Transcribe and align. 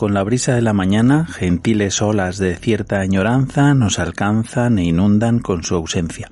Con 0.00 0.14
la 0.14 0.22
brisa 0.22 0.54
de 0.54 0.62
la 0.62 0.72
mañana, 0.72 1.26
gentiles 1.26 2.00
olas 2.00 2.38
de 2.38 2.56
cierta 2.56 3.00
añoranza 3.00 3.74
nos 3.74 3.98
alcanzan 3.98 4.78
e 4.78 4.84
inundan 4.84 5.40
con 5.40 5.62
su 5.62 5.74
ausencia. 5.74 6.30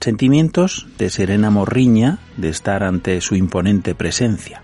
Sentimientos 0.00 0.88
de 0.96 1.10
serena 1.10 1.50
morriña 1.50 2.20
de 2.38 2.48
estar 2.48 2.82
ante 2.82 3.20
su 3.20 3.34
imponente 3.34 3.94
presencia. 3.94 4.62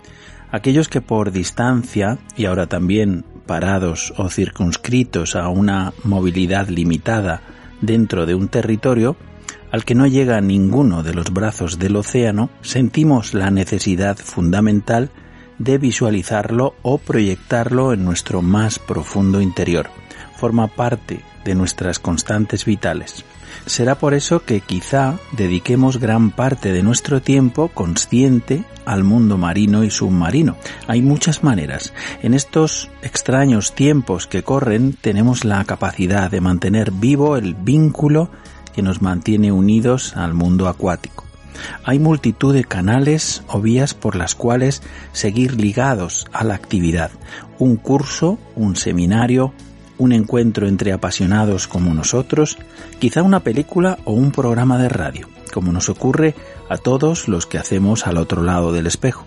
Aquellos 0.51 0.89
que 0.89 1.03
por 1.03 1.33
distancia 1.33 2.17
y 2.35 2.47
ahora 2.47 2.67
también 2.67 3.27
parados 3.45 4.15
o 4.17 4.31
circunscritos 4.31 5.37
a 5.37 5.51
una 5.51 5.93
movilidad 6.03 6.69
limitada 6.69 7.43
dentro 7.83 8.25
de 8.25 8.37
un 8.37 8.49
territorio, 8.49 9.19
al 9.71 9.85
que 9.85 9.95
no 9.95 10.07
llega 10.07 10.41
ninguno 10.41 11.03
de 11.03 11.13
los 11.13 11.31
brazos 11.31 11.79
del 11.79 11.95
océano, 11.97 12.49
sentimos 12.63 13.35
la 13.35 13.51
necesidad 13.51 14.17
fundamental 14.17 15.11
de 15.11 15.26
visualizarlo 15.59 16.75
o 16.83 16.99
proyectarlo 16.99 17.93
en 17.93 18.05
nuestro 18.05 18.43
más 18.43 18.79
profundo 18.79 19.41
interior. 19.41 19.89
Forma 20.37 20.69
parte 20.69 21.21
de 21.45 21.55
nuestras 21.55 21.99
constantes 21.99 22.65
vitales. 22.65 23.25
Será 23.65 23.97
por 23.97 24.15
eso 24.15 24.45
que 24.45 24.61
quizá 24.61 25.15
dediquemos 25.33 25.99
gran 25.99 26.31
parte 26.31 26.73
de 26.73 26.83
nuestro 26.83 27.23
tiempo 27.23 27.69
consciente 27.69 28.65
al 28.85 29.03
mundo 29.03 29.39
marino 29.39 29.83
y 29.83 29.91
submarino. 29.91 30.57
Hay 30.87 31.03
muchas 31.03 31.43
maneras. 31.43 31.93
En 32.23 32.35
estos 32.35 32.91
extraños 33.03 33.75
tiempos 33.75 34.27
que 34.27 34.43
corren 34.43 34.93
tenemos 34.93 35.45
la 35.45 35.65
capacidad 35.65 36.31
de 36.31 36.41
mantener 36.41 36.93
vivo 36.93 37.37
el 37.37 37.55
vínculo 37.55 38.31
que 38.75 38.83
nos 38.83 39.03
mantiene 39.03 39.51
unidos 39.53 40.17
al 40.17 40.35
mundo 40.35 40.69
acuático. 40.69 41.26
Hay 41.85 41.99
multitud 41.99 42.55
de 42.55 42.65
canales 42.65 43.43
o 43.49 43.61
vías 43.61 43.95
por 43.95 44.17
las 44.17 44.35
cuales 44.35 44.83
seguir 45.13 45.61
ligados 45.61 46.27
a 46.33 46.45
la 46.45 46.55
actividad. 46.55 47.11
Un 47.59 47.77
curso, 47.77 48.39
un 48.55 48.77
seminario, 48.77 49.53
un 49.99 50.13
encuentro 50.13 50.69
entre 50.69 50.93
apasionados 50.93 51.69
como 51.69 51.95
nosotros, 51.95 52.59
quizá 52.99 53.23
una 53.23 53.41
película 53.41 53.99
o 54.05 54.13
un 54.13 54.33
programa 54.33 54.79
de 54.79 54.89
radio, 54.89 55.29
como 55.53 55.73
nos 55.73 55.89
ocurre 55.89 56.35
a 56.69 56.77
todos 56.77 57.29
los 57.29 57.47
que 57.47 57.59
hacemos 57.59 58.07
al 58.07 58.19
otro 58.19 58.43
lado 58.43 58.73
del 58.73 58.87
espejo. 58.87 59.27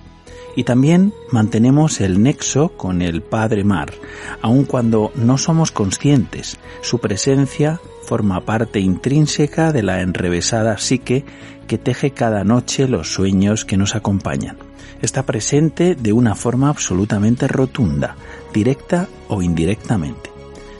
Y 0.56 0.63
también 0.63 1.13
mantenemos 1.31 2.01
el 2.01 2.22
nexo 2.22 2.69
con 2.69 3.01
el 3.01 3.22
Padre 3.22 3.63
Mar, 3.63 3.94
aun 4.41 4.66
cuando 4.66 5.11
no 5.16 5.38
somos 5.38 5.72
conscientes. 5.72 6.57
Su 6.81 7.00
presencia 7.00 7.79
forma 8.03 8.41
parte 8.41 8.79
intrínseca 8.79 9.72
de 9.72 9.84
la 9.84 10.01
enrevesada 10.01 10.78
psique 10.78 11.23
que 11.69 11.78
teje 11.78 12.12
cada 12.12 12.44
noche 12.44 12.88
los 12.88 13.13
sueños 13.13 13.63
que 13.63 13.78
nos 13.78 13.96
acompañan. 13.96 14.57
Está 15.03 15.24
presente 15.24 15.94
de 15.94 16.12
una 16.12 16.34
forma 16.34 16.68
absolutamente 16.68 17.47
rotunda, 17.47 18.16
directa 18.52 19.07
o 19.28 19.44
indirectamente. 19.44 20.31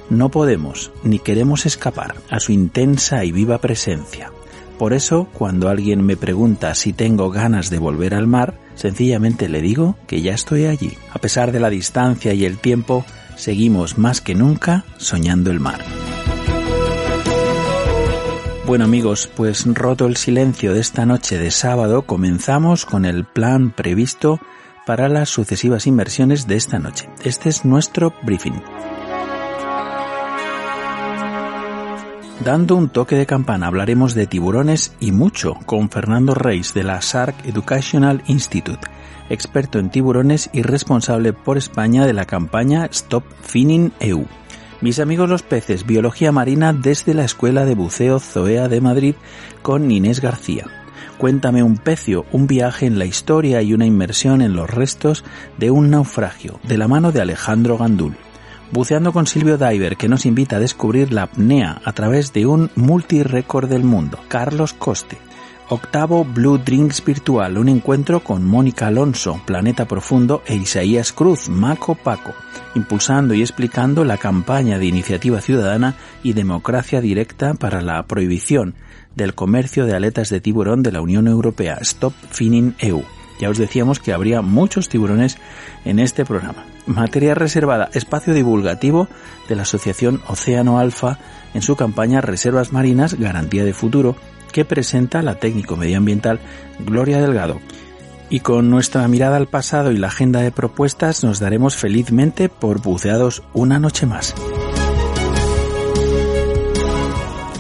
No 0.10 0.30
podemos 0.30 0.92
ni 1.04 1.20
queremos 1.20 1.68
escapar 1.68 2.16
a 2.32 2.40
su 2.40 2.52
intensa 2.52 3.24
y 3.24 3.32
viva 3.32 3.60
presencia. 3.60 4.32
Por 4.80 4.94
eso, 4.94 5.28
cuando 5.32 5.70
alguien 5.70 6.04
me 6.04 6.18
pregunta 6.18 6.74
si 6.74 6.92
tengo 6.92 7.30
ganas 7.30 7.70
de 7.70 7.78
volver 7.78 8.16
al 8.16 8.26
mar, 8.26 8.56
sencillamente 8.74 9.48
le 9.48 9.62
digo 9.62 9.96
que 10.08 10.22
ya 10.24 10.34
estoy 10.34 10.66
allí. 10.66 10.98
A 11.14 11.20
pesar 11.20 11.52
de 11.52 11.60
la 11.60 11.70
distancia 11.70 12.34
y 12.34 12.46
el 12.46 12.58
tiempo, 12.58 13.06
seguimos 13.36 14.00
más 14.00 14.22
que 14.22 14.34
nunca 14.34 14.86
soñando 14.98 15.52
el 15.52 15.60
mar. 15.60 15.82
Bueno 18.70 18.86
amigos, 18.86 19.28
pues 19.36 19.66
roto 19.66 20.06
el 20.06 20.16
silencio 20.16 20.76
de 20.76 20.80
esta 20.80 21.04
noche 21.04 21.40
de 21.40 21.50
sábado, 21.50 22.04
comenzamos 22.04 22.86
con 22.86 23.04
el 23.04 23.26
plan 23.26 23.72
previsto 23.72 24.40
para 24.86 25.10
las 25.10 25.30
sucesivas 25.30 25.88
inversiones 25.88 26.46
de 26.46 26.58
esta 26.58 26.78
noche. 26.78 27.10
Este 27.24 27.50
es 27.50 27.66
nuestro 27.66 28.14
briefing. 28.22 28.62
Dando 32.46 32.76
un 32.76 32.90
toque 32.90 33.16
de 33.16 33.26
campana 33.26 33.66
hablaremos 33.66 34.14
de 34.14 34.28
tiburones 34.28 34.94
y 35.00 35.14
mucho 35.14 35.56
con 35.66 35.90
Fernando 35.90 36.36
Reis 36.36 36.76
de 36.76 36.84
la 36.84 37.02
SARC 37.02 37.44
Educational 37.48 38.22
Institute, 38.28 38.88
experto 39.32 39.80
en 39.80 39.90
tiburones 39.90 40.48
y 40.54 40.62
responsable 40.62 41.34
por 41.34 41.58
España 41.58 42.06
de 42.06 42.14
la 42.14 42.26
campaña 42.26 42.86
Stop 42.86 43.24
Finning 43.42 43.94
EU. 44.00 44.28
Mis 44.82 45.00
amigos 45.00 45.30
los 45.30 45.44
peces, 45.44 45.86
biología 45.86 46.32
marina 46.32 46.72
desde 46.72 47.14
la 47.14 47.26
Escuela 47.26 47.66
de 47.66 47.76
Buceo 47.76 48.18
Zoea 48.20 48.70
de 48.70 48.80
Madrid 48.80 49.16
con 49.62 49.92
Inés 49.92 50.22
García. 50.22 50.68
Cuéntame 51.18 51.64
un 51.64 51.76
pecio, 51.76 52.26
un 52.32 52.48
viaje 52.48 52.86
en 52.86 52.98
la 52.98 53.04
historia 53.04 53.62
y 53.62 53.74
una 53.74 53.86
inmersión 53.86 54.42
en 54.42 54.54
los 54.54 54.70
restos 54.70 55.26
de 55.58 55.70
un 55.70 55.90
naufragio, 55.90 56.62
de 56.64 56.78
la 56.78 56.88
mano 56.88 57.12
de 57.12 57.20
Alejandro 57.20 57.78
Gandul. 57.78 58.16
Buceando 58.72 59.12
con 59.12 59.28
Silvio 59.28 59.58
Diver, 59.58 59.98
que 59.98 60.08
nos 60.08 60.26
invita 60.26 60.56
a 60.56 60.60
descubrir 60.60 61.12
la 61.12 61.24
apnea 61.24 61.82
a 61.84 61.92
través 61.92 62.32
de 62.32 62.46
un 62.46 62.72
multirécord 62.76 63.68
del 63.68 63.84
mundo. 63.84 64.18
Carlos 64.30 64.72
Coste, 64.72 65.18
Octavo 65.72 66.26
Blue 66.26 66.58
Drinks 66.58 67.06
Virtual, 67.06 67.56
un 67.60 67.70
encuentro 67.70 68.22
con 68.22 68.44
Mónica 68.44 68.88
Alonso, 68.88 69.40
Planeta 69.46 69.86
Profundo 69.86 70.42
e 70.48 70.56
Isaías 70.56 71.14
Cruz, 71.14 71.48
Maco 71.48 71.94
Paco, 71.94 72.34
impulsando 72.74 73.36
y 73.36 73.42
explicando 73.42 74.04
la 74.04 74.18
campaña 74.18 74.80
de 74.80 74.88
iniciativa 74.88 75.42
ciudadana 75.42 75.96
y 76.24 76.34
democracia 76.34 77.02
directa 77.02 77.54
para 77.54 77.82
la 77.82 78.02
prohibición 78.08 78.74
del 79.16 79.36
comercio 79.36 79.86
de 79.86 79.96
aletas 79.96 80.30
de 80.30 80.42
tiburón 80.42 80.82
de 80.82 80.92
la 80.92 81.02
Unión 81.02 81.28
Europea, 81.28 81.78
Stop 81.82 82.14
Finning 82.32 82.74
EU. 82.80 83.04
Ya 83.40 83.52
os 83.52 83.60
decíamos 83.60 84.00
que 84.00 84.12
habría 84.12 84.42
muchos 84.42 84.90
tiburones 84.90 85.38
en 85.86 86.00
este 86.00 86.26
programa. 86.26 86.66
Materia 86.88 87.36
reservada, 87.36 87.92
espacio 87.94 88.34
divulgativo 88.34 89.08
de 89.48 89.56
la 89.56 89.62
Asociación 89.62 90.20
Océano 90.28 90.80
Alfa 90.80 91.20
en 91.54 91.62
su 91.62 91.76
campaña 91.76 92.22
Reservas 92.22 92.74
Marinas, 92.74 93.14
Garantía 93.14 93.64
de 93.64 93.74
Futuro, 93.74 94.16
que 94.50 94.66
presenta 94.66 95.22
la 95.22 95.36
técnico 95.36 95.76
medioambiental 95.76 96.40
Gloria 96.80 97.22
Delgado. 97.22 97.60
Y 98.30 98.42
con 98.42 98.70
nuestra 98.70 99.08
mirada 99.08 99.38
al 99.38 99.48
pasado 99.48 99.92
y 99.92 99.98
la 99.98 100.08
agenda 100.08 100.42
de 100.42 100.52
propuestas 100.52 101.24
nos 101.24 101.40
daremos 101.40 101.76
felizmente 101.76 102.50
por 102.50 102.82
buceados 102.82 103.44
una 103.54 103.80
noche 103.80 104.06
más. 104.06 104.36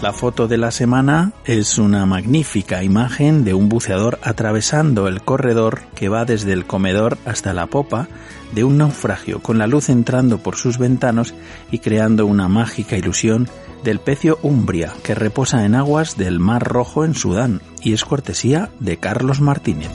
La 0.01 0.13
foto 0.13 0.47
de 0.47 0.57
la 0.57 0.71
semana 0.71 1.33
es 1.43 1.77
una 1.77 2.05
magnífica 2.05 2.83
imagen 2.83 3.43
de 3.43 3.53
un 3.53 3.67
buceador 3.67 4.17
atravesando 4.21 5.09
el 5.09 5.21
corredor 5.21 5.81
que 5.93 6.07
va 6.07 6.23
desde 6.23 6.53
el 6.53 6.65
comedor 6.65 7.17
hasta 7.25 7.53
la 7.53 7.65
popa 7.65 8.07
de 8.53 8.63
un 8.63 8.77
naufragio, 8.77 9.41
con 9.41 9.57
la 9.57 9.67
luz 9.67 9.89
entrando 9.89 10.37
por 10.37 10.55
sus 10.55 10.77
ventanos 10.77 11.33
y 11.69 11.79
creando 11.79 12.25
una 12.27 12.47
mágica 12.47 12.95
ilusión 12.95 13.49
del 13.83 13.99
pecio 13.99 14.39
Umbria, 14.41 14.93
que 15.03 15.15
reposa 15.15 15.65
en 15.65 15.75
aguas 15.75 16.17
del 16.17 16.39
Mar 16.39 16.63
Rojo 16.63 17.05
en 17.05 17.15
Sudán, 17.15 17.61
y 17.81 17.93
es 17.93 18.05
cortesía 18.05 18.69
de 18.79 18.97
Carlos 18.97 19.41
Martínez. 19.41 19.91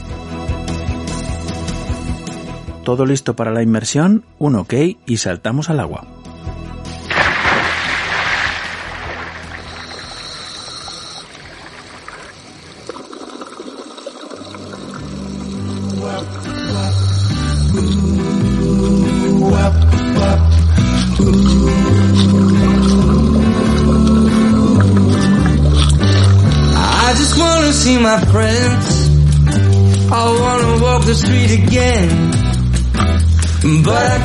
Todo 2.85 3.07
listo 3.07 3.35
para 3.35 3.51
la 3.51 3.63
inmersión, 3.63 4.25
un 4.39 4.57
ok 4.57 4.75
y 5.07 5.17
saltamos 5.17 5.71
al 5.71 5.81
agua. 5.81 6.07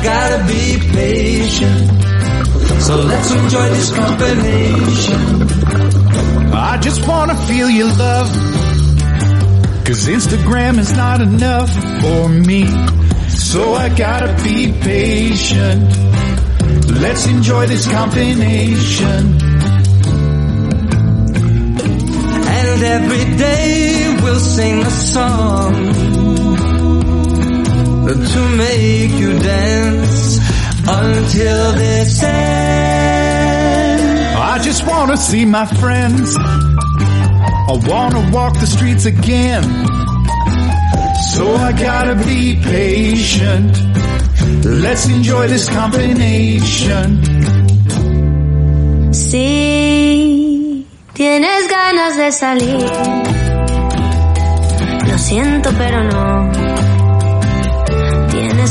Gotta 0.02 0.44
be 0.46 0.78
patient. 0.92 1.90
So 2.82 2.96
let's 2.96 3.30
enjoy 3.30 3.68
this 3.70 3.92
combination. 3.94 5.22
I 6.52 6.78
just 6.80 7.06
wanna 7.06 7.36
feel 7.36 7.68
your 7.70 7.88
love. 7.88 8.28
Cause 9.84 10.06
Instagram 10.08 10.78
is 10.78 10.92
not 10.96 11.20
enough 11.20 11.70
for 12.00 12.28
me. 12.28 12.66
So 13.28 13.74
I 13.74 13.88
gotta 13.88 14.32
be 14.42 14.72
patient. 14.72 15.82
Let's 17.00 17.26
enjoy 17.26 17.66
this 17.66 17.90
combination. 17.90 19.38
And 22.58 22.82
every 22.82 23.36
day 23.36 24.16
we'll 24.22 24.40
sing 24.40 24.80
a 24.82 24.90
song 24.90 26.19
to 28.14 28.48
make 28.56 29.12
you 29.12 29.38
dance 29.38 30.38
until 30.88 31.72
this 31.74 32.22
ends. 32.22 33.60
I 34.36 34.58
just 34.62 34.86
wanna 34.86 35.16
see 35.16 35.44
my 35.44 35.64
friends. 35.64 36.36
I 36.36 37.78
wanna 37.86 38.30
walk 38.32 38.54
the 38.58 38.66
streets 38.66 39.06
again. 39.06 39.62
So 41.34 41.54
I 41.54 41.72
gotta 41.72 42.16
be 42.16 42.56
patient. 42.56 43.78
Let's 44.64 45.06
enjoy 45.06 45.46
this 45.46 45.68
combination. 45.68 47.22
Si 49.12 50.86
tienes 51.14 51.68
ganas 51.68 52.16
de 52.16 52.32
salir, 52.32 52.90
lo 55.06 55.18
siento 55.18 55.70
pero 55.78 56.02
no. 56.04 56.69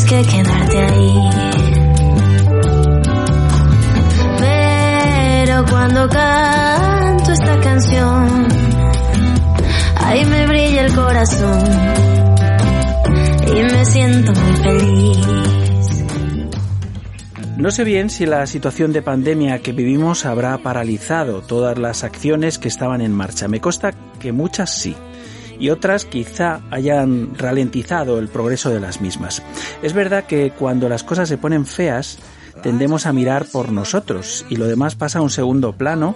Que 0.08 0.24
quedarte 0.24 0.78
ahí. 0.80 1.30
Pero 4.40 5.66
cuando 5.70 6.10
canto 6.10 7.32
esta 7.32 7.60
canción, 7.60 8.48
ahí 9.98 10.26
me 10.26 10.48
brilla 10.48 10.86
el 10.86 10.96
corazón 10.96 11.64
y 13.48 13.62
me 13.62 13.86
siento 13.86 14.32
muy 14.32 14.56
feliz. 14.64 15.18
No 17.58 17.70
sé 17.70 17.84
bien 17.84 18.10
si 18.10 18.26
la 18.26 18.48
situación 18.48 18.94
de 18.94 19.04
pandemia 19.04 19.60
que 19.60 19.74
vivimos 19.74 20.26
habrá 20.26 20.58
paralizado 20.58 21.42
todas 21.42 21.78
las 21.78 22.04
acciones 22.04 22.58
que 22.58 22.70
estaban 22.70 23.02
en 23.02 23.12
marcha. 23.12 23.48
Me 23.48 23.62
consta 23.62 23.92
que 24.20 24.32
muchas 24.32 24.72
sí 24.72 24.96
y 25.60 25.70
otras 25.70 26.06
quizá 26.06 26.62
hayan 26.72 27.38
ralentizado 27.38 28.18
el 28.20 28.30
progreso 28.30 28.70
de 28.70 28.80
las 28.80 29.02
mismas. 29.02 29.44
Es 29.84 29.94
verdad 29.94 30.26
que 30.26 30.52
cuando 30.52 30.90
las 30.90 31.04
cosas 31.04 31.30
se 31.30 31.38
ponen 31.38 31.66
feas, 31.66 32.20
tendemos 32.64 33.06
a 33.06 33.14
mirar 33.14 33.46
por 33.46 33.72
nosotros 33.72 34.46
y 34.50 34.56
lo 34.56 34.68
demás 34.68 34.96
pasa 34.96 35.20
a 35.20 35.22
un 35.22 35.30
segundo 35.30 35.74
plano 35.74 36.16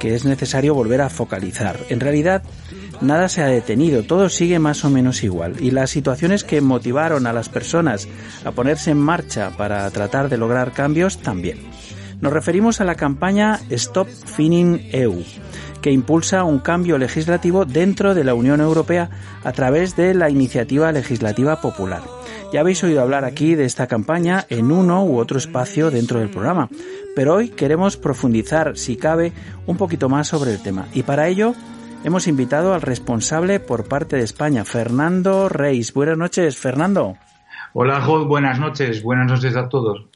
que 0.00 0.14
es 0.14 0.24
necesario 0.24 0.74
volver 0.74 1.00
a 1.00 1.10
focalizar. 1.10 1.78
En 1.88 2.00
realidad, 2.00 2.42
nada 3.00 3.28
se 3.28 3.42
ha 3.42 3.46
detenido, 3.46 4.02
todo 4.02 4.28
sigue 4.28 4.58
más 4.58 4.84
o 4.84 4.90
menos 4.90 5.22
igual 5.22 5.56
y 5.60 5.70
las 5.70 5.90
situaciones 5.90 6.44
que 6.44 6.60
motivaron 6.60 7.26
a 7.26 7.32
las 7.32 7.48
personas 7.48 8.08
a 8.44 8.52
ponerse 8.52 8.90
en 8.90 8.98
marcha 8.98 9.50
para 9.56 9.90
tratar 9.90 10.28
de 10.28 10.38
lograr 10.38 10.72
cambios 10.72 11.18
también. 11.18 11.58
Nos 12.20 12.32
referimos 12.32 12.80
a 12.80 12.84
la 12.84 12.94
campaña 12.94 13.60
Stop 13.70 14.08
Finning 14.08 14.88
EU, 14.92 15.22
que 15.84 15.90
impulsa 15.90 16.44
un 16.44 16.60
cambio 16.60 16.96
legislativo 16.96 17.66
dentro 17.66 18.14
de 18.14 18.24
la 18.24 18.32
Unión 18.32 18.62
Europea 18.62 19.10
a 19.44 19.52
través 19.52 19.96
de 19.96 20.14
la 20.14 20.30
Iniciativa 20.30 20.90
Legislativa 20.92 21.60
Popular. 21.60 22.00
Ya 22.54 22.60
habéis 22.60 22.82
oído 22.82 23.02
hablar 23.02 23.26
aquí 23.26 23.54
de 23.54 23.66
esta 23.66 23.86
campaña 23.86 24.46
en 24.48 24.72
uno 24.72 25.04
u 25.04 25.18
otro 25.18 25.36
espacio 25.36 25.90
dentro 25.90 26.20
del 26.20 26.30
programa, 26.30 26.70
pero 27.14 27.34
hoy 27.34 27.50
queremos 27.50 27.98
profundizar, 27.98 28.78
si 28.78 28.96
cabe, 28.96 29.34
un 29.66 29.76
poquito 29.76 30.08
más 30.08 30.26
sobre 30.26 30.52
el 30.52 30.62
tema. 30.62 30.86
Y 30.94 31.02
para 31.02 31.28
ello 31.28 31.52
hemos 32.02 32.28
invitado 32.28 32.72
al 32.72 32.80
responsable 32.80 33.60
por 33.60 33.86
parte 33.86 34.16
de 34.16 34.22
España, 34.22 34.64
Fernando 34.64 35.50
Reis. 35.50 35.92
Buenas 35.92 36.16
noches, 36.16 36.56
Fernando. 36.56 37.18
Hola, 37.74 38.00
Jod, 38.00 38.26
buenas 38.26 38.58
noches. 38.58 39.02
Buenas 39.02 39.26
noches 39.26 39.54
a 39.54 39.68
todos. 39.68 40.13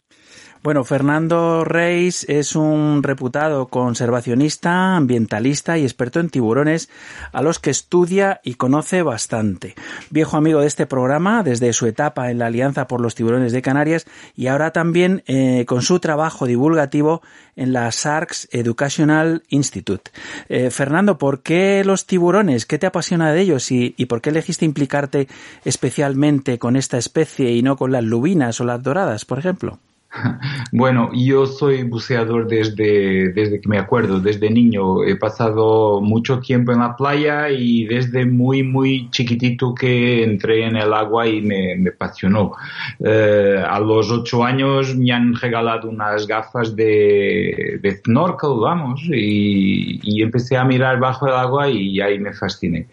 Bueno, 0.61 0.83
Fernando 0.83 1.65
Reis 1.65 2.25
es 2.29 2.57
un 2.57 3.05
reputado 3.05 3.69
conservacionista, 3.69 4.97
ambientalista 4.97 5.79
y 5.79 5.85
experto 5.85 6.19
en 6.19 6.31
tiburones 6.31 6.91
a 7.33 7.43
los 7.43 7.61
que 7.61 7.71
estudia 7.71 8.41
y 8.43 8.55
conoce 8.55 9.03
bastante. 9.03 9.77
Viejo 10.11 10.37
amigo 10.37 10.61
de 10.61 10.67
este 10.67 10.87
programa 10.87 11.45
desde 11.45 11.73
su 11.73 11.87
etapa 11.87 12.33
en 12.33 12.41
la 12.41 12.47
Alianza 12.47 12.89
por 12.89 13.01
los 13.01 13.15
Tiburones 13.15 13.53
de 13.53 13.63
Canarias 13.63 14.07
y 14.35 14.49
ahora 14.49 14.73
también 14.73 15.23
eh, 15.29 15.65
con 15.65 15.83
su 15.83 16.01
trabajo 16.01 16.47
divulgativo 16.47 17.23
en 17.55 17.73
la 17.73 17.91
SARCS 17.93 18.49
Educational 18.51 19.45
Institute. 19.51 20.11
Eh, 20.49 20.71
Fernando, 20.71 21.19
¿por 21.19 21.43
qué 21.43 21.85
los 21.85 22.05
tiburones? 22.05 22.67
¿Qué 22.67 22.79
te 22.79 22.87
apasiona 22.87 23.33
de 23.33 23.41
ellos 23.43 23.71
y, 23.71 23.95
y 23.97 24.07
por 24.07 24.21
qué 24.21 24.31
elegiste 24.31 24.65
implicarte 24.65 25.29
especialmente 25.65 26.59
con 26.59 26.75
esta 26.75 26.99
especie 26.99 27.53
y 27.53 27.63
no 27.63 27.77
con 27.77 27.93
las 27.93 28.03
lubinas 28.03 28.61
o 28.61 28.65
las 28.65 28.83
doradas, 28.83 29.25
por 29.25 29.39
ejemplo? 29.39 29.79
Bueno, 30.73 31.11
yo 31.15 31.47
soy 31.47 31.83
buceador 31.83 32.47
desde, 32.49 33.33
desde 33.33 33.61
que 33.61 33.69
me 33.69 33.79
acuerdo, 33.79 34.21
desde 34.21 34.50
niño. 34.50 35.05
He 35.05 35.17
pasado 35.17 36.00
mucho 36.00 36.41
tiempo 36.41 36.73
en 36.73 36.81
la 36.81 36.97
playa 36.97 37.50
y 37.50 37.85
desde 37.85 38.25
muy, 38.25 38.62
muy 38.62 39.11
chiquitito 39.11 39.75
que 39.75 40.23
entré 40.25 40.65
en 40.65 40.77
el 40.77 40.93
agua 40.93 41.27
y 41.27 41.41
me, 41.43 41.77
me 41.77 41.91
apasionó. 41.91 42.53
Eh, 43.00 43.62
a 43.67 43.79
los 43.81 44.11
ocho 44.11 44.45
años 44.45 44.95
me 44.97 45.12
han 45.12 45.35
regalado 45.35 45.88
unas 45.88 46.27
gafas 46.27 46.75
de, 46.75 47.81
snorkel, 48.03 48.50
vamos, 48.61 49.03
y, 49.05 50.00
y 50.03 50.23
empecé 50.23 50.57
a 50.57 50.65
mirar 50.65 50.99
bajo 50.99 51.27
el 51.27 51.35
agua 51.35 51.69
y 51.69 52.00
ahí 52.00 52.19
me 52.19 52.33
fasciné. 52.33 52.87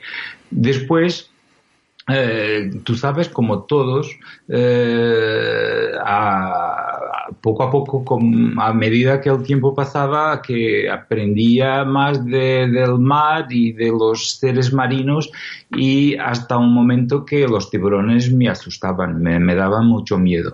Después, 0.52 1.30
eh, 2.08 2.70
tú 2.84 2.96
sabes, 2.96 3.30
como 3.30 3.64
todos, 3.64 4.16
eh, 4.48 5.92
a, 6.04 6.85
poco 7.42 7.64
a 7.64 7.72
poco, 7.72 8.20
a 8.58 8.74
medida 8.74 9.22
que 9.22 9.30
el 9.30 9.44
tiempo 9.44 9.74
pasaba, 9.74 10.42
que 10.42 10.90
aprendía 10.90 11.84
más 11.84 12.24
de, 12.26 12.68
del 12.68 13.00
mar 13.00 13.48
y 13.50 13.72
de 13.74 13.88
los 13.88 14.32
seres 14.32 14.74
marinos 14.74 15.32
y 15.76 16.16
hasta 16.16 16.58
un 16.58 16.74
momento 16.74 17.26
que 17.26 17.48
los 17.48 17.70
tiburones 17.70 18.32
me 18.32 18.50
asustaban, 18.50 19.22
me, 19.22 19.40
me 19.40 19.56
daban 19.56 19.88
mucho 19.88 20.18
miedo. 20.18 20.52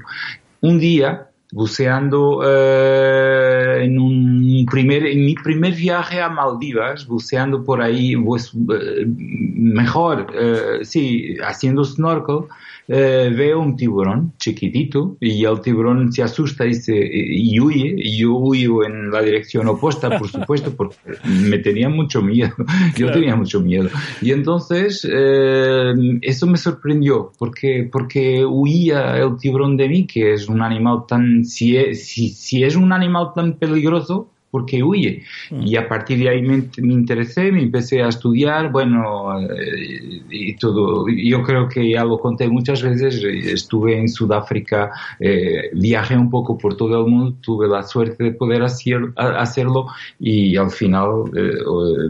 Un 0.62 0.80
día, 0.80 1.32
buceando 1.52 2.42
eh, 2.46 3.84
en 3.84 4.00
un 4.00 4.66
primer 4.72 5.06
en 5.06 5.26
mi 5.26 5.36
primer 5.36 5.74
viaje 5.74 6.22
a 6.22 6.30
Maldivas 6.30 7.06
buceando 7.06 7.62
por 7.64 7.82
ahí 7.82 8.16
pues 8.16 8.54
eh, 8.54 9.06
mejor 9.06 10.28
eh, 10.34 10.80
sí 10.84 11.36
haciendo 11.44 11.84
snorkel 11.84 12.48
eh, 12.94 13.32
veo 13.34 13.62
un 13.62 13.78
tiburón 13.78 14.34
chiquitito 14.38 15.16
y 15.22 15.46
el 15.46 15.62
tiburón 15.62 16.12
se 16.12 16.24
asusta 16.24 16.66
y, 16.66 16.74
se, 16.74 16.94
y 16.98 17.58
huye. 17.60 17.96
Y 17.98 18.18
yo 18.20 18.36
huyo 18.36 18.84
en 18.84 19.10
la 19.12 19.22
dirección 19.22 19.68
opuesta 19.68 20.18
por 20.20 20.28
supuesto 20.36 20.76
porque 20.76 20.98
me 21.26 21.58
tenía 21.60 21.88
mucho 21.88 22.22
miedo. 22.22 22.52
Yo 22.98 23.08
Claro. 23.08 23.14
tenía 23.14 23.36
mucho 23.38 23.62
miedo. 23.62 23.90
Y 24.22 24.32
entonces 24.32 25.08
eh, 25.10 25.94
eso 26.22 26.48
me 26.48 26.58
sorprendió 26.58 27.32
porque 27.40 27.88
porque 27.92 28.46
huía 28.46 29.18
el 29.18 29.38
tiburón 29.38 29.78
de 29.78 29.88
mí 29.88 30.06
que 30.06 30.34
es 30.34 30.50
un 30.50 30.62
animal 30.62 31.06
tan 31.08 31.46
si 31.46 31.78
es, 31.78 32.08
si, 32.08 32.30
si 32.30 32.64
es 32.64 32.76
un 32.76 32.92
animal 32.92 33.28
tan 33.34 33.54
peligroso 33.54 34.30
porque 34.52 34.84
huye. 34.84 35.24
Y 35.50 35.76
a 35.78 35.88
partir 35.88 36.20
de 36.20 36.30
ahí 36.30 36.42
me, 36.42 36.64
me 36.78 36.94
interesé, 36.94 37.52
me 37.52 37.64
empecé 37.64 38.04
a 38.04 38.10
estudiar, 38.10 38.72
bueno, 38.72 39.40
eh, 39.42 40.22
y 40.30 40.56
todo. 40.58 41.06
Yo 41.08 41.42
creo 41.42 41.68
que 41.68 41.90
ya 41.90 42.04
lo 42.04 42.20
conté 42.20 42.48
muchas 42.50 42.84
veces, 42.84 43.24
estuve 43.24 43.98
en 43.98 44.10
Sudáfrica, 44.10 44.92
eh, 45.20 45.70
viajé 45.74 46.16
un 46.16 46.30
poco 46.30 46.58
por 46.58 46.76
todo 46.76 47.06
el 47.06 47.12
mundo, 47.12 47.36
tuve 47.42 47.68
la 47.68 47.84
suerte 47.84 48.24
de 48.24 48.32
poder 48.32 48.64
hacer, 48.64 49.14
hacerlo 49.16 49.88
y 50.20 50.56
al 50.58 50.72
final 50.72 51.24
eh, 51.36 51.54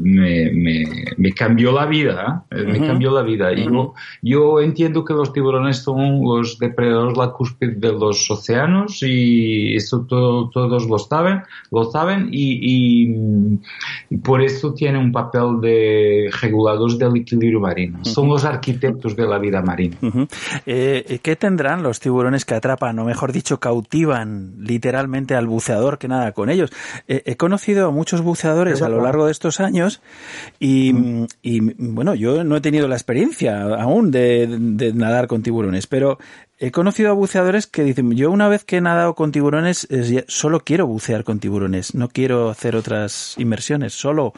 me, 0.01 0.51
me, 0.51 0.83
me, 1.17 1.31
cambió 1.33 1.71
la 1.71 1.85
vida, 1.85 2.45
¿eh? 2.51 2.63
me 2.63 2.79
cambió 2.79 3.11
la 3.11 3.21
vida. 3.21 3.53
y 3.53 3.65
yo, 3.65 3.93
yo 4.21 4.59
entiendo 4.61 5.05
que 5.05 5.13
los 5.13 5.31
tiburones 5.33 5.77
son 5.77 6.23
los 6.23 6.57
depredadores 6.57 7.17
la 7.17 7.31
cúspide 7.31 7.75
de 7.75 7.91
los 7.93 8.29
océanos 8.29 9.01
y 9.01 9.75
eso 9.75 10.05
todo, 10.07 10.49
todos 10.49 10.87
lo 10.87 10.97
saben, 10.97 11.43
lo 11.71 11.85
saben 11.85 12.29
y, 12.31 13.13
y, 14.09 14.17
por 14.17 14.41
eso 14.41 14.73
tiene 14.73 14.99
un 14.99 15.11
papel 15.11 15.59
de 15.61 16.29
reguladores 16.41 16.97
del 16.97 17.15
equilibrio 17.17 17.59
marino. 17.59 18.03
Son 18.03 18.27
los 18.27 18.45
arquitectos 18.45 19.15
de 19.15 19.27
la 19.27 19.37
vida 19.39 19.61
marina. 19.61 19.97
eh, 20.65 21.19
¿Qué 21.21 21.35
tendrán 21.35 21.83
los 21.83 21.99
tiburones 21.99 22.45
que 22.45 22.55
atrapan, 22.55 22.97
o 22.99 23.05
mejor 23.05 23.31
dicho, 23.31 23.59
cautivan 23.59 24.55
literalmente 24.59 25.35
al 25.35 25.47
buceador 25.47 25.97
que 25.97 26.07
nada 26.07 26.31
con 26.31 26.49
ellos? 26.49 26.71
Eh, 27.07 27.23
he 27.25 27.35
conocido 27.35 27.87
a 27.87 27.91
muchos 27.91 28.21
buceadores 28.21 28.81
a 28.81 28.89
lo 28.89 29.01
largo 29.01 29.25
de 29.25 29.31
estos 29.31 29.59
años 29.59 30.01
y, 30.59 30.93
y, 31.41 31.59
bueno, 31.77 32.15
yo 32.15 32.43
no 32.43 32.57
he 32.57 32.61
tenido 32.61 32.87
la 32.87 32.95
experiencia 32.95 33.61
aún 33.75 34.11
de, 34.11 34.47
de 34.47 34.93
nadar 34.93 35.27
con 35.27 35.43
tiburones, 35.43 35.87
pero 35.87 36.17
he 36.61 36.69
conocido 36.69 37.09
a 37.09 37.13
buceadores 37.13 37.65
que 37.65 37.83
dicen, 37.83 38.11
yo 38.11 38.29
una 38.29 38.47
vez 38.47 38.63
que 38.63 38.77
he 38.77 38.81
nadado 38.81 39.15
con 39.15 39.31
tiburones, 39.31 39.87
solo 40.27 40.59
quiero 40.59 40.85
bucear 40.85 41.23
con 41.23 41.39
tiburones, 41.39 41.95
no 41.95 42.07
quiero 42.07 42.51
hacer 42.51 42.75
otras 42.75 43.33
inmersiones, 43.39 43.93
solo, 43.93 44.33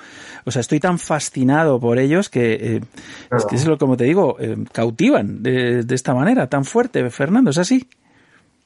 o 0.46 0.52
sea, 0.52 0.62
estoy 0.62 0.80
tan 0.80 1.00
fascinado 1.00 1.82
por 1.82 2.00
ellos 2.00 2.30
que, 2.30 2.54
eh, 2.54 2.82
es 3.36 3.46
que 3.46 3.58
es 3.58 3.68
lo 3.68 3.78
como 3.78 3.98
te 3.98 4.06
digo, 4.06 4.38
eh, 4.40 4.56
cautivan 4.72 5.44
de, 5.44 5.84
de 5.84 5.96
esta 5.96 6.14
manera 6.14 6.48
tan 6.48 6.64
fuerte, 6.64 7.10
Fernando, 7.10 7.52
¿es 7.52 7.58
así? 7.58 7.90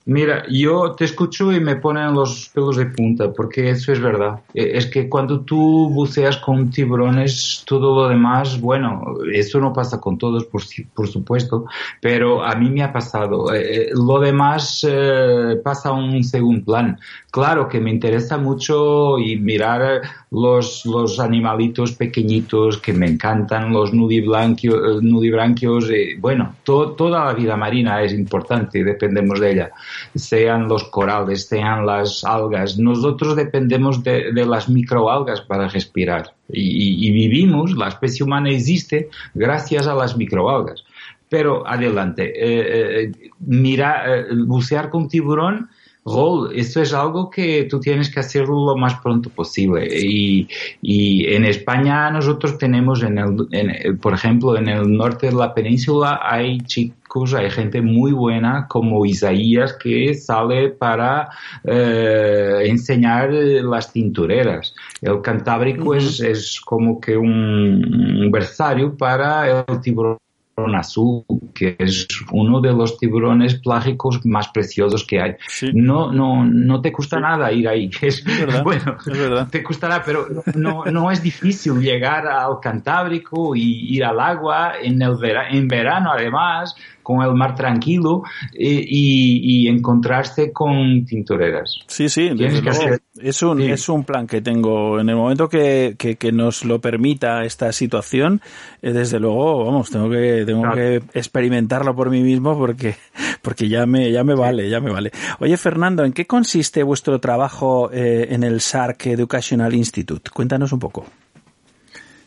Mira, 0.08 0.46
yo 0.50 0.94
te 0.94 1.04
escucho 1.04 1.52
y 1.52 1.60
me 1.60 1.76
ponen 1.76 2.14
los 2.14 2.50
pelos 2.54 2.78
de 2.78 2.86
punta, 2.86 3.34
porque 3.34 3.72
eso 3.72 3.92
es 3.92 4.00
verdad. 4.00 4.40
Es 4.54 4.86
que 4.86 5.10
cuando 5.10 5.42
tú 5.42 5.90
buceas 5.90 6.38
con 6.38 6.72
tiburones, 6.72 7.64
todo 7.66 7.94
lo 7.94 8.08
demás, 8.08 8.62
bueno, 8.62 9.04
eso 9.34 9.60
no 9.60 9.74
pasa 9.74 10.00
con 10.00 10.18
todos, 10.18 10.46
por, 10.46 10.62
por 10.96 11.10
supuesto, 11.10 11.66
pero 12.00 12.42
a 12.42 12.56
mí 12.56 12.70
me 12.70 12.84
ha 12.84 12.94
pasado. 12.94 13.48
lo 13.92 14.20
demás 14.22 14.88
eh, 14.90 15.60
pasa 15.62 15.90
a 15.90 15.92
un 15.92 16.24
segundo 16.24 16.64
plan. 16.64 16.98
Claro 17.38 17.70
que 17.70 17.80
me 17.80 17.92
interesa 17.92 18.40
mucho 18.40 19.20
y 19.20 19.38
mirar 19.38 20.02
los, 20.32 20.84
los 20.88 21.20
animalitos 21.20 21.92
pequeñitos 21.92 22.80
que 22.80 22.94
me 22.94 23.06
encantan, 23.06 23.72
los 23.72 23.94
nudibranquios, 23.94 25.04
nudibranquios 25.04 25.88
eh, 25.92 26.18
bueno, 26.20 26.56
to, 26.64 26.94
toda 26.94 27.26
la 27.26 27.34
vida 27.36 27.56
marina 27.56 28.02
es 28.02 28.12
importante, 28.12 28.84
dependemos 28.84 29.40
de 29.40 29.52
ella 29.52 29.72
sean 30.16 30.68
los 30.68 30.86
corales, 30.86 31.46
sean 31.46 31.86
las 31.86 32.24
algas. 32.24 32.80
Nosotros 32.80 33.36
dependemos 33.36 34.04
de, 34.04 34.32
las 34.34 34.68
microalgas 34.68 35.42
para 35.42 35.68
respirar 35.68 36.34
y, 36.52 37.08
y, 37.08 37.12
vivimos, 37.12 37.78
la 37.78 37.90
especie 37.90 38.26
humana 38.26 38.50
existe 38.50 39.10
gracias 39.36 39.86
a 39.86 39.94
las 39.94 40.18
microalgas. 40.18 40.84
Pero 41.30 41.68
adelante, 41.68 42.24
eh, 42.24 43.04
eh, 43.04 43.32
mira, 43.40 44.06
eh, 44.08 44.26
bucear 44.46 44.90
con 44.90 45.08
tiburón 45.08 45.70
Gol, 46.08 46.52
esto 46.56 46.82
es 46.82 46.94
algo 46.94 47.30
que 47.30 47.66
tú 47.70 47.82
tienes 47.82 48.10
que 48.10 48.22
hacerlo 48.22 48.66
lo 48.66 48.78
más 48.78 48.96
pronto 49.02 49.30
posible. 49.30 49.86
Y, 49.92 50.48
y 50.82 51.34
en 51.34 51.44
España 51.44 52.10
nosotros 52.10 52.58
tenemos, 52.58 53.04
en 53.04 53.18
el, 53.18 53.48
en, 53.52 53.98
por 53.98 54.14
ejemplo, 54.14 54.58
en 54.58 54.70
el 54.70 54.90
norte 54.90 55.28
de 55.28 55.34
la 55.34 55.54
península 55.54 56.22
hay 56.24 56.60
chicos, 56.62 57.34
hay 57.34 57.50
gente 57.50 57.82
muy 57.82 58.14
buena 58.14 58.68
como 58.70 59.06
Isaías 59.06 59.74
que 59.74 60.14
sale 60.14 60.70
para 60.70 61.28
eh, 61.66 62.62
enseñar 62.64 63.34
las 63.34 63.92
tintureras. 63.92 64.74
El 65.02 65.22
Cantábrico 65.22 65.90
uh 65.90 65.96
-huh. 65.96 65.98
es, 65.98 66.22
es, 66.22 66.62
como 66.62 67.02
que 67.02 67.18
un, 67.18 68.24
un 68.24 68.32
versario 68.32 68.96
para 68.96 69.50
el 69.50 69.82
tiburón 69.82 70.18
azul, 70.58 71.24
que 71.54 71.76
es 71.78 72.08
uno 72.32 72.62
de 72.62 72.74
los 72.74 72.98
tiburones 72.98 73.56
plágicos 73.56 74.26
más 74.26 74.48
preciosos 74.50 75.06
que 75.06 75.22
hay. 75.22 75.36
Sí. 75.48 75.72
No, 75.74 76.12
no, 76.12 76.44
no 76.46 76.82
te 76.82 76.92
cuesta 76.92 77.18
sí. 77.18 77.22
nada 77.22 77.52
ir 77.52 77.68
ahí. 77.68 77.90
Es, 78.02 78.26
es 78.26 78.40
verdad, 78.40 78.64
bueno, 78.64 78.98
es 79.00 79.18
verdad. 79.18 79.48
te 79.50 79.64
costará, 79.64 80.02
pero 80.04 80.28
no, 80.56 80.86
no 80.86 81.12
es 81.12 81.22
difícil 81.22 81.80
llegar 81.80 82.28
al 82.28 82.60
Cantábrico 82.62 83.56
y 83.56 83.96
ir 83.96 84.04
al 84.04 84.20
agua 84.20 84.74
en, 84.82 85.02
el 85.02 85.18
vera, 85.18 85.50
en 85.50 85.68
verano, 85.68 86.12
además, 86.12 86.76
con 87.08 87.22
el 87.22 87.34
mar 87.36 87.56
tranquilo 87.56 88.24
eh, 88.54 88.84
y, 88.86 89.64
y, 89.64 89.70
encontrarse 89.70 90.52
con 90.52 91.06
tintoreras. 91.06 91.80
Sí, 91.88 92.10
sí, 92.10 92.32
desde 92.36 92.62
luego, 92.62 92.70
hacer... 92.70 93.02
es, 93.22 93.42
un, 93.44 93.60
sí. 93.60 93.72
es 93.72 93.88
un 93.88 94.04
plan 94.04 94.28
que 94.28 94.42
tengo. 94.42 95.00
En 95.00 95.08
el 95.08 95.16
momento 95.16 95.48
que, 95.48 95.96
que, 95.98 96.18
que 96.18 96.34
nos 96.34 96.66
lo 96.66 96.82
permita 96.82 97.46
esta 97.46 97.72
situación, 97.72 98.42
eh, 98.82 98.92
desde 98.92 99.22
luego, 99.22 99.64
vamos, 99.64 99.90
tengo 99.90 100.10
que 100.10 100.44
tengo 100.46 100.64
claro. 100.64 100.76
que 100.76 100.96
experimentarlo 101.14 101.96
por 101.96 102.10
mí 102.10 102.22
mismo 102.24 102.58
porque 102.58 102.98
porque 103.42 103.70
ya 103.70 103.86
me 103.86 104.12
ya 104.12 104.26
me 104.26 104.36
vale, 104.36 104.70
ya 104.70 104.82
me 104.82 104.92
vale. 104.92 105.12
Oye, 105.40 105.56
Fernando, 105.56 106.04
¿en 106.04 106.12
qué 106.12 106.28
consiste 106.28 106.84
vuestro 106.84 107.22
trabajo 107.22 107.90
eh, 107.94 108.28
en 108.32 108.44
el 108.44 108.60
SARC 108.60 109.08
Educational 109.08 109.74
Institute? 109.74 110.30
Cuéntanos 110.30 110.74
un 110.74 110.80
poco. 110.80 111.06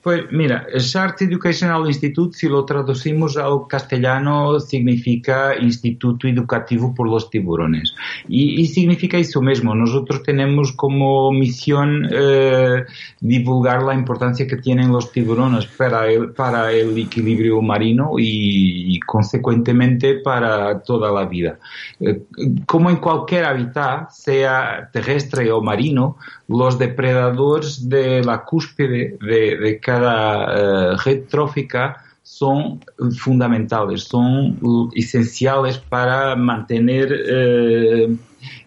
Pues 0.02 0.22
mira, 0.30 0.66
SART 0.78 1.20
Educational 1.22 1.86
Institute, 1.86 2.34
si 2.36 2.48
lo 2.48 2.64
traducimos 2.64 3.36
al 3.36 3.66
castellano, 3.68 4.58
significa 4.58 5.54
Instituto 5.54 6.26
Educativo 6.26 6.94
por 6.94 7.06
los 7.06 7.28
Tiburones. 7.28 7.94
Y, 8.26 8.62
y 8.62 8.66
significa 8.66 9.18
eso 9.18 9.42
mismo. 9.42 9.74
Nosotros 9.74 10.22
tenemos 10.22 10.72
como 10.72 11.30
misión 11.32 12.08
eh, 12.10 12.84
divulgar 13.20 13.82
la 13.82 13.94
importancia 13.94 14.46
que 14.46 14.56
tienen 14.56 14.90
los 14.90 15.12
tiburones 15.12 15.66
para 15.66 16.10
el, 16.10 16.32
para 16.32 16.72
el 16.72 16.96
equilibrio 16.96 17.60
marino 17.60 18.12
y, 18.18 18.96
y 18.96 19.00
consecuentemente 19.00 20.14
para 20.20 20.80
toda 20.80 21.12
la 21.12 21.26
vida. 21.26 21.58
Eh, 22.00 22.22
como 22.64 22.88
en 22.88 22.96
cualquier 22.96 23.44
hábitat, 23.44 24.10
sea 24.10 24.88
terrestre 24.90 25.52
o 25.52 25.60
marino, 25.60 26.16
los 26.48 26.78
depredadores 26.78 27.88
de 27.88 28.24
la 28.24 28.44
cúspide 28.44 29.18
de, 29.20 29.56
de 29.56 29.78
cada 29.90 30.92
uh, 30.92 30.96
red 31.04 31.24
trófica 31.28 31.96
son 32.22 32.80
fundamentales, 33.18 34.04
son 34.04 34.56
esenciales 34.94 35.78
para 35.78 36.36
mantener 36.36 37.08
eh, 37.12 38.16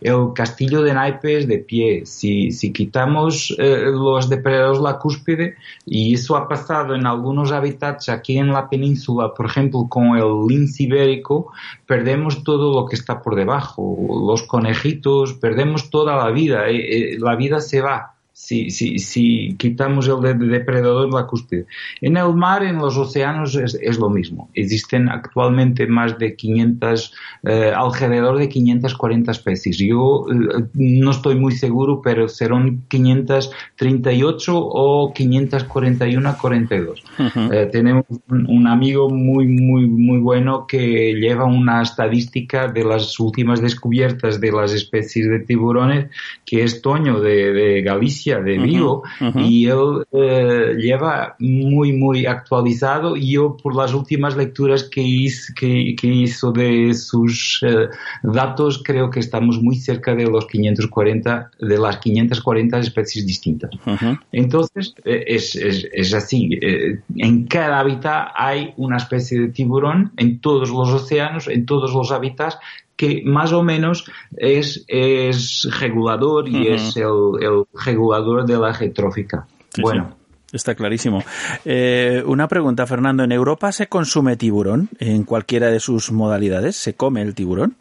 el 0.01 0.33
castillo 0.35 0.81
de 0.81 0.93
naipes 0.93 1.47
de 1.47 1.59
pie. 1.59 2.05
Si, 2.05 2.51
quitamos 2.73 3.55
eh, 3.57 3.85
los 3.85 4.27
depredadores 4.27 4.81
la 4.81 4.99
cúspide, 4.99 5.55
y 5.85 6.13
eso 6.13 6.35
ha 6.35 6.47
pasado 6.47 6.93
en 6.93 7.07
algunos 7.07 7.53
hábitats 7.53 8.09
aquí 8.09 8.37
en 8.37 8.51
la 8.51 8.69
península, 8.69 9.33
por 9.33 9.45
ejemplo, 9.45 9.87
con 9.87 10.17
el 10.17 10.45
lince 10.47 10.83
ibérico, 10.83 11.53
perdemos 11.87 12.43
todo 12.43 12.73
lo 12.73 12.85
que 12.85 12.97
está 12.97 13.21
por 13.21 13.35
debajo. 13.35 13.97
Los 14.27 14.43
conejitos, 14.43 15.33
perdemos 15.35 15.89
toda 15.89 16.17
la 16.17 16.31
vida. 16.31 16.67
Eh, 16.67 17.17
la 17.17 17.35
vida 17.37 17.61
se 17.61 17.79
va 17.79 18.12
si, 18.43 18.71
si, 18.71 18.99
si 18.99 19.55
quitamos 19.57 20.09
el 20.09 20.49
depredador 20.49 21.13
la 21.13 21.25
cúspide. 21.25 21.65
En 22.01 22.17
el 22.17 22.33
mar, 22.33 22.61
en 22.63 22.77
los 22.77 22.97
océanos, 22.97 23.55
es, 23.55 23.73
es 23.81 23.97
lo 23.97 24.09
mismo. 24.09 24.49
Existen 24.53 25.07
actualmente 25.07 25.87
más 25.87 26.17
de 26.19 26.35
500, 26.35 27.13
eh, 27.43 27.71
alrededor 27.73 28.37
de 28.37 28.49
540 28.49 29.31
especies. 29.31 29.77
Yo 29.77 30.25
eh, 30.29 30.65
no 30.73 31.11
estoy 31.11 31.35
muy 31.35 31.53
seguro, 31.53 32.01
pero 32.03 32.27
serán 32.27 32.83
538 32.89 34.51
o 34.53 35.13
541-42. 35.13 36.89
Uh 37.19 37.23
-huh. 37.23 37.53
eh, 37.53 37.69
tenemos 37.71 38.03
un, 38.27 38.45
un, 38.49 38.67
amigo 38.67 39.09
muy, 39.09 39.47
muy, 39.47 39.87
muy 39.87 40.19
bueno 40.19 40.67
que 40.67 41.13
lleva 41.13 41.45
una 41.45 41.81
estadística 41.81 42.67
de 42.67 42.83
las 42.83 43.17
últimas 43.21 43.61
descubiertas 43.61 44.41
de 44.41 44.51
las 44.51 44.73
especies 44.73 45.29
de 45.29 45.39
tiburones, 45.39 46.09
que 46.45 46.63
es 46.63 46.81
Toño 46.81 47.21
de, 47.21 47.53
de 47.53 47.81
Galicia 47.81 48.32
de 48.41 48.57
Vigo 48.57 49.03
uh 49.03 49.03
-huh, 49.19 49.29
uh 49.29 49.33
-huh. 49.33 49.49
y 49.49 49.65
él 49.67 50.05
eh, 50.11 50.75
lleva 50.77 51.35
muy 51.39 51.93
muy 51.93 52.25
actualizado 52.25 53.15
y 53.15 53.31
yo 53.31 53.57
por 53.61 53.75
las 53.75 53.93
últimas 53.93 54.35
lecturas 54.35 54.83
que 54.83 55.01
hizo, 55.01 55.53
que, 55.59 55.95
que 55.99 56.07
hizo 56.07 56.51
de 56.51 56.93
sus 56.93 57.61
eh, 57.63 57.89
datos 58.23 58.81
creo 58.83 59.09
que 59.09 59.19
estamos 59.19 59.61
muy 59.61 59.75
cerca 59.75 60.15
de 60.15 60.25
los 60.25 60.45
540 60.47 61.51
de 61.59 61.77
las 61.77 61.97
540 61.97 62.79
especies 62.79 63.25
distintas 63.25 63.71
-huh. 63.85 64.19
entonces 64.31 64.93
eh, 65.05 65.23
es, 65.27 65.55
es, 65.55 65.87
es, 65.91 66.13
así 66.13 66.49
eh, 66.61 66.99
en 67.17 67.45
cada 67.47 67.79
hábitat 67.79 68.29
hay 68.35 68.73
una 68.77 68.97
especie 68.97 69.39
de 69.39 69.47
tiburón 69.49 70.11
en 70.17 70.39
todos 70.39 70.69
los 70.69 70.89
océanos 70.89 71.47
en 71.47 71.65
todos 71.65 71.93
los 71.93 72.11
hábitats 72.11 72.57
que 72.95 73.23
más 73.25 73.51
o 73.53 73.63
menos 73.63 74.09
es, 74.37 74.85
es 74.87 75.67
regulador 75.79 76.47
y 76.47 76.67
es 76.67 76.95
el, 76.97 77.03
el, 77.41 77.63
regulador 77.85 78.45
de 78.45 78.57
la 78.57 78.71
retrófica. 78.71 79.47
Sí, 79.69 79.81
bueno. 79.81 80.09
sí. 80.15 80.23
Está 80.53 80.75
clarísimo. 80.75 81.23
Eh, 81.65 82.23
una 82.27 82.47
pregunta, 82.47 82.85
Fernando. 82.85 83.23
¿En 83.23 83.31
Europa 83.31 83.71
se 83.71 83.87
consume 83.87 84.37
tiburón 84.37 84.87
en 84.99 85.23
cualquiera 85.23 85.71
de 85.71 85.79
sus 85.79 86.11
modalidades? 86.11 86.75
¿Se 86.75 86.93
come 86.93 87.23
el 87.23 87.33
tiburón? 87.33 87.75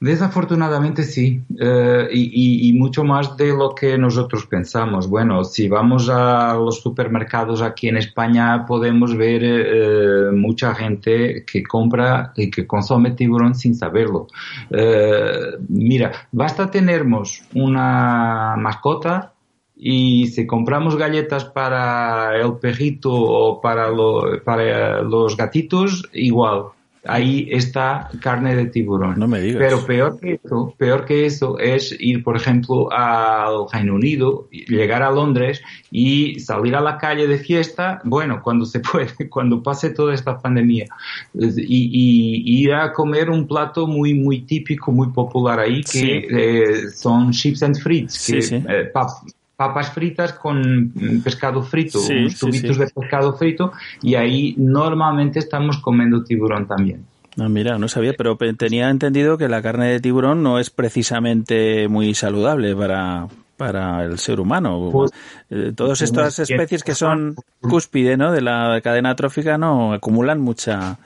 Desafortunadamente 0.00 1.02
sí, 1.02 1.42
eh, 1.60 2.08
y, 2.10 2.72
mucho 2.72 3.04
más 3.04 3.36
de 3.36 3.48
lo 3.48 3.74
que 3.74 3.98
nosotros 3.98 4.46
pensamos. 4.46 5.06
Bueno, 5.06 5.44
si 5.44 5.68
vamos 5.68 6.08
a 6.08 6.54
los 6.54 6.80
supermercados 6.80 7.60
aquí 7.60 7.88
en 7.88 7.98
España 7.98 8.64
podemos 8.64 9.14
ver 9.14 9.42
eh, 9.44 10.32
mucha 10.32 10.74
gente 10.74 11.44
que 11.44 11.62
compra 11.62 12.32
y 12.34 12.50
que 12.50 12.66
consume 12.66 13.10
tiburón 13.10 13.54
sin 13.54 13.74
saberlo. 13.74 14.28
Eh, 14.70 15.58
mira, 15.68 16.12
basta 16.32 16.70
tenernos 16.70 17.42
una 17.52 18.56
mascota 18.56 19.34
y 19.76 20.28
si 20.28 20.46
compramos 20.46 20.96
galletas 20.96 21.44
para 21.44 22.40
el 22.40 22.54
perrito 22.54 23.12
o 23.12 23.60
para, 23.60 23.90
lo, 23.90 24.42
para 24.44 25.02
los 25.02 25.36
gatitos, 25.36 26.08
igual 26.14 26.70
ahí 27.04 27.48
está 27.50 28.10
carne 28.20 28.54
de 28.54 28.66
tiburón. 28.66 29.18
No 29.18 29.26
me 29.26 29.40
digas. 29.40 29.58
Pero 29.58 29.86
peor 29.86 30.18
que 30.20 30.40
eso, 30.44 30.74
peor 30.76 31.04
que 31.06 31.24
eso 31.26 31.58
es 31.58 31.96
ir, 31.98 32.22
por 32.22 32.36
ejemplo, 32.36 32.92
al 32.92 33.66
Reino 33.72 33.94
Unido, 33.94 34.48
llegar 34.50 35.02
a 35.02 35.10
Londres 35.10 35.62
y 35.90 36.38
salir 36.40 36.76
a 36.76 36.80
la 36.80 36.98
calle 36.98 37.26
de 37.26 37.38
fiesta, 37.38 38.00
bueno, 38.04 38.40
cuando 38.42 38.64
se 38.66 38.80
puede, 38.80 39.08
cuando 39.30 39.62
pase 39.62 39.90
toda 39.90 40.14
esta 40.14 40.38
pandemia, 40.38 40.86
y, 41.34 42.42
y 42.44 42.62
ir 42.64 42.74
a 42.74 42.92
comer 42.92 43.30
un 43.30 43.46
plato 43.46 43.86
muy, 43.86 44.14
muy 44.14 44.42
típico, 44.42 44.92
muy 44.92 45.08
popular 45.08 45.58
ahí, 45.60 45.80
que 45.82 45.88
Sí. 45.90 46.08
eh, 46.30 46.90
son 46.94 47.30
chips 47.32 47.62
and 47.62 47.78
frites, 47.78 48.14
Sí, 48.14 48.32
que, 48.34 48.42
sí. 48.42 48.54
eh, 48.56 48.90
pap- 48.92 49.24
papas 49.60 49.90
fritas 49.92 50.32
con 50.32 50.90
mm, 50.94 51.20
pescado 51.22 51.62
frito, 51.62 51.98
Sí, 51.98 52.14
unos 52.14 52.38
tubitos 52.38 52.76
sí. 52.76 52.82
de 52.82 52.88
pescado 52.88 53.34
frito, 53.36 53.72
y 54.00 54.14
ahí 54.14 54.54
normalmente 54.56 55.38
estamos 55.38 55.76
comiendo 55.82 56.24
tiburón 56.24 56.66
también. 56.66 57.04
Ah, 57.38 57.46
mira, 57.50 57.76
no 57.76 57.86
sabía, 57.86 58.14
pero 58.16 58.38
pe- 58.38 58.54
tenía 58.54 58.88
entendido 58.88 59.36
que 59.36 59.48
la 59.48 59.60
carne 59.60 59.88
de 59.92 60.00
tiburón 60.00 60.42
no 60.42 60.58
es 60.58 60.70
precisamente 60.70 61.88
muy 61.88 62.14
saludable 62.14 62.74
para, 62.74 63.28
para 63.58 64.02
el 64.06 64.18
ser 64.18 64.40
humano. 64.40 64.88
Pues, 64.90 65.10
Eh, 65.50 65.72
todas 65.76 66.00
estas 66.00 66.36
pues, 66.36 66.48
especies 66.50 66.82
que 66.82 66.94
son 66.94 67.34
cúspide 67.60 68.16
¿no? 68.16 68.32
de 68.32 68.40
la 68.40 68.80
cadena 68.82 69.14
trófica 69.14 69.58
no 69.58 69.92
acumulan 69.92 70.40
mucha, 70.40 70.96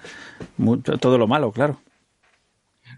mu- 0.59 0.77
todo 0.79 1.19
lo 1.19 1.27
malo, 1.27 1.51
claro. 1.51 1.79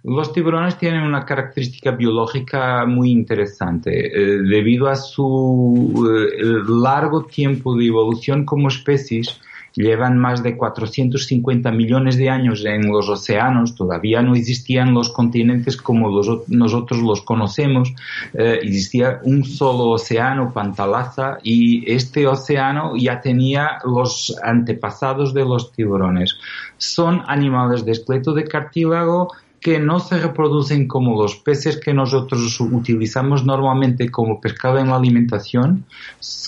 Los 0.07 0.33
tiburones 0.33 0.79
tienen 0.79 1.03
una 1.03 1.27
característica 1.27 1.91
biológica 1.91 2.87
muy 2.87 3.11
interesante. 3.11 4.07
Eh, 4.07 4.39
debido 4.39 4.87
a 4.87 4.95
su 4.95 6.09
eh, 6.09 6.63
largo 6.69 7.25
tiempo 7.25 7.77
de 7.77 7.87
evolución 7.87 8.45
como 8.45 8.69
especies, 8.69 9.41
llevan 9.75 10.17
más 10.17 10.45
de 10.45 10.57
450 10.57 11.73
millones 11.73 12.17
de 12.19 12.31
años 12.31 12.65
en 12.65 12.89
los 12.89 13.09
océanos, 13.09 13.75
todavía 13.75 14.23
no 14.23 14.37
existían 14.37 14.95
los 14.95 15.11
continentes 15.11 15.77
como 15.77 16.09
los, 16.09 16.49
nosotros 16.49 17.03
los 17.03 17.23
conocemos, 17.23 17.93
eh, 18.35 18.61
existía 18.63 19.19
un 19.25 19.43
solo 19.43 19.91
océano, 19.91 20.53
Pantalaza, 20.53 21.39
y 21.43 21.83
este 21.91 22.29
océano 22.29 22.97
ya 22.97 23.21
tenía 23.21 23.79
los 23.85 24.37
antepasados 24.45 25.35
de 25.35 25.45
los 25.45 25.73
tiburones. 25.73 26.39
Son 26.79 27.23
animales 27.27 27.85
de 27.85 27.91
esqueleto 27.91 28.33
de 28.35 28.45
cartílago 28.45 29.33
que 29.61 29.79
no 29.79 30.01
se 30.01 30.19
reproducen 30.19 30.87
como 30.87 31.21
los 31.21 31.37
peces 31.37 31.79
que 31.79 31.93
nosotros 31.93 32.61
utilizamos 32.61 33.45
normalmente 33.45 34.11
como 34.11 34.41
pescado 34.41 34.79
en 34.79 34.89
la 34.89 34.97
alimentación, 34.97 35.85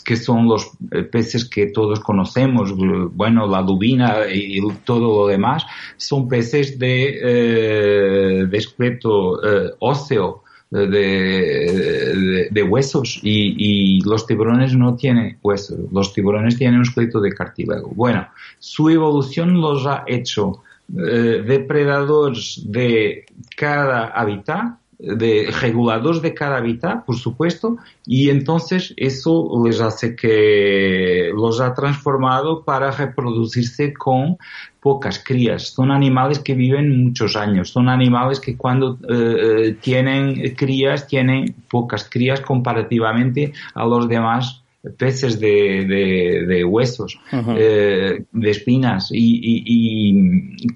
que 0.05 0.17
son 0.17 0.47
los 0.47 0.71
eh, 0.93 1.03
peces 1.03 1.45
que 1.49 1.67
todos 1.67 2.01
conocemos, 2.01 2.75
bueno, 3.13 3.47
la 3.47 3.61
lubina 3.61 4.19
y 4.33 4.61
todo 4.85 5.21
lo 5.21 5.27
demás, 5.27 5.65
son 5.97 6.29
peces 6.29 6.79
de, 6.79 7.19
eh, 7.23 8.47
de 8.47 8.59
esqueleto 8.59 9.43
eh, 9.43 9.73
óseo, 9.81 10.45
de, 10.71 10.87
de, 10.87 12.49
de, 12.51 12.63
huesos 12.63 13.21
y, 13.23 13.55
y, 13.57 14.01
los 14.03 14.27
tiburones 14.27 14.75
no 14.75 14.97
tienen 14.97 15.39
huesos, 15.43 15.79
los 15.91 16.13
tiburones 16.13 16.59
tienen 16.59 16.77
un 16.77 16.83
esqueleto 16.83 17.21
de 17.21 17.33
cartílago. 17.33 17.91
Bueno, 17.95 18.29
su 18.59 18.91
evolución 18.91 19.63
los 19.63 19.87
ha 19.87 20.05
hecho 20.07 20.63
eh, 20.97 21.43
depredadores 21.47 22.63
de 22.65 23.27
cada 23.57 24.07
hábitat, 24.07 24.79
de 24.99 25.51
reguladores 25.61 26.23
de 26.23 26.35
cada 26.35 26.57
hábitat, 26.57 27.05
por 27.05 27.17
supuesto, 27.17 27.77
y 28.05 28.31
entonces 28.31 28.95
eso 28.97 29.49
les 29.65 29.81
hace 29.81 30.17
que 30.17 31.31
los 31.35 31.61
ha 31.61 31.73
transformado 31.75 32.65
para 32.65 32.91
reproducirse 32.91 33.93
con 33.93 34.39
pocas 34.81 35.23
crías. 35.23 35.69
Son 35.75 35.93
animales 35.93 36.41
que 36.41 36.55
viven 36.55 37.05
muchos 37.05 37.37
años, 37.37 37.69
son 37.69 37.89
animales 37.89 38.41
que 38.41 38.57
cuando 38.57 38.99
eh, 39.09 39.77
tienen 39.81 40.55
crías 40.57 41.07
tienen 41.07 41.55
pocas 41.71 42.09
crías 42.09 42.41
comparativamente 42.41 43.53
a 43.75 43.85
los 43.85 44.09
demás 44.09 44.65
peces 44.97 45.39
de, 45.41 45.85
de, 45.87 46.47
de 46.47 46.65
huesos, 46.65 47.19
uh 47.33 47.37
-huh. 47.37 47.55
eh, 47.59 48.25
de 48.33 48.51
espinas 48.51 49.11
y, 49.13 49.41
y, 49.67 50.67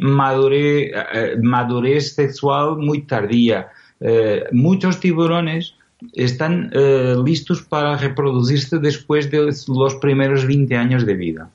madurez, 0.00 0.92
eh, 1.14 1.36
madurez, 1.42 2.14
sexual 2.14 2.76
muy 2.78 3.02
tardía. 3.02 3.68
Eh, 4.00 4.44
muchos 4.52 4.98
tiburones 5.00 5.74
están 6.14 6.70
eh, 6.74 7.14
listos 7.24 7.62
para 7.62 7.96
reproducirse 7.96 8.78
después 8.78 9.30
de 9.30 9.52
los 9.68 9.94
primeros 9.96 10.46
20 10.46 10.76
años 10.76 11.06
de 11.06 11.14
vida. 11.14 11.50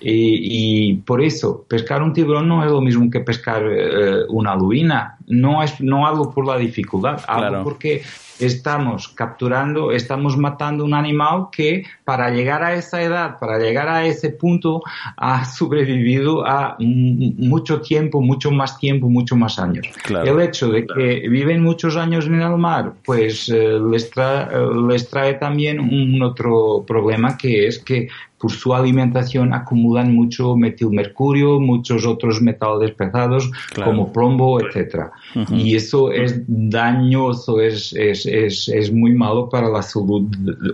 Y, 0.00 0.90
y, 0.90 0.94
por 0.96 1.22
eso, 1.22 1.64
pescar 1.68 2.02
un 2.02 2.12
tiburón 2.12 2.48
no 2.48 2.64
es 2.64 2.70
lo 2.70 2.80
mismo 2.80 3.08
que 3.08 3.20
pescar 3.20 3.62
eh, 3.64 4.24
una 4.30 4.56
lubina. 4.56 5.16
No 5.28 5.62
es 5.62 5.80
no 5.80 6.06
hablo 6.08 6.30
por 6.32 6.44
la 6.46 6.56
dificultad, 6.58 7.20
hablo 7.28 7.48
Claro. 7.48 7.64
porque 7.64 8.02
estamos 8.46 9.08
capturando, 9.08 9.92
estamos 9.92 10.36
matando 10.36 10.84
un 10.84 10.94
animal 10.94 11.46
que 11.52 11.84
para 12.04 12.30
llegar 12.30 12.62
a 12.62 12.74
esa 12.74 13.02
edad, 13.02 13.38
para 13.38 13.58
llegar 13.58 13.88
a 13.88 14.04
ese 14.06 14.30
punto, 14.30 14.82
ha 15.16 15.44
sobrevivido 15.58 16.46
a 16.46 16.76
mucho 16.78 17.80
tiempo, 17.80 18.20
mucho 18.20 18.50
más 18.50 18.78
tiempo, 18.78 19.08
mucho 19.08 19.36
más 19.36 19.58
años. 19.58 19.86
Claro. 20.04 20.30
El 20.32 20.46
hecho 20.48 20.70
de 20.70 20.86
que 20.86 21.28
viven 21.28 21.62
muchos 21.62 21.96
años 21.96 22.26
en 22.26 22.40
el 22.40 22.56
mar, 22.56 22.92
pues 23.04 23.48
eh, 23.48 23.78
les, 23.90 24.12
tra- 24.12 24.48
eh, 24.52 24.88
les 24.88 25.08
trae 25.08 25.34
también 25.34 25.78
un 25.80 26.22
otro 26.22 26.84
problema 26.86 27.36
que 27.36 27.66
es 27.66 27.78
que 27.78 28.08
por 28.38 28.50
su 28.50 28.74
alimentación 28.74 29.54
acumulan 29.54 30.12
mucho 30.12 30.56
metilmercurio, 30.56 31.60
muchos 31.60 32.04
otros 32.04 32.42
metales 32.42 32.90
pesados 32.90 33.48
Claro. 33.72 33.92
como 33.92 34.12
plomo, 34.12 34.58
etcétera. 34.60 35.12
Ujú. 35.36 35.54
Y 35.54 35.76
eso 35.76 36.10
es 36.10 36.42
dañoso, 36.48 37.60
es, 37.60 37.92
es, 37.92 38.26
es, 38.32 38.68
es 38.68 38.92
muy 38.92 39.12
malo 39.12 39.48
para 39.48 39.68
la 39.68 39.82
salud 39.82 40.24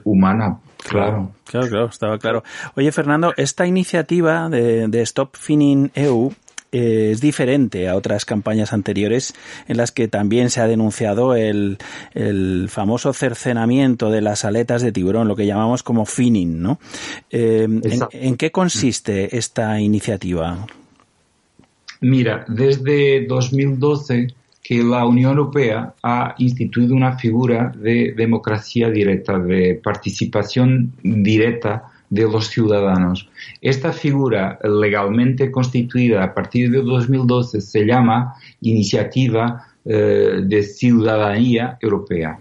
humana, 0.04 0.58
claro. 0.78 1.32
Claro, 1.44 1.68
claro, 1.68 1.86
estaba 1.86 2.18
claro. 2.18 2.44
Oye, 2.76 2.92
Fernando, 2.92 3.32
esta 3.36 3.66
iniciativa 3.66 4.48
de, 4.48 4.86
de 4.88 5.02
Stop 5.02 5.36
Finning 5.36 5.90
EU 5.94 6.30
eh, 6.70 7.10
es 7.12 7.22
diferente 7.22 7.88
a 7.88 7.96
otras 7.96 8.26
campañas 8.26 8.74
anteriores 8.74 9.34
en 9.68 9.78
las 9.78 9.90
que 9.90 10.06
también 10.06 10.50
se 10.50 10.60
ha 10.60 10.66
denunciado 10.66 11.34
el, 11.34 11.78
el 12.12 12.68
famoso 12.68 13.14
cercenamiento 13.14 14.10
de 14.10 14.20
las 14.20 14.44
aletas 14.44 14.82
de 14.82 14.92
tiburón, 14.92 15.28
lo 15.28 15.36
que 15.36 15.46
llamamos 15.46 15.82
como 15.82 16.04
finning, 16.04 16.60
¿no? 16.60 16.78
Eh, 17.30 17.62
¿en, 17.64 17.78
Exacto. 17.78 18.18
¿En 18.20 18.36
qué 18.36 18.50
consiste 18.50 19.38
esta 19.38 19.80
iniciativa? 19.80 20.66
Mira, 22.00 22.44
desde 22.48 23.26
2012 23.26 24.28
que 24.68 24.82
la 24.82 25.06
Unión 25.06 25.30
Europea 25.30 25.94
ha 26.02 26.34
instituido 26.36 26.94
una 26.94 27.16
figura 27.16 27.72
de 27.74 28.12
democracia 28.14 28.90
directa, 28.90 29.38
de 29.38 29.80
participación 29.82 30.92
directa 31.02 31.84
de 32.10 32.24
los 32.24 32.48
ciudadanos. 32.48 33.30
Esta 33.62 33.94
figura 33.94 34.58
legalmente 34.62 35.50
constituida 35.50 36.22
a 36.22 36.34
partir 36.34 36.70
de 36.70 36.82
2012 36.82 37.62
se 37.62 37.86
llama 37.86 38.34
Iniciativa 38.60 39.68
eh, 39.86 40.42
de 40.44 40.62
Ciudadanía 40.62 41.78
Europea 41.80 42.38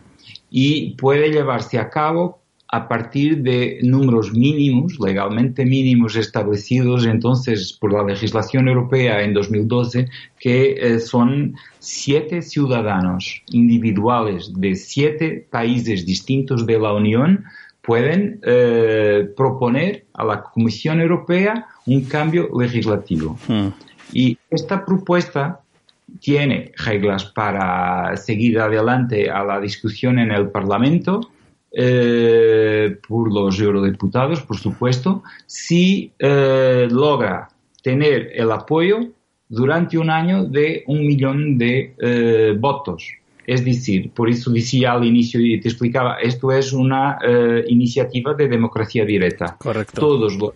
y 0.52 0.96
puede 0.96 1.32
llevarse 1.32 1.80
a 1.80 1.90
cabo 1.90 2.37
a 2.70 2.88
partir 2.88 3.44
de 3.44 3.80
números 3.82 4.34
mínimos, 4.34 5.00
legalmente 5.00 5.66
mínimos 5.66 6.16
establecidos 6.16 7.06
entonces 7.06 7.72
por 7.72 7.94
la 7.94 8.04
legislación 8.04 8.68
europea 8.68 9.22
en 9.22 9.34
2012, 9.34 10.10
que 10.40 10.72
eh, 10.72 11.00
son 11.00 11.56
siete 11.80 12.42
ciudadanos 12.42 13.42
individuales 13.52 14.52
de 14.54 14.76
siete 14.76 15.48
países 15.50 16.06
distintos 16.06 16.66
de 16.66 16.80
la 16.80 16.94
Unión 16.94 17.46
pueden 17.82 18.42
eh, 18.44 19.30
proponer 19.38 20.06
a 20.14 20.26
la 20.26 20.44
Comisión 20.44 21.00
Europea 21.00 21.68
un 21.86 22.04
cambio 22.04 22.50
legislativo. 22.60 23.38
Hmm. 23.48 23.70
Y 24.12 24.38
esta 24.50 24.84
propuesta 24.84 25.62
tiene 26.20 26.74
reglas 26.78 27.26
para 27.26 28.18
seguir 28.18 28.60
adelante 28.60 29.30
a 29.30 29.44
la 29.46 29.62
discusión 29.62 30.20
en 30.20 30.32
el 30.32 30.50
Parlamento 30.50 31.22
eh, 31.72 32.98
por 33.08 33.32
los 33.32 33.60
eurodiputados, 33.60 34.42
por 34.42 34.58
supuesto, 34.58 35.24
si 35.46 36.12
eh, 36.20 36.88
logra 36.90 37.50
tener 37.82 38.32
el 38.34 38.52
apoyo 38.52 39.00
durante 39.50 39.98
un 39.98 40.10
año 40.10 40.46
de 40.46 40.84
un 40.88 41.06
millón 41.06 41.58
de 41.58 41.96
eh, 42.00 42.56
votos. 42.58 43.08
Es 43.46 43.64
decir, 43.64 44.12
por 44.12 44.30
eso 44.30 44.52
decía 44.52 44.92
al 44.92 45.06
inicio 45.06 45.40
y 45.40 45.60
te 45.62 45.70
explicaba, 45.70 46.18
esto 46.18 46.52
es 46.52 46.74
una 46.74 47.18
eh, 47.26 47.64
iniciativa 47.70 48.34
de 48.34 48.50
democracia 48.50 49.06
directa. 49.06 49.56
Correcto. 49.58 50.02
Todos 50.02 50.36
los, 50.36 50.54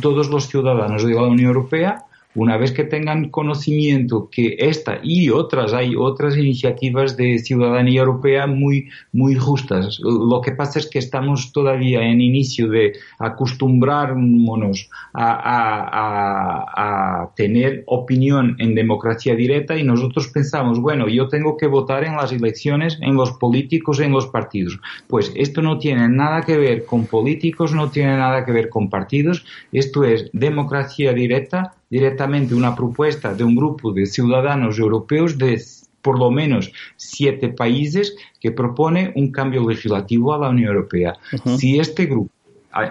todos 0.00 0.28
los 0.28 0.46
ciudadanos 0.46 1.06
de 1.06 1.14
la 1.14 1.22
Unión 1.22 1.48
Europea 1.48 2.04
una 2.34 2.56
vez 2.56 2.72
que 2.72 2.84
tengan 2.84 3.30
conocimiento 3.30 4.28
que 4.30 4.56
esta 4.58 5.00
y 5.02 5.30
otras, 5.30 5.72
hay 5.72 5.94
otras 5.96 6.36
iniciativas 6.36 7.16
de 7.16 7.38
ciudadanía 7.38 8.00
europea 8.00 8.46
muy, 8.46 8.88
muy 9.12 9.34
justas. 9.34 10.00
Lo 10.00 10.40
que 10.40 10.52
pasa 10.52 10.78
es 10.78 10.88
que 10.88 10.98
estamos 10.98 11.52
todavía 11.52 12.02
en 12.02 12.20
inicio 12.20 12.68
de 12.68 12.94
acostumbrarnos 13.18 14.88
a, 15.12 15.32
a, 15.32 17.22
a, 17.22 17.34
tener 17.34 17.84
opinión 17.86 18.56
en 18.58 18.74
democracia 18.74 19.34
directa 19.34 19.76
y 19.76 19.84
nosotros 19.84 20.28
pensamos, 20.28 20.80
bueno, 20.80 21.08
yo 21.08 21.28
tengo 21.28 21.56
que 21.56 21.66
votar 21.66 22.04
en 22.04 22.16
las 22.16 22.32
elecciones, 22.32 22.98
en 23.00 23.14
los 23.14 23.32
políticos, 23.32 24.00
en 24.00 24.12
los 24.12 24.26
partidos. 24.26 24.78
Pues 25.06 25.32
esto 25.36 25.62
no 25.62 25.78
tiene 25.78 26.08
nada 26.08 26.42
que 26.42 26.56
ver 26.56 26.84
con 26.84 27.06
políticos, 27.06 27.74
no 27.74 27.90
tiene 27.90 28.16
nada 28.16 28.44
que 28.44 28.52
ver 28.52 28.68
con 28.68 28.88
partidos, 28.88 29.44
esto 29.72 30.04
es 30.04 30.30
democracia 30.32 31.12
directa 31.12 31.74
directamente 31.92 32.54
una 32.54 32.74
propuesta 32.74 33.34
de 33.34 33.44
un 33.44 33.54
grupo 33.54 33.92
de 33.92 34.06
ciudadanos 34.06 34.78
europeos 34.78 35.36
de 35.36 35.62
por 36.00 36.18
lo 36.18 36.30
menos 36.30 36.72
siete 36.96 37.50
países 37.50 38.16
que 38.40 38.50
propone 38.50 39.12
un 39.14 39.30
cambio 39.30 39.68
legislativo 39.68 40.32
a 40.32 40.38
la 40.38 40.48
Unión 40.48 40.70
Europea. 40.70 41.12
Si 41.58 41.78
este 41.78 42.06
grupo, 42.06 42.30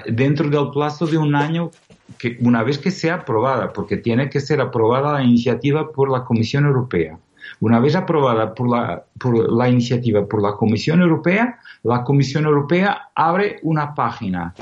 dentro 0.05 0.47
del 0.51 0.69
plazo 0.69 1.07
de 1.07 1.17
un 1.17 1.33
año, 1.33 1.71
que 2.19 2.37
una 2.41 2.61
vez 2.61 2.77
que 2.77 2.91
sea 2.91 3.15
aprobada, 3.15 3.73
porque 3.73 3.97
tiene 3.97 4.29
que 4.29 4.39
ser 4.39 4.61
aprobada 4.61 5.13
la 5.13 5.23
iniciativa 5.23 5.91
por 5.91 6.11
la 6.11 6.23
Comisión 6.23 6.65
Europea, 6.65 7.17
una 7.59 7.79
vez 7.79 7.95
aprobada 7.95 8.53
por 8.53 8.69
la, 8.69 9.03
por 9.19 9.51
la 9.51 9.67
iniciativa 9.67 10.27
por 10.27 10.43
la 10.43 10.53
Comisión 10.53 11.01
Europea, 11.01 11.59
la 11.81 12.03
Comisión 12.03 12.45
Europea 12.45 13.09
abre 13.15 13.57
una 13.63 13.95
página 13.95 14.53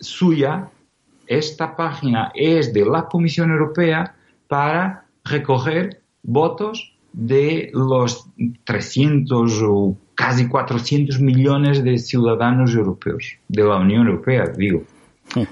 suya 0.00 0.70
esta 1.26 1.76
página 1.76 2.32
es 2.34 2.72
de 2.72 2.84
la 2.84 3.06
Comisión 3.06 3.50
Europea 3.50 4.14
para 4.48 5.06
recoger 5.24 6.00
votos 6.22 6.92
de 7.12 7.70
los 7.72 8.28
300 8.64 9.62
o 9.64 9.96
casi 10.14 10.48
400 10.48 11.20
millones 11.20 11.82
de 11.82 11.98
ciudadanos 11.98 12.74
europeos, 12.74 13.36
de 13.48 13.64
la 13.64 13.76
Unión 13.76 14.06
Europea, 14.06 14.44
digo. 14.56 14.84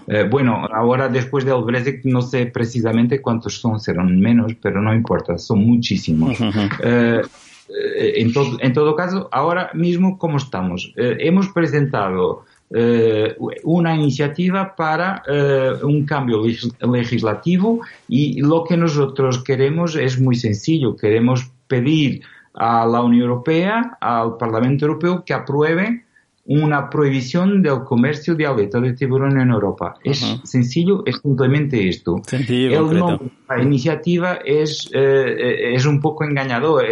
Eh, 0.07 0.27
bueno, 0.31 0.67
ahora 0.73 1.09
después 1.09 1.45
del 1.45 1.63
Brexit 1.65 2.05
no 2.05 2.23
sé 2.23 2.47
precisamente 2.47 3.21
cuántos 3.21 3.59
son, 3.61 3.81
serán 3.81 4.19
menos, 4.19 4.55
pero 4.61 4.81
no 4.81 4.95
importa, 4.95 5.37
son 5.39 5.67
muchísimos. 5.67 6.39
Eh, 6.83 7.23
eh, 7.69 8.13
en, 8.17 8.33
en, 8.61 8.73
todo 8.73 8.95
caso, 8.95 9.29
ahora 9.33 9.71
mismo, 9.75 10.19
¿cómo 10.19 10.37
estamos? 10.37 10.93
hemos 10.97 11.49
presentado 11.49 12.45
eh, 12.77 13.37
una 13.63 13.95
iniciativa 13.95 14.75
para 14.75 15.23
eh, 15.29 15.75
un 15.85 16.05
cambio 16.05 16.43
legislativo 16.81 17.83
y 18.09 18.41
lo 18.41 18.65
que 18.65 18.77
nosotros 18.77 19.45
queremos 19.45 19.95
es 19.95 20.21
muy 20.21 20.35
sencillo. 20.35 20.97
Queremos 20.97 21.53
pedir 21.69 22.23
a 22.53 22.85
la 22.85 23.01
Unión 23.01 23.23
Europea, 23.23 23.97
al 24.01 24.37
Parlamento 24.39 24.87
Europeo, 24.87 25.25
que 25.25 25.33
apruebe 25.33 26.05
una 26.47 26.91
prohibición 26.91 27.63
del 27.63 27.85
comercio 27.85 28.35
de 28.35 28.45
aletas 28.45 28.83
de 28.83 28.93
tiburón 28.95 29.41
en 29.41 29.51
Europa. 29.51 29.95
Es 30.03 30.41
sencillo, 30.43 31.05
es 31.07 31.21
simplemente 31.23 31.89
esto. 31.89 32.23
El 32.33 32.99
nombre 32.99 33.31
la 33.49 33.63
iniciativa 33.63 34.41
es, 34.45 34.91
eh, 34.93 35.75
es 35.75 35.87
un 35.87 36.01
poco 36.01 36.25
engañador, 36.25 36.85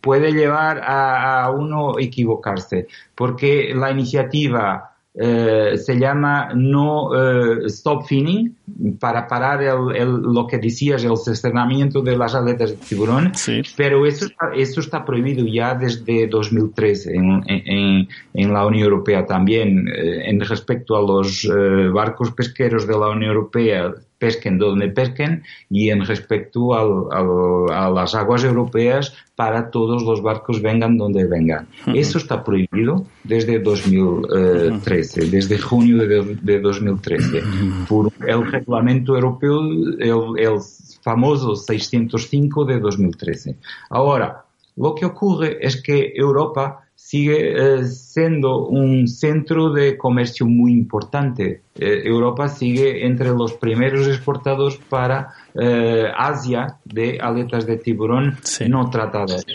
puede 0.00 0.32
llevar 0.32 0.78
a, 0.78 1.44
a, 1.44 1.50
uno 1.50 1.98
equivocarse, 1.98 2.86
porque 3.16 3.74
la 3.74 3.90
iniciativa 3.90 4.95
eh, 5.18 5.78
se 5.78 5.98
llama 5.98 6.50
no 6.54 7.10
eh, 7.14 7.66
stop 7.66 8.04
finning 8.06 8.54
para 9.00 9.26
parar 9.26 9.62
el, 9.62 9.96
el, 9.96 10.10
lo 10.20 10.46
que 10.46 10.58
decías 10.58 11.04
el 11.04 11.16
cesternamiento 11.16 12.02
de 12.02 12.18
las 12.18 12.34
aletas 12.34 12.72
de 12.72 12.76
tiburón 12.76 13.34
sí. 13.34 13.62
pero 13.78 14.04
eso 14.04 14.26
está, 14.26 14.50
eso 14.54 14.80
está 14.80 15.06
prohibido 15.06 15.46
ya 15.46 15.74
desde 15.74 16.26
2013 16.26 17.14
en, 17.14 17.42
en, 17.46 18.08
en 18.34 18.52
la 18.52 18.66
Unión 18.66 18.84
Europea 18.84 19.24
también 19.24 19.88
eh, 19.88 20.28
en 20.28 20.40
respecto 20.40 20.96
a 20.96 21.00
los 21.00 21.44
eh, 21.46 21.88
barcos 21.88 22.32
pesqueros 22.32 22.86
de 22.86 22.92
la 22.92 23.08
Unión 23.08 23.30
Europea 23.30 23.94
pesquen 24.18 24.58
donde 24.58 24.88
pesquen 24.88 25.42
y 25.70 25.90
en 25.90 26.04
respecto 26.04 26.74
al, 26.74 27.06
al, 27.12 27.72
a 27.72 27.90
las 27.90 28.14
aguas 28.14 28.44
europeas 28.44 29.14
para 29.34 29.70
todos 29.70 30.02
los 30.02 30.22
barcos 30.22 30.62
vengan 30.62 30.96
donde 30.96 31.26
vengan. 31.26 31.68
Uh 31.86 31.90
-huh. 31.90 31.98
Eso 31.98 32.18
está 32.18 32.42
prohibido 32.42 33.04
desde 33.24 33.58
2013, 33.58 35.20
uh 35.20 35.24
-huh. 35.24 35.30
desde 35.30 35.58
junio 35.58 35.98
de, 35.98 36.36
de 36.40 36.60
2013, 36.60 37.38
uh 37.38 37.42
-huh. 37.42 37.86
por 37.86 38.12
el 38.26 38.50
reglamento 38.50 39.14
europeo, 39.14 39.60
el, 39.98 40.38
el 40.38 40.58
famoso 41.02 41.54
605 41.54 42.64
de 42.64 42.80
2013. 42.80 43.56
Ahora, 43.90 44.44
lo 44.76 44.94
que 44.94 45.06
ocurre 45.06 45.58
es 45.60 45.82
que 45.82 46.12
Europa 46.14 46.85
sigue 47.06 47.52
eh, 47.54 47.84
siendo 47.84 48.66
un 48.66 49.06
centro 49.06 49.70
de 49.72 49.96
comercio 49.96 50.44
muy 50.44 50.72
importante. 50.72 51.62
Eh, 51.76 52.02
Europa 52.04 52.48
sigue 52.48 53.06
entre 53.06 53.28
los 53.28 53.52
primeros 53.52 54.08
exportados 54.08 54.76
para 54.88 55.28
eh, 55.54 56.10
Asia 56.16 56.78
de 56.84 57.20
aletas 57.20 57.64
de 57.64 57.76
tiburón 57.76 58.36
Sí. 58.42 58.68
no 58.68 58.90
tratadas. 58.90 59.46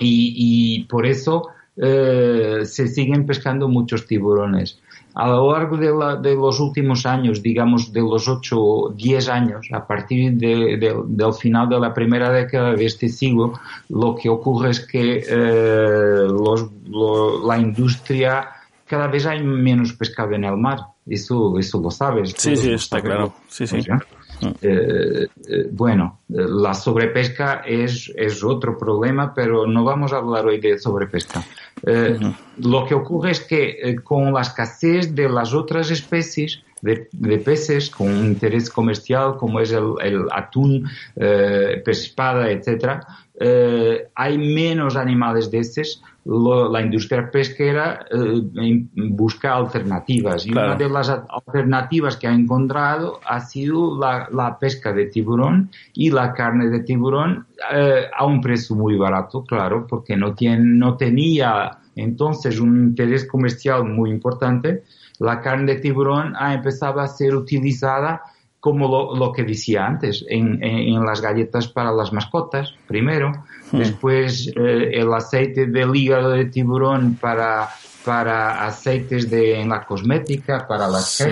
Y, 0.00 0.32
y 0.80 0.84
por 0.84 1.04
eso 1.04 1.48
se 1.76 2.88
siguen 2.88 3.24
pescando 3.26 3.68
muchos 3.68 4.06
tiburones. 4.06 4.78
A 5.14 5.28
lo 5.28 5.52
largo 5.52 5.76
de, 5.76 5.92
la- 5.92 6.16
de 6.16 6.34
los 6.34 6.58
últimos 6.60 7.04
años, 7.06 7.42
digamos 7.42 7.92
de 7.92 8.00
los 8.00 8.26
8 8.28 8.56
o 8.58 8.88
10 8.90 9.28
años, 9.28 9.68
a 9.72 9.86
partir 9.86 10.32
de- 10.32 10.76
de- 10.78 11.02
del 11.06 11.34
final 11.34 11.68
de 11.68 11.78
la 11.78 11.92
primera 11.92 12.30
década 12.30 12.72
de 12.74 12.86
este 12.86 13.08
siglo, 13.08 13.52
lo 13.90 14.14
que 14.14 14.28
ocurre 14.30 14.70
es 14.70 14.80
que 14.80 15.22
eh, 15.28 16.26
los- 16.28 16.70
lo- 16.88 17.46
la 17.46 17.58
industria, 17.58 18.48
cada 18.86 19.06
vez 19.06 19.26
hay 19.26 19.42
menos 19.42 19.92
pescado 19.92 20.32
en 20.32 20.44
el 20.44 20.56
mar. 20.56 20.78
Eso, 21.06 21.58
eso 21.58 21.80
lo 21.80 21.90
sabes. 21.90 22.34
Sí, 22.36 22.56
sí, 22.56 22.72
está 22.72 23.00
claro. 23.00 23.34
Sí, 23.48 23.66
sí. 23.66 23.82
¿Ya? 23.82 23.98
Eh, 24.60 25.28
eh, 25.48 25.68
bueno, 25.70 26.20
la 26.28 26.74
sobrepesca 26.74 27.62
es, 27.66 28.12
es 28.16 28.42
otro 28.42 28.76
problema, 28.76 29.32
pero 29.34 29.66
no 29.66 29.84
vamos 29.84 30.12
a 30.12 30.18
hablar 30.18 30.46
hoy 30.46 30.60
de 30.60 30.78
sobrepesca. 30.78 31.44
Eh, 31.86 32.18
Lo 32.58 32.84
que 32.86 32.94
ocurre 32.94 33.30
es 33.30 33.40
que 33.40 33.96
con 34.02 34.32
la 34.32 34.42
escasez 34.42 35.14
de 35.14 35.28
las 35.28 35.54
otras 35.54 35.90
especies 35.90 36.62
de, 36.80 37.08
de 37.12 37.38
peces 37.38 37.90
con 37.90 38.08
un 38.08 38.26
interés 38.26 38.68
comercial, 38.68 39.36
como 39.36 39.60
es 39.60 39.72
el, 39.72 39.94
el 40.02 40.26
atún, 40.32 40.88
pez 41.14 41.86
espada, 41.86 42.50
eh, 43.44 44.08
hay 44.14 44.38
menos 44.38 44.96
animales 44.96 45.50
de 45.50 45.58
estos. 45.58 46.02
Lo- 46.24 46.70
la 46.70 46.80
industria 46.80 47.28
pesquera 47.30 48.06
eh, 48.10 48.86
busca 48.94 49.54
alternativas 49.56 50.46
y 50.46 50.50
Claro. 50.52 50.68
una 50.68 50.76
de 50.76 50.88
las 50.88 51.08
alternativas 51.10 52.16
que 52.16 52.28
ha 52.28 52.32
encontrado 52.32 53.18
ha 53.26 53.40
sido 53.40 53.98
la, 53.98 54.28
la 54.32 54.56
pesca 54.58 54.92
de 54.92 55.06
tiburón 55.06 55.70
y 55.94 56.10
la 56.10 56.32
carne 56.32 56.68
de 56.68 56.80
tiburón 56.80 57.46
eh, 57.74 58.04
a 58.16 58.24
un 58.24 58.40
precio 58.40 58.76
muy 58.76 58.96
barato, 58.96 59.42
claro, 59.44 59.84
porque 59.88 60.16
no, 60.16 60.32
tiene, 60.34 60.58
no 60.64 60.96
tenía 60.96 61.78
entonces 61.96 62.60
un 62.60 62.84
interés 62.90 63.26
comercial 63.26 63.84
muy 63.84 64.10
importante. 64.10 64.84
La 65.18 65.40
carne 65.40 65.74
de 65.74 65.80
tiburón 65.80 66.34
ha 66.38 66.54
empezado 66.54 67.00
a 67.00 67.08
ser 67.08 67.34
utilizada 67.34 68.22
como 68.62 68.86
lo, 68.86 69.16
lo 69.16 69.32
que 69.32 69.42
decía 69.42 69.84
antes, 69.84 70.24
en, 70.28 70.62
en- 70.62 70.94
en 70.94 71.04
las 71.04 71.20
galletas 71.20 71.66
para 71.66 71.90
las 71.90 72.12
mascotas, 72.12 72.72
primero, 72.86 73.32
después 73.72 74.46
eh, 74.54 74.90
el 75.00 75.12
aceite 75.12 75.66
del 75.66 75.96
hígado 75.96 76.30
de 76.30 76.44
tiburón 76.44 77.16
para, 77.20 77.68
para 78.04 78.66
aceites 78.66 79.30
de, 79.30 79.60
en 79.60 79.68
la 79.68 79.84
cosmética, 79.84 80.66
para 80.66 80.88
las 80.88 81.06
Sí, 81.06 81.24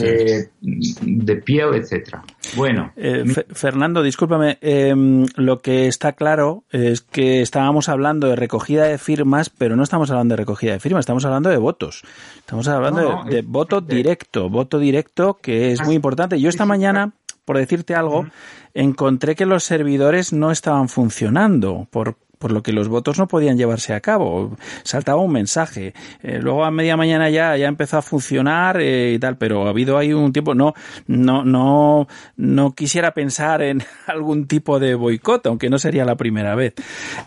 de, 0.00 0.48
de 0.60 1.36
piel, 1.36 1.74
etcétera. 1.74 2.22
Bueno, 2.56 2.92
Eh, 2.96 3.24
Fe- 3.26 3.46
Fernando, 3.52 4.02
discúlpame, 4.02 4.58
em, 4.60 5.26
lo 5.36 5.60
que 5.60 5.86
está 5.88 6.12
claro 6.12 6.64
es 6.70 7.00
que 7.00 7.40
estábamos 7.42 7.88
hablando 7.88 8.28
de 8.28 8.36
recogida 8.36 8.84
de 8.84 8.98
firmas, 8.98 9.50
pero 9.50 9.76
no 9.76 9.82
estamos 9.82 10.10
hablando 10.10 10.32
de 10.32 10.36
recogida 10.38 10.72
de 10.72 10.80
firmas, 10.80 11.00
estamos 11.02 11.24
hablando 11.24 11.48
de 11.48 11.56
votos. 11.56 12.02
Estamos 12.38 12.66
hablando 12.68 13.02
No, 13.02 13.24
de, 13.24 13.30
de 13.30 13.38
es- 13.40 13.46
voto 13.46 13.80
directo, 13.80 14.48
voto 14.50 14.78
directo 14.78 15.38
que 15.40 15.72
es 15.72 15.82
muy 15.84 15.94
importante. 15.94 16.40
Yo 16.40 16.48
esta 16.48 16.66
mañana, 16.66 17.12
por 17.44 17.56
decirte 17.56 17.94
algo, 17.94 18.26
encontré 18.74 19.34
que 19.34 19.46
los 19.46 19.64
servidores 19.64 20.32
no 20.32 20.50
estaban 20.50 20.88
funcionando 20.88 21.86
por 21.90 22.16
por 22.40 22.52
lo 22.52 22.62
que 22.62 22.72
los 22.72 22.88
votos 22.88 23.18
no 23.18 23.28
podían 23.28 23.58
llevarse 23.58 23.92
a 23.92 24.00
cabo. 24.00 24.56
Saltaba 24.82 25.20
un 25.20 25.30
mensaje. 25.30 25.92
Eh, 26.22 26.40
luego 26.40 26.64
a 26.64 26.70
media 26.70 26.96
mañana 26.96 27.28
ya, 27.28 27.54
ya 27.58 27.68
empezó 27.68 27.98
a 27.98 28.02
funcionar 28.02 28.80
eh, 28.80 29.12
y 29.14 29.18
tal, 29.18 29.36
pero 29.36 29.66
ha 29.66 29.70
habido 29.70 29.98
ahí 29.98 30.14
un 30.14 30.32
tiempo, 30.32 30.54
no, 30.54 30.72
no, 31.06 31.44
no, 31.44 32.08
no 32.36 32.74
quisiera 32.74 33.12
pensar 33.12 33.60
en 33.60 33.82
algún 34.06 34.46
tipo 34.46 34.80
de 34.80 34.94
boicot, 34.94 35.46
aunque 35.46 35.68
no 35.68 35.78
sería 35.78 36.06
la 36.06 36.16
primera 36.16 36.54
vez. 36.54 36.72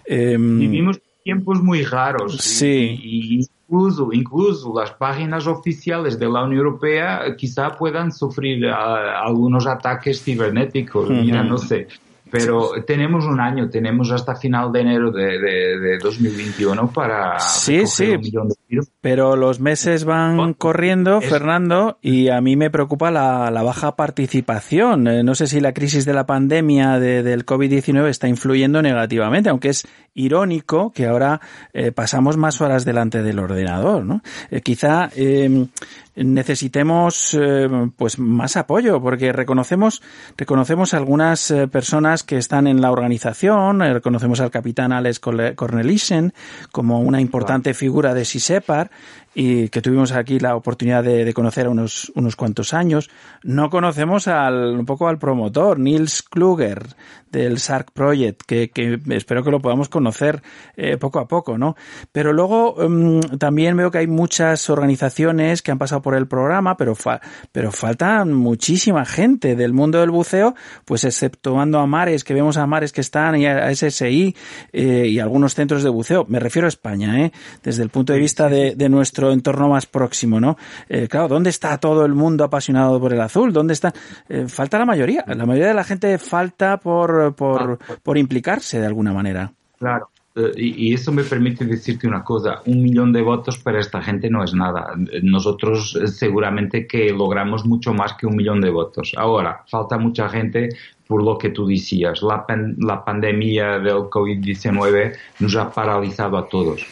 Em, 0.06 0.60
Vivimos 0.60 1.00
tiempos 1.24 1.62
muy 1.62 1.84
raros. 1.84 2.38
Sí. 2.38 3.00
Y, 3.00 3.40
incluso, 3.68 4.10
incluso 4.14 4.74
las 4.76 4.94
páginas 4.94 5.46
oficiales 5.46 6.18
de 6.18 6.28
la 6.28 6.44
Unión 6.44 6.66
Europea 6.66 7.36
quizá 7.38 7.70
puedan 7.78 8.12
sufrir 8.12 8.66
ah, 8.66 9.22
algunos 9.24 9.68
ataques 9.68 10.24
cibernéticos. 10.24 11.08
Mira, 11.08 11.44
no 11.44 11.60
sé 11.60 11.88
pero 12.34 12.72
tenemos 12.86 13.26
un 13.26 13.40
año, 13.40 13.70
tenemos 13.70 14.12
hasta 14.12 14.36
final 14.36 14.72
de 14.72 14.82
enero 14.82 15.12
de, 15.12 15.38
de, 15.40 15.80
de 15.80 15.98
2021 16.00 16.92
para 16.92 17.40
sí, 17.40 17.86
sí, 17.86 18.10
un 18.10 18.22
millón 18.22 18.48
de 18.50 18.56
firmas. 18.68 18.92
Pero 19.02 19.36
los 19.36 19.60
meses 19.60 20.04
van 20.04 20.54
corriendo, 20.56 21.20
es- 21.20 21.30
Fernando, 21.30 22.00
y 22.02 22.30
a 22.30 22.42
mí 22.42 22.56
me 22.56 22.72
preocupa 22.72 23.12
la, 23.12 23.52
la 23.52 23.62
baja 23.62 23.96
participación. 23.96 25.08
Eh, 25.08 25.24
No 25.24 25.36
sé 25.36 25.46
si 25.48 25.60
la 25.62 25.74
crisis 25.74 26.06
de 26.06 26.14
la 26.14 26.26
pandemia 26.26 27.00
de- 27.00 27.22
del 27.24 27.46
COVID-19 27.46 28.10
está 28.10 28.28
influyendo 28.28 28.82
negativamente, 28.82 29.50
aunque 29.50 29.70
es 29.70 29.88
irónico 30.16 30.92
que 30.92 31.06
ahora 31.08 31.40
eh, 31.74 31.92
pasamos 31.92 32.38
más 32.38 32.62
horas 32.62 32.86
delante 32.86 33.22
del 33.24 33.40
ordenador, 33.40 34.04
¿no? 34.06 34.22
Eh, 34.52 34.62
quizá 34.62 35.10
eh, 35.16 35.68
necesitemos 36.16 37.34
eh, 37.34 37.68
pues 37.96 38.20
más 38.20 38.56
apoyo 38.56 39.02
porque 39.02 39.34
reconocemos 39.34 40.02
reconocemos 40.38 40.94
algunas 40.94 41.50
eh, 41.50 41.68
personas 41.68 42.24
que 42.24 42.38
están 42.38 42.68
en 42.68 42.82
la 42.82 42.92
organización 42.92 43.82
eh, 43.82 43.94
reconocemos 43.94 44.40
al 44.40 44.52
capitán 44.52 44.92
Alex 44.92 45.20
Cornelissen 45.20 46.34
como 46.72 47.00
una 47.00 47.20
importante 47.20 47.74
figura 47.74 48.14
de 48.14 48.26
SISEPAR 48.26 48.92
y 49.36 49.70
que 49.70 49.82
tuvimos 49.82 50.12
aquí 50.12 50.40
la 50.40 50.56
oportunidad 50.56 51.04
de, 51.04 51.26
de 51.26 51.34
conocer 51.34 51.66
a 51.66 51.70
unos 51.70 52.12
unos 52.16 52.36
cuantos 52.36 52.74
años 52.74 53.10
no 53.44 53.70
conocemos 53.70 54.28
al 54.28 54.78
un 54.80 54.86
poco 54.86 55.08
al 55.08 55.18
promotor 55.18 55.80
Nils 55.80 56.22
Kluger 56.24 56.84
del 57.32 57.58
SARC 57.58 57.92
Project 57.92 58.42
que, 58.46 58.70
que 58.70 59.00
espero 59.10 59.44
que 59.44 59.50
lo 59.50 59.60
podamos 59.60 59.90
conocer 59.90 60.44
eh, 60.78 60.98
poco 60.98 61.20
a 61.20 61.28
poco 61.28 61.58
no 61.58 61.76
pero 62.12 62.32
luego 62.32 62.76
mm, 62.88 63.38
también 63.40 63.76
veo 63.76 63.90
que 63.90 63.98
hay 64.00 64.08
muchas 64.08 64.70
organizaciones 64.70 65.62
que 65.62 65.72
han 65.72 65.80
pasado 65.80 66.02
por 66.02 66.16
el 66.16 66.28
programa, 66.28 66.78
pero, 66.78 66.94
fa- 66.96 67.22
pero 67.52 67.72
falta 67.72 68.24
muchísima 68.26 69.06
gente 69.06 69.56
del 69.56 69.74
mundo 69.74 70.00
del 70.00 70.12
buceo, 70.12 70.54
pues 70.86 71.04
exceptuando 71.04 71.80
a 71.80 71.88
Mares, 71.88 72.24
que 72.24 72.34
vemos 72.34 72.58
a 72.58 72.68
Mares 72.68 72.92
que 72.92 73.02
están, 73.02 73.36
y 73.40 73.46
a 73.48 73.74
SSI 73.74 74.36
eh, 74.72 75.08
y 75.08 75.20
algunos 75.20 75.56
centros 75.56 75.84
de 75.84 75.90
buceo. 75.90 76.26
Me 76.28 76.40
refiero 76.40 76.68
a 76.68 76.70
España, 76.70 77.22
¿eh? 77.26 77.32
desde 77.64 77.84
el 77.84 77.90
punto 77.90 78.14
de 78.14 78.20
vista 78.20 78.50
de, 78.50 78.76
de 78.76 78.90
nuestro 78.90 79.23
entorno 79.32 79.70
más 79.70 79.86
próximo, 79.86 80.40
¿no? 80.40 80.58
Eh, 80.90 81.08
claro, 81.08 81.28
¿dónde 81.28 81.50
está 81.50 81.78
todo 81.78 82.06
el 82.06 82.14
mundo 82.14 82.44
apasionado 82.44 83.00
por 83.00 83.14
el 83.14 83.22
azul? 83.22 83.54
¿Dónde 83.54 83.74
está? 83.74 83.94
Eh, 84.28 84.46
falta 84.48 84.78
la 84.80 84.86
mayoría. 84.86 85.24
La 85.28 85.46
mayoría 85.46 85.70
de 85.70 85.74
la 85.76 85.84
gente 85.84 86.18
falta 86.18 86.78
por, 86.78 87.36
por, 87.36 87.78
por 88.02 88.18
implicarse 88.18 88.80
de 88.80 88.88
alguna 88.88 89.14
manera. 89.14 89.52
Claro. 89.80 90.10
Eh, 90.36 90.52
y, 90.56 90.90
y 90.90 90.94
eso 90.96 91.12
me 91.12 91.24
permite 91.24 91.64
decirte 91.64 92.08
una 92.08 92.24
cosa, 92.24 92.62
un 92.66 92.82
millón 92.82 93.14
de 93.14 93.22
votos 93.22 93.60
para 93.60 93.80
esta 93.80 94.02
gente 94.02 94.32
no 94.32 94.44
es 94.44 94.56
nada. 94.56 94.94
Nosotros 95.22 95.96
seguramente 96.06 96.88
que 96.88 97.12
logramos 97.12 97.66
mucho 97.66 97.94
más 97.94 98.14
que 98.14 98.26
un 98.26 98.36
millón 98.36 98.60
de 98.60 98.72
votos. 98.72 99.14
Ahora, 99.16 99.64
falta 99.70 100.00
mucha 100.00 100.28
gente 100.30 100.70
por 101.08 101.22
lo 101.24 101.38
que 101.38 101.50
tú 101.50 101.68
decías. 101.68 102.24
La, 102.24 102.48
pan- 102.48 102.76
la 102.80 103.06
pandemia 103.06 103.78
del 103.78 104.10
COVID-19 104.10 105.14
nos 105.40 105.56
ha 105.56 105.70
paralizado 105.70 106.38
a 106.38 106.48
todos. 106.48 106.84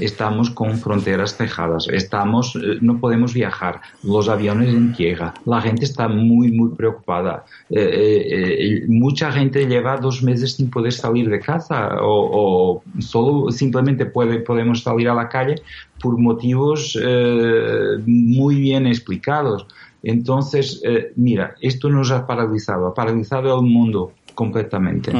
Estamos 0.00 0.50
con 0.50 0.78
fronteras 0.78 1.36
cejadas, 1.36 1.86
estamos, 1.88 2.56
eh, 2.56 2.78
no 2.80 2.98
podemos 2.98 3.34
viajar, 3.34 3.80
los 4.02 4.28
aviones 4.28 4.70
en 4.70 4.92
tierra, 4.94 5.34
la 5.44 5.60
gente 5.60 5.84
está 5.84 6.08
muy, 6.08 6.50
muy 6.50 6.70
preocupada. 6.70 7.44
Eh, 7.68 8.26
eh, 8.30 8.84
mucha 8.88 9.30
gente 9.30 9.66
lleva 9.66 9.96
dos 9.98 10.22
meses 10.22 10.54
sin 10.54 10.70
poder 10.70 10.92
salir 10.92 11.28
de 11.28 11.38
casa 11.38 11.98
o, 12.02 12.30
o 12.32 12.82
solo 13.00 13.50
simplemente 13.50 14.06
puede, 14.06 14.40
podemos 14.40 14.82
salir 14.82 15.08
a 15.08 15.14
la 15.14 15.28
calle 15.28 15.56
por 16.00 16.18
motivos 16.18 16.98
eh, 17.00 17.98
muy 18.06 18.56
bien 18.56 18.86
explicados. 18.86 19.66
Entonces, 20.02 20.82
mira, 21.16 21.56
esto 21.60 21.90
nos 21.90 22.10
ha 22.10 22.26
paralizado, 22.26 22.86
ha 22.86 22.94
paralizado 22.94 23.60
el 23.60 23.66
mundo 23.66 24.12
completamente. 24.34 25.12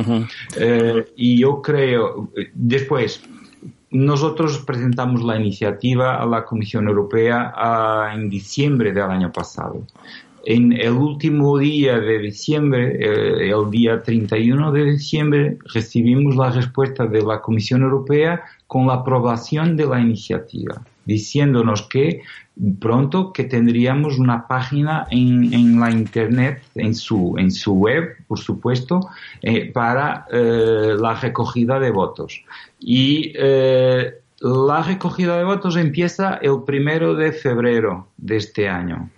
Eh, 0.56 1.04
y 1.16 1.38
yo 1.38 1.60
creo, 1.60 2.30
después, 2.54 3.22
nosotros 3.90 4.58
presentamos 4.58 5.22
la 5.22 5.36
iniciativa 5.36 6.16
a 6.16 6.26
la 6.26 6.44
Comisión 6.44 6.86
Europea 6.88 7.52
ah, 7.56 8.12
en 8.14 8.30
diciembre 8.30 8.92
del 8.92 9.10
año 9.10 9.32
pasado. 9.32 9.82
En 10.44 10.72
el 10.72 10.92
último 10.92 11.58
día 11.58 11.98
de 11.98 12.18
diciembre, 12.18 12.96
eh, 12.98 13.50
el 13.50 13.70
día 13.70 14.02
31 14.02 14.72
de 14.72 14.84
diciembre, 14.92 15.58
recibimos 15.74 16.34
la 16.36 16.50
respuesta 16.50 17.06
de 17.06 17.20
la 17.20 17.42
Comisión 17.42 17.82
Europea 17.82 18.42
con 18.66 18.86
la 18.86 18.94
aprobación 18.94 19.76
de 19.76 19.86
la 19.86 20.00
iniciativa, 20.00 20.80
diciéndonos 21.10 21.82
que 21.88 22.22
pronto 22.78 23.32
que 23.32 23.44
tendríamos 23.44 24.18
una 24.18 24.46
página 24.46 25.06
en, 25.10 25.52
en 25.52 25.80
la 25.80 25.90
internet, 25.90 26.62
en 26.74 26.94
su, 26.94 27.34
en 27.38 27.50
su 27.50 27.72
web, 27.74 28.16
por 28.28 28.38
supuesto, 28.38 29.00
eh, 29.42 29.70
para 29.72 30.26
eh, 30.30 30.94
la 30.98 31.14
recogida 31.14 31.78
de 31.80 31.90
votos. 31.90 32.42
Y 32.78 33.32
eh, 33.34 34.14
la 34.40 34.82
recogida 34.82 35.38
de 35.38 35.44
votos 35.44 35.76
empieza 35.76 36.38
el 36.42 36.62
primero 36.66 37.14
de 37.14 37.32
febrero 37.32 38.08
de 38.16 38.36
este 38.36 38.68
año. 38.68 39.08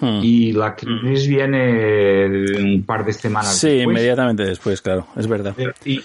Hmm. 0.00 0.20
Y 0.22 0.52
la 0.52 0.74
crisis 0.74 1.28
viene 1.28 2.26
un 2.58 2.84
par 2.84 3.04
de 3.04 3.12
semanas 3.12 3.56
Sí, 3.56 3.68
después. 3.68 3.84
inmediatamente 3.96 4.44
después, 4.44 4.82
claro, 4.82 5.06
es 5.16 5.26
verdad. 5.26 5.54
Y 5.84 5.98
mm, 5.98 6.02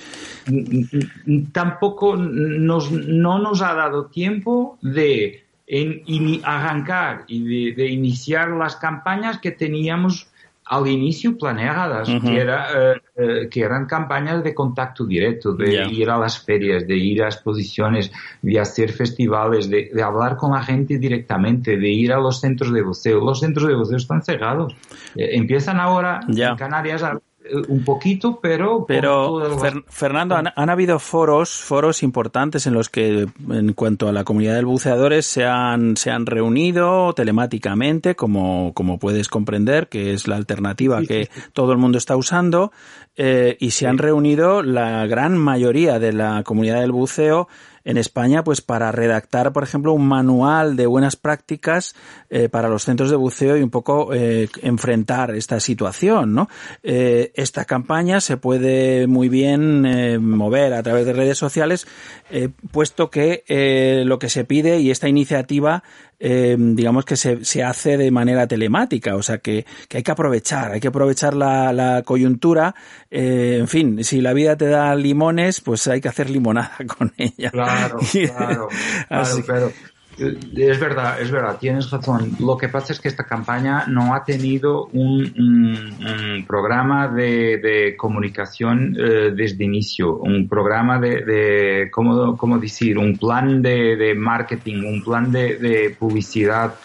tampoco 1.51 2.15
nos, 2.15 2.91
no 2.91 3.39
nos 3.39 3.61
ha 3.61 3.73
dado 3.73 4.05
tiempo 4.07 4.77
de 4.81 5.43
en- 5.67 6.41
arrancar 6.43 7.25
y 7.27 7.43
de, 7.43 7.75
de 7.75 7.87
iniciar 7.89 8.49
las 8.51 8.75
campañas 8.75 9.39
que 9.39 9.51
teníamos 9.51 10.27
al 10.71 10.87
inicio 10.87 11.35
planeadas, 11.35 12.07
que, 12.21 12.37
era, 12.37 12.67
eh, 12.93 13.01
eh, 13.15 13.47
que 13.49 13.61
eran 13.61 13.87
campañas 13.87 14.43
de 14.43 14.53
contacto 14.53 15.03
directo, 15.03 15.53
de 15.53 15.73
ir 15.91 16.11
a 16.11 16.17
las 16.19 16.43
ferias, 16.45 16.87
de 16.87 16.95
ir 16.95 17.23
a 17.23 17.25
exposiciones, 17.25 18.11
de 18.43 18.59
hacer 18.59 18.91
festivales, 18.91 19.67
de, 19.67 19.89
de 19.91 20.03
hablar 20.03 20.37
con 20.37 20.51
la 20.51 20.61
gente 20.61 20.99
directamente, 20.99 21.75
de 21.77 21.89
ir 21.89 22.13
a 22.13 22.19
los 22.19 22.39
centros 22.39 22.71
de 22.71 22.83
buceo. 22.83 23.19
Los 23.19 23.39
centros 23.39 23.67
de 23.67 23.73
buceo 23.73 23.97
están 23.97 24.21
cerrados. 24.21 24.75
Eh, 25.15 25.29
empiezan 25.33 25.79
ahora 25.79 26.19
en 26.51 26.57
Canarias 26.57 27.01
a- 27.01 27.19
un 27.67 27.83
poquito, 27.83 28.39
pero... 28.41 28.85
Pero, 28.87 29.27
todas 29.27 29.49
las- 29.51 29.61
Fer- 29.73 29.83
Fernando, 29.87 30.35
han, 30.35 30.49
han 30.55 30.69
habido 30.69 30.99
foros, 30.99 31.49
foros 31.51 32.03
importantes 32.03 32.67
en 32.67 32.73
los 32.73 32.89
que, 32.89 33.27
en 33.49 33.73
cuanto 33.73 34.07
a 34.07 34.11
la 34.11 34.23
comunidad 34.23 34.55
de 34.55 34.63
buceadores, 34.63 35.25
se 35.25 35.45
han, 35.45 35.97
se 35.97 36.11
han 36.11 36.25
reunido 36.25 37.13
telemáticamente, 37.13 38.15
como, 38.15 38.73
como 38.73 38.99
puedes 38.99 39.27
comprender, 39.29 39.87
que 39.89 40.13
es 40.13 40.27
la 40.27 40.35
alternativa 40.35 41.01
que 41.03 41.29
todo 41.53 41.71
el 41.71 41.77
mundo 41.77 41.97
está 41.97 42.15
usando, 42.15 42.71
eh, 43.15 43.57
y 43.59 43.71
se 43.71 43.87
han 43.87 43.97
reunido 43.97 44.63
la 44.63 45.05
gran 45.07 45.37
mayoría 45.37 45.99
de 45.99 46.13
la 46.13 46.43
comunidad 46.43 46.79
del 46.81 46.91
buceo 46.91 47.47
en 47.83 47.97
España, 47.97 48.43
pues 48.43 48.61
para 48.61 48.91
redactar, 48.91 49.53
por 49.53 49.63
ejemplo, 49.63 49.93
un 49.93 50.07
manual 50.07 50.75
de 50.75 50.85
buenas 50.85 51.15
prácticas 51.15 51.95
eh, 52.29 52.49
para 52.49 52.69
los 52.69 52.83
centros 52.83 53.09
de 53.09 53.15
buceo 53.15 53.57
y 53.57 53.63
un 53.63 53.69
poco 53.69 54.13
eh, 54.13 54.49
enfrentar 54.61 55.35
esta 55.35 55.59
situación, 55.59 56.33
¿no? 56.33 56.49
Eh, 56.83 57.31
esta 57.35 57.65
campaña 57.65 58.21
se 58.21 58.37
puede 58.37 59.07
muy 59.07 59.29
bien 59.29 59.85
eh, 59.85 60.19
mover 60.19 60.73
a 60.73 60.83
través 60.83 61.05
de 61.05 61.13
redes 61.13 61.37
sociales, 61.37 61.87
eh, 62.29 62.49
puesto 62.71 63.09
que 63.09 63.43
eh, 63.47 64.03
lo 64.05 64.19
que 64.19 64.29
se 64.29 64.43
pide 64.43 64.79
y 64.79 64.91
esta 64.91 65.07
iniciativa 65.07 65.83
eh, 66.19 66.55
digamos 66.59 67.05
que 67.05 67.15
se, 67.15 67.45
se 67.45 67.63
hace 67.63 67.97
de 67.97 68.11
manera 68.11 68.45
telemática, 68.47 69.15
o 69.15 69.23
sea 69.23 69.37
que, 69.37 69.65
que 69.87 69.97
hay 69.97 70.03
que 70.03 70.11
aprovechar, 70.11 70.71
hay 70.73 70.79
que 70.79 70.89
aprovechar 70.89 71.33
la, 71.33 71.71
la 71.73 72.03
coyuntura. 72.03 72.75
eh, 73.09 73.57
en 73.59 73.67
fin, 73.67 74.03
si 74.03 74.21
la 74.21 74.33
vida 74.33 74.55
te 74.57 74.67
da 74.67 74.93
limones, 74.95 75.61
pues 75.61 75.87
hay 75.87 76.01
que 76.01 76.09
hacer 76.09 76.29
limonada 76.29 76.75
con 76.97 77.13
ella. 77.17 77.51
Claro, 77.51 77.99
claro, 78.11 78.27
claro, 78.27 78.69
Así- 79.09 79.43
pero 79.47 79.71
es 80.19 80.79
verdad, 80.79 81.21
es 81.21 81.31
verdad, 81.31 81.57
tienes 81.59 81.89
razón. 81.89 82.31
Lo 82.39 82.57
que 82.57 82.69
pasa 82.69 82.93
es 82.93 82.99
que 82.99 83.07
esta 83.07 83.23
campaña 83.25 83.85
no 83.87 84.13
ha 84.13 84.23
tenido 84.23 84.87
un, 84.87 86.45
programa 86.47 87.07
de, 87.07 87.95
comunicación 87.97 88.95
eh, 88.99 89.31
desde 89.35 89.63
inicio, 89.63 90.17
un 90.17 90.47
programa 90.47 90.99
de, 90.99 91.23
de 91.25 91.89
¿cómo, 91.91 92.37
cómo 92.37 92.59
decir? 92.59 92.97
Un 92.97 93.17
plan 93.17 93.61
de, 93.61 94.13
marketing, 94.17 94.83
un 94.83 95.03
plan 95.03 95.31
de, 95.31 95.95
publicidad 95.97 96.75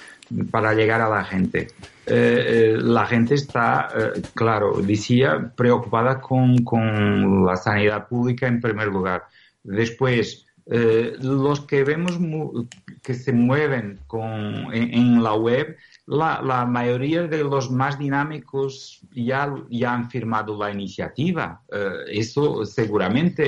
para 0.50 0.74
llegar 0.74 1.00
a 1.00 1.08
la 1.08 1.24
gente. 1.24 1.68
Eh, 2.06 2.44
eh, 2.46 2.76
la 2.76 3.06
gente 3.06 3.34
está, 3.34 3.88
eh, 3.96 4.22
claro, 4.34 4.80
decía, 4.82 5.52
preocupada 5.56 6.20
con, 6.20 6.62
con, 6.64 7.46
la 7.46 7.56
sanidad 7.56 8.08
pública 8.08 8.46
en 8.46 8.60
primer 8.60 8.88
lugar. 8.88 9.24
Después, 9.62 10.46
los 10.66 11.60
que 11.62 11.84
vemos 11.84 12.18
que 13.04 13.12
se 13.12 13.32
mueven 13.34 14.00
con, 14.06 14.72
en, 14.72 15.22
la 15.22 15.34
web, 15.34 15.76
la, 16.06 16.40
la, 16.42 16.64
mayoría 16.64 17.24
de 17.24 17.44
los 17.44 17.70
más 17.70 17.98
dinámicos 17.98 19.02
ya, 19.12 19.54
ya 19.68 19.92
han 19.92 20.10
firmado 20.10 20.56
la 20.56 20.70
iniciativa. 20.70 21.60
Eh, 21.70 21.90
eso 22.08 22.64
seguramente, 22.64 23.44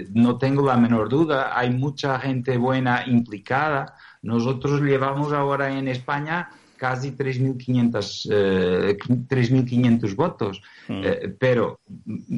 eh, 0.00 0.06
no 0.14 0.38
tengo 0.38 0.64
la 0.64 0.78
menor 0.78 1.10
duda, 1.10 1.56
hay 1.56 1.70
mucha 1.70 2.18
gente 2.18 2.56
buena 2.56 3.04
implicada. 3.06 3.94
Nosotros 4.22 4.80
llevamos 4.80 5.34
ahora 5.34 5.78
en 5.78 5.88
España 5.88 6.48
casi 6.76 7.12
3.500 7.12 8.28
eh, 8.30 8.96
3.500 8.98 10.14
votos. 10.14 10.62
Mm. 10.88 11.02
Eh, 11.04 11.34
pero 11.38 11.80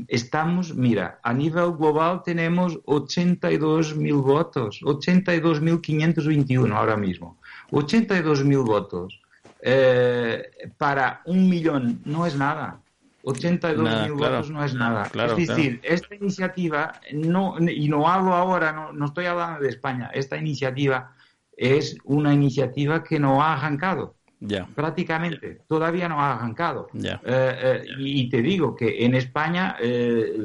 estamos, 0.06 0.74
mira, 0.74 1.18
a 1.22 1.32
nivel 1.32 1.72
global 1.72 2.22
tenemos 2.24 2.78
82.000 2.84 4.22
votos, 4.22 4.80
82.521 4.82 6.72
ahora 6.72 6.96
mismo. 6.96 7.38
82.000 7.70 8.64
votos 8.64 9.20
eh, 9.60 10.50
para 10.76 11.22
un 11.26 11.48
millón 11.48 12.00
no 12.04 12.26
es 12.26 12.36
nada. 12.36 12.80
82 13.24 13.76
mil 13.76 14.16
claro, 14.16 14.36
votos 14.36 14.50
no 14.50 14.64
es 14.64 14.74
nada. 14.74 15.04
Claro, 15.10 15.36
es 15.36 15.48
decir, 15.48 15.80
claro. 15.80 15.94
esta 15.94 16.14
iniciativa, 16.14 16.92
no, 17.12 17.56
y 17.58 17.88
no 17.88 18.08
hablo 18.08 18.32
ahora, 18.32 18.72
no, 18.72 18.92
no, 18.92 19.06
estoy 19.06 19.26
hablando 19.26 19.60
de 19.60 19.68
España, 19.68 20.10
esta 20.14 20.36
iniciativa 20.36 21.12
es 21.56 21.96
una 22.04 22.32
iniciativa 22.32 23.02
que 23.02 23.18
no 23.18 23.42
ha 23.42 23.54
arrancado. 23.54 24.17
Yeah. 24.40 24.68
Prácticamente, 24.74 25.62
todavía 25.66 26.08
no 26.08 26.20
ha 26.20 26.34
arrancado. 26.34 26.88
Yeah. 26.92 27.20
Eh, 27.24 27.56
eh, 27.60 27.84
y 27.98 28.28
te 28.28 28.40
digo 28.40 28.76
que 28.76 29.04
en 29.04 29.14
España 29.14 29.76
eh, 29.80 30.38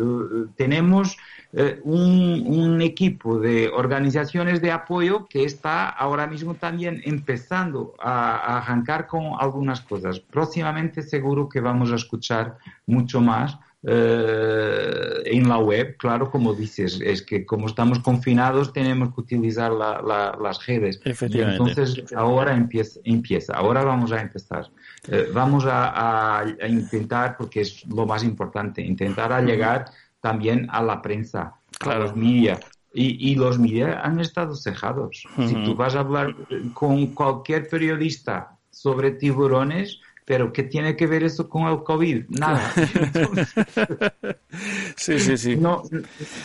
tenemos 0.55 1.17
un, 1.83 2.43
un, 2.47 2.81
equipo 2.81 3.37
de 3.39 3.69
organizaciones 3.69 4.59
de 4.59 4.71
apoyo 4.71 5.27
que 5.27 5.43
está 5.43 5.87
ahora 5.87 6.25
mismo 6.25 6.55
también 6.55 7.03
empezando 7.05 7.93
a, 7.99 8.37
a, 8.37 8.57
arrancar 8.57 9.05
con 9.05 9.33
algunas 9.39 9.81
cosas. 9.81 10.19
Próximamente 10.19 11.03
seguro 11.03 11.47
que 11.47 11.59
vamos 11.59 11.91
a 11.91 11.95
escuchar 11.95 12.57
mucho 12.87 13.21
más 13.21 13.59
eh, 13.85 15.23
en 15.25 15.49
la 15.49 15.57
web. 15.57 15.97
Claro, 15.97 16.31
como 16.31 16.53
dices, 16.53 17.01
es 17.03 17.21
que 17.21 17.45
como 17.45 17.67
estamos 17.67 17.99
confinados 17.99 18.71
tenemos 18.71 19.13
que 19.13 19.21
utilizar 19.21 19.71
la, 19.71 20.01
la, 20.01 20.37
las 20.41 20.65
redes. 20.65 21.01
Y 21.05 21.39
entonces 21.41 22.03
ahora 22.15 22.55
empieza, 22.55 22.99
empieza, 23.03 23.53
ahora 23.53 23.83
vamos 23.83 24.11
a 24.11 24.21
empezar. 24.21 24.69
Eh, 25.09 25.27
vamos 25.33 25.65
a, 25.65 25.89
a, 25.89 26.39
a 26.39 26.67
intentar, 26.67 27.35
porque 27.37 27.61
es 27.61 27.85
lo 27.87 28.05
más 28.05 28.23
importante, 28.23 28.81
intentar 28.81 29.33
a 29.33 29.41
llegar 29.41 29.85
también 30.21 30.67
a 30.71 30.81
la 30.81 31.01
prensa, 31.01 31.55
claro. 31.77 31.99
a 31.99 32.03
los 32.05 32.15
medios. 32.15 32.59
Y, 32.93 33.31
y, 33.31 33.35
los 33.35 33.57
medios 33.57 33.89
han 34.01 34.19
estado 34.19 34.55
cejados. 34.55 35.25
Uh 35.35 35.41
-huh. 35.41 35.47
Si 35.47 35.55
tú 35.65 35.75
vas 35.75 35.95
a 35.95 36.01
hablar 36.01 36.35
con 36.73 37.07
cualquier 37.07 37.67
periodista 37.67 38.55
sobre 38.69 39.11
tiburones, 39.11 39.99
pero 40.25 40.53
¿qué 40.53 40.63
tiene 40.63 40.95
que 40.95 41.07
ver 41.07 41.23
eso 41.23 41.49
con 41.49 41.67
el 41.67 41.83
COVID? 41.83 42.25
Nada. 42.29 42.71
sí, 44.95 45.19
sí, 45.19 45.37
sí. 45.37 45.55
No, 45.55 45.83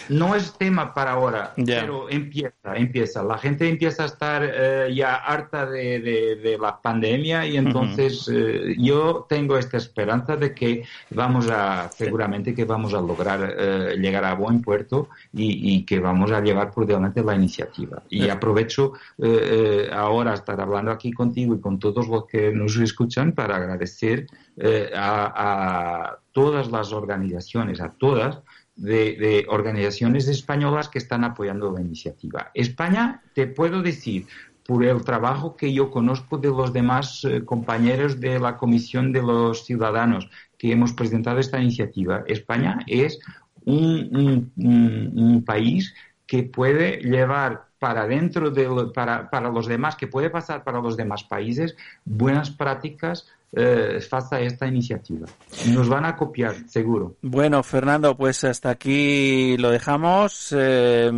no 0.08 0.34
es 0.34 0.52
tema 0.54 0.94
para 0.94 1.12
ahora, 1.12 1.54
yeah. 1.56 1.80
pero 1.80 2.08
empieza, 2.10 2.74
empieza. 2.74 3.22
La 3.22 3.38
gente 3.38 3.68
empieza 3.68 4.02
a 4.04 4.06
estar 4.06 4.42
eh, 4.42 4.92
ya 4.94 5.16
harta 5.16 5.66
de, 5.66 6.00
de, 6.00 6.36
de, 6.36 6.58
la 6.58 6.80
pandemia 6.80 7.46
y 7.46 7.56
entonces 7.56 8.26
uh 8.28 8.32
-huh. 8.32 8.70
eh, 8.72 8.76
yo 8.78 9.26
tengo 9.28 9.56
esta 9.56 9.76
esperanza 9.76 10.36
de 10.36 10.54
que 10.54 10.84
vamos 11.10 11.48
a, 11.50 11.90
seguramente 11.92 12.54
que 12.54 12.64
vamos 12.64 12.94
a 12.94 13.00
lograr 13.00 13.54
eh, 13.56 13.96
llegar 13.98 14.24
a 14.24 14.34
buen 14.34 14.60
puerto 14.62 15.08
y, 15.32 15.74
y, 15.74 15.84
que 15.84 16.00
vamos 16.00 16.32
a 16.32 16.40
llevar 16.40 16.70
por 16.72 16.86
delante 16.86 17.22
la 17.22 17.34
iniciativa. 17.34 18.02
Y 18.08 18.22
yeah. 18.22 18.34
aprovecho 18.34 18.92
eh, 19.18 19.88
ahora 19.92 20.34
estar 20.34 20.60
hablando 20.60 20.90
aquí 20.90 21.12
contigo 21.12 21.54
y 21.54 21.60
con 21.60 21.78
todos 21.78 22.08
los 22.08 22.26
que 22.26 22.50
nos 22.52 22.76
escuchan 22.76 23.32
para 23.32 23.67
agradecer 23.68 24.26
eh, 24.56 24.90
a, 24.94 26.18
todas 26.32 26.70
las 26.70 26.92
organizaciones, 26.92 27.80
a 27.80 27.92
todas, 27.92 28.38
de, 28.76 29.44
organizaciones 29.48 30.28
españolas 30.28 30.88
que 30.88 30.98
están 30.98 31.24
apoyando 31.24 31.72
la 31.72 31.80
iniciativa. 31.80 32.50
España, 32.54 33.22
te 33.34 33.46
puedo 33.48 33.82
decir, 33.82 34.26
por 34.64 34.84
el 34.84 35.02
trabajo 35.02 35.56
que 35.56 35.72
yo 35.72 35.90
conozco 35.90 36.38
de 36.38 36.48
los 36.48 36.72
demás 36.72 37.24
eh, 37.24 37.44
compañeros 37.44 38.20
de 38.20 38.38
la 38.38 38.56
Comisión 38.56 39.12
de 39.12 39.22
los 39.22 39.64
Ciudadanos 39.64 40.28
que 40.56 40.72
hemos 40.72 40.92
presentado 40.92 41.40
esta 41.40 41.60
iniciativa, 41.60 42.22
España 42.26 42.78
es 42.86 43.18
un, 43.64 44.52
un 44.56 45.44
país 45.44 45.94
que 46.26 46.42
puede 46.44 46.98
llevar 46.98 47.68
para 47.78 48.06
dentro 48.06 48.50
de 48.50 48.90
para, 48.94 49.30
para 49.30 49.50
los 49.50 49.66
demás, 49.66 49.96
que 49.96 50.06
puede 50.06 50.30
pasar 50.30 50.64
para 50.64 50.80
los 50.80 50.96
demás 50.96 51.24
países 51.24 51.76
buenas 52.04 52.50
prácticas 52.50 53.26
eh, 53.52 53.98
esta 53.98 54.66
iniciativa. 54.66 55.26
Nos 55.72 55.88
van 55.88 56.04
a 56.04 56.14
copiar, 56.16 56.54
seguro. 56.68 57.16
Bueno, 57.22 57.62
Fernando, 57.62 58.14
pues 58.16 58.44
hasta 58.44 58.68
aquí 58.70 59.56
lo 59.56 59.70
dejamos. 59.70 60.54
Eh, 60.56 61.10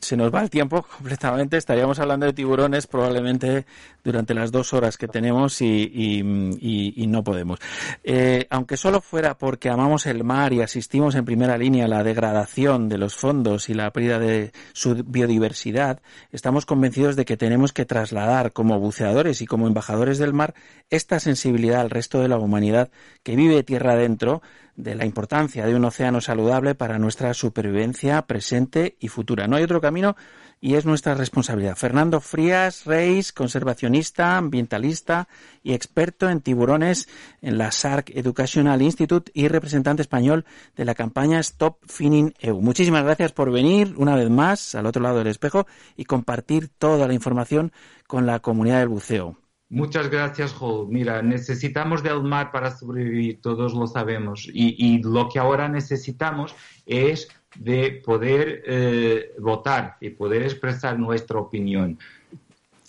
se 0.00 0.16
nos 0.16 0.34
va 0.34 0.40
el 0.40 0.48
tiempo 0.48 0.82
completamente. 0.96 1.58
Estaríamos 1.58 1.98
hablando 1.98 2.26
de 2.26 2.32
tiburones 2.32 2.86
probablemente 2.86 3.66
durante 4.02 4.32
las 4.32 4.50
dos 4.50 4.72
horas 4.72 4.96
que 4.96 5.06
tenemos 5.08 5.60
y 5.60 6.22
no 6.22 7.22
podemos. 7.22 7.58
Eh, 8.04 8.46
aunque 8.48 8.78
solo 8.78 9.02
fuera 9.02 9.36
porque 9.36 9.68
amamos 9.68 10.06
el 10.06 10.24
mar 10.24 10.54
y 10.54 10.62
asistimos 10.62 11.14
en 11.14 11.26
primera 11.26 11.58
línea 11.58 11.84
a 11.84 11.88
la 11.88 12.02
degradación 12.02 12.88
de 12.88 12.96
los 12.96 13.16
fondos 13.16 13.68
y 13.68 13.74
la 13.74 13.90
pérdida 13.92 14.18
de 14.18 14.52
su 14.72 15.04
biodiversidad, 15.04 16.00
estamos 16.32 16.64
convencidos 16.64 17.16
de 17.16 17.26
que 17.26 17.36
tenemos 17.36 17.72
que 17.72 17.84
trasladar 17.84 18.52
como 18.52 18.78
buceadores 18.78 19.42
y 19.42 19.46
como 19.46 19.66
embajadores 19.66 20.18
del 20.18 20.32
mar 20.32 20.54
esta 20.88 21.20
sensibilidad 21.20 21.49
al 21.80 21.90
resto 21.90 22.20
de 22.20 22.28
la 22.28 22.38
humanidad 22.38 22.90
que 23.22 23.36
vive 23.36 23.62
tierra 23.62 23.92
adentro 23.92 24.42
de 24.76 24.94
la 24.94 25.04
importancia 25.04 25.66
de 25.66 25.74
un 25.74 25.84
océano 25.84 26.20
saludable 26.20 26.74
para 26.74 26.98
nuestra 26.98 27.34
supervivencia 27.34 28.22
presente 28.22 28.96
y 28.98 29.08
futura. 29.08 29.46
No 29.46 29.56
hay 29.56 29.64
otro 29.64 29.80
camino 29.80 30.16
y 30.60 30.74
es 30.74 30.84
nuestra 30.84 31.14
responsabilidad. 31.14 31.76
Fernando 31.76 32.20
Frías 32.20 32.84
Reis, 32.84 33.32
conservacionista, 33.32 34.36
ambientalista 34.36 35.28
y 35.62 35.72
experto 35.72 36.28
en 36.28 36.40
tiburones 36.40 37.08
en 37.40 37.56
la 37.56 37.72
SARC 37.72 38.10
Educational 38.10 38.82
Institute 38.82 39.30
y 39.34 39.48
representante 39.48 40.02
español 40.02 40.44
de 40.76 40.84
la 40.84 40.94
campaña 40.94 41.40
Stop 41.40 41.78
Finning 41.86 42.34
EU. 42.40 42.60
Muchísimas 42.60 43.04
gracias 43.04 43.32
por 43.32 43.50
venir 43.50 43.94
una 43.96 44.16
vez 44.16 44.28
más 44.28 44.74
al 44.74 44.86
otro 44.86 45.02
lado 45.02 45.18
del 45.18 45.28
espejo 45.28 45.66
y 45.96 46.04
compartir 46.04 46.68
toda 46.68 47.08
la 47.08 47.14
información 47.14 47.72
con 48.06 48.26
la 48.26 48.40
comunidad 48.40 48.80
del 48.80 48.88
buceo. 48.88 49.39
Muchas 49.70 50.10
gracias, 50.10 50.52
Jo. 50.52 50.86
Mira, 50.90 51.22
necesitamos 51.22 52.02
del 52.02 52.24
mar 52.24 52.50
para 52.50 52.76
sobrevivir, 52.76 53.40
todos 53.40 53.72
lo 53.72 53.86
sabemos. 53.86 54.48
Y, 54.52 54.74
y 54.76 55.00
lo 55.02 55.28
que 55.28 55.38
ahora 55.38 55.68
necesitamos 55.68 56.56
es 56.86 57.28
de 57.54 58.02
poder 58.04 58.62
eh, 58.66 59.32
votar 59.38 59.96
y 60.00 60.10
poder 60.10 60.42
expresar 60.42 60.98
nuestra 60.98 61.38
opinión. 61.38 61.98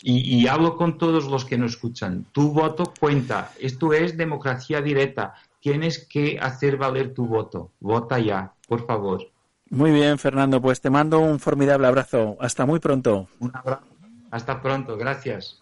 Y, 0.01 0.39
y, 0.39 0.47
hablo 0.47 0.75
con 0.75 0.97
todos 0.97 1.27
los 1.27 1.45
que 1.45 1.59
nos 1.59 1.73
escuchan. 1.73 2.25
Tu 2.31 2.51
voto 2.51 2.91
cuenta. 2.99 3.51
Esto 3.59 3.93
es 3.93 4.17
democracia 4.17 4.81
directa. 4.81 5.35
Tienes 5.59 6.07
que 6.07 6.39
hacer 6.41 6.77
valer 6.77 7.13
tu 7.13 7.27
voto. 7.27 7.69
Vota 7.79 8.17
ya, 8.17 8.51
por 8.67 8.87
favor. 8.87 9.27
Muy 9.69 9.91
bien, 9.91 10.17
Fernando. 10.17 10.59
Pues 10.59 10.81
te 10.81 10.89
mando 10.89 11.19
un 11.19 11.39
formidable 11.39 11.85
abrazo. 11.85 12.35
Hasta 12.39 12.65
muy 12.65 12.79
pronto. 12.79 13.27
Un 13.39 13.51
abrazo. 13.53 13.83
Hasta 14.31 14.59
pronto. 14.59 14.97
Gracias. 14.97 15.61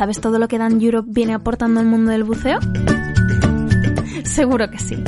¿Sabes 0.00 0.18
todo 0.18 0.38
lo 0.38 0.48
que 0.48 0.56
Dan 0.56 0.80
Europe 0.80 1.10
viene 1.12 1.34
aportando 1.34 1.78
al 1.78 1.84
mundo 1.84 2.10
del 2.10 2.24
buceo? 2.24 2.58
Seguro 4.24 4.70
que 4.70 4.78
sí. 4.78 5.04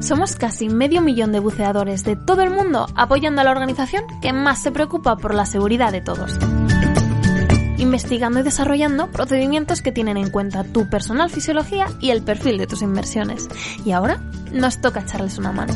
Somos 0.00 0.34
casi 0.34 0.68
medio 0.68 1.00
millón 1.00 1.30
de 1.30 1.38
buceadores 1.38 2.02
de 2.02 2.16
todo 2.16 2.42
el 2.42 2.50
mundo 2.50 2.88
apoyando 2.96 3.40
a 3.40 3.44
la 3.44 3.52
organización 3.52 4.02
que 4.20 4.32
más 4.32 4.60
se 4.60 4.72
preocupa 4.72 5.16
por 5.16 5.32
la 5.32 5.46
seguridad 5.46 5.92
de 5.92 6.00
todos. 6.00 6.36
Investigando 7.78 8.40
y 8.40 8.42
desarrollando 8.42 9.12
procedimientos 9.12 9.80
que 9.80 9.92
tienen 9.92 10.16
en 10.16 10.30
cuenta 10.30 10.64
tu 10.64 10.90
personal 10.90 11.30
fisiología 11.30 11.86
y 12.00 12.10
el 12.10 12.22
perfil 12.22 12.58
de 12.58 12.66
tus 12.66 12.82
inversiones. 12.82 13.46
Y 13.84 13.92
ahora 13.92 14.20
nos 14.50 14.80
toca 14.80 15.02
echarles 15.02 15.38
una 15.38 15.52
mano. 15.52 15.72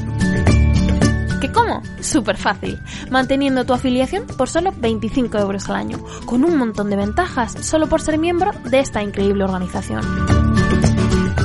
¿Qué 1.41 1.51
cómo? 1.51 1.83
Súper 2.01 2.37
fácil, 2.37 2.79
manteniendo 3.11 3.65
tu 3.65 3.73
afiliación 3.73 4.27
por 4.27 4.49
solo 4.49 4.73
25 4.77 5.39
euros 5.39 5.69
al 5.71 5.77
año, 5.77 5.99
con 6.27 6.45
un 6.45 6.57
montón 6.57 6.91
de 6.91 6.97
ventajas 6.97 7.53
solo 7.63 7.87
por 7.89 8.03
ser 8.03 8.19
miembro 8.19 8.51
de 8.65 8.81
esta 8.81 9.03
increíble 9.03 9.45
organización. 9.45 10.03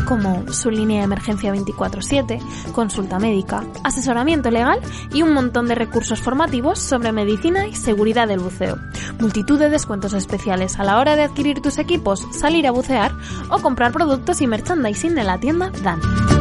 como 0.06 0.54
su 0.54 0.70
línea 0.70 1.00
de 1.00 1.06
emergencia 1.06 1.52
24/7, 1.52 2.40
consulta 2.74 3.18
médica, 3.18 3.64
asesoramiento 3.84 4.52
legal 4.52 4.80
y 5.12 5.24
un 5.24 5.34
montón 5.34 5.68
de 5.68 5.74
recursos 5.74 6.22
formativos 6.22 6.78
sobre 6.78 7.12
medicina 7.12 7.68
y 7.68 7.76
seguridad 7.76 8.28
del 8.28 8.40
buceo. 8.40 8.78
Multitud 9.20 9.58
de 9.58 9.72
descuentos 9.72 10.14
especiales 10.14 10.78
a 10.78 10.84
la 10.84 11.00
hora 11.00 11.16
de 11.16 11.24
adquirir 11.24 11.60
tus 11.60 11.80
equipos, 11.80 12.28
salir 12.32 12.68
a 12.68 12.72
bucear 12.72 13.14
o 13.50 13.58
comprar 13.58 13.92
productos 13.92 14.42
y 14.42 14.48
merchandising 14.48 15.18
en 15.18 15.26
la 15.26 15.40
tienda 15.40 15.72
Dan. 15.84 16.35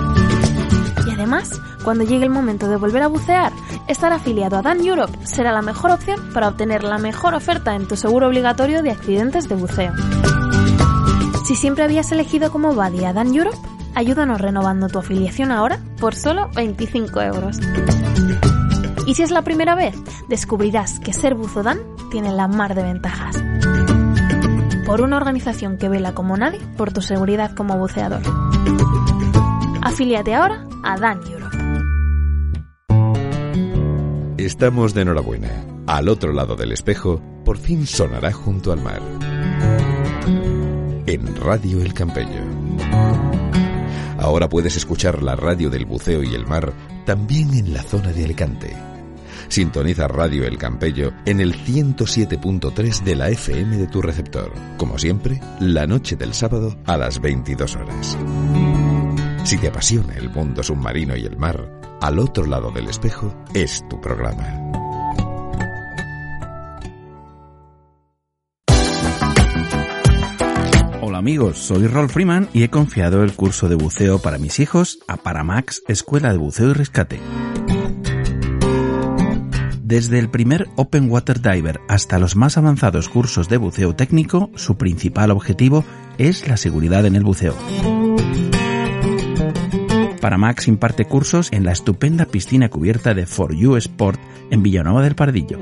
Además, 1.15 1.61
cuando 1.85 2.05
llegue 2.05 2.25
el 2.25 2.31
momento 2.31 2.69
de 2.69 2.77
volver 2.77 3.03
a 3.03 3.07
bucear, 3.07 3.53
estar 3.87 4.13
afiliado 4.13 4.57
a 4.57 4.63
Dan 4.63 4.85
Europe 4.85 5.17
será 5.25 5.53
la 5.53 5.63
mejor 5.63 5.93
opción 5.93 6.21
para 6.35 6.49
obtener 6.49 6.83
la 6.83 6.99
mejor 6.99 7.35
oferta 7.35 7.77
en 7.77 7.87
tu 7.87 7.97
seguro 7.97 8.27
obligatorio 8.27 8.83
de 8.83 8.91
accidentes 8.91 9.49
de 9.49 9.55
buceo. 9.55 9.93
Si 11.47 11.55
siempre 11.55 11.85
habías 11.85 12.11
elegido 12.11 12.51
como 12.51 12.75
buddy 12.75 13.05
a 13.05 13.13
Dan 13.13 13.33
Europe, 13.33 13.57
ayúdanos 13.95 14.41
renovando 14.41 14.89
tu 14.89 14.99
afiliación 14.99 15.53
ahora 15.53 15.79
por 16.01 16.17
solo 16.17 16.51
25 16.57 17.21
euros. 17.23 17.61
Y 19.07 19.15
si 19.15 19.23
es 19.23 19.31
la 19.31 19.43
primera 19.43 19.77
vez, 19.77 19.95
descubrirás 20.29 20.99
que 20.99 21.13
ser 21.13 21.37
buzo 21.37 21.63
Dan 21.63 21.79
tiene 22.11 22.33
la 22.33 22.49
mar 22.49 22.75
de 22.75 22.83
ventajas. 22.83 23.37
Por 24.85 25.01
una 25.01 25.17
organización 25.17 25.79
que 25.79 25.89
vela 25.89 26.13
como 26.13 26.37
nadie 26.37 26.61
por 26.77 26.93
tu 26.93 27.03
seguridad 27.03 27.55
como 27.55 27.79
buceador. 27.79 28.23
Afíliate 29.83 30.35
ahora 30.35 30.64
a 30.85 30.97
Dan 30.99 31.21
Europe. 31.27 31.57
Estamos 34.37 34.95
de 34.95 35.03
enhorabuena. 35.03 35.65
Al 35.87 36.09
otro 36.09 36.33
lado 36.33 36.55
del 36.57 36.73
espejo, 36.73 37.23
por 37.45 37.59
fin 37.59 37.87
sonará 37.87 38.33
junto 38.33 38.73
al 38.73 38.83
mar. 38.83 39.01
En 41.07 41.37
Radio 41.37 41.81
El 41.81 41.95
Campello. 41.95 42.43
Ahora 44.19 44.49
puedes 44.49 44.77
escuchar 44.77 45.23
la 45.23 45.37
radio 45.37 45.71
del 45.71 45.87
buceo 45.87 46.23
y 46.23 46.35
el 46.35 46.47
mar 46.47 46.73
también 47.05 47.55
en 47.55 47.73
la 47.73 47.83
zona 47.83 48.13
de 48.13 48.25
Alicante. 48.25 48.75
Sintoniza 49.49 50.09
Radio 50.09 50.45
El 50.45 50.59
Campello 50.59 51.13
en 51.27 51.41
el 51.41 51.55
107.3 51.55 53.03
de 53.03 53.17
la 53.17 53.29
FM 53.29 53.77
de 53.77 53.87
tu 53.87 54.03
receptor. 54.03 54.53
Como 54.77 54.99
siempre, 54.99 55.41
la 55.61 55.87
noche 55.87 56.17
del 56.17 56.35
sábado 56.35 56.77
a 56.87 56.97
las 56.97 57.21
22 57.21 57.77
horas. 57.77 58.19
Si 59.45 59.59
te 59.59 59.69
apasiona 59.69 60.15
el 60.15 60.31
mundo 60.31 60.63
submarino 60.63 61.15
y 61.17 61.27
el 61.27 61.37
mar, 61.37 61.71
al 62.01 62.19
otro 62.19 62.47
lado 62.47 62.71
del 62.71 62.89
espejo 62.89 63.35
es 63.53 63.87
tu 63.91 64.01
programa. 64.01 64.43
Hola 71.03 71.19
amigos, 71.19 71.59
soy 71.59 71.87
Rolf 71.89 72.15
Freeman 72.15 72.49
y 72.55 72.63
he 72.63 72.71
confiado 72.71 73.23
el 73.23 73.35
curso 73.35 73.69
de 73.69 73.75
buceo 73.75 74.19
para 74.19 74.39
mis 74.39 74.61
hijos 74.61 74.99
a 75.09 75.19
Paramax 75.19 75.83
Escuela 75.89 76.33
de 76.33 76.39
Buceo 76.39 76.71
y 76.71 76.73
Rescate. 76.73 77.21
Desde 79.83 80.19
el 80.19 80.31
primer 80.31 80.69
Open 80.77 81.11
Water 81.11 81.43
Diver 81.43 81.81
hasta 81.87 82.19
los 82.19 82.35
más 82.35 82.57
avanzados 82.57 83.11
cursos 83.11 83.51
de 83.51 83.59
buceo 83.59 83.95
técnico, 83.95 84.51
su 84.55 84.79
principal 84.79 85.31
objetivo 85.31 85.85
es 86.17 86.49
la 86.49 86.57
seguridad 86.57 87.05
en 87.05 87.15
el 87.15 87.25
buceo. 87.25 87.55
Paramax 90.25 90.69
imparte 90.69 91.05
cursos 91.05 91.51
en 91.53 91.67
la 91.67 91.73
estupenda 91.73 92.25
piscina 92.25 92.71
cubierta 92.71 93.13
de 93.13 93.27
For 93.27 93.55
You 93.55 93.77
Sport 93.77 94.19
en 94.51 94.63
Villanueva 94.63 95.03
del 95.03 95.15
Pardillo. 95.15 95.59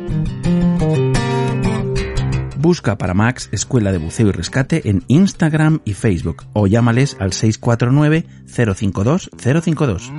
Busca 2.59 2.97
Paramax 2.97 3.49
Escuela 3.51 3.91
de 3.91 3.99
Buceo 3.99 4.29
y 4.29 4.31
Rescate 4.31 4.89
en 4.89 5.03
Instagram 5.09 5.81
y 5.85 5.95
Facebook 5.95 6.45
o 6.53 6.69
llámales 6.69 7.17
al 7.19 7.33
649 7.33 8.25
052 8.47 9.31
052. 9.37 10.13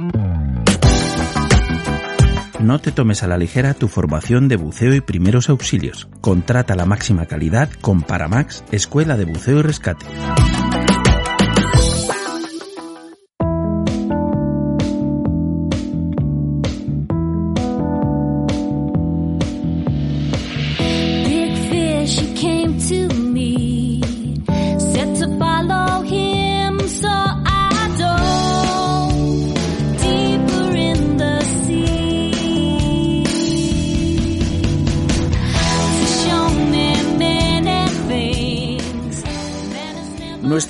No 2.59 2.79
te 2.79 2.91
tomes 2.91 3.23
a 3.23 3.27
la 3.27 3.37
ligera 3.37 3.73
tu 3.73 3.87
formación 3.87 4.49
de 4.49 4.57
buceo 4.57 4.93
y 4.93 4.99
primeros 4.99 5.47
auxilios. 5.47 6.09
Contrata 6.19 6.75
la 6.75 6.85
máxima 6.85 7.27
calidad 7.27 7.69
con 7.79 8.01
Paramax 8.01 8.65
Escuela 8.73 9.15
de 9.15 9.23
Buceo 9.23 9.59
y 9.59 9.61
Rescate. 9.61 10.05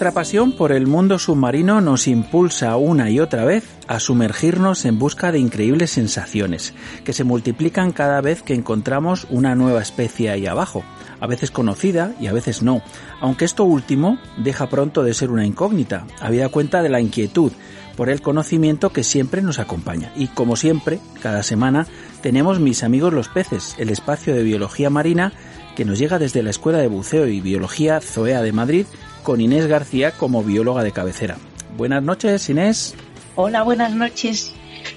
Nuestra 0.03 0.21
pasión 0.21 0.51
por 0.51 0.73
el 0.73 0.85
mundo 0.85 1.17
submarino 1.17 1.79
nos 1.79 2.09
impulsa 2.09 2.75
una 2.75 3.09
y 3.09 3.21
otra 3.21 3.45
vez 3.45 3.63
a 3.87 4.01
sumergirnos 4.01 4.83
en 4.83 4.99
busca 4.99 5.31
de 5.31 5.39
increíbles 5.39 5.91
sensaciones, 5.91 6.73
que 7.05 7.13
se 7.13 7.23
multiplican 7.23 7.93
cada 7.93 8.19
vez 8.19 8.41
que 8.41 8.53
encontramos 8.53 9.25
una 9.29 9.55
nueva 9.55 9.81
especie 9.81 10.29
ahí 10.29 10.45
abajo, 10.45 10.83
a 11.21 11.27
veces 11.27 11.51
conocida 11.51 12.13
y 12.19 12.27
a 12.27 12.33
veces 12.33 12.61
no, 12.63 12.81
aunque 13.21 13.45
esto 13.45 13.63
último 13.63 14.17
deja 14.35 14.67
pronto 14.67 15.03
de 15.03 15.13
ser 15.13 15.31
una 15.31 15.45
incógnita, 15.45 16.05
habida 16.19 16.49
cuenta 16.49 16.83
de 16.83 16.89
la 16.89 16.99
inquietud 16.99 17.53
por 17.95 18.09
el 18.09 18.21
conocimiento 18.21 18.89
que 18.89 19.05
siempre 19.05 19.41
nos 19.41 19.57
acompaña. 19.57 20.11
Y 20.17 20.27
como 20.27 20.57
siempre, 20.57 20.99
cada 21.21 21.43
semana 21.43 21.87
tenemos 22.21 22.59
mis 22.59 22.83
amigos 22.83 23.13
los 23.13 23.29
peces, 23.29 23.75
el 23.77 23.89
espacio 23.89 24.35
de 24.35 24.43
biología 24.43 24.89
marina 24.89 25.31
que 25.77 25.85
nos 25.85 25.97
llega 25.97 26.19
desde 26.19 26.43
la 26.43 26.49
Escuela 26.49 26.79
de 26.79 26.87
Buceo 26.87 27.25
y 27.27 27.39
Biología 27.39 28.01
Zoea 28.01 28.41
de 28.41 28.51
Madrid 28.51 28.85
con 29.23 29.41
Inés 29.41 29.67
García 29.67 30.11
como 30.11 30.43
bióloga 30.43 30.83
de 30.83 30.91
cabecera. 30.91 31.37
Buenas 31.77 32.03
noches, 32.03 32.49
Inés. 32.49 32.93
Hola, 33.35 33.63
buenas 33.63 33.93
noches, 33.93 34.53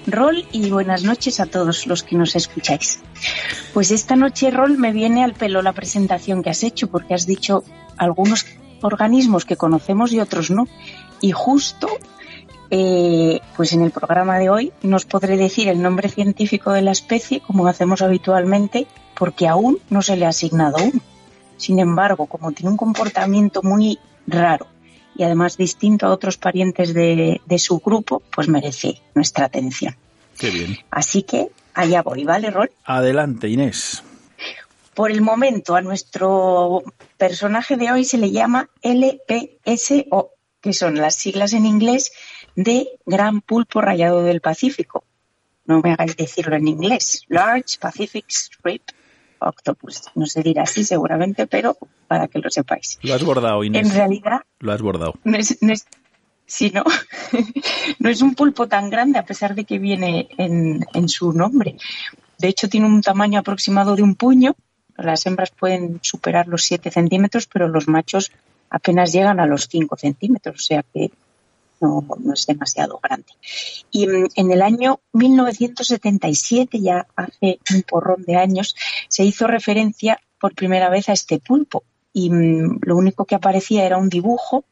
Rol, 0.06 0.46
y 0.52 0.68
buenas 0.68 1.04
noches 1.04 1.40
a 1.40 1.46
todos 1.46 1.86
los 1.86 2.02
que 2.02 2.16
nos 2.16 2.36
escucháis. 2.36 2.98
Pues 3.72 3.90
esta 3.90 4.16
noche, 4.16 4.50
Rol, 4.50 4.76
me 4.76 4.92
viene 4.92 5.24
al 5.24 5.32
pelo 5.32 5.62
la 5.62 5.72
presentación 5.72 6.42
que 6.42 6.50
has 6.50 6.62
hecho, 6.62 6.88
porque 6.88 7.14
has 7.14 7.26
dicho 7.26 7.64
algunos 7.96 8.44
organismos 8.82 9.44
que 9.44 9.56
conocemos 9.56 10.12
y 10.12 10.20
otros 10.20 10.50
no. 10.50 10.66
Y 11.20 11.32
justo, 11.32 11.88
eh, 12.70 13.40
pues 13.56 13.72
en 13.72 13.82
el 13.82 13.90
programa 13.90 14.38
de 14.38 14.50
hoy 14.50 14.72
nos 14.82 15.06
podré 15.06 15.36
decir 15.36 15.68
el 15.68 15.80
nombre 15.80 16.08
científico 16.08 16.72
de 16.72 16.82
la 16.82 16.90
especie, 16.90 17.40
como 17.40 17.66
hacemos 17.66 18.02
habitualmente, 18.02 18.86
porque 19.18 19.48
aún 19.48 19.78
no 19.88 20.02
se 20.02 20.16
le 20.16 20.26
ha 20.26 20.30
asignado 20.30 20.76
uno. 20.82 21.00
Sin 21.56 21.78
embargo, 21.78 22.26
como 22.26 22.52
tiene 22.52 22.70
un 22.70 22.76
comportamiento 22.76 23.62
muy 23.62 23.98
raro 24.26 24.66
y 25.16 25.22
además 25.22 25.56
distinto 25.56 26.06
a 26.06 26.10
otros 26.10 26.36
parientes 26.36 26.92
de, 26.92 27.40
de 27.44 27.58
su 27.58 27.78
grupo, 27.78 28.22
pues 28.34 28.48
merece 28.48 29.00
nuestra 29.14 29.46
atención. 29.46 29.96
Qué 30.38 30.50
bien. 30.50 30.78
Así 30.90 31.22
que 31.22 31.48
allá 31.74 32.02
voy, 32.02 32.24
¿vale, 32.24 32.50
Rol? 32.50 32.70
Adelante, 32.84 33.48
Inés. 33.48 34.02
Por 34.94 35.10
el 35.10 35.20
momento, 35.20 35.74
a 35.76 35.82
nuestro 35.82 36.82
personaje 37.16 37.76
de 37.76 37.92
hoy 37.92 38.04
se 38.04 38.18
le 38.18 38.30
llama 38.30 38.70
LPSO, 38.82 40.30
que 40.60 40.72
son 40.72 40.96
las 40.96 41.14
siglas 41.14 41.52
en 41.52 41.66
inglés 41.66 42.12
de 42.54 42.88
Gran 43.04 43.40
Pulpo 43.42 43.80
Rayado 43.80 44.22
del 44.22 44.40
Pacífico. 44.40 45.04
No 45.66 45.80
me 45.80 45.92
hagáis 45.92 46.16
decirlo 46.16 46.56
en 46.56 46.68
inglés. 46.68 47.24
Large 47.28 47.78
Pacific 47.78 48.24
Strip 48.28 48.82
Octopus. 49.38 50.02
No 50.14 50.26
se 50.26 50.42
dirá 50.42 50.62
así 50.64 50.84
seguramente, 50.84 51.46
pero 51.46 51.76
para 52.08 52.28
que 52.28 52.38
lo 52.38 52.50
sepáis. 52.50 52.98
Lo 53.02 53.14
has 53.14 53.24
bordado, 53.24 53.62
Inés. 53.64 53.86
En 53.88 53.94
realidad, 53.94 54.40
Lo 54.60 54.72
has 54.72 54.82
bordado. 54.82 55.14
no 55.24 55.36
es, 55.36 55.58
no 55.62 55.72
es- 55.72 55.86
sí, 56.46 56.70
no, 56.74 56.84
no 57.98 58.08
es 58.08 58.22
un 58.22 58.34
pulpo 58.34 58.66
tan 58.68 58.90
grande 58.90 59.18
a 59.18 59.24
pesar 59.24 59.54
de 59.54 59.64
que 59.64 59.78
viene 59.78 60.28
en, 60.38 60.84
en 60.94 61.08
su 61.08 61.32
nombre. 61.32 61.76
De 62.38 62.48
hecho, 62.48 62.68
tiene 62.68 62.86
un 62.86 63.00
tamaño 63.02 63.40
aproximado 63.40 63.96
de 63.96 64.02
un 64.02 64.14
puño. 64.14 64.54
Las 64.96 65.26
hembras 65.26 65.50
pueden 65.50 65.98
superar 66.02 66.48
los 66.48 66.62
7 66.62 66.90
centímetros, 66.90 67.46
pero 67.46 67.68
los 67.68 67.88
machos 67.88 68.32
apenas 68.70 69.12
llegan 69.12 69.40
a 69.40 69.46
los 69.46 69.68
5 69.70 69.96
centímetros, 69.96 70.56
o 70.56 70.58
sea 70.64 70.82
que 70.92 71.10
no, 71.80 72.04
es 72.32 72.46
demasiado 72.46 72.98
grande. 73.02 73.32
Y 73.90 74.06
mm, 74.06 74.28
en 74.34 74.50
el 74.52 74.62
año 74.62 75.00
1977, 75.12 76.80
ya 76.80 77.06
hace 77.16 77.60
un 77.74 77.82
porrón 77.82 78.22
de 78.24 78.36
años, 78.36 78.76
se 79.08 79.24
hizo 79.24 79.46
referencia 79.46 80.20
por 80.40 80.54
primera 80.54 80.88
vez 80.90 81.08
a 81.08 81.12
este 81.12 81.38
pulpo. 81.38 81.84
Y 82.12 82.30
mm, 82.30 82.80
lo 82.82 82.96
único 82.96 83.24
que 83.24 83.34
aparecía 83.34 83.84
era 83.84 83.98
un 83.98 84.08
dibujo 84.08 84.64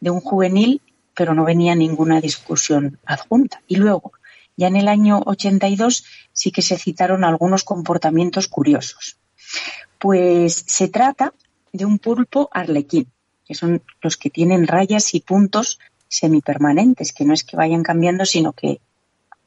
de 0.00 0.10
un 0.10 0.20
juvenil, 0.20 0.80
pero 1.14 1.34
no 1.34 1.44
venía 1.44 1.74
ninguna 1.74 2.20
discusión 2.20 2.98
adjunta. 3.04 3.62
Y 3.66 3.76
luego, 3.76 4.12
ya 4.56 4.68
en 4.68 4.76
el 4.76 4.88
año 4.88 5.22
82, 5.24 6.04
sí 6.32 6.50
que 6.50 6.62
se 6.62 6.78
citaron 6.78 7.24
algunos 7.24 7.64
comportamientos 7.64 8.48
curiosos. 8.48 9.18
Pues 9.98 10.64
se 10.66 10.88
trata 10.88 11.32
de 11.72 11.84
un 11.84 11.98
pulpo 11.98 12.48
arlequín, 12.52 13.10
que 13.44 13.54
son 13.54 13.82
los 14.00 14.16
que 14.16 14.30
tienen 14.30 14.66
rayas 14.66 15.14
y 15.14 15.20
puntos 15.20 15.78
semipermanentes, 16.12 17.12
que 17.12 17.24
no 17.24 17.32
es 17.32 17.42
que 17.42 17.56
vayan 17.56 17.82
cambiando, 17.82 18.26
sino 18.26 18.52
que, 18.52 18.80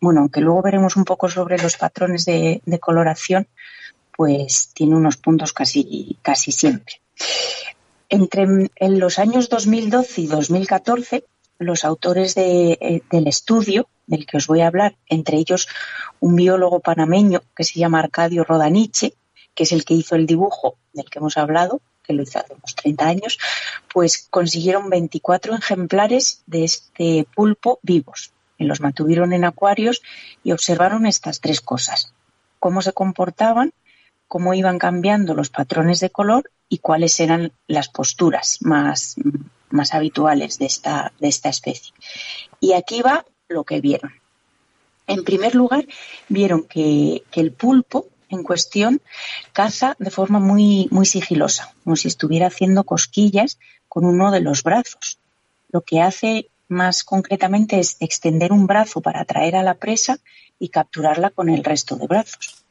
bueno, 0.01 0.21
aunque 0.21 0.41
luego 0.41 0.63
veremos 0.63 0.95
un 0.95 1.05
poco 1.05 1.29
sobre 1.29 1.57
los 1.59 1.77
patrones 1.77 2.25
de, 2.25 2.61
coloración, 2.81 3.47
pues 4.15 4.71
tiene 4.73 4.95
unos 4.95 5.17
puntos 5.17 5.53
casi, 5.53 6.17
casi 6.21 6.51
siempre. 6.51 7.01
Entre 8.09 8.43
en 8.75 8.99
los 8.99 9.19
años 9.19 9.49
2012 9.49 10.21
y 10.21 10.27
2014, 10.27 11.23
los 11.59 11.85
autores 11.85 12.35
eh, 12.37 13.01
del 13.11 13.27
estudio 13.27 13.87
del 14.07 14.25
que 14.25 14.37
os 14.37 14.47
voy 14.47 14.61
a 14.61 14.67
hablar, 14.67 14.95
entre 15.07 15.37
ellos 15.37 15.67
un 16.19 16.35
biólogo 16.35 16.79
panameño 16.79 17.41
que 17.55 17.63
se 17.63 17.79
llama 17.79 17.99
Arcadio 17.99 18.43
Rodaniche, 18.43 19.13
que 19.53 19.63
es 19.63 19.71
el 19.71 19.85
que 19.85 19.93
hizo 19.93 20.15
el 20.15 20.25
dibujo 20.25 20.75
del 20.93 21.09
que 21.09 21.19
hemos 21.19 21.37
hablado, 21.37 21.81
que 22.05 22.13
lo 22.13 22.23
hizo 22.23 22.39
hace 22.39 22.53
unos 22.53 22.75
30 22.75 23.07
años, 23.07 23.39
pues 23.93 24.27
consiguieron 24.29 24.89
24 24.89 25.55
ejemplares 25.55 26.43
de 26.45 26.63
este 26.63 27.27
pulpo 27.35 27.79
vivos. 27.81 28.31
Y 28.57 28.65
los 28.65 28.79
mantuvieron 28.79 29.33
en 29.33 29.43
acuarios 29.43 30.01
y 30.43 30.51
observaron 30.51 31.05
estas 31.05 31.41
tres 31.41 31.61
cosas. 31.61 32.13
Cómo 32.59 32.81
se 32.81 32.93
comportaban, 32.93 33.73
cómo 34.27 34.53
iban 34.53 34.79
cambiando 34.79 35.33
los 35.33 35.49
patrones 35.49 35.99
de 35.99 36.09
color 36.09 36.49
y 36.69 36.79
cuáles 36.79 37.19
eran 37.19 37.51
las 37.67 37.89
posturas 37.89 38.59
más, 38.61 39.15
más 39.69 39.93
habituales 39.93 40.57
de 40.57 40.65
esta, 40.65 41.11
de 41.19 41.27
esta 41.27 41.49
especie. 41.49 41.93
Y 42.59 42.73
aquí 42.73 43.01
va 43.01 43.25
lo 43.47 43.63
que 43.63 43.81
vieron. 43.81 44.13
En 45.07 45.23
primer 45.23 45.53
lugar, 45.53 45.85
vieron 46.29 46.63
que, 46.63 47.23
que 47.29 47.41
el 47.41 47.51
pulpo 47.51 48.07
en 48.29 48.43
cuestión 48.43 49.01
caza 49.53 49.95
de 49.99 50.11
forma 50.11 50.39
muy, 50.39 50.87
muy 50.91 51.05
sigilosa, 51.05 51.73
como 51.83 51.95
si 51.95 52.07
estuviera 52.07 52.47
haciendo 52.47 52.83
cosquillas 52.83 53.59
con 53.87 54.05
uno 54.05 54.31
de 54.31 54.41
los 54.41 54.63
brazos. 54.63 55.19
Lo 55.69 55.81
que 55.81 56.01
hace 56.01 56.49
más 56.67 57.03
concretamente 57.03 57.79
es 57.79 57.97
extender 57.99 58.51
un 58.51 58.67
brazo 58.67 59.01
para 59.01 59.21
atraer 59.21 59.55
a 59.55 59.63
la 59.63 59.75
presa 59.75 60.17
y 60.59 60.69
capturarla 60.69 61.29
con 61.29 61.49
el 61.49 61.63
resto 61.63 61.95
de 61.95 62.07
brazos. 62.07 62.65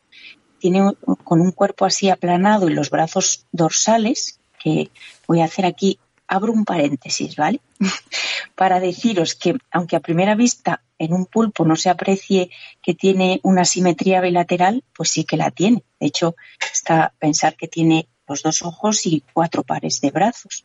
Tiene 0.58 0.92
con 1.24 1.40
un 1.40 1.52
cuerpo 1.52 1.84
así 1.84 2.08
aplanado 2.08 2.68
y 2.68 2.74
los 2.74 2.90
brazos 2.90 3.46
dorsales, 3.52 4.40
que 4.58 4.90
voy 5.28 5.42
a 5.42 5.44
hacer 5.44 5.66
aquí, 5.66 5.98
abro 6.28 6.52
un 6.52 6.64
paréntesis, 6.64 7.36
¿vale? 7.36 7.60
para 8.54 8.80
deciros 8.80 9.34
que, 9.34 9.56
aunque 9.70 9.96
a 9.96 10.00
primera 10.00 10.34
vista 10.34 10.82
en 10.98 11.12
un 11.12 11.26
pulpo 11.26 11.64
no 11.64 11.76
se 11.76 11.90
aprecie 11.90 12.50
que 12.82 12.94
tiene 12.94 13.40
una 13.42 13.64
simetría 13.64 14.20
bilateral, 14.20 14.84
pues 14.96 15.10
sí 15.10 15.24
que 15.24 15.36
la 15.36 15.50
tiene. 15.50 15.82
De 15.98 16.06
hecho, 16.06 16.36
está 16.72 17.12
pensar 17.18 17.56
que 17.56 17.68
tiene 17.68 18.08
los 18.28 18.42
dos 18.42 18.62
ojos 18.62 19.06
y 19.06 19.22
cuatro 19.32 19.62
pares 19.62 20.00
de 20.00 20.10
brazos. 20.10 20.64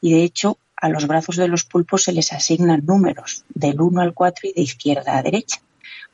Y 0.00 0.12
de 0.12 0.22
hecho, 0.22 0.58
a 0.76 0.88
los 0.88 1.06
brazos 1.06 1.36
de 1.36 1.48
los 1.48 1.64
pulpos 1.64 2.04
se 2.04 2.12
les 2.12 2.32
asignan 2.32 2.84
números 2.86 3.44
del 3.48 3.80
1 3.80 4.00
al 4.00 4.14
4 4.14 4.48
y 4.48 4.52
de 4.52 4.62
izquierda 4.62 5.18
a 5.18 5.22
derecha. 5.22 5.60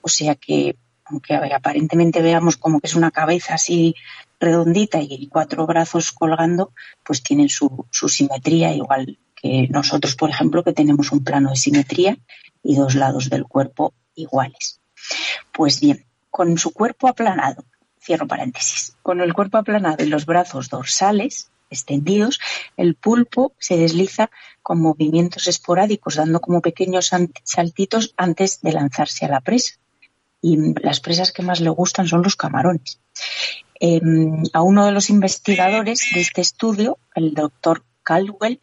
O 0.01 0.09
sea 0.09 0.34
que, 0.34 0.76
aunque 1.09 1.35
a 1.35 1.41
ver, 1.41 1.55
aparentemente 1.55 2.23
veamos 2.23 2.57
como 2.57 2.81
que 2.81 2.87
es 2.87 2.95
una 2.95 3.11
cabeza 3.11 3.55
así 3.55 3.95
redondita 4.41 4.99
y 5.01 5.29
cuatro 5.29 5.67
brazos 5.67 6.13
colgando, 6.13 6.73
pues 7.05 7.23
tienen 7.23 7.49
su, 7.49 7.87
simetría 7.91 8.75
igual 8.75 9.19
que 9.35 9.69
nosotros, 9.71 10.17
por 10.17 10.31
ejemplo, 10.31 10.65
que 10.65 10.73
tenemos 10.73 11.13
un 11.13 11.25
plano 11.25 11.51
de 11.51 11.57
simetría 11.57 12.17
y 12.63 12.77
dos 12.77 12.95
lados 12.95 13.31
del 13.31 13.45
cuerpo 13.45 13.95
iguales. 14.15 14.81
Pues 15.53 15.81
bien, 15.81 16.05
con 16.31 16.59
su 16.59 16.73
cuerpo 16.73 17.09
aplanado, 17.09 17.65
cierro 18.01 18.27
paréntesis, 18.27 18.97
con 19.03 19.21
el 19.21 19.33
cuerpo 19.33 19.59
aplanado 19.59 20.05
y 20.05 20.09
los 20.09 20.27
brazos 20.27 20.69
dorsales 20.69 21.51
extendidos, 21.71 22.39
el 22.77 22.95
pulpo 22.95 23.55
se 23.59 23.77
desliza 23.77 24.31
con 24.63 24.81
movimientos 24.81 25.47
esporádicos, 25.47 26.17
dando 26.17 26.41
como 26.41 26.61
pequeños 26.61 27.11
saltitos 27.45 28.15
antes 28.17 28.61
de 28.61 28.73
lanzarse 28.73 29.25
a 29.25 29.29
la 29.29 29.41
presa. 29.41 29.75
Y 30.47 30.74
las 30.80 31.01
presas 31.01 31.32
que 31.32 31.42
más 31.42 31.61
le 31.61 31.70
gustan 31.70 32.07
son 32.07 32.22
los 32.22 32.36
camarones. 32.36 33.01
Eh, 33.80 34.01
a 34.53 34.62
uno 34.62 34.86
de 34.86 34.92
los 34.92 35.11
investigadores 35.11 36.03
de 36.14 36.20
este 36.20 36.40
estudio, 36.40 36.99
el 37.16 37.34
doctor 37.34 37.82
Caldwell, 38.05 38.61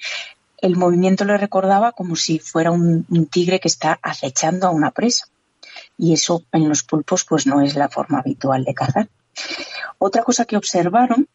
el 0.62 0.78
movimiento 0.78 1.26
le 1.26 1.38
recordaba 1.38 1.92
como 1.92 2.16
si 2.16 2.40
fuera 2.40 2.72
un, 2.72 3.06
un 3.10 3.26
tigre 3.26 3.60
que 3.60 3.68
está 3.68 4.00
acechando 4.02 4.66
a 4.66 4.70
una 4.70 4.92
presa. 4.92 5.26
Y 5.98 6.14
eso 6.14 6.46
en 6.54 6.70
los 6.70 6.84
pulpos 6.84 7.26
pues 7.26 7.48
no 7.48 7.60
es 7.60 7.76
la 7.76 7.90
forma 7.90 8.20
habitual 8.20 8.64
de 8.64 8.74
cazar. 8.74 9.10
Otra 9.98 10.24
cosa 10.24 10.46
que 10.46 10.56
observaron 10.56 11.28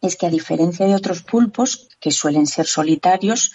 es 0.00 0.14
que 0.14 0.26
a 0.26 0.30
diferencia 0.30 0.86
de 0.86 0.94
otros 0.94 1.22
pulpos, 1.24 1.88
que 1.98 2.12
suelen 2.12 2.46
ser 2.46 2.66
solitarios, 2.66 3.50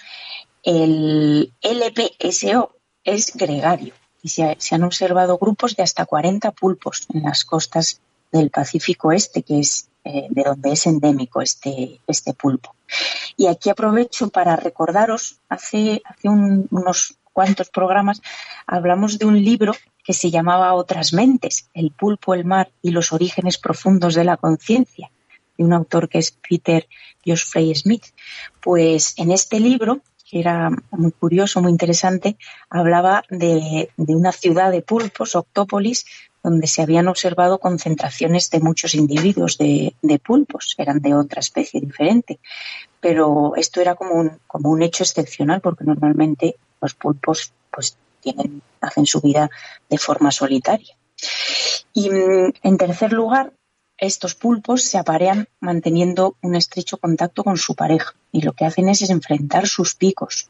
el 0.61 1.53
LPSO 1.61 2.75
es 3.05 3.33
gregario 3.33 3.93
y 4.23 4.29
se, 4.29 4.43
ha- 4.43 4.55
se 4.57 4.75
han 4.75 4.83
observado 4.83 5.37
grupos 5.37 5.75
de 5.75 5.83
hasta 5.83 6.05
40 6.05 6.51
pulpos 6.51 7.05
en 7.13 7.23
las 7.23 7.43
costas 7.45 8.01
del 8.31 8.49
Pacífico 8.49 9.11
Este, 9.11 9.43
que 9.43 9.59
es 9.59 9.87
eh, 10.03 10.27
de 10.29 10.43
donde 10.43 10.71
es 10.71 10.87
endémico 10.87 11.41
este, 11.41 11.99
este 12.07 12.33
pulpo. 12.33 12.73
Y 13.37 13.47
aquí 13.47 13.69
aprovecho 13.69 14.29
para 14.29 14.55
recordaros, 14.55 15.37
hace, 15.49 16.01
hace 16.05 16.27
un- 16.29 16.67
unos 16.71 17.15
cuantos 17.33 17.69
programas 17.69 18.21
hablamos 18.67 19.17
de 19.19 19.25
un 19.25 19.41
libro 19.43 19.73
que 20.03 20.13
se 20.13 20.31
llamaba 20.31 20.73
Otras 20.73 21.13
mentes, 21.13 21.69
el 21.73 21.91
pulpo, 21.91 22.33
el 22.33 22.45
mar 22.45 22.71
y 22.81 22.89
los 22.91 23.13
orígenes 23.13 23.57
profundos 23.59 24.15
de 24.15 24.23
la 24.23 24.37
conciencia, 24.37 25.11
de 25.57 25.63
un 25.63 25.73
autor 25.73 26.09
que 26.09 26.17
es 26.17 26.31
Peter 26.31 26.87
Geoffrey 27.23 27.73
Smith. 27.75 28.05
Pues 28.59 29.13
en 29.17 29.31
este 29.31 29.59
libro, 29.59 30.01
que 30.31 30.39
era 30.39 30.69
muy 30.91 31.11
curioso, 31.11 31.61
muy 31.61 31.71
interesante, 31.71 32.37
hablaba 32.69 33.23
de, 33.29 33.89
de 33.97 34.15
una 34.15 34.31
ciudad 34.31 34.71
de 34.71 34.81
pulpos, 34.81 35.35
Octópolis, 35.35 36.05
donde 36.41 36.67
se 36.67 36.81
habían 36.81 37.09
observado 37.09 37.59
concentraciones 37.59 38.49
de 38.49 38.61
muchos 38.61 38.95
individuos 38.95 39.57
de, 39.57 39.93
de 40.01 40.19
pulpos, 40.19 40.73
eran 40.77 40.99
de 40.99 41.13
otra 41.13 41.41
especie 41.41 41.81
diferente. 41.81 42.39
Pero 43.01 43.57
esto 43.57 43.81
era 43.81 43.95
como 43.95 44.13
un, 44.13 44.39
como 44.47 44.69
un 44.69 44.81
hecho 44.81 45.03
excepcional, 45.03 45.59
porque 45.59 45.83
normalmente 45.83 46.55
los 46.81 46.93
pulpos 46.95 47.51
pues 47.69 47.97
hacen 48.79 49.05
su 49.05 49.19
vida 49.19 49.49
de 49.89 49.97
forma 49.97 50.31
solitaria. 50.31 50.95
Y 51.93 52.09
mm, 52.09 52.53
en 52.63 52.77
tercer 52.77 53.11
lugar, 53.11 53.51
estos 54.01 54.35
pulpos 54.35 54.81
se 54.83 54.97
aparean 54.97 55.47
manteniendo 55.61 56.35
un 56.41 56.55
estrecho 56.55 56.97
contacto 56.97 57.43
con 57.43 57.57
su 57.57 57.75
pareja 57.75 58.13
y 58.31 58.41
lo 58.41 58.51
que 58.53 58.65
hacen 58.65 58.89
es, 58.89 59.07
enfrentar 59.09 59.67
sus 59.67 59.95
picos. 59.95 60.49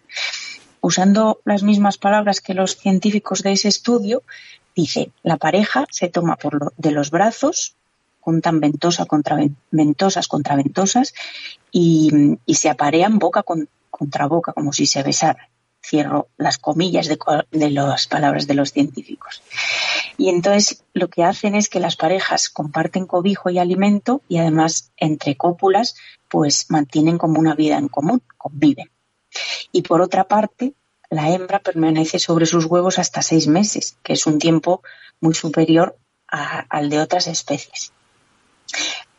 Usando 0.80 1.42
las 1.46 1.62
mismas 1.62 1.98
palabras 1.98 2.42
que 2.42 2.54
los 2.56 2.78
científicos 2.78 3.44
de 3.44 3.52
ese 3.52 3.68
estudio, 3.68 4.24
dice, 4.76 5.12
la 5.22 5.38
pareja 5.38 5.86
se 5.92 6.08
toma 6.08 6.38
por 6.38 6.54
lo- 6.60 6.74
de 6.78 6.92
los 6.92 7.12
brazos, 7.12 7.76
juntan 8.22 8.60
ventosa 8.62 9.06
contra 9.06 9.36
ven- 9.36 9.58
ventosas 9.70 10.28
contra 10.28 10.56
ventosas 10.56 11.14
y, 11.72 12.38
se 12.48 12.70
aparean 12.70 13.20
boca 13.20 13.44
con- 13.44 13.68
contra 13.90 14.28
boca, 14.28 14.54
como 14.54 14.72
si 14.72 14.86
se 14.86 15.04
besaran. 15.04 15.46
Cierro 15.84 16.28
las 16.38 16.58
comillas 16.58 17.08
de, 17.08 17.18
las 17.72 18.08
palabras 18.08 18.48
de 18.48 18.54
los 18.54 18.72
científicos. 18.72 19.42
Y 20.18 20.30
entonces 20.30 20.84
lo 20.94 21.10
que 21.10 21.24
hacen 21.24 21.56
es 21.56 21.70
que 21.70 21.80
las 21.80 21.96
parejas 21.96 22.50
comparten 22.50 23.08
cobijo 23.08 23.50
y 23.50 23.58
alimento 23.58 24.22
y 24.28 24.38
además 24.38 24.92
entre 24.98 25.36
cópulas 25.36 25.96
pues 26.30 26.68
mantienen 26.70 27.18
como 27.18 27.40
una 27.40 27.56
vida 27.56 27.78
en 27.78 27.88
común, 27.88 28.22
conviven. 28.38 28.92
Y 29.72 29.82
por 29.82 30.02
otra 30.02 30.28
parte, 30.28 30.74
la 31.10 31.30
hembra 31.30 31.60
permanece 31.60 32.20
sobre 32.20 32.46
sus 32.46 32.66
huevos 32.66 33.00
hasta 33.00 33.22
seis 33.22 33.48
meses, 33.48 33.98
que 34.04 34.14
es 34.14 34.26
un 34.26 34.40
tiempo 34.40 34.82
muy 35.20 35.34
superior 35.34 35.98
al 36.28 36.90
de 36.90 37.00
otras 37.00 37.28
especies. 37.28 37.92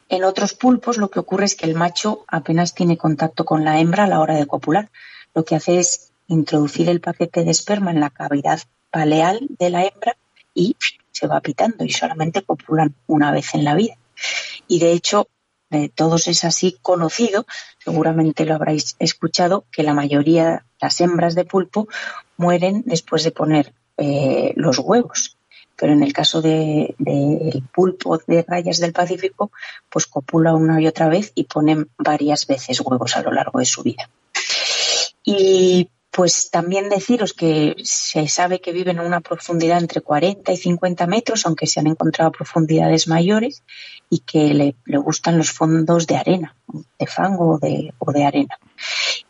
En 0.08 0.24
otros 0.24 0.54
pulpos 0.54 0.98
lo 0.98 1.10
que 1.10 1.20
ocurre 1.20 1.46
es 1.46 1.54
que 1.54 1.66
el 1.66 1.74
macho 1.74 2.24
apenas 2.28 2.74
tiene 2.74 2.96
contacto 2.96 3.44
con 3.44 3.64
la 3.64 3.78
hembra 3.78 4.04
a 4.04 4.06
la 4.06 4.20
hora 4.20 4.34
de 4.34 4.46
copular. 4.46 4.90
Lo 5.34 5.44
que 5.44 5.54
hace 5.54 5.78
es 5.78 6.11
introducir 6.32 6.88
el 6.88 7.00
paquete 7.00 7.44
de 7.44 7.50
esperma 7.50 7.90
en 7.90 8.00
la 8.00 8.10
cavidad 8.10 8.60
paleal 8.90 9.46
de 9.58 9.70
la 9.70 9.84
hembra 9.84 10.16
y 10.54 10.76
se 11.10 11.26
va 11.26 11.40
pitando 11.40 11.84
y 11.84 11.90
solamente 11.90 12.42
copulan 12.42 12.94
una 13.06 13.30
vez 13.32 13.54
en 13.54 13.64
la 13.64 13.74
vida. 13.74 13.96
Y 14.68 14.78
de 14.78 14.92
hecho, 14.92 15.28
de 15.70 15.88
todos 15.88 16.28
es 16.28 16.44
así 16.44 16.76
conocido, 16.82 17.46
seguramente 17.82 18.44
lo 18.44 18.54
habréis 18.54 18.96
escuchado, 18.98 19.64
que 19.72 19.82
la 19.82 19.94
mayoría, 19.94 20.64
las 20.80 21.00
hembras 21.00 21.34
de 21.34 21.44
pulpo, 21.44 21.88
mueren 22.36 22.82
después 22.86 23.24
de 23.24 23.32
poner 23.32 23.72
eh, 23.96 24.52
los 24.56 24.78
huevos. 24.78 25.36
Pero 25.76 25.94
en 25.94 26.02
el 26.02 26.12
caso 26.12 26.42
del 26.42 26.94
de, 26.98 27.62
pulpo 27.74 28.18
de 28.18 28.44
rayas 28.46 28.78
del 28.78 28.92
Pacífico, 28.92 29.50
pues 29.90 30.06
copula 30.06 30.54
una 30.54 30.80
y 30.80 30.86
otra 30.86 31.08
vez 31.08 31.32
y 31.34 31.44
ponen 31.44 31.88
varias 31.96 32.46
veces 32.46 32.80
huevos 32.80 33.16
a 33.16 33.22
lo 33.22 33.32
largo 33.32 33.58
de 33.58 33.64
su 33.64 33.82
vida. 33.82 34.08
Y 35.24 35.88
Pues 36.12 36.50
también 36.50 36.90
deciros 36.90 37.32
que 37.32 37.74
se 37.82 38.28
sabe 38.28 38.60
que 38.60 38.72
viven 38.72 38.98
en 38.98 39.06
una 39.06 39.22
profundidad 39.22 39.78
entre 39.78 40.02
40 40.02 40.52
y 40.52 40.56
50 40.58 41.06
metros, 41.06 41.46
aunque 41.46 41.66
se 41.66 41.80
han 41.80 41.86
encontrado 41.86 42.30
profundidades 42.30 43.08
mayores, 43.08 43.62
y 44.10 44.18
que 44.18 44.52
le, 44.52 44.76
le 44.84 44.98
gustan 44.98 45.38
los 45.38 45.50
fondos 45.50 46.06
de 46.06 46.16
arena, 46.16 46.54
de 46.98 47.06
fango 47.06 47.54
o 47.54 47.58
de, 47.58 47.94
o 47.98 48.12
de 48.12 48.24
arena. 48.24 48.58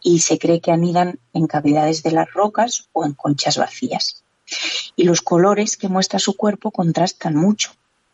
Y 0.02 0.18
se 0.18 0.38
cree 0.38 0.60
que 0.60 0.72
anidan 0.72 1.20
en 1.32 1.46
cavidades 1.46 2.02
de 2.02 2.10
las 2.10 2.32
rocas 2.32 2.88
o 2.92 3.04
en 3.04 3.12
conchas 3.12 3.58
vacías. 3.58 4.24
Y 4.96 5.04
los 5.04 5.22
colores 5.22 5.76
que 5.76 5.88
muestra 5.88 6.18
su 6.18 6.36
cuerpo 6.36 6.72
contrastan 6.72 7.36
mucho, 7.36 7.70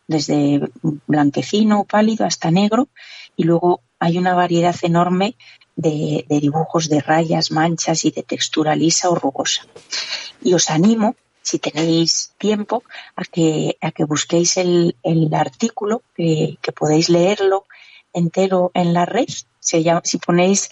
desde 0.07 0.61
blanquecino 1.07 1.81
o 1.81 1.85
pálido 1.85 2.23
hasta 2.23 2.51
negro, 2.51 2.87
y 3.35 3.45
luego 3.45 3.81
hay 3.99 4.17
una 4.19 4.33
variedad 4.33 4.75
enorme 4.83 5.35
de, 5.79 6.25
dibujos 6.27 6.89
de 6.89 6.99
rayas, 6.99 7.51
manchas 7.51 8.05
y 8.05 8.11
de 8.11 8.23
textura 8.23 8.75
lisa 8.75 9.09
o 9.09 9.15
rugosa. 9.15 9.63
Y 10.41 10.53
os 10.53 10.69
animo, 10.69 11.15
si 11.41 11.57
tenéis 11.59 12.33
tiempo, 12.37 12.83
a 13.15 13.23
que, 13.23 13.77
a 13.81 13.91
que 13.91 14.03
busquéis 14.03 14.57
el, 14.57 14.95
el 15.03 15.33
artículo, 15.33 16.01
que, 16.15 16.57
que 16.61 16.71
podéis 16.71 17.09
leerlo 17.09 17.65
entero 18.13 18.71
en 18.73 18.93
la 18.93 19.05
red. 19.05 19.29
Llama- 19.71 20.01
si 20.03 20.17
ponéis 20.17 20.69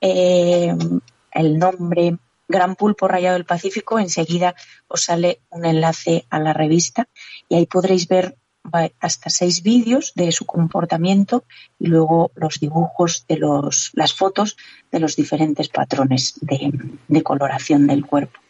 eh, 0.00 0.74
el 1.32 1.58
nombre 1.58 2.18
Gran 2.46 2.76
Pulpo 2.76 3.08
Rayado 3.08 3.34
del 3.34 3.46
Pacífico, 3.46 3.98
enseguida 3.98 4.54
os 4.86 5.04
sale 5.04 5.40
un 5.50 5.64
enlace 5.64 6.26
a 6.30 6.38
la 6.38 6.52
revista 6.52 7.08
y 7.48 7.56
ahí 7.56 7.66
podréis 7.66 8.06
ver 8.06 8.36
hasta 9.00 9.30
seis 9.30 9.62
vídeos 9.62 10.12
de 10.14 10.32
su 10.32 10.46
comportamiento 10.46 11.44
y 11.78 11.86
luego 11.86 12.30
los 12.34 12.58
dibujos 12.60 13.24
de 13.28 13.36
los, 13.36 13.90
las 13.94 14.14
fotos 14.14 14.56
de 14.90 15.00
los 15.00 15.16
diferentes 15.16 15.68
patrones 15.68 16.34
de, 16.40 16.72
de 17.08 17.22
coloración 17.22 17.86
del 17.86 18.06
cuerpo. 18.06 18.40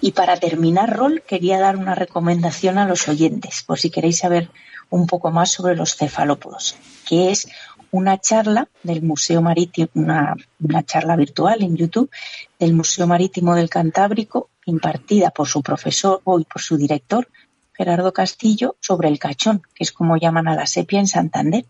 Y 0.00 0.12
para 0.12 0.36
terminar, 0.38 0.96
Rol, 0.96 1.22
quería 1.26 1.60
dar 1.60 1.76
una 1.76 1.94
recomendación 1.94 2.78
a 2.78 2.86
los 2.86 3.08
oyentes, 3.08 3.62
por 3.66 3.78
si 3.78 3.90
queréis 3.90 4.18
saber 4.18 4.50
un 4.90 5.06
poco 5.06 5.30
más 5.30 5.50
sobre 5.50 5.76
los 5.76 5.94
cefalópodos, 5.96 6.76
que 7.08 7.30
es 7.30 7.48
una 7.90 8.18
charla 8.18 8.68
del 8.82 9.02
Museo 9.02 9.42
Marítimo, 9.42 9.88
una, 9.94 10.34
una 10.60 10.82
charla 10.82 11.14
virtual 11.14 11.62
en 11.62 11.76
YouTube 11.76 12.10
del 12.58 12.72
Museo 12.72 13.06
Marítimo 13.06 13.54
del 13.54 13.70
Cantábrico, 13.70 14.48
impartida 14.66 15.30
por 15.30 15.46
su 15.46 15.62
profesor 15.62 16.20
y 16.40 16.44
por 16.44 16.62
su 16.62 16.76
director, 16.76 17.28
Gerardo 17.74 18.12
Castillo, 18.12 18.76
sobre 18.80 19.08
el 19.08 19.18
cachón, 19.18 19.62
que 19.74 19.84
es 19.84 19.92
como 19.92 20.16
llaman 20.16 20.48
a 20.48 20.54
la 20.54 20.66
sepia 20.66 21.00
en 21.00 21.06
Santander. 21.06 21.64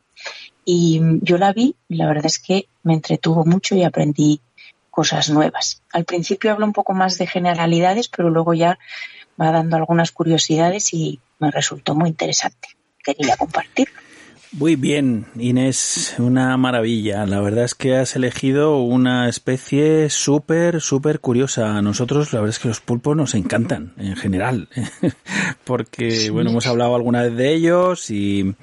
Y 0.64 1.00
yo 1.22 1.38
la 1.38 1.52
vi 1.52 1.76
y 1.88 1.96
la 1.96 2.06
verdad 2.06 2.26
es 2.26 2.38
que 2.38 2.66
me 2.82 2.94
entretuvo 2.94 3.44
mucho 3.44 3.74
y 3.74 3.84
aprendí 3.84 4.40
cosas 4.90 5.30
nuevas. 5.30 5.82
Al 5.92 6.04
principio 6.04 6.52
habla 6.52 6.66
un 6.66 6.72
poco 6.72 6.92
más 6.92 7.18
de 7.18 7.26
generalidades, 7.26 8.08
pero 8.08 8.30
luego 8.30 8.54
ya 8.54 8.78
va 9.40 9.50
dando 9.50 9.76
algunas 9.76 10.12
curiosidades 10.12 10.92
y 10.92 11.20
me 11.38 11.50
resultó 11.50 11.94
muy 11.94 12.10
interesante. 12.10 12.68
Quería 13.02 13.36
compartirlo. 13.36 14.00
Muy 14.52 14.76
bien, 14.76 15.24
Inés, 15.38 16.14
una 16.18 16.54
maravilla. 16.58 17.24
La 17.24 17.40
verdad 17.40 17.64
es 17.64 17.74
que 17.74 17.96
has 17.96 18.16
elegido 18.16 18.80
una 18.82 19.26
especie 19.26 20.10
súper, 20.10 20.82
súper 20.82 21.20
curiosa. 21.20 21.78
A 21.78 21.80
nosotros, 21.80 22.34
la 22.34 22.40
verdad 22.40 22.54
es 22.54 22.58
que 22.58 22.68
los 22.68 22.80
pulpos 22.80 23.16
nos 23.16 23.34
encantan, 23.34 23.94
en 23.96 24.14
general, 24.14 24.68
porque, 25.64 26.28
bueno, 26.30 26.50
hemos 26.50 26.66
hablado 26.66 26.94
alguna 26.94 27.22
vez 27.22 27.34
de 27.34 27.54
ellos 27.54 28.10
y, 28.10 28.54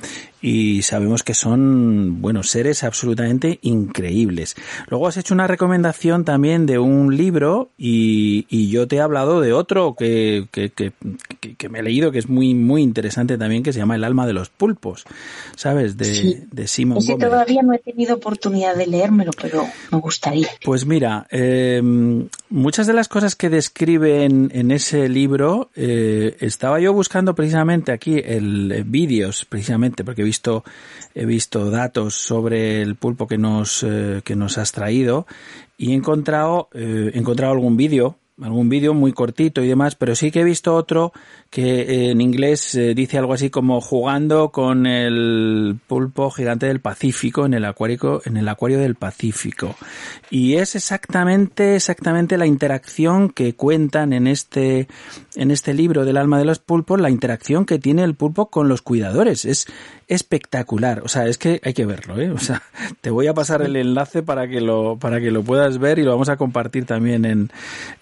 y 0.42 0.82
sabemos 0.84 1.24
que 1.24 1.34
son, 1.34 2.22
bueno, 2.22 2.44
seres 2.44 2.84
absolutamente 2.84 3.60
increíbles. 3.62 4.56
Luego 4.88 5.08
has 5.08 5.18
hecho 5.18 5.34
una 5.34 5.48
recomendación 5.48 6.26
también 6.26 6.66
de 6.66 6.80
un 6.80 7.16
libro 7.18 7.70
y, 7.78 8.46
y 8.50 8.70
yo 8.70 8.88
te 8.88 8.98
he 8.98 9.02
hablado 9.02 9.42
de 9.42 9.54
otro 9.54 9.96
que, 9.98 10.48
que, 10.52 10.70
que, 10.70 10.94
que- 11.58 11.70
me 11.70 11.80
he 11.80 11.84
leído 11.84 12.12
que 12.12 12.20
es 12.20 12.28
muy, 12.30 12.56
muy 12.56 12.82
interesante 12.82 13.38
también, 13.38 13.62
que 13.64 13.72
se 13.74 13.80
llama 13.80 13.96
El 13.96 14.04
alma 14.04 14.26
de 14.26 14.34
los 14.34 14.50
pulpos, 14.50 15.06
¿sabes? 15.56 15.98
De, 15.98 16.06
Sí. 16.06 16.38
de 16.52 16.68
Simon 16.68 16.98
Ese 16.98 17.14
Gómez. 17.14 17.30
todavía 17.30 17.62
no 17.62 17.74
he 17.74 17.80
tenido 17.80 18.16
oportunidad 18.16 18.76
de 18.76 18.88
leérmelo, 18.88 19.32
pero 19.40 19.66
me 19.92 20.00
gustaría. 20.00 20.48
Pues 20.66 20.86
mira, 20.86 21.28
eh, 21.30 21.80
muchas 22.50 22.88
de 22.88 22.94
las 22.94 23.08
cosas 23.08 23.36
que 23.36 23.50
describe 23.50 24.24
en, 24.26 24.50
en 24.54 24.72
ese 24.72 25.08
libro, 25.10 25.70
eh, 25.76 26.38
estaba 26.40 26.80
yo 26.80 26.92
buscando 26.94 27.36
precisamente 27.36 27.92
aquí 27.92 28.16
el 28.24 28.72
eh, 28.72 28.84
vídeos, 28.86 29.46
precisamente, 29.46 30.04
porque 30.04 30.24
visto, 30.30 30.64
he 31.16 31.26
visto 31.26 31.72
datos 31.72 32.14
sobre 32.16 32.82
el 32.82 32.96
pulpo 32.96 33.28
que 33.28 33.38
nos, 33.38 33.84
eh, 33.84 34.22
que 34.24 34.36
nos 34.36 34.58
has 34.58 34.72
traído 34.72 35.26
y 35.78 35.92
he 35.92 35.96
encontrado, 35.96 36.70
eh, 36.74 37.12
he 37.14 37.18
encontrado 37.18 37.54
algún 37.54 37.78
vídeo, 37.78 38.16
algún 38.42 38.70
vídeo 38.70 38.94
muy 38.94 39.12
cortito 39.12 39.64
y 39.64 39.68
demás, 39.68 39.96
pero 39.96 40.16
sí 40.16 40.32
que 40.32 40.42
he 40.42 40.44
visto 40.44 40.76
otro 40.76 41.12
que 41.50 41.82
eh, 41.82 42.12
en 42.12 42.22
inglés 42.22 42.76
eh, 42.76 42.94
dice 42.94 43.18
algo 43.18 43.34
así 43.34 43.50
como 43.50 43.82
jugando 43.82 44.50
con 44.50 44.86
el 44.86 45.80
pulpo 45.88 46.30
gigante 46.30 46.68
del 46.68 46.80
Pacífico 46.80 47.46
en 47.46 47.56
el 47.56 47.66
acuario 47.66 48.22
en 48.26 48.38
el 48.38 48.48
acuario 48.48 48.80
del 48.80 48.96
Pacífico. 48.96 49.76
Y 50.30 50.56
es 50.56 50.76
exactamente 50.76 51.76
exactamente 51.76 52.38
la 52.38 52.46
interacción 52.46 53.30
que 53.30 53.56
cuentan 53.56 54.14
en 54.14 54.28
este 54.28 54.88
en 55.36 55.50
este 55.50 55.74
libro 55.74 56.06
del 56.06 56.18
alma 56.18 56.38
de 56.38 56.46
los 56.46 56.60
pulpos 56.60 57.02
la 57.02 57.10
interacción 57.10 57.66
que 57.66 57.80
tiene 57.80 58.04
el 58.04 58.14
pulpo 58.14 58.50
con 58.52 58.70
los 58.70 58.84
cuidadores. 58.84 59.46
Es 59.46 59.66
espectacular. 60.08 61.02
O 61.04 61.08
sea 61.08 61.26
es 61.26 61.40
que 61.40 61.60
hay 61.64 61.74
que 61.74 61.86
verlo 61.86 62.20
¿eh? 62.20 62.30
o 62.30 62.38
sea 62.38 62.62
te 63.02 63.10
voy 63.10 63.26
a 63.26 63.34
pasar 63.34 63.64
el 63.64 63.76
enlace 63.76 64.22
para 64.22 64.48
que 64.48 64.62
lo 64.62 65.00
para 65.00 65.20
que 65.20 65.32
lo 65.32 65.42
puedas 65.42 65.80
ver 65.80 65.98
y 65.98 66.04
lo 66.04 66.12
vamos 66.12 66.30
a 66.30 66.38
compartir 66.38 66.86
también 66.86 67.26
en 67.26 67.50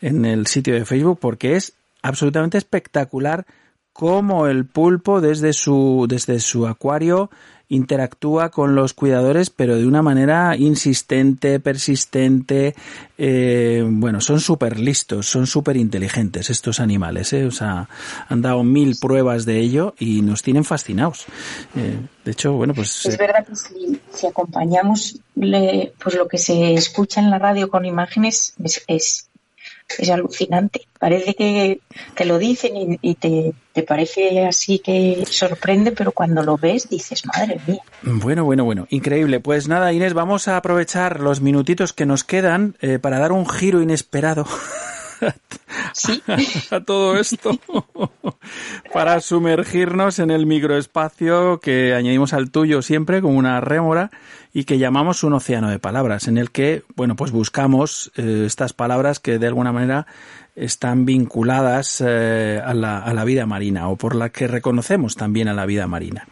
en 0.02 0.26
el 0.26 0.48
sitio 0.48 0.74
de 0.74 0.84
Facebook 0.84 1.20
porque 1.20 1.56
es 1.56 1.78
absolutamente 2.02 2.58
espectacular 2.58 3.46
cómo 3.94 4.48
el 4.48 4.66
pulpo 4.66 5.22
desde 5.22 5.54
su, 5.54 6.06
desde 6.08 6.40
su 6.40 6.68
acuario 6.68 7.32
interactúa 7.70 8.50
con 8.50 8.76
los 8.76 8.94
cuidadores, 8.94 9.50
pero 9.50 9.76
de 9.76 9.86
una 9.86 10.02
manera 10.02 10.56
insistente, 10.56 11.60
persistente. 11.60 12.76
eh, 13.18 13.84
bueno, 13.86 14.22
son 14.22 14.40
súper 14.40 14.80
listos, 14.80 15.26
son 15.28 15.48
súper 15.48 15.76
inteligentes 15.76 16.50
estos 16.50 16.80
animales. 16.80 17.34
¿eh? 17.34 17.46
O 17.46 17.52
sea, 17.52 17.90
han 18.30 18.42
dado 18.42 18.64
mil 18.64 18.96
pruebas 19.02 19.46
de 19.46 19.60
ello 19.60 19.96
y 20.00 20.22
nos 20.22 20.44
tienen 20.44 20.64
fascinados. 20.64 21.26
Eh, 21.76 22.00
de 22.24 22.32
hecho, 22.32 22.54
bueno, 22.54 22.74
pues... 22.74 23.06
Es 23.06 23.16
eh, 23.16 23.18
verdad 23.20 23.46
que 23.46 23.56
si, 23.56 24.00
si 24.14 24.28
acompañamos 24.28 25.20
le- 25.36 25.92
pues 26.02 26.16
lo 26.16 26.28
que 26.28 26.38
se 26.38 26.74
escucha 26.74 27.20
en 27.20 27.30
la 27.30 27.40
radio 27.40 27.70
con 27.70 27.84
imágenes 27.84 28.54
es, 28.64 28.82
es, 28.88 29.27
es 29.98 30.10
alucinante. 30.10 30.88
Parece 31.00 31.34
que 31.34 31.80
te 32.16 32.26
lo 32.26 32.38
dicen 32.38 32.98
y, 33.02 33.16
te, 33.16 33.54
te 33.74 33.84
parece 33.84 34.46
así 34.46 34.80
que 34.80 35.24
sorprende, 35.30 35.92
pero 35.92 36.12
cuando 36.12 36.44
lo 36.44 36.58
ves 36.58 36.90
dices, 36.90 37.26
madre 37.26 37.60
mía. 37.68 37.82
Bueno, 38.02 38.44
bueno, 38.44 38.66
bueno, 38.66 38.88
increíble. 38.90 39.40
Pues 39.40 39.68
nada, 39.68 39.94
Inés, 39.94 40.14
vamos 40.14 40.48
a 40.48 40.58
aprovechar 40.58 41.20
los 41.20 41.42
minutitos 41.42 41.94
que 41.94 42.06
nos 42.06 42.24
quedan 42.24 42.76
eh, 42.82 43.00
para 43.00 43.20
dar 43.20 43.32
un 43.32 43.48
giro 43.48 43.82
inesperado 43.82 44.46
A 46.72 46.80
todo 46.82 47.18
esto, 47.18 47.60
para 48.94 49.20
sumergirnos 49.20 50.20
en 50.20 50.32
el 50.32 50.46
microespacio 50.46 51.60
que 51.60 51.94
añadimos 51.94 52.34
al 52.34 52.52
tuyo 52.52 52.82
siempre 52.82 53.22
como 53.22 53.38
una 53.38 53.60
rémora 53.62 54.12
y 54.54 54.64
que 54.64 54.78
llamamos 54.78 55.24
un 55.24 55.34
océano 55.34 55.70
de 55.70 55.80
palabras, 55.80 56.28
en 56.28 56.38
el 56.38 56.52
que, 56.52 56.84
bueno, 56.96 57.16
pues 57.16 57.32
buscamos 57.32 58.12
eh, 58.16 58.44
estas 58.46 58.74
palabras 58.74 59.20
que 59.20 59.40
de 59.40 59.48
alguna 59.48 59.72
manera 59.72 60.08
están 60.58 61.06
vinculadas 61.06 62.04
eh, 62.06 62.60
a, 62.64 62.74
la, 62.74 62.98
a 62.98 63.14
la 63.14 63.24
vida 63.24 63.46
marina 63.46 63.88
o 63.90 63.96
por 63.96 64.16
la 64.16 64.30
que 64.30 64.48
reconocemos 64.48 65.16
también 65.16 65.48
a 65.48 65.54
la 65.54 65.68
vida 65.68 65.88
marina. 65.88 66.28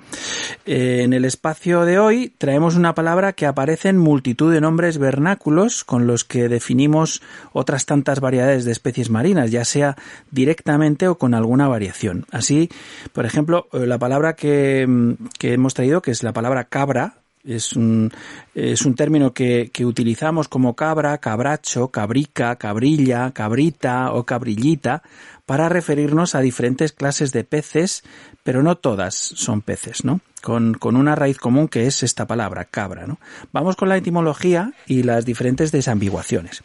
Eh, 0.66 1.02
en 1.04 1.14
el 1.14 1.26
espacio 1.26 1.86
de 1.86 2.00
hoy 2.00 2.34
traemos 2.38 2.76
una 2.76 2.96
palabra 2.96 3.34
que 3.34 3.46
aparece 3.46 3.90
en 3.90 4.00
multitud 4.00 4.52
de 4.52 4.62
nombres 4.62 4.98
vernáculos 4.98 5.84
con 5.84 6.08
los 6.08 6.24
que 6.24 6.50
definimos 6.50 7.22
otras 7.54 7.86
tantas 7.86 8.20
variedades 8.20 8.66
de 8.66 8.72
especies 8.72 9.12
marinas, 9.12 9.52
ya 9.52 9.64
sea 9.64 9.96
directamente 10.32 11.08
o 11.08 11.20
con 11.20 11.36
alguna 11.36 11.68
variación. 11.68 12.26
Así, 12.32 12.70
por 13.14 13.28
ejemplo, 13.28 13.68
eh, 13.74 13.86
la 13.86 14.00
palabra 14.00 14.36
que, 14.36 15.16
que 15.38 15.54
hemos 15.54 15.76
traído, 15.76 16.02
que 16.02 16.12
es 16.12 16.24
la 16.24 16.34
palabra 16.34 16.64
cabra, 16.64 17.25
es 17.46 17.74
un, 17.74 18.12
es 18.54 18.86
un 18.86 18.96
término 18.96 19.34
que, 19.34 19.70
que 19.72 19.86
utilizamos 19.86 20.48
como 20.48 20.76
cabra, 20.76 21.18
cabracho, 21.20 21.90
cabrica, 21.90 22.56
cabrilla, 22.56 23.32
cabrita 23.32 24.12
o 24.14 24.26
cabrillita 24.26 25.04
para 25.46 25.70
referirnos 25.70 26.36
a 26.36 26.42
diferentes 26.42 26.92
clases 26.92 27.32
de 27.32 27.44
peces, 27.44 28.04
pero 28.44 28.64
no 28.64 28.76
todas 28.78 29.16
son 29.16 29.62
peces, 29.62 30.04
¿no? 30.04 30.22
Con, 30.42 30.74
con 30.76 30.96
una 30.96 31.16
raíz 31.16 31.38
común 31.38 31.68
que 31.68 31.88
es 31.88 32.04
esta 32.04 32.28
palabra, 32.28 32.66
cabra, 32.66 33.08
¿no? 33.08 33.20
Vamos 33.52 33.76
con 33.76 33.90
la 33.90 33.98
etimología 33.98 34.74
y 34.88 35.04
las 35.04 35.26
diferentes 35.26 35.72
desambiguaciones. 35.72 36.62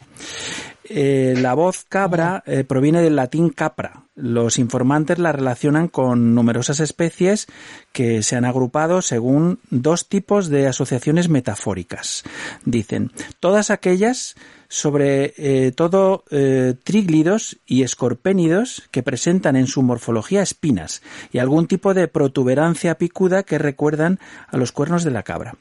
Eh, 0.93 1.35
la 1.37 1.53
voz 1.53 1.85
cabra 1.87 2.43
eh, 2.45 2.65
proviene 2.65 3.01
del 3.01 3.15
latín 3.15 3.49
capra, 3.49 4.03
Los 4.13 4.59
informantes 4.59 5.19
la 5.19 5.31
relacionan 5.31 5.87
con 5.87 6.35
numerosas 6.35 6.81
especies 6.81 7.47
que 7.93 8.23
se 8.23 8.35
han 8.35 8.43
agrupado 8.43 9.01
según 9.01 9.59
dos 9.69 10.09
tipos 10.09 10.49
de 10.49 10.67
asociaciones 10.67 11.29
metafóricas. 11.29 12.23
Dicen, 12.65 13.11
todas 13.39 13.69
aquellas 13.69 14.35
sobre 14.71 15.33
eh, 15.35 15.73
todo 15.73 16.23
eh, 16.29 16.75
tríglidos 16.83 17.57
y 17.65 17.83
escorpénidos 17.83 18.83
que 18.91 19.03
presentan 19.03 19.57
en 19.57 19.67
su 19.67 19.81
morfología 19.83 20.41
espinas 20.41 21.01
y 21.33 21.39
algún 21.39 21.67
tipo 21.67 21.93
de 21.93 22.07
protuberancia 22.07 22.95
picuda 22.95 23.43
que 23.43 23.57
recuerdan 23.57 24.19
a 24.47 24.55
los 24.55 24.71
cuernos 24.71 25.03
de 25.03 25.11
la 25.11 25.23
cabra. 25.23 25.55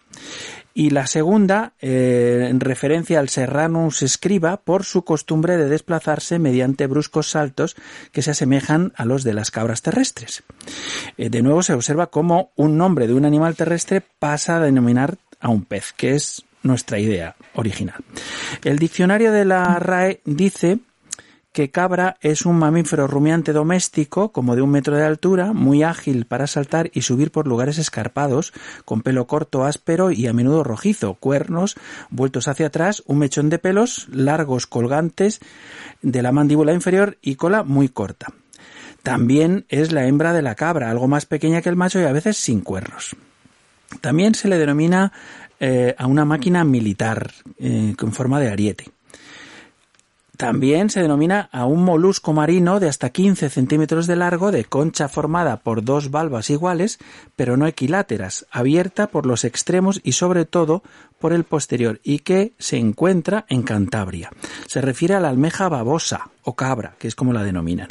Y 0.73 0.91
la 0.91 1.07
segunda, 1.07 1.73
eh, 1.81 2.47
en 2.49 2.61
referencia 2.61 3.19
al 3.19 3.29
Serranus 3.29 4.03
escriba, 4.03 4.59
por 4.59 4.85
su 4.85 5.05
costumbre 5.05 5.57
de 5.57 5.69
desplazarse 5.69 6.39
mediante 6.39 6.87
bruscos 6.87 7.31
saltos 7.31 7.77
que 8.13 8.23
se 8.23 8.31
asemejan 8.31 8.93
a 8.97 9.05
los 9.05 9.25
de 9.25 9.35
las 9.35 9.51
cabras 9.51 9.83
terrestres. 9.83 10.43
Eh, 11.17 11.31
de 11.31 11.43
nuevo 11.43 11.63
se 11.63 11.75
observa 11.75 12.09
cómo 12.09 12.53
un 12.57 12.79
nombre 12.79 13.07
de 13.07 13.15
un 13.15 13.25
animal 13.25 13.57
terrestre 13.57 14.03
pasa 14.19 14.57
a 14.57 14.61
denominar 14.61 15.17
a 15.41 15.49
un 15.49 15.65
pez, 15.65 15.93
que 15.97 16.15
es 16.15 16.45
nuestra 16.63 16.99
idea 16.99 17.37
original. 17.55 18.05
El 18.65 18.79
diccionario 18.79 19.33
de 19.33 19.45
la 19.45 19.79
RAE 19.79 20.21
dice 20.25 20.79
que 21.53 21.71
cabra 21.71 22.17
es 22.21 22.47
un 22.47 22.59
mamífero 22.59 23.07
rumiante 23.07 23.53
doméstico, 23.53 24.31
como 24.31 24.55
de 24.55 24.63
un 24.63 24.71
metro 24.71 24.97
de 24.97 25.05
altura, 25.05 25.53
muy 25.53 25.83
ágil 25.83 26.27
para 26.27 26.47
saltar 26.47 26.91
y 26.95 27.03
subir 27.03 27.33
por 27.33 27.49
lugares 27.49 27.79
escarpados, 27.79 28.53
con 28.85 29.03
pelo 29.03 29.27
corto, 29.27 29.65
áspero 29.65 30.13
y 30.13 30.27
a 30.29 30.33
menudo 30.33 30.63
rojizo, 30.63 31.15
cuernos 31.15 31.77
vueltos 32.11 32.47
hacia 32.47 32.69
atrás, 32.69 33.03
un 33.07 33.19
mechón 33.19 33.51
de 33.51 33.59
pelos 33.59 34.09
largos 34.11 34.67
colgantes 34.67 35.41
de 36.03 36.23
la 36.23 36.33
mandíbula 36.33 36.73
inferior 36.73 37.19
y 37.21 37.35
cola 37.35 37.65
muy 37.65 37.89
corta. 37.89 38.29
También 39.03 39.65
es 39.69 39.93
la 39.93 40.07
hembra 40.07 40.33
de 40.33 40.43
la 40.43 40.55
cabra, 40.55 40.91
algo 40.91 41.09
más 41.09 41.27
pequeña 41.27 41.63
que 41.63 41.69
el 41.71 41.77
macho 41.77 42.01
y 42.01 42.05
a 42.05 42.13
veces 42.13 42.37
sin 42.37 42.61
cuernos. 42.61 43.17
También 44.01 44.35
se 44.35 44.47
le 44.47 44.59
denomina 44.59 45.13
eh, 45.59 45.95
a 45.99 46.07
una 46.07 46.25
máquina 46.25 46.65
militar 46.65 47.33
eh, 47.59 47.95
con 47.99 48.13
forma 48.13 48.39
de 48.39 48.51
ariete. 48.51 48.85
También 50.41 50.89
se 50.89 51.03
denomina 51.03 51.51
a 51.53 51.67
un 51.67 51.85
molusco 51.85 52.33
marino 52.33 52.81
de 52.81 52.89
hasta 52.89 53.11
15 53.11 53.51
centímetros 53.51 54.07
de 54.07 54.17
largo, 54.17 54.51
de 54.51 54.65
concha 54.65 55.11
formada 55.11 55.59
por 55.59 55.85
dos 55.85 56.11
valvas 56.11 56.49
iguales, 56.49 56.99
pero 57.37 57.59
no 57.59 57.67
equiláteras, 57.67 58.47
abierta 58.51 59.09
por 59.09 59.27
los 59.27 59.45
extremos 59.45 60.01
y 60.03 60.13
sobre 60.13 60.47
todo 60.47 60.83
por 61.19 61.35
el 61.35 61.45
posterior, 61.45 62.01
y 62.03 62.21
que 62.21 62.55
se 62.59 62.79
encuentra 62.79 63.45
en 63.51 63.63
Cantabria. 63.63 64.31
Se 64.67 64.81
refiere 64.81 65.15
a 65.15 65.21
la 65.21 65.29
almeja 65.29 65.69
babosa 65.69 66.31
o 66.43 66.57
cabra, 66.57 66.95
que 66.99 67.09
es 67.09 67.15
como 67.15 67.35
la 67.35 67.45
denominan. 67.45 67.89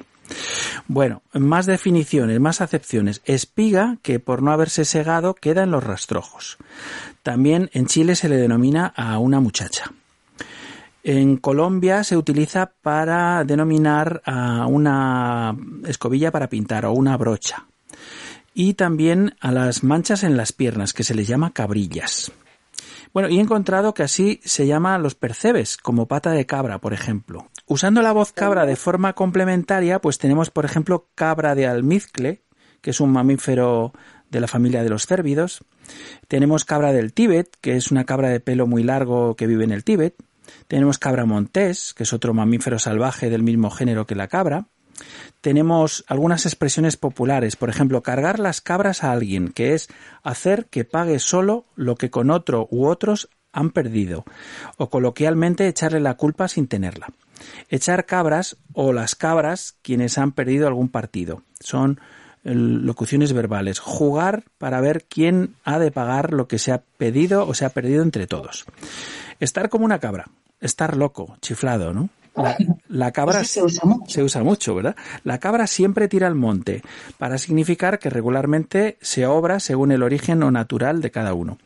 Bueno, 0.87 1.21
más 1.33 1.67
definiciones, 1.67 2.39
más 2.39 2.61
acepciones. 2.61 3.21
Espiga, 3.25 3.97
que 4.01 4.19
por 4.19 4.41
no 4.41 4.51
haberse 4.51 4.85
segado 4.85 5.35
queda 5.35 5.61
en 5.61 5.69
los 5.69 5.83
rastrojos. 5.83 6.57
También 7.21 7.69
en 7.73 7.85
Chile 7.85 8.15
se 8.15 8.27
le 8.27 8.37
denomina 8.37 8.87
a 8.87 9.19
una 9.19 9.39
muchacha. 9.39 9.91
En 11.03 11.37
Colombia 11.37 12.03
se 12.03 12.17
utiliza 12.17 12.73
para 12.81 13.43
denominar 13.43 14.21
a 14.25 14.67
una 14.67 15.55
escobilla 15.85 16.31
para 16.31 16.49
pintar 16.49 16.85
o 16.85 16.91
una 16.91 17.15
brocha. 17.15 17.67
Y 18.53 18.73
también 18.73 19.35
a 19.39 19.51
las 19.51 19.83
manchas 19.83 20.23
en 20.23 20.35
las 20.35 20.51
piernas, 20.51 20.93
que 20.93 21.03
se 21.03 21.15
les 21.15 21.27
llama 21.27 21.53
cabrillas. 21.53 22.31
Bueno, 23.13 23.29
y 23.29 23.37
he 23.37 23.41
encontrado 23.41 23.93
que 23.93 24.03
así 24.03 24.39
se 24.43 24.67
llama 24.67 24.97
los 24.97 25.15
percebes, 25.15 25.77
como 25.77 26.07
pata 26.07 26.31
de 26.31 26.45
cabra, 26.45 26.79
por 26.79 26.93
ejemplo. 26.93 27.49
Usando 27.65 28.01
la 28.01 28.11
voz 28.11 28.33
cabra 28.33 28.65
de 28.65 28.75
forma 28.75 29.13
complementaria, 29.13 29.99
pues 29.99 30.17
tenemos, 30.17 30.51
por 30.51 30.65
ejemplo, 30.65 31.07
cabra 31.15 31.55
de 31.55 31.65
almizcle, 31.65 32.43
que 32.81 32.91
es 32.91 32.99
un 32.99 33.11
mamífero 33.11 33.93
de 34.29 34.39
la 34.39 34.47
familia 34.47 34.83
de 34.83 34.89
los 34.89 35.07
cérvidos. 35.07 35.63
Tenemos 36.27 36.65
cabra 36.65 36.93
del 36.93 37.13
Tíbet, 37.13 37.55
que 37.61 37.75
es 37.75 37.89
una 37.89 38.05
cabra 38.05 38.29
de 38.29 38.39
pelo 38.39 38.67
muy 38.67 38.83
largo 38.83 39.35
que 39.35 39.47
vive 39.47 39.63
en 39.63 39.71
el 39.71 39.83
Tíbet. 39.83 40.15
Tenemos 40.67 40.97
cabra 40.97 41.25
montés, 41.25 41.93
que 41.93 42.03
es 42.03 42.13
otro 42.13 42.33
mamífero 42.33 42.79
salvaje 42.79 43.29
del 43.29 43.43
mismo 43.43 43.69
género 43.69 44.05
que 44.05 44.15
la 44.15 44.27
cabra. 44.27 44.67
Tenemos 45.41 46.03
algunas 46.07 46.45
expresiones 46.45 46.97
populares, 46.97 47.55
por 47.55 47.69
ejemplo, 47.69 48.03
cargar 48.03 48.39
las 48.39 48.61
cabras 48.61 49.03
a 49.03 49.11
alguien, 49.11 49.49
que 49.49 49.73
es 49.73 49.87
hacer 50.23 50.65
que 50.65 50.83
pague 50.83 51.19
solo 51.19 51.65
lo 51.75 51.95
que 51.95 52.09
con 52.09 52.29
otro 52.29 52.67
u 52.69 52.87
otros 52.87 53.29
han 53.51 53.71
perdido, 53.71 54.25
o 54.77 54.89
coloquialmente 54.89 55.67
echarle 55.67 55.99
la 55.99 56.15
culpa 56.15 56.47
sin 56.47 56.67
tenerla. 56.67 57.07
Echar 57.69 58.05
cabras 58.05 58.57
o 58.73 58.93
las 58.93 59.15
cabras 59.15 59.77
quienes 59.81 60.17
han 60.17 60.33
perdido 60.33 60.67
algún 60.67 60.89
partido. 60.89 61.43
Son 61.59 61.99
locuciones 62.43 63.33
verbales. 63.33 63.79
Jugar 63.79 64.43
para 64.57 64.81
ver 64.81 65.03
quién 65.07 65.55
ha 65.63 65.79
de 65.79 65.91
pagar 65.91 66.33
lo 66.33 66.47
que 66.47 66.59
se 66.59 66.71
ha 66.71 66.81
pedido 66.97 67.47
o 67.47 67.53
se 67.53 67.65
ha 67.65 67.69
perdido 67.69 68.03
entre 68.03 68.27
todos. 68.27 68.65
Estar 69.39 69.69
como 69.69 69.85
una 69.85 69.99
cabra. 69.99 70.27
Estar 70.61 70.97
loco, 70.97 71.37
chiflado, 71.41 71.93
¿no? 71.93 72.09
La, 72.35 72.57
la 72.87 73.11
cabra 73.11 73.43
se 73.43 73.63
usa 73.63 73.83
mucho. 73.85 74.09
se 74.09 74.23
usa 74.23 74.43
mucho, 74.43 74.75
¿verdad? 74.75 74.95
La 75.23 75.39
cabra 75.39 75.67
siempre 75.67 76.07
tira 76.07 76.27
al 76.27 76.35
monte, 76.35 76.83
para 77.17 77.37
significar 77.37 77.99
que 77.99 78.09
regularmente 78.09 78.97
se 79.01 79.25
obra 79.25 79.59
según 79.59 79.91
el 79.91 80.03
origen 80.03 80.43
o 80.43 80.51
natural 80.51 81.01
de 81.01 81.11
cada 81.11 81.33
uno. 81.33 81.57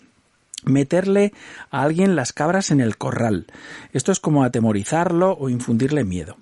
Meterle 0.64 1.34
a 1.70 1.82
alguien 1.82 2.16
las 2.16 2.34
cabras 2.34 2.72
en 2.72 2.80
el 2.80 2.98
corral. 2.98 3.48
Esto 3.92 4.12
es 4.12 4.20
como 4.20 4.44
atemorizarlo 4.44 5.36
o 5.38 5.50
infundirle 5.50 6.06
miedo. 6.06 6.38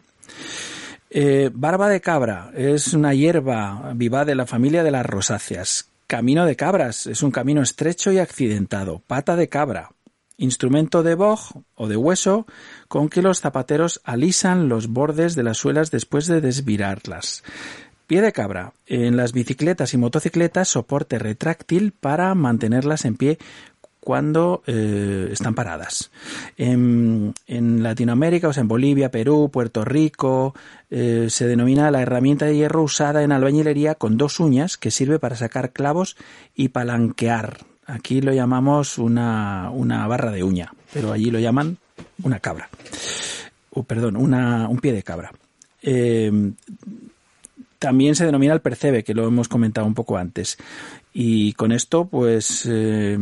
Eh, 1.14 1.52
barba 1.54 1.90
de 1.90 2.00
cabra 2.00 2.52
es 2.56 2.94
una 2.94 3.14
hierba 3.14 3.92
viva 3.94 4.24
de 4.24 4.34
la 4.34 4.46
familia 4.46 4.82
de 4.82 4.92
las 4.92 5.06
rosáceas. 5.06 5.90
Camino 6.08 6.46
de 6.46 6.56
cabras 6.56 7.06
es 7.06 7.22
un 7.22 7.32
camino 7.32 7.62
estrecho 7.62 8.14
y 8.14 8.20
accidentado. 8.20 9.04
Pata 9.06 9.36
de 9.36 9.50
cabra. 9.50 9.92
Instrumento 10.38 11.04
de 11.04 11.16
boj 11.16 11.52
o 11.76 11.90
de 11.90 11.98
hueso 11.98 12.48
con 12.88 13.10
que 13.10 13.22
los 13.22 13.42
zapateros 13.42 14.00
alisan 14.06 14.70
los 14.70 14.88
bordes 14.88 15.36
de 15.36 15.44
las 15.44 15.58
suelas 15.58 15.92
después 15.92 16.28
de 16.28 16.40
desvirarlas. 16.40 17.44
Pie 18.08 18.22
de 18.22 18.32
cabra. 18.32 18.72
En 18.86 19.18
las 19.18 19.34
bicicletas 19.34 19.94
y 19.94 19.98
motocicletas 19.98 20.70
soporte 20.70 21.20
retráctil 21.20 21.92
para 21.92 22.34
mantenerlas 22.36 23.04
en 23.04 23.18
pie 23.18 23.38
cuando 24.02 24.64
eh, 24.66 25.30
están 25.32 25.54
paradas. 25.54 26.12
En, 26.58 27.34
Latinoamérica, 27.48 28.50
o 28.50 28.54
sea, 28.54 28.62
en 28.62 28.68
Bolivia, 28.68 29.12
Perú, 29.12 29.50
Puerto 29.54 29.86
Rico, 29.86 30.54
eh, 30.90 31.28
se 31.30 31.48
denomina 31.48 31.92
la 31.92 32.02
herramienta 32.02 32.46
de 32.46 32.56
hierro 32.56 32.84
usada 32.84 33.24
en 33.24 33.32
albañilería 33.32 33.96
con 33.96 34.18
dos 34.18 34.40
uñas 34.40 34.78
que 34.78 34.92
sirve 34.92 35.20
para 35.20 35.36
sacar 35.36 35.72
clavos 35.72 36.18
y 36.56 36.70
palanquear. 36.70 37.60
Aquí 37.86 38.22
lo 38.22 38.34
llamamos 38.34 38.98
una, 38.98 39.70
una 39.72 40.08
barra 40.08 40.32
de 40.32 40.44
uña, 40.44 40.74
pero 40.92 41.12
allí 41.12 41.30
lo 41.30 41.40
llaman 41.40 41.78
una 42.24 42.40
cabra. 42.40 42.70
O, 43.70 43.84
perdón, 43.84 44.16
una, 44.16 44.68
un 44.68 44.80
pie 44.80 44.94
de 44.94 45.04
cabra. 45.04 45.32
Eh, 45.84 46.52
también 47.82 48.16
se 48.16 48.26
denomina 48.26 48.54
el 48.54 48.62
percebe, 48.62 49.04
que 49.04 49.16
lo 49.16 49.28
hemos 49.28 49.48
comentado 49.48 49.88
un 49.88 49.96
poco 49.96 50.18
antes. 50.18 50.58
Y 51.14 51.54
con 51.54 51.72
esto, 51.72 52.06
pues, 52.06 52.68
eh, 52.70 53.18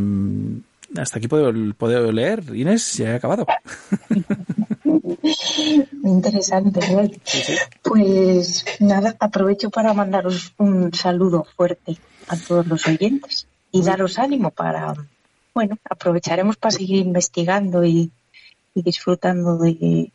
hasta 0.97 1.17
aquí 1.17 1.27
puedo, 1.27 1.53
puedo 1.75 2.11
leer. 2.11 2.43
Inés, 2.55 2.93
ya 2.93 3.11
he 3.11 3.15
acabado. 3.15 3.45
Muy 4.83 6.11
interesante, 6.11 6.79
¿verdad? 6.79 7.11
Pues 7.83 8.65
nada, 8.79 9.15
aprovecho 9.19 9.69
para 9.69 9.93
mandaros 9.93 10.53
un 10.57 10.93
saludo 10.93 11.45
fuerte 11.55 11.97
a 12.27 12.37
todos 12.37 12.67
los 12.67 12.87
oyentes 12.87 13.47
y 13.71 13.83
daros 13.83 14.17
ánimo 14.17 14.51
para, 14.51 14.93
bueno, 15.53 15.77
aprovecharemos 15.89 16.57
para 16.57 16.71
seguir 16.71 17.05
investigando 17.05 17.83
y, 17.83 18.11
y 18.73 18.81
disfrutando 18.81 19.57
de, 19.57 20.11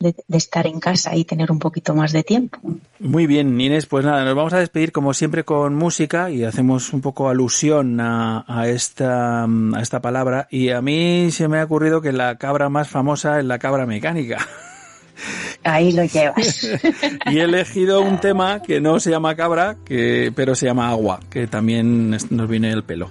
de, 0.00 0.14
de 0.26 0.38
estar 0.38 0.66
en 0.66 0.80
casa 0.80 1.14
y 1.16 1.24
tener 1.24 1.50
un 1.50 1.58
poquito 1.58 1.94
más 1.94 2.12
de 2.12 2.22
tiempo. 2.22 2.58
Muy 3.00 3.26
bien, 3.26 3.60
Inés, 3.60 3.86
pues 3.86 4.04
nada, 4.04 4.24
nos 4.24 4.34
vamos 4.34 4.52
a 4.52 4.58
despedir 4.58 4.92
como 4.92 5.12
siempre 5.14 5.44
con 5.44 5.74
música 5.74 6.30
y 6.30 6.44
hacemos 6.44 6.92
un 6.92 7.00
poco 7.00 7.28
alusión 7.28 8.00
a, 8.00 8.44
a 8.46 8.68
esta, 8.68 9.44
a 9.44 9.80
esta 9.82 10.00
palabra. 10.00 10.46
Y 10.50 10.70
a 10.70 10.80
mí 10.82 11.30
se 11.30 11.48
me 11.48 11.58
ha 11.60 11.64
ocurrido 11.64 12.00
que 12.00 12.12
la 12.12 12.36
cabra 12.38 12.68
más 12.68 12.88
famosa 12.88 13.38
es 13.38 13.44
la 13.44 13.58
cabra 13.58 13.86
mecánica. 13.86 14.38
Ahí 15.64 15.92
lo 15.92 16.04
llevas. 16.04 16.64
y 17.26 17.38
he 17.38 17.42
elegido 17.42 18.00
un 18.00 18.18
tema 18.20 18.62
que 18.62 18.80
no 18.80 19.00
se 19.00 19.10
llama 19.10 19.34
cabra, 19.34 19.76
que, 19.84 20.32
pero 20.34 20.54
se 20.54 20.66
llama 20.66 20.88
agua, 20.88 21.18
que 21.28 21.46
también 21.48 22.10
nos 22.10 22.48
viene 22.48 22.70
el 22.70 22.84
pelo. 22.84 23.10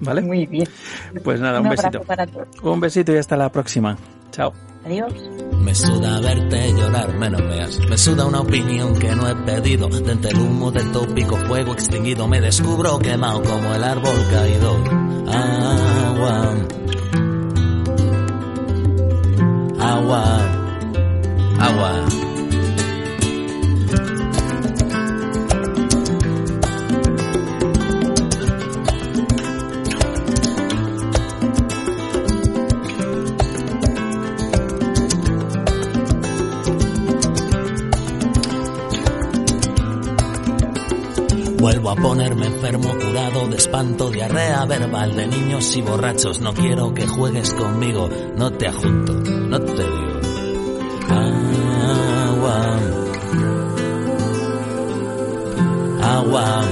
¿Vale? 0.00 0.22
Muy 0.22 0.46
bien. 0.46 0.68
Pues 1.24 1.40
nada, 1.40 1.58
un, 1.60 1.66
Un 1.66 1.70
besito. 1.70 2.02
para 2.02 2.24
todos. 2.26 2.46
Un 2.62 2.78
besito 2.78 3.12
y 3.12 3.16
hasta 3.16 3.36
la 3.36 3.50
próxima. 3.50 3.98
Chao. 4.30 4.52
Adiós. 4.84 5.12
Me 5.52 5.74
suda 5.74 6.20
verte 6.20 6.72
llorar, 6.72 7.14
menos 7.14 7.42
meas. 7.42 7.78
Me 7.88 7.98
suda 7.98 8.26
una 8.26 8.40
opinión 8.40 8.98
que 8.98 9.14
no 9.14 9.28
he 9.28 9.34
pedido. 9.34 9.88
De 9.88 10.12
entre 10.12 10.30
el 10.30 10.38
humo 10.38 10.70
del 10.70 10.90
tópico 10.92 11.36
fuego 11.36 11.72
extinguido 11.72 12.26
me 12.28 12.40
descubro 12.40 12.98
quemado 12.98 13.42
como 13.42 13.74
el 13.74 13.84
árbol 13.84 14.16
caído. 14.30 14.76
Agua. 15.26 16.54
Agua. 19.78 20.40
Agua. 21.58 22.27
Vuelvo 41.68 41.90
a 41.90 41.96
ponerme 41.96 42.46
enfermo, 42.46 42.88
curado 42.98 43.46
de 43.46 43.56
espanto, 43.58 44.08
diarrea 44.08 44.64
verbal 44.64 45.14
de 45.14 45.26
niños 45.26 45.76
y 45.76 45.82
borrachos. 45.82 46.40
No 46.40 46.54
quiero 46.54 46.94
que 46.94 47.06
juegues 47.06 47.52
conmigo, 47.52 48.08
no 48.36 48.50
te 48.54 48.68
ajunto, 48.68 49.12
no 49.12 49.60
te 49.60 49.82
digo. 49.82 50.20
Agua. 52.30 52.78
Agua. 56.00 56.64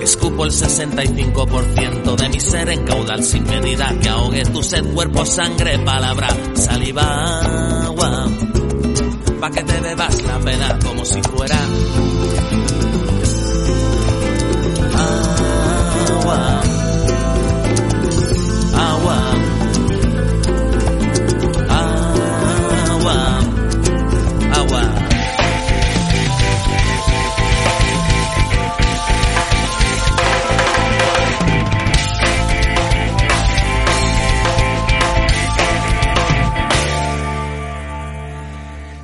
Escupo 0.00 0.46
el 0.46 0.50
65% 0.50 2.16
de 2.16 2.28
mi 2.28 2.40
ser 2.40 2.70
en 2.70 2.84
caudal 2.84 3.22
sin 3.22 3.44
medida 3.44 3.96
que 4.02 4.08
ahogue 4.08 4.44
tu 4.46 4.64
sed, 4.64 4.84
cuerpo, 4.92 5.24
sangre, 5.24 5.78
palabra, 5.78 6.26
saliva, 6.54 7.84
agua. 7.84 8.28
Pa' 9.40 9.50
que 9.52 9.62
te 9.62 9.80
bebas 9.80 10.22
la 10.24 10.40
pena 10.40 10.78
como 10.84 11.04
si 11.04 11.22
fuera 11.22 11.56
Agua. 19.02 19.18
Agua. 22.88 23.40
Agua. 24.54 24.82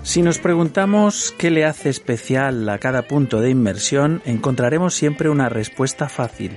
Si 0.02 0.22
nos 0.22 0.38
preguntamos 0.38 1.34
qué 1.36 1.50
le 1.50 1.64
hace 1.64 1.88
especial 1.88 2.68
a 2.68 2.78
cada 2.78 3.02
punto 3.02 3.40
de 3.40 3.50
inmersión, 3.50 4.22
encontraremos 4.24 4.94
siempre 4.94 5.28
una 5.28 5.48
respuesta 5.48 6.08
fácil, 6.08 6.56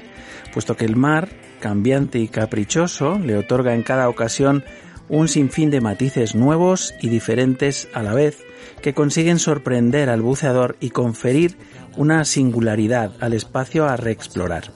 puesto 0.53 0.77
que 0.77 0.85
el 0.85 0.95
mar, 0.95 1.29
cambiante 1.61 2.19
y 2.19 2.27
caprichoso, 2.27 3.17
le 3.17 3.37
otorga 3.37 3.73
en 3.73 3.83
cada 3.83 4.09
ocasión 4.09 4.65
un 5.07 5.29
sinfín 5.29 5.69
de 5.69 5.79
matices 5.79 6.35
nuevos 6.35 6.93
y 7.01 7.07
diferentes 7.07 7.87
a 7.93 8.03
la 8.03 8.13
vez, 8.13 8.43
que 8.81 8.93
consiguen 8.93 9.39
sorprender 9.39 10.09
al 10.09 10.21
buceador 10.21 10.75
y 10.79 10.89
conferir 10.89 11.57
una 11.97 12.25
singularidad 12.25 13.11
al 13.19 13.33
espacio 13.33 13.87
a 13.87 13.97
reexplorar. 13.97 14.71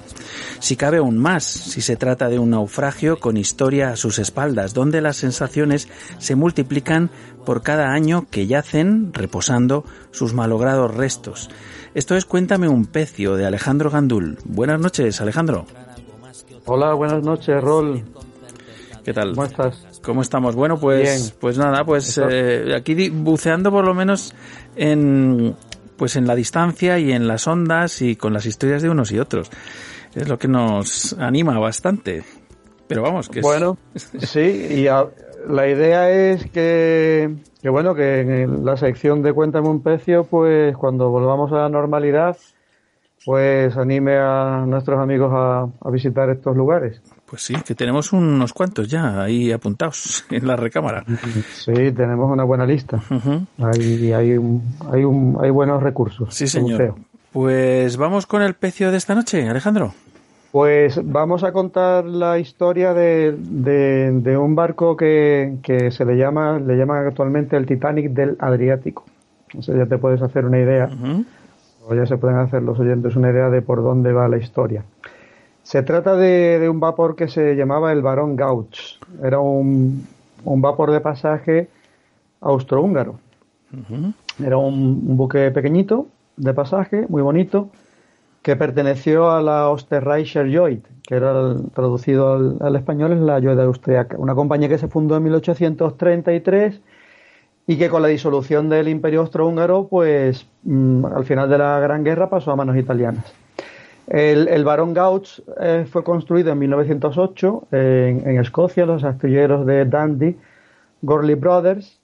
Si 0.60 0.76
cabe 0.76 0.98
aún 0.98 1.18
más, 1.18 1.44
si 1.44 1.82
se 1.82 1.96
trata 1.96 2.30
de 2.30 2.40
un 2.40 2.50
naufragio 2.52 3.20
con 3.20 3.38
historia 3.38 3.90
a 3.90 3.96
sus 3.96 4.20
espaldas, 4.20 4.74
donde 4.74 5.02
las 5.02 5.18
sensaciones 5.18 5.88
se 6.18 6.36
multiplican 6.36 7.10
por 7.46 7.62
cada 7.62 7.92
año 7.94 8.28
que 8.30 8.48
yacen 8.48 9.14
reposando 9.14 9.86
sus 10.12 10.34
malogrados 10.34 10.94
restos. 10.94 11.50
Esto 11.94 12.18
es 12.18 12.26
Cuéntame 12.26 12.68
un 12.68 12.86
pecio 12.86 13.38
de 13.38 13.46
Alejandro 13.46 13.90
Gandul. 13.90 14.38
Buenas 14.44 14.80
noches, 14.82 15.22
Alejandro. 15.22 15.66
Hola, 16.66 16.94
buenas 16.94 17.24
noches, 17.24 17.62
Rol. 17.62 18.02
¿Qué 19.04 19.14
tal? 19.14 19.32
¿Cómo 19.36 19.46
estás? 19.46 20.02
¿Cómo 20.04 20.22
estamos? 20.22 20.56
Bueno, 20.56 20.78
pues, 20.80 21.02
Bien. 21.30 21.38
pues 21.40 21.58
nada, 21.58 21.84
pues 21.86 22.20
eh, 22.30 22.74
aquí 22.76 23.10
buceando 23.10 23.72
por 23.72 23.86
lo 23.86 23.94
menos 23.94 24.34
en, 24.76 25.56
pues 25.98 26.16
en 26.16 26.26
la 26.26 26.34
distancia 26.36 26.98
y 26.98 27.12
en 27.12 27.28
las 27.28 27.48
ondas 27.48 28.02
y 28.02 28.16
con 28.16 28.34
las 28.34 28.46
historias 28.46 28.82
de 28.82 28.90
unos 28.90 29.12
y 29.12 29.20
otros. 29.20 29.50
Es 30.16 30.28
lo 30.28 30.38
que 30.40 30.48
nos 30.48 31.14
anima 31.20 31.60
bastante. 31.60 32.24
Pero 32.88 33.02
vamos, 33.04 33.30
que 33.30 33.40
es- 33.40 33.46
Bueno, 33.46 33.78
sí, 33.96 34.68
y 34.72 34.88
a- 34.88 35.06
la 35.48 35.68
idea 35.68 36.10
es 36.10 36.50
que, 36.50 37.36
que 37.62 37.70
bueno, 37.70 37.94
que 37.94 38.22
en 38.22 38.66
la 38.66 38.78
sección 38.78 39.22
de 39.22 39.34
Cuéntame 39.34 39.68
un 39.70 39.84
precio, 39.84 40.24
pues 40.24 40.76
cuando 40.78 41.10
volvamos 41.10 41.52
a 41.52 41.58
la 41.58 41.70
normalidad, 41.70 42.36
pues 43.26 43.76
anime 43.76 44.18
a 44.18 44.64
nuestros 44.68 45.00
amigos 45.00 45.32
a, 45.34 45.68
a 45.82 45.90
visitar 45.92 46.30
estos 46.30 46.56
lugares. 46.56 47.02
pues 47.26 47.42
sí, 47.42 47.56
que 47.66 47.74
tenemos 47.76 48.14
unos 48.14 48.54
cuantos 48.54 48.88
ya 48.88 49.22
ahí 49.24 49.52
apuntados 49.52 50.24
en 50.32 50.46
la 50.48 50.56
recámara. 50.56 51.04
Sí, 51.54 51.74
tenemos 51.92 52.32
una 52.32 52.44
buena 52.44 52.66
lista. 52.66 53.02
Hay, 53.58 54.12
hay, 54.14 54.38
un- 54.38 54.64
hay, 54.92 55.04
un- 55.04 55.38
hay 55.42 55.50
buenos 55.50 55.82
recursos. 55.82 56.34
Sí, 56.34 56.48
señor. 56.48 56.96
Pues 57.32 57.98
vamos 57.98 58.26
con 58.28 58.42
el 58.42 58.54
pecio 58.54 58.92
de 58.92 58.98
esta 58.98 59.16
noche, 59.16 59.50
Alejandro. 59.50 59.94
Pues 60.52 61.02
vamos 61.04 61.44
a 61.44 61.52
contar 61.52 62.06
la 62.06 62.40
historia 62.40 62.94
de, 62.94 63.36
de- 63.38 64.12
de 64.12 64.38
un 64.38 64.56
barco 64.56 64.96
que, 64.96 65.58
que 65.62 65.92
se 65.92 66.06
le 66.06 66.16
llama, 66.16 66.60
le 66.60 66.78
llaman 66.78 67.06
actualmente 67.08 67.58
el 67.58 67.66
Titanic 67.66 68.12
del 68.12 68.38
Adriático. 68.40 69.04
O 69.58 69.62
sea, 69.62 69.76
ya 69.76 69.86
te 69.86 69.98
puedes 69.98 70.22
hacer 70.22 70.46
una 70.46 70.60
idea, 70.60 70.90
ya 71.94 72.06
se 72.06 72.18
pueden 72.18 72.38
hacer 72.38 72.64
los 72.64 72.80
oyentes 72.80 73.16
una 73.16 73.30
idea 73.32 73.50
de 73.50 73.62
por 73.62 73.84
dónde 73.84 74.12
va 74.14 74.28
la 74.28 74.38
historia. 74.38 74.84
Se 75.64 75.84
trata 75.84 76.16
de, 76.16 76.60
de 76.60 76.70
un 76.70 76.80
vapor 76.80 77.16
que 77.16 77.28
se 77.28 77.56
llamaba 77.56 77.92
el 77.92 78.02
Barón 78.02 78.36
Gauch. 78.36 79.00
Era 79.24 79.40
un, 79.40 80.06
un 80.44 80.62
vapor 80.62 80.92
de 80.92 81.02
pasaje 81.02 81.68
austrohúngaro. 82.42 83.16
Era 84.44 84.58
un, 84.58 85.04
un 85.08 85.18
buque 85.18 85.52
pequeñito 85.52 86.08
de 86.38 86.54
pasaje, 86.54 87.06
muy 87.10 87.22
bonito, 87.22 87.70
que 88.42 88.56
perteneció 88.56 89.32
a 89.32 89.42
la 89.42 89.70
Osterreicher 89.70 90.46
Lloyd, 90.46 90.80
que 91.08 91.16
era 91.16 91.32
el- 91.32 91.72
traducido 91.74 92.34
al, 92.34 92.58
al 92.62 92.76
español 92.76 93.14
es 93.14 93.20
la 93.20 93.40
Lloyd 93.40 93.60
austriaca, 93.60 94.18
una 94.20 94.36
compañía 94.36 94.70
que 94.70 94.78
se 94.78 94.88
fundó 94.88 95.18
en 95.18 95.24
1833 95.24 96.80
y 97.68 97.78
que 97.78 97.90
con 97.90 98.02
la 98.02 98.08
disolución 98.08 98.70
del 98.70 98.88
Imperio 98.88 99.22
Austrohúngaro, 99.22 99.88
pues 99.88 100.48
mm, 100.64 101.06
al 101.06 101.26
final 101.26 101.50
de 101.50 101.58
la 101.58 101.80
Gran 101.80 102.04
Guerra 102.04 102.30
pasó 102.30 102.52
a 102.52 102.56
manos 102.56 102.78
italianas. 102.78 103.34
El, 104.08 104.64
Barón 104.64 104.94
Gauch 104.94 105.42
eh, 105.60 105.86
fue 105.90 106.04
construido 106.04 106.52
en 106.52 106.60
1908 106.60 107.68
en, 107.72 108.30
en 108.30 108.40
Escocia, 108.40 108.86
los 108.86 109.04
astilleros 109.04 109.66
de 109.66 109.86
Dundee, 109.86 110.38
Gorley 111.02 111.34
Brothers, 111.34 112.00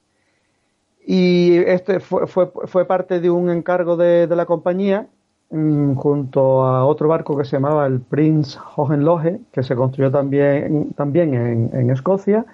y 1.06 1.58
este 1.58 2.00
fue, 2.00 2.28
fue, 2.28 2.86
parte 2.86 3.20
de 3.20 3.30
un 3.30 3.50
encargo 3.50 3.98
de, 3.98 4.28
la 4.28 4.46
compañía 4.46 5.08
mm, 5.50 5.94
junto 5.96 6.64
a 6.64 6.86
otro 6.86 7.08
barco 7.08 7.38
que 7.38 7.46
se 7.46 7.58
llamaba 7.58 7.86
el 7.86 8.00
Prince 8.00 8.58
Hohenlohe, 8.76 9.42
que 9.52 9.64
se 9.64 9.76
construyó 9.76 10.12
también, 10.12 10.94
también 10.94 11.34
en 11.74 11.90
Escocia, 11.90 12.46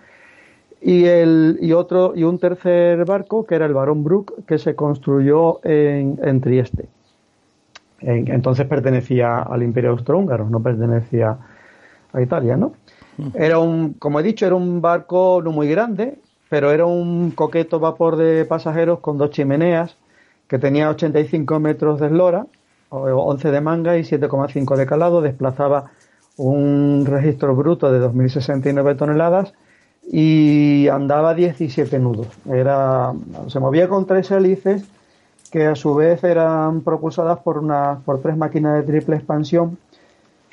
y, 0.82 1.06
el, 1.06 1.58
y, 1.62 1.74
otro, 1.74 2.14
y 2.16 2.24
un 2.24 2.40
tercer 2.40 3.04
barco 3.06 3.46
que 3.46 3.56
era 3.56 3.66
el 3.66 3.74
Barón 3.74 4.04
Brook, 4.04 4.46
que 4.46 4.58
se 4.58 4.76
construyó 4.76 5.60
en, 5.66 6.20
en 6.24 6.42
Trieste. 6.42 6.88
En- 8.00 8.32
entonces 8.32 8.66
pertenecía 8.68 9.40
al 9.40 9.64
Imperio 9.64 9.92
Austrohúngaro, 9.92 10.50
no 10.50 10.60
pertenecía 10.62 11.38
a 12.14 12.22
Italia, 12.22 12.58
¿no? 12.58 12.74
Era 13.34 13.58
un, 13.58 13.94
como 13.94 14.20
he 14.20 14.24
dicho, 14.24 14.46
era 14.46 14.56
un 14.56 14.80
barco 14.82 15.42
no 15.44 15.52
muy 15.52 15.68
grande, 15.68 16.20
pero 16.50 16.72
era 16.72 16.86
un 16.86 17.32
coqueto 17.32 17.80
vapor 17.80 18.16
de 18.16 18.46
pasajeros 18.46 19.00
con 19.00 19.18
dos 19.18 19.32
chimeneas 19.32 19.98
que 20.48 20.60
tenía 20.60 20.90
85 20.90 21.60
metros 21.60 22.00
de 22.00 22.08
eslora, 22.08 22.46
o- 22.90 23.00
11 23.08 23.52
de 23.52 23.60
manga 23.62 23.98
y 23.98 24.04
7,5 24.04 24.78
de 24.78 24.86
calado, 24.86 25.22
desplazaba 25.22 25.86
un 26.38 27.06
registro 27.08 27.56
bruto 27.56 27.92
de 27.92 28.00
2.069 28.00 28.96
toneladas 28.96 29.54
y 30.10 30.88
andaba 30.88 31.34
17 31.34 32.00
nudos. 32.00 32.28
Era, 32.50 33.14
se 33.48 33.60
movía 33.60 33.88
con 33.88 34.06
tres 34.06 34.32
hélices 34.32 34.86
que 35.52 35.66
a 35.66 35.76
su 35.76 35.96
vez 35.96 36.24
eran 36.24 36.82
propulsadas 36.82 37.40
por, 37.40 37.58
una, 37.58 38.00
por 38.06 38.22
tres 38.22 38.38
máquinas 38.38 38.76
de 38.76 38.84
triple 38.84 39.16
expansión, 39.16 39.78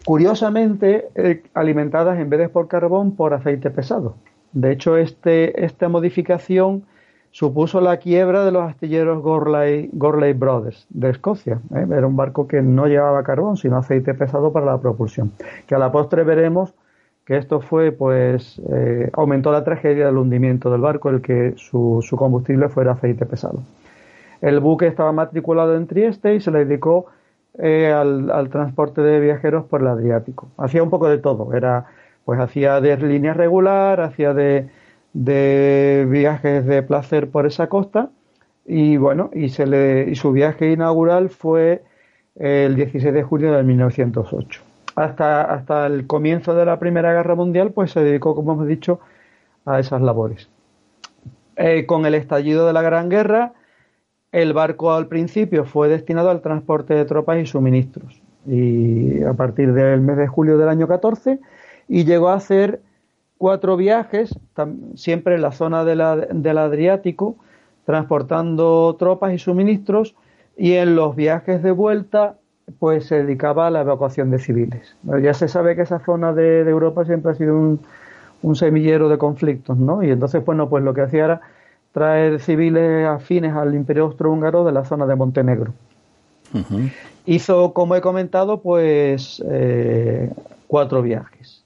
curiosamente 0.04 1.08
eh, 1.14 1.42
alimentadas 1.54 2.18
en 2.18 2.30
vez 2.30 2.40
de 2.40 2.48
por 2.48 2.68
carbón 2.68 3.12
por 3.12 3.34
aceite 3.34 3.70
pesado. 3.70 4.14
De 4.52 4.72
hecho, 4.72 4.96
este, 4.96 5.64
esta 5.64 5.88
modificación 5.88 6.84
supuso 7.32 7.80
la 7.80 7.96
quiebra 7.96 8.44
de 8.44 8.52
los 8.52 8.70
astilleros 8.70 9.20
Gorley, 9.20 9.90
Brothers 10.32 10.86
de 10.90 11.10
Escocia. 11.10 11.60
¿eh? 11.74 11.86
Era 11.90 12.06
un 12.06 12.14
barco 12.14 12.46
que 12.46 12.62
no 12.62 12.86
llevaba 12.86 13.24
carbón, 13.24 13.56
sino 13.56 13.76
aceite 13.76 14.14
pesado 14.14 14.52
para 14.52 14.66
la 14.66 14.78
propulsión. 14.78 15.32
Que 15.66 15.74
a 15.74 15.78
la 15.78 15.90
postre 15.90 16.22
veremos 16.22 16.74
que 17.24 17.36
esto 17.36 17.60
fue, 17.60 17.92
pues, 17.92 18.60
eh, 18.70 19.10
aumentó 19.14 19.50
la 19.50 19.64
tragedia 19.64 20.06
del 20.06 20.18
hundimiento 20.18 20.70
del 20.70 20.80
barco, 20.80 21.08
el 21.08 21.22
que 21.22 21.54
su, 21.56 22.04
combustible 22.16 22.68
fuera 22.68 22.92
aceite 22.92 23.24
pesado. 23.26 23.60
El 24.42 24.60
buque 24.60 24.86
estaba 24.86 25.12
matriculado 25.12 25.76
en 25.76 25.86
Trieste 25.86 26.34
y 26.34 26.40
se 26.40 26.50
le 26.50 26.64
dedicó 26.66 27.06
eh, 27.58 27.92
al, 27.92 28.48
transporte 28.50 29.00
de 29.00 29.20
viajeros 29.20 29.64
por 29.64 29.80
el 29.80 29.86
Adriático. 29.88 30.48
Hacía 30.58 30.82
un 30.82 30.90
poco 30.90 31.08
de 31.08 31.18
todo. 31.18 31.54
Era, 31.54 31.86
pues, 32.24 32.38
hacía 32.40 32.80
de 32.80 32.96
línea 32.98 33.32
regular, 33.32 34.00
hacía 34.00 34.34
de, 34.34 34.68
de 35.14 36.06
viajes 36.08 36.66
de 36.66 36.82
placer 36.82 37.30
por 37.30 37.46
esa 37.46 37.68
costa 37.68 38.10
y 38.66 38.96
bueno, 38.96 39.30
y 39.34 39.50
se 39.50 39.66
le 39.66 40.10
y 40.10 40.14
su 40.14 40.32
viaje 40.32 40.72
inaugural 40.72 41.28
fue 41.28 41.82
el 42.36 42.76
16 42.76 43.12
de 43.12 43.22
julio 43.22 43.52
de 43.52 43.62
1908. 43.62 44.73
Hasta, 44.96 45.42
hasta 45.42 45.86
el 45.86 46.06
comienzo 46.06 46.54
de 46.54 46.64
la 46.64 46.78
Primera 46.78 47.12
Guerra 47.12 47.34
Mundial, 47.34 47.72
pues 47.72 47.90
se 47.90 48.00
dedicó, 48.00 48.34
como 48.34 48.52
hemos 48.52 48.66
dicho, 48.66 49.00
a 49.64 49.80
esas 49.80 50.00
labores. 50.02 50.48
Eh, 51.56 51.86
con 51.86 52.06
el 52.06 52.14
estallido 52.14 52.66
de 52.66 52.72
la 52.72 52.82
Gran 52.82 53.08
Guerra, 53.08 53.52
el 54.32 54.52
barco 54.52 54.92
al 54.92 55.06
principio 55.06 55.64
fue 55.64 55.88
destinado 55.88 56.30
al 56.30 56.42
transporte 56.42 56.94
de 56.94 57.04
tropas 57.04 57.38
y 57.38 57.46
suministros. 57.46 58.20
y 58.46 59.22
a 59.22 59.32
partir 59.32 59.72
del 59.72 60.02
mes 60.02 60.18
de 60.18 60.26
julio 60.26 60.58
del 60.58 60.68
año 60.68 60.86
14 60.86 61.40
y 61.88 62.04
llegó 62.04 62.28
a 62.28 62.34
hacer 62.34 62.82
cuatro 63.38 63.76
viajes, 63.76 64.38
siempre 64.94 65.34
en 65.34 65.42
la 65.42 65.52
zona 65.52 65.84
del 65.84 66.58
Adriático, 66.58 67.36
transportando 67.84 68.96
tropas 68.98 69.32
y 69.32 69.38
suministros 69.38 70.14
y 70.56 70.72
en 70.74 70.96
los 70.96 71.16
viajes 71.16 71.62
de 71.62 71.70
vuelta 71.70 72.38
pues 72.78 73.06
se 73.06 73.22
dedicaba 73.22 73.66
a 73.66 73.70
la 73.70 73.82
evacuación 73.82 74.30
de 74.30 74.38
civiles. 74.38 74.96
Bueno, 75.02 75.22
ya 75.22 75.34
se 75.34 75.48
sabe 75.48 75.76
que 75.76 75.82
esa 75.82 75.98
zona 76.00 76.32
de, 76.32 76.64
de 76.64 76.70
Europa 76.70 77.04
siempre 77.04 77.32
ha 77.32 77.34
sido 77.34 77.56
un, 77.56 77.80
un 78.42 78.56
semillero 78.56 79.08
de 79.08 79.18
conflictos, 79.18 79.76
¿no? 79.78 80.02
Y 80.02 80.10
entonces, 80.10 80.44
bueno, 80.44 80.68
pues 80.68 80.84
lo 80.84 80.94
que 80.94 81.02
hacía 81.02 81.24
era 81.24 81.40
traer 81.92 82.40
civiles 82.40 83.06
afines 83.06 83.54
al 83.54 83.74
Imperio 83.74 84.04
Austrohúngaro 84.04 84.64
de 84.64 84.72
la 84.72 84.84
zona 84.84 85.06
de 85.06 85.14
Montenegro. 85.14 85.72
Hizo, 87.26 87.72
como 87.72 87.96
he 87.96 88.00
comentado, 88.00 88.60
pues 88.60 89.42
eh, 89.48 90.30
cuatro 90.66 91.02
viajes. 91.02 91.64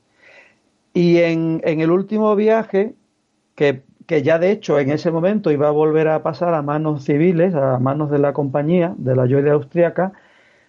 Y 0.94 1.18
en, 1.18 1.60
en 1.64 1.80
el 1.80 1.90
último 1.90 2.34
viaje, 2.36 2.94
que, 3.54 3.82
que 4.06 4.22
ya 4.22 4.38
de 4.38 4.50
hecho 4.50 4.78
en 4.78 4.90
ese 4.90 5.10
momento 5.10 5.50
iba 5.50 5.68
a 5.68 5.72
volver 5.72 6.08
a 6.08 6.22
pasar 6.22 6.54
a 6.54 6.62
manos 6.62 7.04
civiles, 7.04 7.54
a 7.54 7.78
manos 7.78 8.10
de 8.10 8.18
la 8.18 8.32
compañía, 8.32 8.94
de 8.96 9.14
la 9.16 9.26
Lloydia 9.26 9.52
Austriaca, 9.52 10.12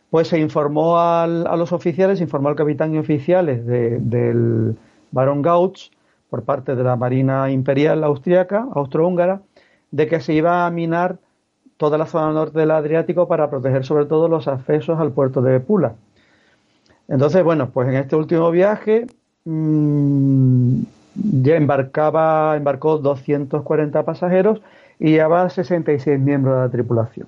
pues 0.09 0.27
se 0.27 0.39
informó 0.39 0.97
a 0.99 1.27
los 1.27 1.71
oficiales, 1.71 2.21
informó 2.21 2.49
al 2.49 2.55
capitán 2.55 2.93
y 2.95 2.97
oficiales 2.97 3.65
de- 3.65 3.99
del 3.99 4.75
barón 5.11 5.41
Gauch 5.41 5.91
por 6.29 6.43
parte 6.43 6.75
de 6.75 6.83
la 6.83 6.95
Marina 6.95 7.49
Imperial 7.51 8.03
Austriaca, 8.03 8.67
austrohúngara, 8.73 9.41
de 9.91 10.07
que 10.07 10.19
se 10.19 10.33
iba 10.33 10.65
a 10.65 10.71
minar 10.71 11.17
toda 11.77 11.97
la 11.97 12.05
zona 12.05 12.31
norte 12.33 12.59
del 12.59 12.71
Adriático 12.71 13.27
para 13.27 13.49
proteger 13.49 13.85
sobre 13.85 14.05
todo 14.05 14.27
los 14.27 14.47
accesos 14.47 14.99
al 14.99 15.11
puerto 15.11 15.41
de 15.41 15.59
Pula. 15.59 15.93
Entonces, 17.07 17.43
bueno, 17.43 17.69
pues 17.71 17.87
en 17.89 17.95
este 17.95 18.15
último 18.15 18.51
viaje 18.51 19.07
mm, 19.45 20.81
ya 21.15 21.55
embarcaba, 21.55 22.55
embarcó 22.55 22.97
240 22.97 24.03
pasajeros 24.03 24.61
y 24.99 25.11
llevaba 25.11 25.49
66 25.49 26.19
miembros 26.19 26.55
de 26.55 26.61
la 26.61 26.69
tripulación. 26.69 27.27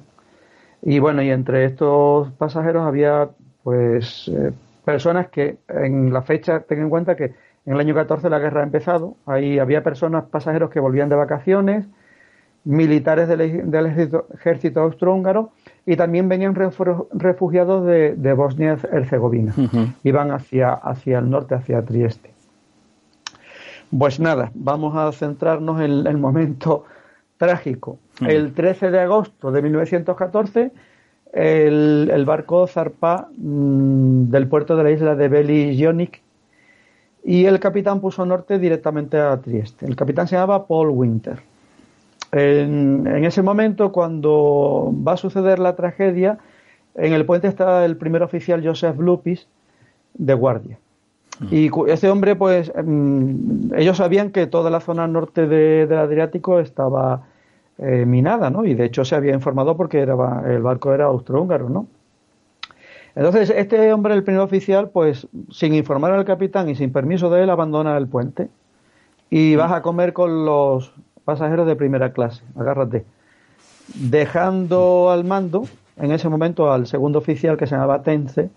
Y 0.84 1.00
bueno, 1.00 1.22
y 1.22 1.30
entre 1.30 1.66
estos 1.66 2.32
pasajeros 2.34 2.86
había 2.86 3.30
pues 3.64 4.28
eh, 4.30 4.52
personas 4.84 5.30
que 5.30 5.58
en 5.70 6.12
la 6.12 6.22
fecha, 6.24 6.62
ten 6.62 6.80
en 6.82 6.90
cuenta 6.90 7.16
que 7.16 7.34
en 7.66 7.74
el 7.74 7.80
año 7.80 7.94
14 7.94 8.30
la 8.30 8.40
guerra 8.40 8.62
ha 8.62 8.64
empezado, 8.64 9.16
ahí 9.28 9.60
había 9.60 9.84
personas, 9.84 10.24
pasajeros 10.26 10.72
que 10.72 10.80
volvían 10.80 11.10
de 11.10 11.16
vacaciones, 11.16 11.86
militares 12.64 13.28
del, 13.28 13.70
del 13.70 13.86
ejército, 13.88 14.28
ejército 14.34 14.82
austrohúngaro 14.82 15.52
y 15.86 15.96
también 15.96 16.28
venían 16.30 16.56
refu- 16.56 17.08
refugiados 17.14 17.86
de, 17.86 18.16
de 18.16 18.34
Bosnia-Herzegovina. 18.34 19.54
Iban 20.04 20.32
hacia, 20.32 20.74
hacia 20.74 21.20
el 21.20 21.30
norte, 21.30 21.56
hacia 21.56 21.82
Trieste. 21.84 22.32
Pues 23.98 24.20
nada, 24.20 24.52
vamos 24.54 24.96
a 24.96 25.12
centrarnos 25.12 25.82
en 25.82 26.08
el 26.08 26.18
momento 26.18 26.86
trágico. 27.38 28.00
El 28.28 28.54
13 28.54 28.92
de 28.92 29.00
agosto 29.00 29.52
de 29.52 29.62
1914, 29.62 30.72
el, 31.34 32.12
el 32.14 32.26
barco 32.26 32.68
zarpa 32.68 33.30
mm, 33.38 34.30
del 34.30 34.48
puerto 34.48 34.76
de 34.76 34.84
la 34.84 34.92
isla 34.92 35.16
de 35.16 35.28
Beli 35.28 35.82
Jonik 35.82 36.22
y 37.24 37.46
el 37.46 37.60
capitán 37.60 38.00
puso 38.02 38.26
norte 38.26 38.60
directamente 38.60 39.20
a 39.20 39.38
Trieste. 39.40 39.86
El 39.86 39.96
capitán 39.96 40.28
se 40.28 40.36
llamaba 40.36 40.66
Paul 40.68 40.90
Winter. 40.90 41.40
En, 42.32 43.06
en 43.08 43.26
ese 43.26 43.42
momento, 43.42 43.92
cuando 43.92 44.94
va 45.06 45.14
a 45.14 45.18
suceder 45.18 45.60
la 45.60 45.76
tragedia, 45.76 46.38
en 46.96 47.14
el 47.14 47.26
puente 47.26 47.48
está 47.48 47.86
el 47.86 47.98
primer 47.98 48.24
oficial 48.24 48.66
Joseph 48.66 49.00
Lupis 49.00 49.48
de 50.14 50.34
guardia. 50.34 50.78
Y 51.50 51.72
este 51.88 52.10
hombre, 52.10 52.36
pues, 52.36 52.72
mm, 52.84 53.74
ellos 53.76 53.98
sabían 53.98 54.30
que 54.32 54.46
toda 54.48 54.70
la 54.70 54.80
zona 54.80 55.08
norte 55.08 55.48
de- 55.48 55.88
del 55.88 55.98
Adriático 55.98 56.60
estaba 56.60 57.24
eh, 57.82 58.06
minada, 58.06 58.50
¿no? 58.50 58.66
Y 58.66 58.74
de 58.74 58.86
hecho 58.86 59.04
se 59.04 59.16
había 59.16 59.34
informado 59.34 59.76
porque 59.76 60.00
era, 60.00 60.16
el 60.48 60.62
barco 60.62 60.94
era 60.94 61.06
austrohúngaro, 61.06 61.70
¿no? 61.70 61.88
Entonces, 63.16 63.50
este 63.50 63.92
hombre, 63.92 64.14
el 64.14 64.24
primer 64.24 64.42
oficial, 64.42 64.90
pues, 64.90 65.28
sin 65.50 65.74
informar 65.74 66.14
al 66.14 66.24
capitán 66.24 66.70
y 66.70 66.76
sin 66.76 66.94
permiso 66.94 67.30
de 67.30 67.44
él, 67.44 67.50
abandona 67.50 67.98
el 67.98 68.08
puente 68.08 68.50
y 69.30 69.56
vas 69.56 69.72
a 69.72 69.82
comer 69.82 70.14
con 70.14 70.46
los 70.46 70.94
pasajeros 71.26 71.68
de 71.68 71.76
primera 71.76 72.14
clase, 72.14 72.44
agárrate. 72.56 73.06
Dejando 73.96 75.12
al 75.12 75.26
mando, 75.26 75.64
en 75.98 76.12
ese 76.12 76.30
momento, 76.30 76.72
al 76.72 76.88
segundo 76.88 77.20
oficial 77.20 77.58
que 77.58 77.68
se 77.68 77.76
llamaba 77.76 78.04
Tense, 78.04 78.50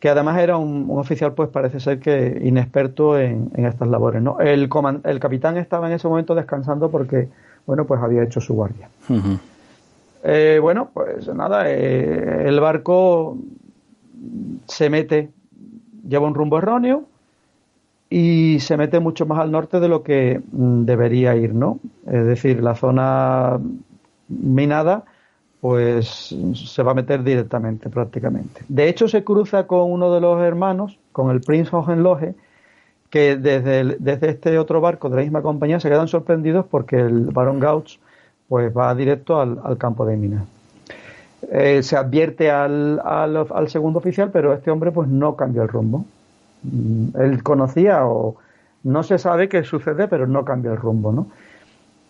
que 0.00 0.08
además 0.08 0.38
era 0.38 0.56
un, 0.56 0.86
un 0.88 0.98
oficial, 0.98 1.32
pues 1.32 1.48
parece 1.48 1.80
ser 1.80 2.00
que 2.00 2.40
inexperto 2.42 3.18
en, 3.18 3.50
en 3.54 3.66
estas 3.66 3.88
labores. 3.88 4.22
¿no? 4.22 4.40
El 4.40 4.68
capitán 4.68 5.56
estaba 5.56 5.86
en 5.86 5.94
ese 5.94 6.08
momento 6.08 6.34
descansando 6.34 6.90
porque, 6.90 7.28
bueno, 7.66 7.84
pues 7.86 8.00
había 8.00 8.22
hecho 8.22 8.40
su 8.40 8.54
guardia. 8.54 8.88
Eh, 10.24 10.58
bueno, 10.60 10.90
pues 10.92 11.28
nada, 11.28 11.70
eh, 11.70 12.48
el 12.48 12.60
barco 12.60 13.36
se 14.66 14.90
mete, 14.90 15.30
lleva 16.08 16.26
un 16.26 16.34
rumbo 16.34 16.58
erróneo 16.58 17.04
y 18.08 18.58
se 18.60 18.76
mete 18.76 19.00
mucho 19.00 19.26
más 19.26 19.40
al 19.40 19.50
norte 19.50 19.80
de 19.80 19.88
lo 19.88 20.02
que 20.02 20.40
mm, 20.52 20.84
debería 20.84 21.36
ir, 21.36 21.54
¿no? 21.54 21.80
Es 22.06 22.24
decir, 22.24 22.62
la 22.62 22.74
zona 22.74 23.58
minada 24.28 25.04
pues 25.60 26.34
se 26.54 26.82
va 26.82 26.92
a 26.92 26.94
meter 26.94 27.24
directamente 27.24 27.88
prácticamente. 27.88 28.62
De 28.68 28.88
hecho 28.88 29.08
se 29.08 29.24
cruza 29.24 29.66
con 29.66 29.90
uno 29.90 30.12
de 30.12 30.20
los 30.20 30.40
hermanos, 30.40 30.98
con 31.12 31.30
el 31.30 31.40
Prince 31.40 31.74
Hohenlohe, 31.74 32.34
que 33.16 33.36
desde, 33.36 33.96
desde 33.98 34.28
este 34.28 34.58
otro 34.58 34.82
barco 34.82 35.08
de 35.08 35.16
la 35.16 35.22
misma 35.22 35.40
compañía 35.40 35.80
se 35.80 35.88
quedan 35.88 36.06
sorprendidos 36.06 36.66
porque 36.66 36.96
el 36.96 37.30
barón 37.30 37.60
Gauch 37.60 37.98
pues 38.46 38.76
va 38.76 38.94
directo 38.94 39.40
al, 39.40 39.58
al 39.64 39.78
campo 39.78 40.04
de 40.04 40.18
minas. 40.18 40.44
Eh, 41.50 41.82
se 41.82 41.96
advierte 41.96 42.50
al, 42.50 43.00
al, 43.02 43.46
al 43.54 43.68
segundo 43.70 44.00
oficial, 44.00 44.28
pero 44.30 44.52
este 44.52 44.70
hombre 44.70 44.92
pues 44.92 45.08
no 45.08 45.34
cambia 45.34 45.62
el 45.62 45.68
rumbo. 45.68 46.04
Mm, 46.62 47.18
Él 47.18 47.42
conocía 47.42 48.06
o 48.06 48.36
no 48.82 49.02
se 49.02 49.16
sabe 49.16 49.48
qué 49.48 49.64
sucede, 49.64 50.08
pero 50.08 50.26
no 50.26 50.44
cambia 50.44 50.72
el 50.72 50.76
rumbo, 50.76 51.10
¿no? 51.10 51.28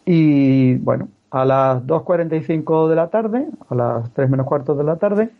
Y 0.05 0.75
bueno, 0.79 1.07
a 1.31 1.45
las 1.45 1.85
2.45 1.85 2.89
de 2.89 2.97
la 2.97 3.11
tarde, 3.11 3.47
a 3.69 3.75
las 3.77 4.11
3 4.13 4.29
menos 4.29 4.47
cuarto 4.47 4.75
de 4.75 4.83
la 4.83 4.97
tarde, 4.97 5.31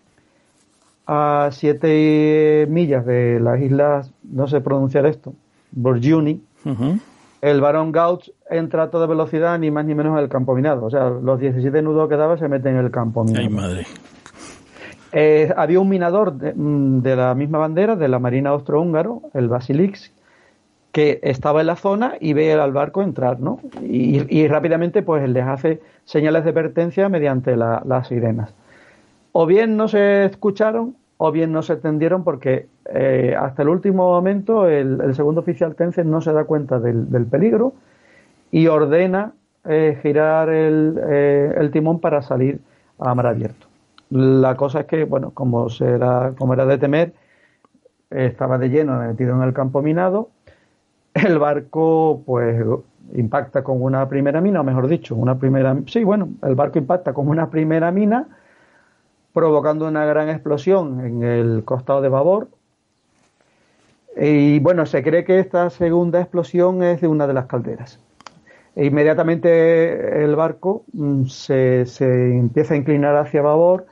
a 1.09 1.49
7 1.51 2.69
millas 2.71 3.05
de 3.05 3.41
las 3.41 3.61
islas, 3.61 4.13
no 4.23 4.47
sé 4.47 4.61
pronunciar 4.61 5.07
esto, 5.07 5.33
Borgiuni, 5.77 6.41
el 7.43 7.61
barón 7.61 7.93
Gauch 7.93 8.29
entra 8.51 8.85
a 8.85 8.91
toda 8.91 9.07
velocidad, 9.07 9.57
ni 9.59 9.71
más 9.71 9.85
ni 9.85 9.95
menos 9.95 10.17
en 10.19 10.25
el 10.25 10.29
campo 10.29 10.55
minado. 10.57 10.85
O 10.87 10.91
sea, 10.91 11.11
los 11.11 11.39
17 11.39 11.81
nudos 11.83 12.09
que 12.09 12.17
daba 12.17 12.37
se 12.39 12.49
meten 12.49 12.77
en 12.77 12.85
el 12.87 12.91
campo 12.91 13.23
minado. 13.23 13.43
Ay, 13.47 13.49
madre. 13.49 13.87
Eh, 15.13 15.53
había 15.57 15.81
un 15.81 15.89
minador 15.89 16.33
de, 16.33 16.53
mm, 16.55 17.01
de 17.03 17.17
la 17.17 17.35
misma 17.35 17.59
bandera, 17.59 17.97
de 17.97 18.09
la 18.09 18.19
Marina 18.19 18.51
Austrohúngaro, 18.51 19.23
el 19.35 19.49
Basilix, 19.49 20.13
que 20.93 21.21
estaba 21.23 21.61
en 21.61 21.69
la 21.69 21.77
zona 21.77 22.15
y 22.21 22.33
ve 22.33 22.53
al 22.55 22.73
barco 22.73 23.03
entrar, 23.03 23.39
¿no? 23.41 23.61
Y, 23.83 24.23
y 24.35 24.49
rápidamente 24.49 25.03
pues 25.03 25.29
les 25.29 25.45
hace 25.45 25.81
señales 26.05 26.45
de 26.45 26.51
advertencia 26.51 27.09
mediante 27.09 27.55
la- 27.57 27.83
las 27.87 28.09
sirenas. 28.09 28.53
O 29.33 29.47
bien 29.47 29.77
no 29.77 29.89
se 29.89 30.25
escucharon 30.25 30.97
o 31.19 31.33
bien 31.33 31.53
no 31.53 31.63
se 31.63 31.75
entendieron 31.75 32.25
porque 32.25 32.69
eh, 32.93 33.35
hasta 33.39 33.63
el 33.63 33.69
último 33.69 34.11
momento 34.11 34.69
el, 34.69 35.01
el 35.01 35.15
segundo 35.15 35.41
oficial 35.41 35.75
Tense 35.75 36.05
no 36.05 36.21
se 36.21 36.33
da 36.33 36.45
cuenta 36.45 36.79
del, 36.79 37.11
del 37.11 37.27
peligro 37.27 37.73
y 38.51 38.67
ordena 38.67 39.33
eh, 39.65 39.99
girar 40.03 40.49
el, 40.51 41.01
eh, 41.09 41.55
el 41.57 41.71
timón 41.71 42.01
para 42.01 42.23
salir 42.23 42.61
a 42.99 43.15
mar 43.15 43.27
abierto. 43.27 43.67
La 44.11 44.55
cosa 44.57 44.81
es 44.81 44.87
que, 44.87 45.05
bueno, 45.05 45.33
como, 45.33 45.69
será, 45.69 46.33
como 46.39 46.55
era 46.55 46.65
de 46.65 46.79
temer, 46.79 47.13
estaba 48.11 48.59
de 48.59 48.69
lleno 48.69 49.01
metido 49.01 49.35
en 49.35 49.43
el 49.43 49.53
campo 49.53 49.83
minado, 49.83 50.29
el 51.15 51.39
barco 51.39 52.23
pues 52.25 52.65
impacta 53.15 53.65
con 53.65 53.83
una 53.83 54.09
primera 54.09 54.41
mina, 54.41 54.61
o 54.61 54.65
mejor 54.65 54.87
dicho, 54.87 55.17
una 55.17 55.39
primera, 55.39 55.77
sí, 55.87 56.05
bueno, 56.05 56.29
el 56.43 56.55
barco 56.55 56.79
impacta 56.79 57.13
con 57.13 57.29
una 57.29 57.51
primera 57.51 57.91
mina, 57.91 58.29
provocando 59.37 59.87
una 59.87 60.07
gran 60.07 60.31
explosión 60.31 61.05
en 61.05 61.23
el 61.23 61.63
costado 61.63 62.01
de 62.01 62.09
babor. 62.09 62.49
Y 64.17 64.61
bueno, 64.61 64.87
se 64.87 65.03
cree 65.03 65.25
que 65.25 65.39
esta 65.41 65.69
segunda 65.69 66.23
explosión 66.23 66.83
es 66.83 67.03
de 67.03 67.07
una 67.09 67.27
de 67.27 67.35
las 67.35 67.45
calderas. 67.45 68.01
E 68.75 68.87
inmediatamente 68.87 70.25
el 70.25 70.35
barco 70.37 70.85
mm, 70.95 71.27
se, 71.27 71.85
se 71.85 72.07
empieza 72.39 72.73
a 72.73 72.77
inclinar 72.79 73.15
hacia 73.17 73.43
babor 73.43 73.85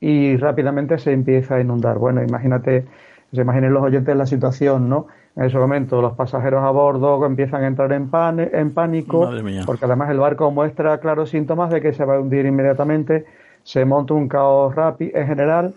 y 0.00 0.36
rápidamente 0.36 0.98
se 0.98 1.12
empieza 1.12 1.54
a 1.54 1.60
inundar. 1.60 1.98
Bueno, 1.98 2.20
imagínate, 2.20 2.84
se 3.32 3.40
imaginen 3.40 3.72
los 3.72 3.84
oyentes 3.84 4.16
la 4.16 4.26
situación, 4.26 4.88
¿no? 4.88 5.06
En 5.36 5.44
ese 5.44 5.58
momento 5.58 6.02
los 6.02 6.14
pasajeros 6.14 6.64
a 6.64 6.70
bordo 6.70 7.24
empiezan 7.24 7.62
a 7.62 7.68
entrar 7.68 7.92
en, 7.92 8.10
pan- 8.10 8.40
en 8.52 8.74
pánico, 8.74 9.30
porque 9.64 9.84
además 9.84 10.10
el 10.10 10.18
barco 10.18 10.50
muestra 10.50 10.98
claros 10.98 11.30
síntomas 11.30 11.70
de 11.70 11.80
que 11.80 11.92
se 11.92 12.04
va 12.04 12.16
a 12.16 12.20
hundir 12.20 12.46
inmediatamente. 12.46 13.26
Se 13.68 13.84
monta 13.84 14.14
un 14.14 14.28
caos 14.28 14.74
rápido 14.74 15.18
en 15.18 15.26
general. 15.26 15.74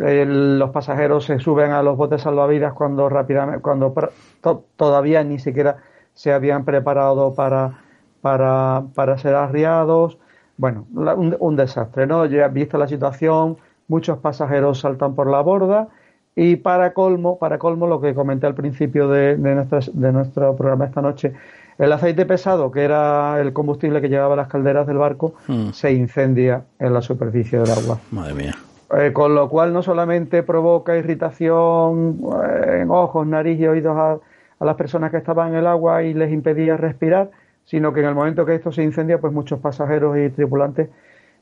El- 0.00 0.56
los 0.56 0.70
pasajeros 0.70 1.24
se 1.24 1.40
suben 1.40 1.72
a 1.72 1.82
los 1.82 1.96
botes 1.96 2.22
salvavidas 2.22 2.74
cuando 2.74 3.08
rápidamente, 3.08 3.60
cuando 3.60 3.92
to- 4.40 4.62
todavía 4.76 5.24
ni 5.24 5.40
siquiera 5.40 5.78
se 6.12 6.32
habían 6.32 6.64
preparado 6.64 7.34
para, 7.34 7.72
para, 8.20 8.84
para 8.94 9.18
ser 9.18 9.34
arriados. 9.34 10.16
Bueno, 10.58 10.86
la- 10.94 11.16
un, 11.16 11.34
un 11.40 11.56
desastre, 11.56 12.06
¿no? 12.06 12.24
Ya 12.26 12.46
visto 12.46 12.78
la 12.78 12.86
situación, 12.86 13.56
muchos 13.88 14.18
pasajeros 14.18 14.78
saltan 14.78 15.16
por 15.16 15.28
la 15.28 15.40
borda 15.40 15.88
y 16.36 16.54
para 16.54 16.92
colmo, 16.92 17.36
para 17.40 17.58
colmo, 17.58 17.88
lo 17.88 18.00
que 18.00 18.14
comenté 18.14 18.46
al 18.46 18.54
principio 18.54 19.08
de, 19.08 19.36
de, 19.36 19.54
nuestras- 19.56 19.90
de 19.92 20.12
nuestro 20.12 20.54
programa 20.54 20.84
esta 20.84 21.02
noche, 21.02 21.32
el 21.78 21.92
aceite 21.92 22.24
pesado, 22.26 22.70
que 22.70 22.82
era 22.84 23.40
el 23.40 23.52
combustible 23.52 24.00
que 24.00 24.08
llevaba 24.08 24.36
las 24.36 24.48
calderas 24.48 24.86
del 24.86 24.98
barco, 24.98 25.34
Mm. 25.48 25.70
se 25.70 25.92
incendia 25.92 26.62
en 26.78 26.92
la 26.94 27.02
superficie 27.02 27.58
del 27.58 27.70
agua. 27.70 27.98
Madre 28.10 28.34
mía. 28.34 28.54
Eh, 28.96 29.12
con 29.12 29.34
lo 29.34 29.48
cual 29.48 29.72
no 29.72 29.82
solamente 29.82 30.42
provoca 30.42 30.96
irritación 30.96 32.20
eh, 32.44 32.80
en 32.82 32.90
ojos, 32.90 33.26
nariz 33.26 33.58
y 33.58 33.66
oídos 33.66 33.96
a, 33.96 34.12
a 34.60 34.64
las 34.64 34.76
personas 34.76 35.10
que 35.10 35.16
estaban 35.16 35.48
en 35.48 35.56
el 35.56 35.66
agua 35.66 36.02
y 36.04 36.14
les 36.14 36.30
impedía 36.32 36.76
respirar, 36.76 37.30
sino 37.64 37.92
que 37.92 38.00
en 38.00 38.06
el 38.06 38.14
momento 38.14 38.44
que 38.46 38.54
esto 38.54 38.70
se 38.70 38.82
incendia, 38.84 39.18
pues 39.18 39.32
muchos 39.32 39.58
pasajeros 39.58 40.16
y 40.18 40.28
tripulantes, 40.30 40.90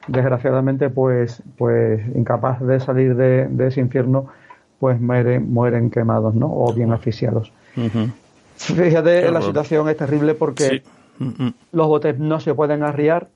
desgraciadamente, 0.09 0.89
pues, 0.89 1.43
pues 1.59 2.01
incapaz 2.17 2.61
de 2.61 2.81
salir 2.81 3.17
de, 3.17 3.49
de 3.49 3.67
ese 3.69 3.81
infierno, 3.81 4.27
pues 4.81 5.01
mueren, 5.01 5.53
mueren 5.53 5.91
quemados, 5.91 6.35
¿no? 6.35 6.47
O 6.53 6.73
bien 6.73 6.93
asfixiados. 6.93 7.53
Fíjate, 8.75 9.31
la 9.31 9.43
situación 9.43 9.89
es 9.89 9.97
terrible 9.97 10.35
porque 10.35 10.69
Sí. 10.69 10.83
Mm, 11.19 11.45
mm. 11.45 11.55
los 11.73 11.87
botes 11.89 12.19
no 12.19 12.41
se 12.41 12.55
pueden 12.55 12.83
arriar, 12.83 13.29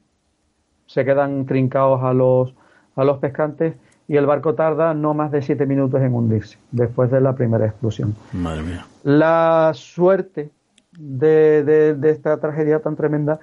se 0.87 1.05
quedan 1.05 1.47
trincados 1.47 2.03
a 2.03 2.13
los, 2.13 2.55
a 2.97 3.05
los 3.05 3.19
pescantes 3.19 3.75
y 4.09 4.17
el 4.17 4.27
barco 4.27 4.55
tarda 4.55 4.95
no 4.95 5.15
más 5.15 5.31
de 5.33 5.43
siete 5.43 5.67
minutos 5.67 6.01
en 6.01 6.15
hundirse 6.15 6.59
después 6.71 7.11
de 7.11 7.21
la 7.21 7.35
primera 7.35 7.67
explosión. 7.67 8.15
Madre 8.33 8.63
mía. 8.63 8.87
La 9.03 9.73
suerte 9.75 10.51
de, 10.99 11.63
de- 11.65 11.95
de 11.95 12.11
esta 12.11 12.39
tragedia 12.39 12.81
tan 12.81 12.97
tremenda 12.97 13.41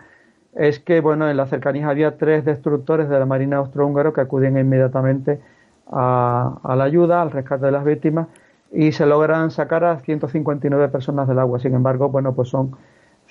es 0.55 0.79
que, 0.79 1.01
bueno, 1.01 1.29
en 1.29 1.35
las 1.37 1.49
cercanías 1.49 1.89
había 1.89 2.17
tres 2.17 2.45
destructores 2.45 3.09
de 3.09 3.19
la 3.19 3.25
Marina 3.25 3.57
austrohúngaro 3.57 4.13
que 4.13 4.21
acuden 4.21 4.57
inmediatamente 4.57 5.39
a, 5.91 6.59
a 6.63 6.75
la 6.75 6.83
ayuda, 6.85 7.21
al 7.21 7.31
rescate 7.31 7.65
de 7.65 7.71
las 7.71 7.83
víctimas 7.83 8.27
y 8.73 8.91
se 8.91 9.05
logran 9.05 9.51
sacar 9.51 9.83
a 9.85 9.99
159 9.99 10.89
personas 10.89 11.27
del 11.27 11.39
agua. 11.39 11.59
Sin 11.59 11.73
embargo, 11.75 12.09
bueno, 12.09 12.33
pues 12.33 12.49
son 12.49 12.71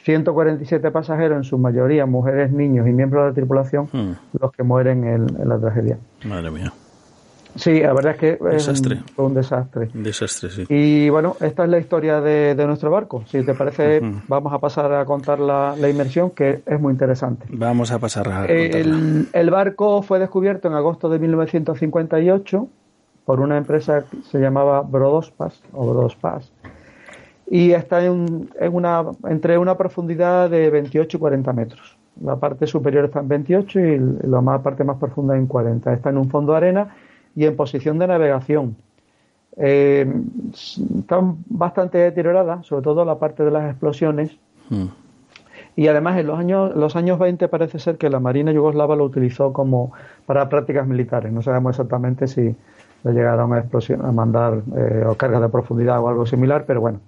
147 0.05 0.91
pasajeros, 0.91 1.37
en 1.39 1.45
su 1.45 1.59
mayoría 1.59 2.07
mujeres, 2.07 2.51
niños 2.53 2.87
y 2.89 2.93
miembros 2.93 3.25
de 3.25 3.29
la 3.31 3.35
tripulación, 3.35 3.89
Mm. 3.93 4.13
los 4.41 4.53
que 4.53 4.63
mueren 4.63 5.05
en, 5.05 5.27
en 5.41 5.49
la 5.49 5.59
tragedia. 5.59 5.99
Madre 6.25 6.51
mía. 6.51 6.73
Sí, 7.55 7.81
la 7.81 7.93
verdad 7.93 8.13
es 8.13 8.19
que 8.19 8.31
es 8.33 8.41
un- 8.41 8.49
Desastre. 8.51 9.01
fue 9.15 9.25
un 9.27 9.35
desastre. 9.35 9.91
Un 9.95 10.03
desastre, 10.03 10.49
sí. 10.51 10.65
Y 10.71 11.11
bueno, 11.11 11.37
esta 11.41 11.65
es 11.65 11.69
la 11.71 11.79
historia 11.79 12.21
de, 12.23 12.55
de 12.55 12.67
nuestro 12.67 12.91
barco. 12.91 13.25
Si 13.27 13.43
te 13.45 13.53
parece, 13.53 13.99
Ujú. 14.01 14.21
vamos 14.27 14.53
a 14.55 14.59
pasar 14.59 14.91
a 14.95 15.05
contar 15.05 15.39
la, 15.39 15.75
la 15.79 15.89
inmersión, 15.91 16.31
que 16.31 16.63
es 16.65 16.81
muy 16.81 16.93
interesante. 16.95 17.45
Vamos 17.51 17.93
a 17.93 17.99
pasar 17.99 18.27
a 18.29 18.47
contarla. 18.47 18.57
El, 18.79 19.29
el 19.33 19.51
barco 19.51 20.01
fue 20.03 20.19
descubierto 20.19 20.67
en 20.69 20.75
agosto 20.75 21.11
de 21.11 21.19
1958 21.19 22.69
por 23.25 23.41
una 23.41 23.57
empresa 23.57 24.05
que 24.11 24.23
se 24.23 24.39
llamaba 24.39 24.83
Brodospas 24.83 25.63
o 25.73 25.87
Brodospas 25.87 26.53
y 27.49 27.73
está 27.73 28.05
en, 28.05 28.49
en 28.59 28.75
una, 28.75 29.05
entre 29.29 29.59
una 29.59 29.77
profundidad 29.77 30.49
de 30.51 30.71
28 30.71 31.17
y 31.17 31.21
40 31.21 31.53
metros. 31.53 31.97
La 32.23 32.37
parte 32.37 32.67
superior 32.67 33.05
está 33.07 33.21
en 33.21 33.29
28 33.29 33.81
y 33.81 33.99
la 34.29 34.41
más, 34.41 34.61
parte 34.61 34.85
más 34.85 34.99
profunda 34.99 35.37
en 35.37 35.47
40. 35.47 35.93
Está 35.93 36.11
en 36.11 36.19
un 36.19 36.31
fondo 36.31 36.53
de 36.53 36.59
arena 36.59 36.95
y 37.35 37.45
en 37.45 37.57
posición 37.57 37.99
de 37.99 38.07
navegación. 38.07 38.77
Eh, 39.57 40.11
están 40.53 41.39
bastante 41.47 41.99
deterioradas, 41.99 42.67
sobre 42.67 42.83
todo 42.83 43.05
la 43.05 43.19
parte 43.19 43.45
de 43.45 43.51
las 43.51 43.71
explosiones, 43.71 44.39
Mm. 44.73 44.87
y 45.77 45.89
además 45.89 46.19
en 46.19 46.27
los 46.27 46.39
años, 46.39 46.75
los 46.75 46.97
años 46.97 47.19
20 47.19 47.49
parece 47.49 47.79
ser 47.79 47.99
que 47.99 48.09
la 48.09 48.21
Marina 48.21 48.53
yugoslava 48.53 48.97
lo 48.97 49.05
utilizó 49.05 49.53
como 49.53 49.93
para 50.27 50.49
prácticas 50.49 50.87
militares. 50.87 51.33
No 51.33 51.43
sabemos 51.43 51.71
exactamente 51.73 52.27
si 52.27 52.55
le 53.05 53.13
llegaron 53.13 53.53
a, 53.53 53.63
explosion- 53.63 54.05
a 54.05 54.13
mandar 54.13 54.63
eh, 54.77 55.05
o 55.07 55.15
cargas 55.15 55.41
de 55.43 55.49
profundidad 55.49 56.01
o 56.01 56.09
algo 56.09 56.27
similar, 56.27 56.65
pero 56.67 56.81
bueno. 56.81 57.01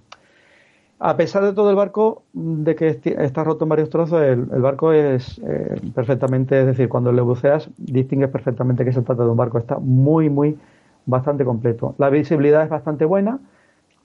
A 0.97 1.17
pesar 1.17 1.43
de 1.43 1.51
todo 1.53 1.69
el 1.69 1.75
barco, 1.75 2.23
de 2.33 2.73
que 2.75 2.99
está 3.03 3.43
roto 3.43 3.65
en 3.65 3.69
varios 3.69 3.89
trozos, 3.89 4.21
el, 4.21 4.47
el 4.51 4.61
barco 4.61 4.93
es 4.93 5.39
eh, 5.45 5.75
perfectamente, 5.93 6.59
es 6.61 6.65
decir, 6.67 6.87
cuando 6.87 7.11
le 7.11 7.21
buceas 7.21 7.69
distingues 7.77 8.29
perfectamente 8.29 8.85
que 8.85 8.93
se 8.93 9.01
trata 9.01 9.23
de 9.23 9.29
un 9.29 9.35
barco. 9.37 9.57
Está 9.57 9.77
muy, 9.77 10.29
muy, 10.29 10.57
bastante 11.05 11.43
completo. 11.43 11.95
La 11.97 12.09
visibilidad 12.09 12.63
es 12.63 12.69
bastante 12.69 13.03
buena, 13.05 13.39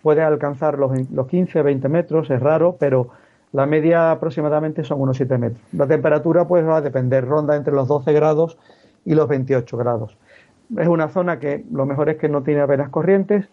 puede 0.02 0.22
alcanzar 0.22 0.78
los, 0.78 0.90
los 1.10 1.26
15, 1.28 1.62
20 1.62 1.88
metros, 1.88 2.28
es 2.28 2.40
raro, 2.40 2.76
pero 2.78 3.08
la 3.52 3.66
media 3.66 4.10
aproximadamente 4.10 4.82
son 4.84 5.00
unos 5.00 5.16
7 5.16 5.38
metros. 5.38 5.62
La 5.72 5.86
temperatura 5.86 6.46
pues 6.46 6.66
va 6.66 6.78
a 6.78 6.80
depender, 6.80 7.24
ronda 7.26 7.56
entre 7.56 7.72
los 7.72 7.86
12 7.88 8.12
grados 8.12 8.58
y 9.04 9.14
los 9.14 9.28
28 9.28 9.76
grados. 9.76 10.16
Es 10.78 10.88
una 10.88 11.08
zona 11.08 11.38
que 11.38 11.64
lo 11.72 11.86
mejor 11.86 12.08
es 12.10 12.16
que 12.16 12.28
no 12.28 12.42
tiene 12.42 12.60
apenas 12.60 12.90
corrientes 12.90 13.48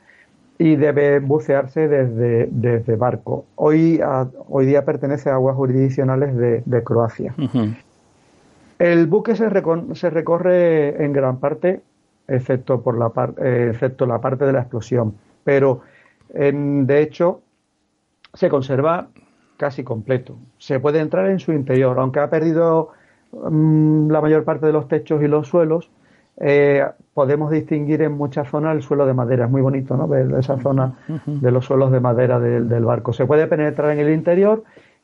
y 0.60 0.76
debe 0.76 1.20
bucearse 1.20 1.88
desde, 1.88 2.48
desde 2.52 2.96
barco. 2.96 3.46
Hoy, 3.56 4.00
a- 4.04 4.28
hoy 4.50 4.66
día 4.66 4.86
pertenece 4.86 5.30
a 5.30 5.36
aguas 5.36 5.56
jurisdiccionales 5.56 6.36
de, 6.36 6.64
de 6.66 6.84
Croacia. 6.84 7.34
El 8.80 9.08
buque 9.08 9.36
se, 9.36 9.50
recon- 9.50 9.96
se 9.96 10.10
recorre 10.10 11.04
en 11.04 11.14
gran 11.14 11.38
parte, 11.38 11.82
excepto, 12.28 12.82
por 12.82 12.98
la, 12.98 13.10
par- 13.10 13.34
eh, 13.42 13.70
excepto 13.72 14.06
la 14.06 14.20
parte 14.20 14.46
de 14.46 14.54
la 14.54 14.60
explosión, 14.62 15.16
pero 15.44 15.82
en- 16.34 16.86
de 16.86 17.02
hecho 17.02 17.42
se 18.34 18.50
conserva 18.50 19.08
casi 19.58 19.84
completo. 19.84 20.36
Se 20.60 20.80
puede 20.80 21.00
entrar 21.00 21.28
en 21.30 21.40
su 21.40 21.54
interior, 21.54 21.98
aunque 22.00 22.20
ha 22.20 22.30
perdido 22.30 22.90
mm, 23.32 24.12
la 24.12 24.22
mayor 24.22 24.44
parte 24.44 24.68
de 24.68 24.74
los 24.74 24.88
techos 24.88 25.24
y 25.24 25.28
los 25.28 25.48
suelos. 25.48 25.90
Eh, 26.40 26.86
podemos 27.14 27.52
distinguir 27.52 28.02
en 28.02 28.14
muchas 28.14 28.50
zonas 28.50 28.76
el 28.76 28.82
suelo 28.82 29.06
de 29.06 29.14
madera. 29.14 29.46
Es 29.46 29.52
muy 29.52 29.62
bonito, 29.62 29.98
¿no? 29.98 30.08
Ver 30.08 30.32
esa 30.40 30.58
zona 30.60 30.94
de 31.26 31.52
los 31.52 31.66
suelos 31.66 31.92
de 31.92 32.00
madera 32.00 32.40
del, 32.40 32.70
del 32.70 32.86
barco. 32.86 33.14
Se 33.14 33.26
puede 33.26 33.48
penetrar 33.48 33.92
en 33.92 34.00
el 34.00 34.14
interior 34.14 34.64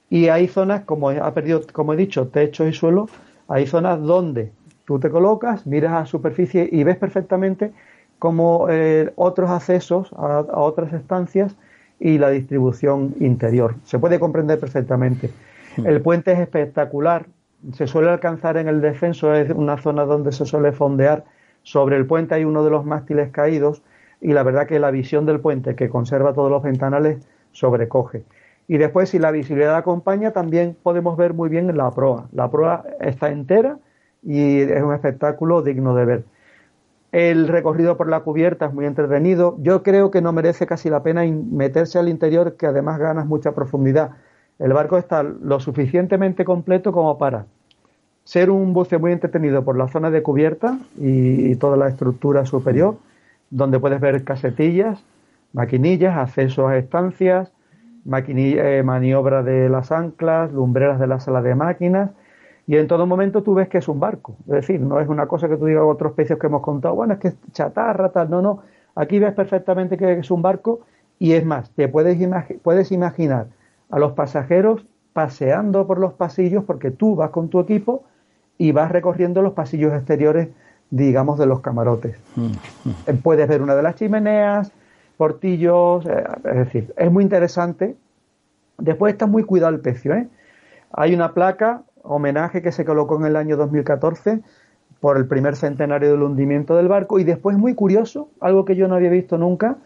y 0.10 0.28
hay 0.28 0.48
zonas, 0.48 0.82
como 0.82 1.10
ha 1.10 1.34
perdido, 1.34 1.62
como 1.72 1.94
he 1.94 1.98
dicho, 1.98 2.28
techo 2.28 2.68
y 2.68 2.74
suelo, 2.74 3.08
hay 3.48 3.66
zonas 3.66 4.02
donde 4.02 4.52
tú 4.86 5.00
te 5.00 5.10
colocas, 5.10 5.66
miras 5.66 5.94
a 5.94 6.06
superficie 6.06 6.70
y 6.72 6.84
ves 6.84 6.98
perfectamente 6.98 7.72
como 8.20 8.68
eh, 8.70 9.12
otros 9.16 9.50
accesos 9.50 10.12
a, 10.14 10.38
a 10.38 10.60
otras 10.60 10.94
estancias 10.94 11.56
y 12.00 12.18
la 12.18 12.30
distribución 12.30 13.16
interior. 13.20 13.76
Se 13.86 13.98
puede 13.98 14.20
comprender 14.20 14.60
perfectamente. 14.60 15.32
El 15.78 16.02
puente 16.02 16.32
es 16.32 16.40
espectacular. 16.40 17.26
Se 17.72 17.88
suele 17.88 18.10
alcanzar 18.10 18.58
en 18.58 18.68
el 18.68 18.82
descenso, 18.82 19.34
es 19.34 19.50
una 19.52 19.78
zona 19.78 20.04
donde 20.04 20.34
se 20.34 20.46
suele 20.46 20.74
fondear. 20.74 21.24
Sobre 21.62 21.96
el 21.96 22.06
puente 22.06 22.36
hay 22.36 22.44
uno 22.44 22.64
de 22.64 22.70
los 22.70 22.86
mástiles 22.86 23.32
caídos 23.32 23.82
y 24.20 24.34
la 24.34 24.44
verdad 24.44 24.68
que 24.68 24.80
la 24.80 24.92
visión 24.92 25.26
del 25.26 25.40
puente, 25.40 25.76
que 25.76 25.90
conserva 25.90 26.34
todos 26.34 26.52
los 26.52 26.62
ventanales, 26.62 27.26
sobrecoge. 27.52 28.26
Y 28.68 28.78
después, 28.78 29.10
si 29.10 29.20
la 29.20 29.32
visibilidad 29.32 29.76
acompaña, 29.76 30.32
también 30.32 30.78
podemos 30.84 31.18
ver 31.18 31.34
muy 31.34 31.50
bien 31.50 31.76
la 31.76 31.92
proa. 31.92 32.28
La 32.32 32.50
proa 32.50 32.86
está 33.00 33.30
entera 33.30 33.78
y 34.22 34.62
es 34.62 34.82
un 34.82 34.94
espectáculo 34.94 35.62
digno 35.62 35.96
de 35.96 36.06
ver. 36.06 36.24
El 37.12 37.48
recorrido 37.48 37.96
por 37.96 38.10
la 38.10 38.22
cubierta 38.22 38.66
es 38.66 38.74
muy 38.74 38.86
entretenido. 38.86 39.56
Yo 39.60 39.84
creo 39.84 40.10
que 40.10 40.22
no 40.22 40.34
merece 40.34 40.66
casi 40.66 40.90
la 40.90 41.04
pena 41.04 41.24
meterse 41.26 42.00
al 42.00 42.10
interior, 42.10 42.56
que 42.56 42.66
además 42.66 43.00
ganas 43.00 43.26
mucha 43.26 43.52
profundidad. 43.54 44.12
El 44.60 44.74
barco 44.74 44.98
está 44.98 45.24
lo 45.24 45.60
suficientemente 45.60 46.46
completo 46.46 46.92
como 46.92 47.18
para 47.18 47.46
ser 48.24 48.50
un 48.50 48.74
buceo 48.74 49.00
muy 49.00 49.12
entretenido 49.12 49.64
por 49.64 49.78
la 49.78 49.88
zona 49.88 50.10
de 50.10 50.24
cubierta 50.24 50.78
y, 50.98 51.56
toda 51.56 51.76
la 51.78 51.90
estructura 51.90 52.46
superior, 52.46 52.98
donde 53.50 53.80
puedes 53.80 54.00
ver 54.00 54.24
casetillas, 54.24 55.04
maquinillas, 55.52 56.18
acceso 56.18 56.68
a 56.68 56.78
estancias, 56.78 57.52
eh, 58.06 58.82
maniobra 58.84 59.44
de 59.44 59.70
las 59.70 59.92
anclas, 59.92 60.52
lumbreras 60.52 61.00
de 61.00 61.08
la 61.08 61.20
sala 61.20 61.42
de 61.42 61.56
máquinas, 61.56 62.12
y 62.66 62.78
en 62.78 62.88
todo 62.88 63.06
momento 63.06 63.44
tú 63.44 63.54
ves 63.56 63.68
que 63.68 63.80
es 63.80 63.88
un 63.88 64.00
barco. 64.00 64.36
Es 64.48 64.54
decir, 64.54 64.80
no 64.80 65.00
es 65.00 65.10
una 65.10 65.28
cosa 65.28 65.50
que 65.50 65.58
tú 65.58 65.66
digas 65.66 65.84
otros 65.86 66.14
pecios 66.14 66.40
que 66.40 66.48
hemos 66.48 66.62
contado, 66.62 66.96
bueno, 66.96 67.14
es 67.14 67.20
que 67.20 67.28
es 67.30 67.36
chatarra, 67.52 68.10
tal. 68.10 68.30
No, 68.30 68.42
no. 68.42 68.60
Aquí 68.96 69.20
ves 69.20 69.34
perfectamente 69.34 69.98
que 69.98 70.14
es 70.14 70.32
un 70.32 70.42
barco 70.42 70.82
y 71.20 71.34
es 71.34 71.46
más, 71.46 71.70
te 71.72 71.88
puedes, 71.90 72.18
puedes 72.62 72.92
imaginar 72.92 73.48
a 73.94 74.00
los 74.00 74.14
pasajeros 74.14 74.84
paseando 75.14 75.86
por 75.86 76.00
los 76.00 76.14
pasillos 76.14 76.64
porque 76.64 76.90
tú 76.90 77.16
vas 77.16 77.30
con 77.30 77.50
tu 77.50 77.60
equipo 77.60 78.04
y 78.58 78.72
vas 78.72 78.92
recorriendo 78.92 79.44
los 79.44 79.54
pasillos 79.54 79.94
exteriores, 79.94 80.50
digamos, 80.90 81.38
de 81.38 81.46
los 81.46 81.60
camarotes. 81.60 82.18
Eh, 83.06 83.14
Puedes 83.22 83.48
ver 83.48 83.62
una 83.62 83.76
de 83.76 83.84
las 83.84 83.94
chimeneas, 83.94 84.72
portillos, 85.16 86.08
eh, 86.08 86.24
es 86.44 86.56
decir, 86.56 86.94
es 86.98 87.12
muy 87.12 87.24
interesante. 87.24 87.96
Después 88.80 89.14
está 89.14 89.28
muy 89.28 89.44
cuidado 89.44 89.76
el 89.76 89.80
precio, 89.80 90.16
¿eh? 90.16 90.28
Hay 90.92 91.14
una 91.14 91.36
placa, 91.36 91.84
homenaje 92.02 92.64
que 92.64 92.72
se 92.72 92.86
colocó 92.86 93.18
en 93.18 93.26
el 93.26 93.36
año 93.36 93.58
2014, 93.58 94.42
por 95.02 95.18
el 95.18 95.28
primer 95.28 95.56
centenario 95.56 96.10
del 96.10 96.24
hundimiento 96.24 96.76
del 96.76 96.88
barco 96.88 97.20
y 97.20 97.26
después 97.26 97.58
muy 97.60 97.76
curioso, 97.76 98.30
algo 98.40 98.66
que 98.66 98.76
yo 98.76 98.88
no 98.88 98.96
había 98.96 99.12
visto 99.12 99.38
nunca, 99.38 99.78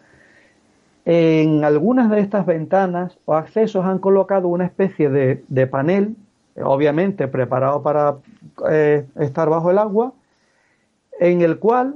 en 1.10 1.64
algunas 1.64 2.12
de 2.12 2.20
estas 2.20 2.46
ventanas 2.46 3.18
o 3.24 3.34
accesos 3.34 3.86
han 3.86 3.98
colocado 4.00 4.50
una 4.50 4.66
especie 4.66 5.10
de, 5.10 5.42
de 5.48 5.66
panel, 5.66 6.18
obviamente 6.62 7.30
preparado 7.30 7.82
para 7.82 8.18
eh, 8.70 9.06
estar 9.18 9.50
bajo 9.50 9.72
el 9.72 9.78
agua, 9.78 10.12
en 11.22 11.42
el 11.42 11.60
cual 11.60 11.96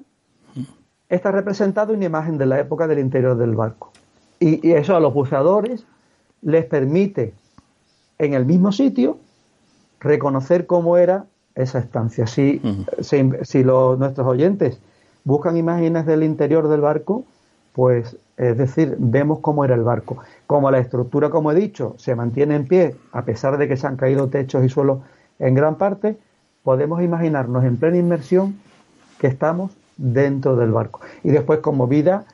está 1.10 1.30
representado 1.34 1.94
una 1.94 2.06
imagen 2.06 2.38
de 2.38 2.46
la 2.46 2.62
época 2.62 2.88
del 2.88 3.00
interior 3.00 3.36
del 3.36 3.54
barco. 3.54 3.92
Y, 4.40 4.66
y 4.66 4.72
eso 4.72 4.96
a 4.96 5.02
los 5.02 5.14
buceadores 5.14 5.86
les 6.42 6.64
permite 6.64 7.34
en 8.18 8.34
el 8.34 8.46
mismo 8.46 8.72
sitio 8.72 9.18
reconocer 10.00 10.66
cómo 10.68 10.96
era 10.96 11.26
esa 11.54 11.80
estancia. 11.80 12.28
Si, 12.28 12.62
si, 13.02 13.30
si 13.42 13.64
los- 13.66 14.00
nuestros 14.00 14.26
oyentes 14.26 14.80
buscan 15.26 15.58
imágenes 15.58 16.06
del 16.06 16.24
interior 16.24 16.70
del 16.70 16.80
barco, 16.80 17.26
pues 17.74 18.18
es 18.38 18.58
decir, 18.58 18.96
vemos 18.98 19.40
cómo 19.40 19.64
era 19.66 19.76
el 19.76 19.84
barco. 19.84 20.18
Como 20.48 20.72
la 20.72 20.80
estructura, 20.80 21.30
como 21.30 21.52
he 21.52 21.56
dicho, 21.56 21.94
se 21.98 22.16
mantiene 22.16 22.56
en 22.56 22.68
pie, 22.68 22.96
a 23.12 23.24
pesar 23.24 23.58
de 23.58 23.68
que 23.68 23.78
se 23.78 23.86
han 23.88 23.98
caído 23.98 24.28
techos 24.30 24.64
y 24.66 24.70
suelos 24.70 25.00
en 25.40 25.54
gran 25.54 25.76
parte, 25.76 26.18
podemos 26.64 27.02
imaginarnos 27.04 27.64
en 27.64 27.78
plena 27.78 27.98
inmersión 27.98 28.56
que 29.20 29.28
estamos 29.28 29.72
dentro 29.98 30.56
del 30.56 30.72
barco. 30.72 31.02
Y 31.24 31.30
después 31.30 31.60
como 31.60 31.86
vida, 31.88 32.26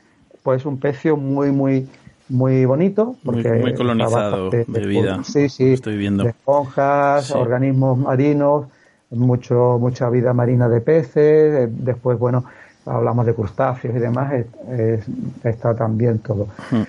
pues 0.43 0.65
un 0.65 0.79
pecio 0.79 1.17
muy, 1.17 1.51
muy, 1.51 1.89
muy 2.29 2.63
bonito. 2.65 3.15
Muy- 3.23 3.43
Porque 3.43 3.51
muy 3.59 3.73
colonizado 3.73 4.49
de 4.49 4.63
vida. 4.87 5.21
Sí, 5.25 5.49
sí. 5.49 5.73
Estoy 5.73 5.97
viendo. 5.97 6.23
De 6.23 6.29
esponjas, 6.29 7.25
Sí. 7.27 7.33
organismos 7.35 7.97
marinos, 7.97 8.67
mucho, 9.09 9.77
mucha 9.79 10.09
vida 10.09 10.33
marina 10.33 10.69
de 10.69 10.79
peces. 10.81 11.15
eh, 11.15 11.67
Después, 11.69 12.17
bueno, 12.17 12.45
hablamos 12.87 13.25
de 13.25 13.33
crustáceos 13.33 13.95
y 13.95 13.99
demás. 13.99 14.33
es- 14.33 14.45
es- 14.79 15.05
está 15.43 15.75
también 15.75 16.19
todo. 16.19 16.47
Hmm. 16.71 16.83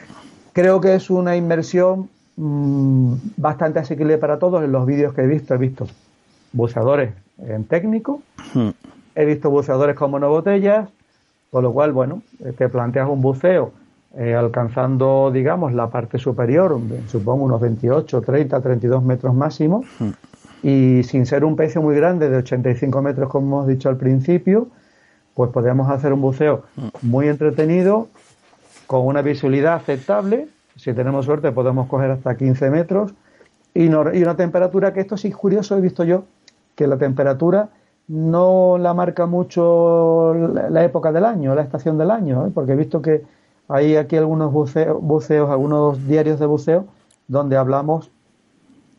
Creo 0.53 0.81
que 0.81 0.95
es 0.95 1.11
una 1.11 1.37
inversión 1.37 2.09
mm, 2.41 3.15
bastante 3.37 3.81
asequible 3.81 4.17
para 4.19 4.39
todos. 4.39 4.63
En 4.63 4.71
los 4.71 4.87
vídeos 4.87 5.13
que 5.13 5.23
he 5.23 5.27
visto, 5.27 5.55
he 5.55 5.59
visto 5.59 5.87
buceadores 6.53 7.11
en 7.45 7.65
técnico, 7.65 8.23
Hmm. 8.55 8.69
he 9.17 9.25
visto 9.25 9.51
buceadores 9.51 9.97
con 9.97 10.11
monobotellas, 10.13 10.89
con 11.51 11.65
lo 11.65 11.73
cual, 11.73 11.93
bueno, 11.93 12.23
eh, 12.45 12.53
te 12.57 12.69
planteas 12.69 13.09
un 13.09 13.21
buceo 13.23 13.73
eh, 14.17 14.35
alcanzando, 14.35 15.31
digamos, 15.33 15.73
la 15.75 15.89
parte 15.91 16.19
superior, 16.19 16.79
supongo 17.09 17.45
unos 17.45 17.61
28, 17.61 18.23
30, 18.23 18.61
32 18.61 19.03
metros 19.05 19.35
máximo, 19.35 19.85
y 20.63 21.03
sin 21.05 21.27
ser 21.27 21.45
un 21.45 21.57
pecio 21.57 21.83
muy 21.83 21.95
grande 21.95 22.29
de 22.31 22.39
85 22.39 23.03
metros, 23.03 23.29
como 23.29 23.47
hemos 23.59 23.67
dicho 23.69 23.89
al 23.89 23.97
principio, 23.97 24.69
pues 25.39 25.53
podemos 25.53 25.89
hacer 25.89 26.13
un 26.13 26.21
buceo 26.21 26.65
muy 27.01 27.29
entretenido, 27.29 28.09
con 28.89 29.07
una 29.07 29.23
visibilidad 29.23 29.75
aceptable. 29.75 30.49
Si 30.75 30.93
tenemos 30.95 31.27
suerte, 31.27 31.53
podemos 31.53 31.87
coger 31.87 32.11
hasta 32.11 32.37
15 32.37 32.71
metros 32.71 33.15
y, 33.73 33.89
no- 33.89 34.13
y 34.13 34.21
una 34.21 34.35
temperatura 34.35 34.93
que 34.93 34.99
esto 34.99 35.17
sí 35.17 35.29
es 35.29 35.37
curioso, 35.37 35.77
he 35.79 35.81
visto 35.81 36.03
yo, 36.03 36.25
que 36.75 36.89
la 36.89 36.97
temperatura 36.97 37.69
no 38.09 38.79
la 38.79 38.95
marca 38.95 39.27
mucho 39.27 40.35
la, 40.35 40.71
la 40.71 40.85
época 40.85 41.13
del 41.13 41.25
año, 41.25 41.55
la 41.55 41.63
estación 41.63 41.99
del 41.99 42.11
año, 42.11 42.45
¿eh? 42.49 42.51
porque 42.53 42.73
he 42.73 42.77
visto 42.77 43.01
que 43.01 43.23
hay 43.69 43.95
aquí 43.95 44.17
algunos 44.17 44.53
buceo- 44.53 44.99
buceos, 45.01 45.51
algunos 45.51 46.05
diarios 46.09 46.41
de 46.41 46.47
buceo, 46.47 46.87
donde 47.29 47.57
hablamos 47.57 48.11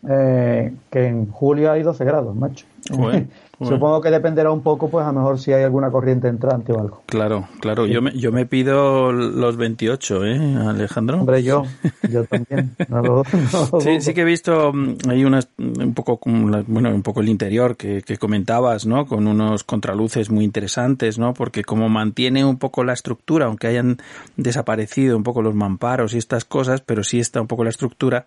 eh, 0.08 0.74
que 0.90 1.06
en 1.06 1.30
julio 1.32 1.70
hay 1.70 1.84
12 1.84 2.06
grados, 2.06 2.34
macho. 2.34 2.66
Supongo 3.68 4.00
que 4.02 4.10
dependerá 4.10 4.52
un 4.52 4.62
poco, 4.62 4.90
pues 4.90 5.06
a 5.06 5.12
lo 5.12 5.20
mejor 5.20 5.40
si 5.40 5.52
hay 5.52 5.64
alguna 5.64 5.92
corriente 5.92 6.28
entrante 6.28 6.72
o 6.72 6.80
algo. 6.80 7.02
Claro, 7.08 7.48
claro. 7.60 7.86
Yo 7.86 8.02
me, 8.02 8.12
yo 8.18 8.32
me 8.32 8.46
pido 8.46 9.12
los 9.12 9.58
28, 9.58 10.26
¿eh, 10.26 10.56
Alejandro? 10.66 11.20
Hombre, 11.20 11.44
yo, 11.44 11.64
yo 12.10 12.24
también. 12.26 12.76
No 12.88 13.02
lo- 13.02 13.24
no 13.52 13.82
Sí, 13.82 14.00
sí 14.02 14.14
que 14.14 14.22
he 14.22 14.26
visto 14.26 14.72
mm, 14.74 15.10
ahí 15.10 15.26
unas, 15.26 15.50
un 15.58 15.94
poco 15.94 16.20
bueno, 16.24 16.90
un 16.94 17.02
poco 17.04 17.20
el 17.22 17.28
interior 17.30 17.76
que, 17.76 18.02
que 18.02 18.18
comentabas, 18.18 18.86
¿no? 18.86 19.06
Con 19.06 19.28
unos 19.28 19.64
contraluces 19.64 20.30
muy 20.30 20.46
interesantes, 20.46 21.20
¿no? 21.20 21.34
Porque 21.34 21.64
como 21.64 21.90
mantiene 21.90 22.46
un 22.46 22.58
poco 22.58 22.84
la 22.84 22.94
estructura, 22.94 23.48
aunque 23.48 23.68
hayan 23.68 23.98
desaparecido 24.38 25.18
un 25.18 25.24
poco 25.24 25.42
los 25.42 25.54
mamparos 25.56 26.14
y 26.14 26.18
estas 26.18 26.46
cosas, 26.46 26.82
pero 26.82 27.04
sí 27.04 27.20
está 27.20 27.42
un 27.42 27.48
poco 27.48 27.64
la 27.64 27.70
estructura 27.70 28.26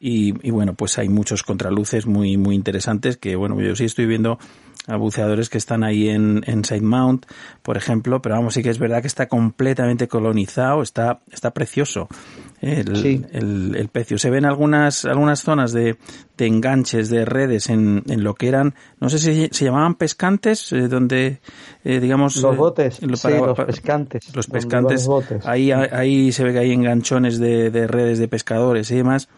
y, 0.00 0.34
y 0.46 0.50
bueno, 0.50 0.74
pues 0.74 0.98
hay 0.98 1.08
muchos 1.08 1.44
contraluces 1.44 2.06
muy, 2.06 2.36
muy 2.36 2.56
interesantes 2.56 3.16
que, 3.16 3.36
bueno, 3.36 3.60
yo 3.60 3.76
sí 3.76 3.84
estoy 3.84 4.06
viendo 4.06 4.38
a 4.88 4.96
buceadores 4.96 5.48
que 5.48 5.58
están 5.58 5.84
ahí 5.84 6.08
en, 6.08 6.42
en 6.46 6.64
Side 6.64 6.80
Mount, 6.80 7.26
por 7.62 7.76
ejemplo, 7.76 8.20
pero 8.20 8.34
vamos, 8.34 8.54
sí 8.54 8.62
que 8.62 8.70
es 8.70 8.78
verdad 8.78 9.00
que 9.00 9.06
está 9.06 9.26
completamente 9.28 10.08
colonizado, 10.08 10.82
está, 10.82 11.20
está 11.30 11.52
precioso 11.52 12.08
el, 12.60 12.96
Sí. 12.96 13.24
el, 13.32 13.76
el 13.76 13.88
pecio. 13.88 14.18
Se 14.18 14.30
ven 14.30 14.44
algunas, 14.44 15.04
algunas 15.04 15.40
zonas 15.42 15.72
de, 15.72 15.96
de 16.36 16.46
enganches 16.46 17.10
de 17.10 17.24
redes 17.24 17.68
en, 17.70 18.02
en 18.08 18.24
lo 18.24 18.34
que 18.34 18.48
eran, 18.48 18.74
no 19.00 19.08
sé 19.08 19.18
si 19.18 19.48
se 19.52 19.64
llamaban 19.64 19.94
pescantes, 19.94 20.72
eh, 20.72 20.88
donde, 20.88 21.40
eh, 21.84 22.00
digamos... 22.00 22.36
Los 22.36 22.54
eh, 22.54 22.56
botes, 22.56 22.94
sí, 22.96 23.06
los 23.06 23.22
pescantes, 23.66 24.34
Los 24.34 24.46
pescantes, 24.48 25.06
los 25.06 25.06
botes. 25.06 25.46
ahí, 25.46 25.70
ahí 25.70 26.32
se 26.32 26.42
ve 26.44 26.52
que 26.52 26.58
hay 26.58 26.72
enganchones 26.72 27.38
de, 27.38 27.70
de 27.70 27.86
redes 27.86 28.18
de 28.18 28.26
pescadores 28.26 28.90
y 28.90 28.96
demás. 28.96 29.28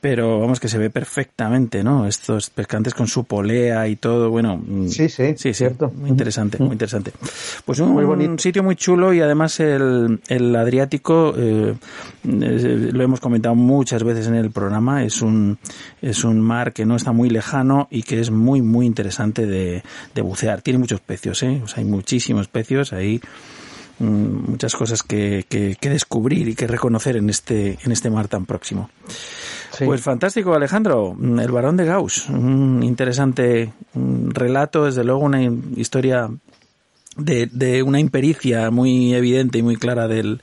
Pero 0.00 0.38
vamos 0.38 0.60
que 0.60 0.68
se 0.68 0.78
ve 0.78 0.90
perfectamente, 0.90 1.82
¿no? 1.82 2.06
Estos 2.06 2.50
pescantes 2.50 2.94
con 2.94 3.08
su 3.08 3.24
polea 3.24 3.88
y 3.88 3.96
todo, 3.96 4.30
bueno. 4.30 4.56
mm, 4.56 4.86
Sí, 4.88 5.08
sí, 5.08 5.34
sí, 5.36 5.52
cierto. 5.52 5.90
muy 5.96 6.10
interesante, 6.10 6.56
muy 6.58 6.72
interesante. 6.72 7.12
Pues 7.64 7.80
un, 7.80 7.90
Muy 7.94 8.04
bonito. 8.04 8.38
sitio 8.38 8.62
muy 8.62 8.76
chulo 8.76 9.12
y 9.12 9.20
además 9.20 9.58
el, 9.58 10.20
el 10.28 10.54
Adriático, 10.54 11.34
eh, 11.36 11.74
eh, 12.24 12.90
lo 12.92 13.02
hemos 13.02 13.18
comentado 13.18 13.56
muchas 13.56 14.04
veces 14.04 14.28
en 14.28 14.36
el 14.36 14.52
programa, 14.52 15.02
es 15.02 15.20
un, 15.20 15.58
es 16.00 16.22
un 16.22 16.40
mar 16.40 16.72
que 16.72 16.86
no 16.86 16.94
está 16.94 17.10
muy 17.10 17.28
lejano 17.28 17.88
y 17.90 18.04
que 18.04 18.20
es 18.20 18.30
muy, 18.30 18.62
muy 18.62 18.86
interesante 18.86 19.46
de, 19.46 19.82
de 20.14 20.22
bucear. 20.22 20.62
Tiene 20.62 20.78
muchos 20.78 21.00
pecios, 21.00 21.42
¿eh? 21.42 21.60
O 21.64 21.66
sea, 21.66 21.78
hay 21.82 21.84
muchísimos 21.90 22.46
pecios 22.46 22.92
ahí 22.92 23.20
muchas 24.00 24.74
cosas 24.74 25.02
que, 25.02 25.44
que, 25.48 25.76
que 25.80 25.90
descubrir 25.90 26.48
y 26.48 26.54
que 26.54 26.66
reconocer 26.66 27.16
en 27.16 27.30
este, 27.30 27.78
en 27.82 27.92
este 27.92 28.10
mar 28.10 28.28
tan 28.28 28.46
próximo. 28.46 28.90
Sí. 29.72 29.84
Pues 29.84 30.00
fantástico, 30.00 30.54
Alejandro. 30.54 31.16
El 31.20 31.50
varón 31.50 31.76
de 31.76 31.84
Gauss. 31.84 32.28
Un 32.28 32.82
interesante 32.82 33.72
mm, 33.94 34.30
relato, 34.30 34.86
desde 34.86 35.04
luego 35.04 35.20
una 35.20 35.42
historia 35.42 36.30
de, 37.18 37.46
de 37.52 37.82
una 37.82 38.00
impericia 38.00 38.70
muy 38.70 39.12
evidente 39.14 39.58
y 39.58 39.62
muy 39.62 39.76
clara 39.76 40.08
del, 40.08 40.40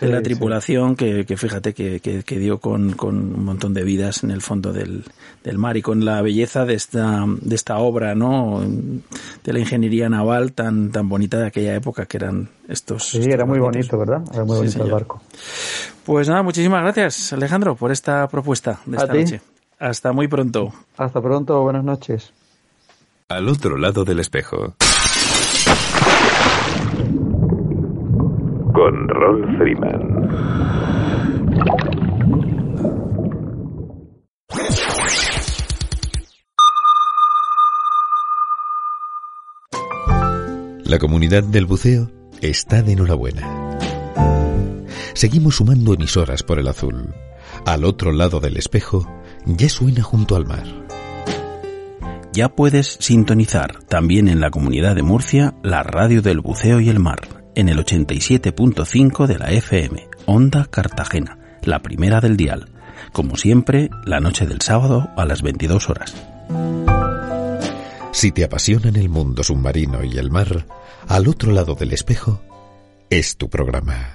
de 0.00 0.08
la 0.08 0.18
sí. 0.18 0.22
tripulación 0.24 0.96
que, 0.96 1.24
que 1.24 1.36
fíjate 1.36 1.72
que, 1.74 2.00
que- 2.00 2.22
que 2.24 2.38
dio 2.38 2.58
con, 2.58 2.92
con 2.92 3.16
un 3.16 3.44
montón 3.44 3.72
de 3.72 3.84
vidas 3.84 4.22
en 4.24 4.30
el 4.30 4.42
fondo 4.42 4.72
del, 4.72 5.04
del 5.44 5.58
mar 5.58 5.76
y 5.76 5.82
con 5.82 6.04
la 6.04 6.20
belleza 6.20 6.64
de 6.64 6.74
esta, 6.74 7.24
de 7.26 7.54
esta 7.54 7.78
obra, 7.78 8.14
¿no? 8.14 8.60
De 9.44 9.52
la 9.52 9.58
ingeniería 9.60 10.08
naval 10.08 10.52
tan, 10.52 10.90
tan 10.90 11.08
bonita 11.08 11.38
de 11.38 11.46
aquella 11.46 11.74
época 11.74 12.06
que 12.06 12.16
eran 12.18 12.48
estos. 12.68 13.08
Sí, 13.10 13.18
estos 13.18 13.32
era 13.34 13.44
muy 13.46 13.58
bonito, 13.60 13.96
¿verdad? 13.96 14.22
Era 14.32 14.44
muy 14.44 14.56
Sí, 14.56 14.58
bonito 14.76 14.84
el 14.84 14.90
barco. 14.90 15.22
Pues 16.04 16.28
nada, 16.28 16.42
muchísimas 16.42 16.82
gracias, 16.82 17.32
Alejandro, 17.32 17.76
por 17.76 17.92
esta 17.92 18.26
propuesta 18.28 18.80
de 18.86 18.96
esta 18.96 19.12
ti. 19.12 19.18
noche. 19.20 19.40
Hasta 19.78 20.10
muy 20.12 20.26
pronto. 20.26 20.72
Hasta 20.96 21.20
pronto, 21.22 21.62
buenas 21.62 21.84
noches. 21.84 22.32
Al 23.28 23.46
otro 23.48 23.76
lado 23.76 24.04
del 24.04 24.18
espejo. 24.20 24.74
Con 28.78 29.08
Ron 29.08 29.56
Freeman. 29.58 30.00
La 40.84 41.00
comunidad 41.00 41.42
del 41.42 41.66
buceo 41.66 42.08
está 42.40 42.82
de 42.82 42.92
enhorabuena. 42.92 43.76
Seguimos 45.14 45.56
sumando 45.56 45.92
emisoras 45.94 46.44
por 46.44 46.60
el 46.60 46.68
azul. 46.68 47.12
Al 47.66 47.84
otro 47.84 48.12
lado 48.12 48.38
del 48.38 48.56
espejo 48.56 49.10
ya 49.44 49.68
suena 49.68 50.04
junto 50.04 50.36
al 50.36 50.46
mar. 50.46 50.86
Ya 52.32 52.48
puedes 52.48 52.96
sintonizar 53.00 53.82
también 53.88 54.28
en 54.28 54.38
la 54.38 54.50
comunidad 54.50 54.94
de 54.94 55.02
Murcia 55.02 55.56
la 55.64 55.82
radio 55.82 56.22
del 56.22 56.38
buceo 56.38 56.78
y 56.78 56.90
el 56.90 57.00
mar 57.00 57.37
en 57.58 57.68
el 57.68 57.84
87.5 57.84 59.26
de 59.26 59.36
la 59.36 59.50
FM, 59.50 60.06
Onda 60.26 60.68
Cartagena, 60.70 61.58
la 61.64 61.82
primera 61.82 62.20
del 62.20 62.36
dial. 62.36 62.68
Como 63.12 63.36
siempre, 63.36 63.90
la 64.04 64.20
noche 64.20 64.46
del 64.46 64.60
sábado 64.60 65.10
a 65.16 65.24
las 65.24 65.42
22 65.42 65.90
horas. 65.90 66.14
Si 68.12 68.30
te 68.30 68.44
apasionan 68.44 68.94
el 68.94 69.08
mundo 69.08 69.42
submarino 69.42 70.04
y 70.04 70.18
el 70.18 70.30
mar, 70.30 70.66
al 71.08 71.26
otro 71.26 71.50
lado 71.50 71.74
del 71.74 71.92
espejo 71.92 72.40
es 73.10 73.36
tu 73.36 73.50
programa. 73.50 74.14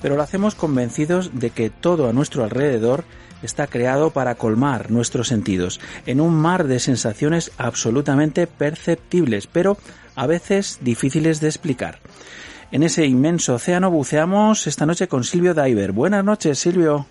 Pero 0.00 0.16
lo 0.16 0.22
hacemos 0.22 0.54
convencidos 0.54 1.38
de 1.38 1.50
que 1.50 1.68
todo 1.68 2.08
a 2.08 2.14
nuestro 2.14 2.42
alrededor 2.42 3.04
está 3.42 3.66
creado 3.66 4.12
para 4.12 4.36
colmar 4.36 4.90
nuestros 4.90 5.28
sentidos, 5.28 5.78
en 6.06 6.22
un 6.22 6.34
mar 6.34 6.66
de 6.66 6.80
sensaciones 6.80 7.52
absolutamente 7.58 8.46
perceptibles, 8.46 9.46
pero 9.46 9.76
a 10.16 10.26
veces 10.26 10.78
difíciles 10.80 11.42
de 11.42 11.48
explicar. 11.48 11.98
En 12.72 12.82
ese 12.82 13.04
inmenso 13.04 13.56
océano 13.56 13.90
buceamos 13.90 14.66
esta 14.66 14.86
noche 14.86 15.06
con 15.06 15.22
Silvio 15.22 15.52
Diver. 15.52 15.92
Buenas 15.92 16.24
noches, 16.24 16.58
Silvio. 16.58 17.04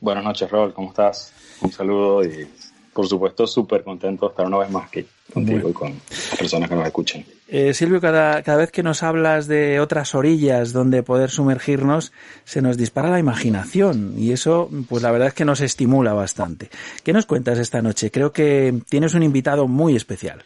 Buenas 0.00 0.24
noches, 0.24 0.50
Rol, 0.50 0.72
¿cómo 0.72 0.88
estás? 0.88 1.34
Un 1.64 1.72
saludo 1.72 2.22
y, 2.22 2.46
por 2.92 3.08
supuesto, 3.08 3.46
súper 3.46 3.82
contento 3.82 4.26
de 4.26 4.30
estar 4.30 4.46
una 4.46 4.58
vez 4.58 4.70
más 4.70 4.86
aquí 4.86 5.06
contigo 5.32 5.70
y 5.70 5.72
con 5.72 5.94
las 6.10 6.36
personas 6.38 6.68
que 6.68 6.76
nos 6.76 6.86
escuchan. 6.86 7.24
Eh, 7.48 7.72
Silvio, 7.72 8.00
cada, 8.00 8.42
cada 8.42 8.58
vez 8.58 8.70
que 8.70 8.82
nos 8.82 9.02
hablas 9.02 9.48
de 9.48 9.80
otras 9.80 10.14
orillas 10.14 10.74
donde 10.74 11.02
poder 11.02 11.30
sumergirnos, 11.30 12.12
se 12.44 12.60
nos 12.60 12.76
dispara 12.76 13.08
la 13.08 13.18
imaginación 13.18 14.14
y 14.18 14.32
eso, 14.32 14.68
pues 14.88 15.02
la 15.02 15.10
verdad 15.10 15.28
es 15.28 15.34
que 15.34 15.46
nos 15.46 15.62
estimula 15.62 16.12
bastante. 16.12 16.68
¿Qué 17.02 17.14
nos 17.14 17.24
cuentas 17.24 17.58
esta 17.58 17.80
noche? 17.80 18.10
Creo 18.10 18.32
que 18.32 18.74
tienes 18.88 19.14
un 19.14 19.22
invitado 19.22 19.66
muy 19.66 19.96
especial. 19.96 20.44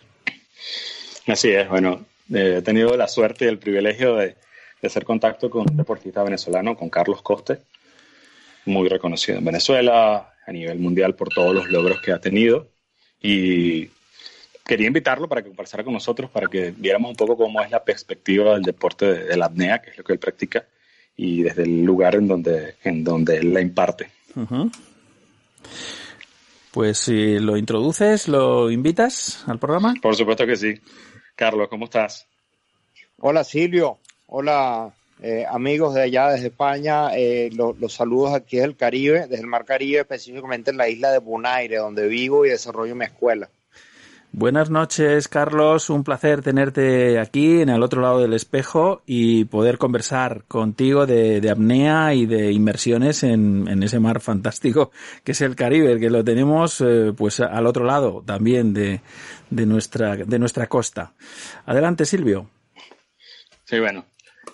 Así 1.26 1.50
es, 1.50 1.68
bueno, 1.68 2.06
eh, 2.32 2.56
he 2.58 2.62
tenido 2.62 2.96
la 2.96 3.08
suerte 3.08 3.44
y 3.44 3.48
el 3.48 3.58
privilegio 3.58 4.14
de, 4.14 4.36
de 4.80 4.86
hacer 4.86 5.04
contacto 5.04 5.50
con 5.50 5.68
un 5.68 5.76
deportista 5.76 6.22
venezolano, 6.22 6.76
con 6.76 6.88
Carlos 6.88 7.22
Coste, 7.22 7.58
muy 8.66 8.88
reconocido 8.88 9.38
en 9.38 9.44
Venezuela, 9.44 10.32
a 10.48 10.52
nivel 10.52 10.78
mundial 10.78 11.14
por 11.14 11.28
todos 11.28 11.54
los 11.54 11.70
logros 11.70 12.00
que 12.00 12.10
ha 12.10 12.20
tenido. 12.20 12.68
Y 13.20 13.90
quería 14.64 14.86
invitarlo 14.86 15.28
para 15.28 15.42
que 15.42 15.48
conversara 15.48 15.84
con 15.84 15.92
nosotros, 15.92 16.30
para 16.30 16.48
que 16.48 16.72
viéramos 16.74 17.10
un 17.10 17.16
poco 17.16 17.36
cómo 17.36 17.60
es 17.60 17.70
la 17.70 17.84
perspectiva 17.84 18.54
del 18.54 18.62
deporte 18.62 19.06
de, 19.06 19.24
de 19.24 19.36
la 19.36 19.46
apnea, 19.46 19.80
que 19.80 19.90
es 19.90 19.98
lo 19.98 20.04
que 20.04 20.14
él 20.14 20.18
practica, 20.18 20.64
y 21.16 21.42
desde 21.42 21.64
el 21.64 21.84
lugar 21.84 22.14
en 22.14 22.28
donde, 22.28 22.76
en 22.82 23.04
donde 23.04 23.36
él 23.36 23.52
la 23.52 23.60
imparte. 23.60 24.10
Pues 26.70 26.98
si 26.98 27.38
lo 27.38 27.56
introduces, 27.58 28.26
lo 28.28 28.70
invitas 28.70 29.44
al 29.48 29.58
programa. 29.58 29.94
Por 30.00 30.16
supuesto 30.16 30.46
que 30.46 30.56
sí. 30.56 30.74
Carlos, 31.34 31.68
¿cómo 31.68 31.84
estás? 31.84 32.26
Hola 33.18 33.44
Silvio, 33.44 33.98
hola 34.28 34.92
eh, 35.22 35.44
amigos 35.50 35.94
de 35.94 36.02
allá 36.02 36.28
desde 36.30 36.46
España, 36.48 37.16
eh, 37.16 37.50
lo- 37.54 37.74
los 37.78 37.92
saludos 37.94 38.34
aquí 38.34 38.56
desde 38.56 38.68
el 38.68 38.76
Caribe, 38.76 39.20
desde 39.28 39.40
el 39.42 39.46
Mar 39.48 39.64
Caribe, 39.64 40.00
específicamente 40.00 40.70
en 40.70 40.76
la 40.76 40.88
isla 40.88 41.10
de 41.12 41.18
Bonaire, 41.18 41.76
donde 41.78 42.06
vivo 42.08 42.44
y 42.46 42.50
desarrollo 42.50 42.94
mi 42.94 43.04
escuela. 43.04 43.48
Buenas 44.30 44.68
noches, 44.68 45.26
Carlos. 45.26 45.88
Un 45.88 46.04
placer 46.04 46.42
tenerte 46.42 47.18
aquí 47.18 47.62
en 47.62 47.70
el 47.70 47.82
otro 47.82 48.02
lado 48.02 48.20
del 48.20 48.34
espejo 48.34 49.00
y 49.06 49.46
poder 49.46 49.78
conversar 49.78 50.44
contigo 50.46 51.06
de, 51.06 51.40
de 51.40 51.50
apnea 51.50 52.12
y 52.12 52.26
de 52.26 52.52
inmersiones 52.52 53.22
en, 53.22 53.66
en 53.68 53.82
ese 53.82 53.98
mar 54.00 54.20
fantástico 54.20 54.90
que 55.24 55.32
es 55.32 55.40
el 55.40 55.56
Caribe, 55.56 55.98
que 55.98 56.10
lo 56.10 56.22
tenemos 56.22 56.82
eh, 56.82 57.12
pues 57.16 57.40
al 57.40 57.66
otro 57.66 57.84
lado 57.86 58.22
también 58.24 58.74
de, 58.74 59.00
de 59.48 59.64
nuestra 59.66 60.14
de 60.16 60.38
nuestra 60.38 60.66
costa. 60.66 61.14
Adelante, 61.64 62.04
Silvio. 62.04 62.50
Sí, 63.64 63.78
bueno, 63.80 64.04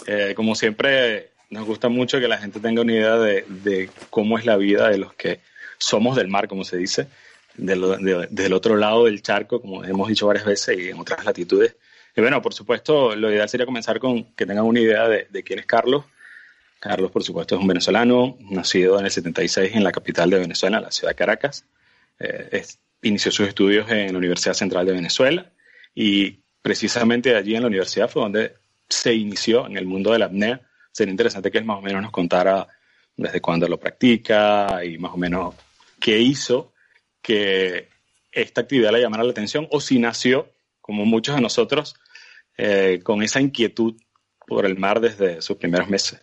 eh, 0.06 0.32
como 0.36 0.54
siempre, 0.54 1.30
nos 1.50 1.64
gusta 1.66 1.88
mucho 1.88 2.20
que 2.20 2.28
la 2.28 2.38
gente 2.38 2.60
tenga 2.60 2.82
una 2.82 2.92
idea 2.92 3.16
de, 3.16 3.44
de 3.48 3.90
cómo 4.10 4.38
es 4.38 4.44
la 4.46 4.56
vida 4.56 4.88
de 4.88 4.98
los 4.98 5.14
que 5.14 5.40
somos 5.78 6.16
del 6.16 6.28
mar, 6.28 6.48
como 6.48 6.64
se 6.64 6.76
dice, 6.76 7.08
de 7.56 8.26
del 8.30 8.52
otro 8.52 8.76
lado 8.76 9.04
del 9.04 9.22
charco, 9.22 9.60
como 9.60 9.84
hemos 9.84 10.08
dicho 10.08 10.26
varias 10.26 10.44
veces 10.44 10.78
y 10.78 10.88
en 10.90 10.98
otras 10.98 11.24
latitudes. 11.24 11.76
Y 12.16 12.20
bueno, 12.20 12.40
por 12.42 12.54
supuesto, 12.54 13.14
lo 13.16 13.30
ideal 13.30 13.48
sería 13.48 13.66
comenzar 13.66 13.98
con 13.98 14.24
que 14.34 14.46
tengan 14.46 14.64
una 14.64 14.80
idea 14.80 15.08
de, 15.08 15.26
de 15.30 15.42
quién 15.42 15.58
es 15.58 15.66
Carlos. 15.66 16.04
Carlos, 16.80 17.10
por 17.10 17.22
supuesto, 17.24 17.54
es 17.54 17.60
un 17.60 17.66
venezolano, 17.66 18.36
nacido 18.50 18.98
en 18.98 19.06
el 19.06 19.10
76 19.10 19.74
en 19.74 19.84
la 19.84 19.90
capital 19.92 20.30
de 20.30 20.38
Venezuela, 20.38 20.80
la 20.80 20.90
ciudad 20.90 21.10
de 21.12 21.16
Caracas. 21.16 21.64
Eh, 22.18 22.48
es- 22.52 22.78
inició 23.02 23.30
sus 23.32 23.48
estudios 23.48 23.90
en 23.90 24.12
la 24.12 24.18
Universidad 24.18 24.54
Central 24.54 24.86
de 24.86 24.92
Venezuela 24.92 25.50
Y 25.94 26.40
precisamente 26.62 27.34
allí 27.36 27.54
en 27.54 27.60
la 27.62 27.66
universidad 27.68 28.08
fue 28.08 28.22
donde 28.22 28.54
se 28.88 29.14
inició 29.14 29.66
en 29.66 29.76
el 29.76 29.86
mundo 29.86 30.12
de 30.12 30.18
la 30.18 30.26
apnea. 30.26 30.60
Sería 30.92 31.10
interesante 31.10 31.50
que 31.50 31.58
él 31.58 31.64
más 31.64 31.78
o 31.78 31.82
menos 31.82 32.02
nos 32.02 32.12
contara 32.12 32.66
desde 33.16 33.40
cuándo 33.40 33.68
lo 33.68 33.78
practica 33.78 34.84
y 34.84 34.98
más 34.98 35.12
o 35.12 35.16
menos 35.16 35.54
qué 36.00 36.18
hizo 36.18 36.72
que 37.22 37.88
esta 38.32 38.62
actividad 38.62 38.92
le 38.92 39.00
llamara 39.00 39.24
la 39.24 39.30
atención 39.30 39.66
o 39.70 39.80
si 39.80 39.98
nació, 39.98 40.48
como 40.80 41.06
muchos 41.06 41.34
de 41.34 41.40
nosotros, 41.40 41.94
eh, 42.56 43.00
con 43.02 43.22
esa 43.22 43.40
inquietud 43.40 43.94
por 44.46 44.66
el 44.66 44.76
mar 44.76 45.00
desde 45.00 45.40
sus 45.40 45.56
primeros 45.56 45.88
meses. 45.88 46.20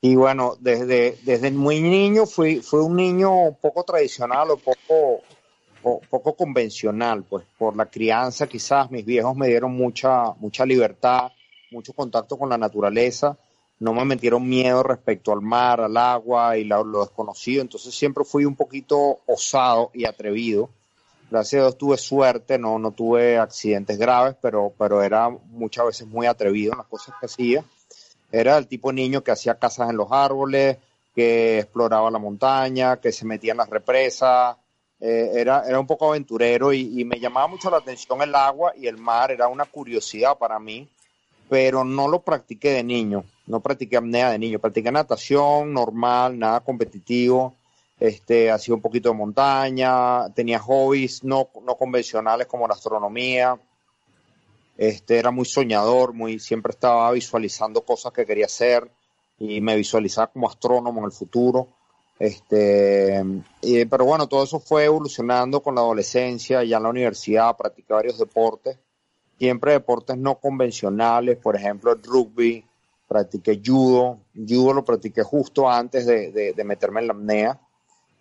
Y 0.00 0.14
bueno, 0.14 0.56
desde, 0.60 1.18
desde 1.22 1.50
muy 1.50 1.80
niño 1.80 2.26
fui, 2.26 2.60
fui 2.60 2.80
un 2.80 2.94
niño 2.94 3.56
poco 3.60 3.82
tradicional 3.82 4.50
o 4.50 4.56
poco, 4.56 5.24
po- 5.82 6.00
poco 6.10 6.34
convencional, 6.34 7.24
pues 7.24 7.44
por 7.56 7.76
la 7.76 7.86
crianza 7.86 8.46
quizás 8.46 8.90
mis 8.90 9.04
viejos 9.04 9.36
me 9.36 9.48
dieron 9.48 9.74
mucha, 9.76 10.32
mucha 10.38 10.64
libertad, 10.66 11.30
mucho 11.70 11.92
contacto 11.92 12.36
con 12.38 12.48
la 12.48 12.58
naturaleza, 12.58 13.36
no 13.80 13.92
me 13.92 14.04
metieron 14.04 14.48
miedo 14.48 14.82
respecto 14.82 15.32
al 15.32 15.40
mar, 15.40 15.80
al 15.80 15.96
agua 15.96 16.56
y 16.56 16.64
la- 16.64 16.82
lo 16.82 17.00
desconocido, 17.00 17.62
entonces 17.62 17.94
siempre 17.94 18.24
fui 18.24 18.44
un 18.44 18.56
poquito 18.56 19.20
osado 19.26 19.90
y 19.94 20.04
atrevido. 20.04 20.70
Gracias 21.30 21.60
a 21.60 21.64
Dios 21.66 21.78
tuve 21.78 21.98
suerte, 21.98 22.58
no, 22.58 22.78
no 22.78 22.90
tuve 22.92 23.36
accidentes 23.38 23.98
graves, 23.98 24.34
pero, 24.40 24.72
pero 24.78 25.02
era 25.02 25.28
muchas 25.28 25.84
veces 25.86 26.06
muy 26.06 26.26
atrevido 26.26 26.72
en 26.72 26.78
las 26.78 26.86
cosas 26.86 27.14
que 27.20 27.26
hacía. 27.26 27.62
Era 28.32 28.56
el 28.56 28.66
tipo 28.66 28.88
de 28.88 28.94
niño 28.94 29.22
que 29.22 29.30
hacía 29.30 29.58
casas 29.58 29.90
en 29.90 29.96
los 29.98 30.08
árboles, 30.10 30.78
que 31.14 31.58
exploraba 31.58 32.10
la 32.10 32.18
montaña, 32.18 32.96
que 32.98 33.12
se 33.12 33.26
metía 33.26 33.52
en 33.52 33.58
las 33.58 33.68
represas. 33.68 34.56
Eh, 35.00 35.30
era, 35.34 35.62
era 35.66 35.78
un 35.78 35.86
poco 35.86 36.08
aventurero 36.08 36.72
y, 36.72 37.04
me 37.04 37.20
llamaba 37.20 37.46
mucho 37.46 37.70
la 37.70 37.76
atención 37.76 38.20
el 38.20 38.34
agua 38.34 38.72
y 38.76 38.88
el 38.88 38.96
mar, 38.96 39.30
era 39.30 39.46
una 39.46 39.64
curiosidad 39.64 40.36
para 40.36 40.58
mí, 40.58 40.88
pero 41.48 41.84
no 41.84 42.08
lo 42.08 42.20
practiqué 42.20 42.72
de 42.72 42.82
niño, 42.82 43.24
no 43.46 43.60
practiqué 43.60 43.96
apnea 43.96 44.30
de 44.30 44.38
niño, 44.38 44.58
practiqué 44.58 44.90
natación 44.90 45.72
normal, 45.72 46.36
nada 46.36 46.60
competitivo, 46.60 47.54
este, 48.00 48.50
hacía 48.50 48.74
un 48.74 48.80
poquito 48.80 49.08
de 49.10 49.14
montaña, 49.14 50.28
tenía 50.34 50.58
hobbies 50.58 51.22
no, 51.22 51.48
no 51.64 51.76
convencionales 51.76 52.48
como 52.48 52.66
la 52.66 52.74
astronomía, 52.74 53.56
este, 54.76 55.18
era 55.18 55.30
muy 55.30 55.44
soñador, 55.44 56.12
muy, 56.12 56.40
siempre 56.40 56.70
estaba 56.70 57.10
visualizando 57.12 57.82
cosas 57.82 58.12
que 58.12 58.26
quería 58.26 58.46
hacer 58.46 58.90
y 59.38 59.60
me 59.60 59.76
visualizaba 59.76 60.28
como 60.28 60.48
astrónomo 60.48 61.00
en 61.00 61.06
el 61.06 61.12
futuro. 61.12 61.68
Este, 62.18 63.24
y- 63.62 63.84
pero 63.84 64.04
bueno, 64.04 64.26
todo 64.26 64.42
eso 64.44 64.58
fue 64.58 64.84
evolucionando 64.86 65.60
con 65.62 65.74
la 65.76 65.80
adolescencia, 65.82 66.64
ya 66.64 66.78
en 66.78 66.82
la 66.82 66.88
universidad 66.90 67.56
practiqué 67.56 67.92
varios 67.92 68.18
deportes, 68.18 68.76
siempre 69.38 69.72
deportes 69.72 70.16
no 70.18 70.36
convencionales, 70.36 71.36
por 71.38 71.54
ejemplo 71.56 71.92
el 71.92 72.02
rugby, 72.02 72.64
practiqué 73.06 73.60
judo, 73.64 74.18
judo 74.34 74.72
lo 74.74 74.84
practiqué 74.84 75.22
justo 75.22 75.70
antes 75.70 76.06
de, 76.06 76.32
de- 76.32 76.52
de 76.52 76.64
meterme 76.64 77.00
en 77.00 77.06
la 77.06 77.12
apnea, 77.14 77.60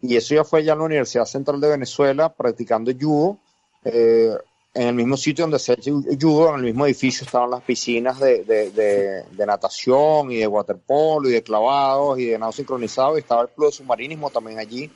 y 0.02 0.16
eso 0.16 0.36
ya 0.36 0.44
fue 0.44 0.64
ya 0.64 0.74
en 0.74 0.80
la 0.80 0.86
Universidad 0.86 1.26
Central 1.26 1.60
de 1.60 1.70
Venezuela, 1.70 2.32
practicando 2.32 2.92
judo, 2.98 3.38
eh, 3.84 4.32
en 4.78 4.88
el 4.90 4.94
mismo 4.94 5.18
sitio 5.18 5.44
donde 5.44 5.58
se 5.58 5.74
hace 5.74 5.92
judo, 5.92 6.50
en 6.50 6.56
el 6.60 6.64
mismo 6.66 6.86
edificio 6.86 7.26
estaban 7.26 7.50
las 7.50 7.64
piscinas 7.64 8.20
de, 8.20 8.44
de- 8.44 8.70
de- 8.72 9.24
de 9.24 9.46
natación 9.46 10.32
y 10.32 10.36
de 10.38 10.46
waterpolo 10.48 11.28
y 11.30 11.32
de 11.34 11.42
clavados 11.42 12.20
y 12.20 12.26
de 12.26 12.38
nado 12.38 12.52
sincronizado 12.52 13.18
y 13.18 13.22
estaba 13.22 13.42
el 13.42 13.50
club 13.50 13.68
de 13.68 13.74
submarinismo 13.74 14.30
también 14.30 14.60
allí. 14.60 14.92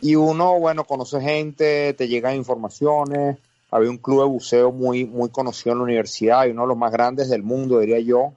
Y 0.00 0.14
uno, 0.16 0.58
bueno, 0.58 0.84
conoce 0.84 1.20
gente, 1.20 1.92
te 1.94 2.08
llegan 2.08 2.34
informaciones. 2.36 3.36
Había 3.70 3.90
un 3.90 3.98
club 3.98 4.20
de 4.20 4.26
buceo 4.28 4.72
muy, 4.72 5.04
muy 5.04 5.28
conocido 5.28 5.72
en 5.72 5.78
la 5.78 5.84
universidad 5.84 6.46
y 6.46 6.50
uno 6.50 6.62
de 6.62 6.68
los 6.68 6.76
más 6.78 6.92
grandes 6.92 7.28
del 7.28 7.42
mundo, 7.42 7.80
diría 7.80 8.00
yo. 8.00 8.32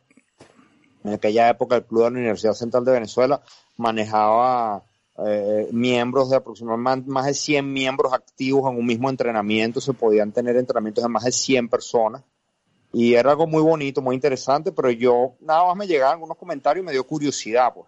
En 1.05 1.13
aquella 1.13 1.49
época 1.49 1.77
el 1.77 1.83
club 1.85 2.03
de 2.03 2.09
la 2.11 2.17
Universidad 2.19 2.53
Central 2.53 2.83
de 2.83 2.91
Venezuela 2.91 3.41
manejaba 3.77 4.83
eh, 5.25 5.67
miembros 5.71 6.29
de 6.29 6.37
aproximadamente 6.37 7.09
más 7.09 7.25
de 7.25 7.33
100 7.33 7.71
miembros 7.71 8.13
activos 8.13 8.71
en 8.71 8.77
un 8.77 8.85
mismo 8.85 9.09
entrenamiento. 9.09 9.81
Se 9.81 9.93
podían 9.93 10.31
tener 10.31 10.55
entrenamientos 10.55 11.03
de 11.03 11.09
más 11.09 11.23
de 11.23 11.31
100 11.31 11.69
personas. 11.69 12.23
Y 12.93 13.13
era 13.15 13.31
algo 13.31 13.47
muy 13.47 13.61
bonito, 13.61 14.01
muy 14.01 14.15
interesante, 14.15 14.71
pero 14.71 14.89
yo 14.91 15.33
nada 15.41 15.65
más 15.65 15.75
me 15.75 15.87
llegaban 15.87 16.15
algunos 16.15 16.37
comentarios 16.37 16.83
y 16.83 16.85
me 16.85 16.91
dio 16.93 17.05
curiosidad, 17.05 17.73
pues 17.73 17.87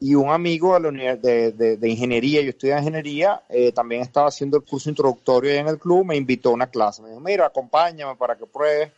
y 0.00 0.14
un 0.14 0.28
amigo 0.28 0.78
de, 0.78 0.92
la 0.92 1.16
de, 1.16 1.52
de- 1.52 1.88
ingeniería, 1.88 2.42
yo 2.42 2.50
estudié 2.50 2.76
ingeniería, 2.76 3.42
eh, 3.48 3.72
también 3.72 4.02
estaba 4.02 4.28
haciendo 4.28 4.56
el 4.58 4.64
curso 4.64 4.90
introductorio 4.90 5.52
en 5.52 5.68
el 5.68 5.78
club, 5.78 6.04
me 6.04 6.16
invitó 6.16 6.50
a 6.50 6.52
una 6.52 6.66
clase, 6.66 7.00
me 7.00 7.08
dijo, 7.08 7.20
mira, 7.20 7.46
acompáñame 7.46 8.14
para 8.16 8.36
que 8.36 8.44
pruebes. 8.44 8.90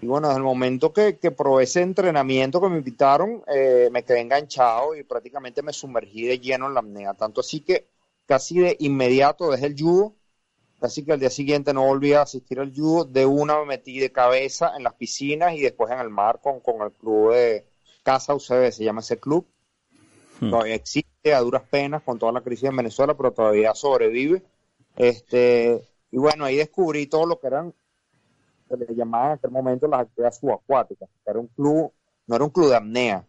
Y 0.00 0.06
bueno, 0.06 0.28
desde 0.28 0.38
el 0.38 0.44
momento 0.44 0.92
que, 0.92 1.18
que 1.18 1.30
probé 1.30 1.64
ese 1.64 1.82
entrenamiento 1.82 2.60
que 2.60 2.68
me 2.68 2.78
invitaron, 2.78 3.42
eh, 3.48 3.88
me 3.90 4.04
quedé 4.04 4.20
enganchado 4.20 4.94
y 4.94 5.02
prácticamente 5.02 5.62
me 5.62 5.72
sumergí 5.72 6.26
de 6.26 6.38
lleno 6.38 6.66
en 6.66 6.74
la 6.74 6.80
apnea, 6.80 7.14
tanto 7.14 7.40
así 7.40 7.60
que 7.60 7.88
casi 8.26 8.60
de 8.60 8.76
inmediato 8.78 9.50
dejé 9.50 9.66
el 9.66 9.76
judo, 9.76 10.14
casi 10.80 11.04
que 11.04 11.12
al 11.12 11.20
día 11.20 11.30
siguiente 11.30 11.74
no 11.74 11.84
volví 11.84 12.12
a 12.12 12.22
asistir 12.22 12.60
al 12.60 12.72
judo, 12.72 13.04
de 13.04 13.26
una 13.26 13.58
me 13.58 13.66
metí 13.66 13.98
de 13.98 14.12
cabeza 14.12 14.72
en 14.76 14.84
las 14.84 14.94
piscinas 14.94 15.54
y 15.54 15.62
después 15.62 15.90
en 15.90 15.98
el 15.98 16.10
mar 16.10 16.40
con, 16.40 16.60
con 16.60 16.82
el 16.82 16.92
club 16.92 17.32
de 17.32 17.66
Casa 18.02 18.34
UCB, 18.34 18.70
se 18.70 18.84
llama 18.84 19.00
ese 19.00 19.18
club. 19.18 19.46
Todavía 20.40 20.76
existe 20.76 21.34
a 21.34 21.40
duras 21.40 21.62
penas 21.68 22.02
con 22.02 22.18
toda 22.18 22.30
la 22.30 22.42
crisis 22.42 22.68
en 22.68 22.76
Venezuela, 22.76 23.16
pero 23.16 23.32
todavía 23.32 23.74
sobrevive. 23.74 24.42
Este, 24.96 25.82
y 26.10 26.16
bueno, 26.16 26.44
ahí 26.44 26.56
descubrí 26.56 27.06
todo 27.06 27.26
lo 27.26 27.40
que 27.40 27.48
eran, 27.48 27.74
se 28.68 28.76
le 28.76 28.94
llamaban 28.94 29.28
en 29.32 29.34
aquel 29.38 29.50
momento 29.50 29.86
las 29.88 30.00
actividades 30.02 30.38
subacuáticas. 30.38 31.08
Era 31.26 31.38
un 31.38 31.48
club, 31.48 31.92
no 32.26 32.36
era 32.36 32.44
un 32.44 32.50
club 32.50 32.68
de 32.70 32.76
apnea, 32.76 33.26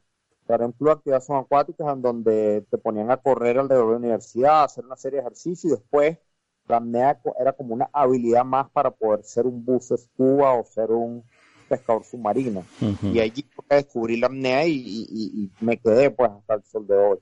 era 0.48 0.66
un 0.66 0.72
club 0.72 0.88
de 0.90 0.94
actividades 0.94 1.26
subacuáticas 1.26 1.94
en 1.94 2.02
donde 2.02 2.66
te 2.70 2.78
ponían 2.78 3.11
a 3.11 3.18
correr 3.18 3.57
alrededor 3.60 3.88
de 3.88 3.91
la 3.94 3.98
universidad, 3.99 4.61
a 4.61 4.64
hacer 4.66 4.86
una 4.86 4.95
serie 4.98 5.18
de 5.18 5.22
ejercicios 5.26 5.72
y 5.74 5.76
después 5.76 6.18
la 6.68 6.78
apnea 6.78 7.20
era 7.40 7.53
como 7.53 7.74
una 7.74 7.90
habilidad 7.94 8.45
más 8.45 8.70
para 8.72 8.91
poder 8.91 9.24
ser 9.24 9.45
un 9.45 9.64
buzo 9.66 9.98
scuba 9.98 10.53
o 10.53 10.64
ser 10.66 10.91
un 10.91 11.24
pescador 11.68 12.03
submarino. 12.03 12.60
Ujú. 12.82 13.07
Y 13.14 13.20
allí 13.20 13.45
descubrí 13.70 14.18
la 14.18 14.28
apnea 14.28 14.66
y, 14.66 14.72
y- 14.74 15.07
y- 15.10 15.44
y 15.45 15.66
me 15.66 15.78
quedé 15.78 16.11
pues 16.11 16.32
hasta 16.32 16.56
el 16.56 16.64
sol 16.64 16.88
de 16.88 16.95
hoy. 16.95 17.20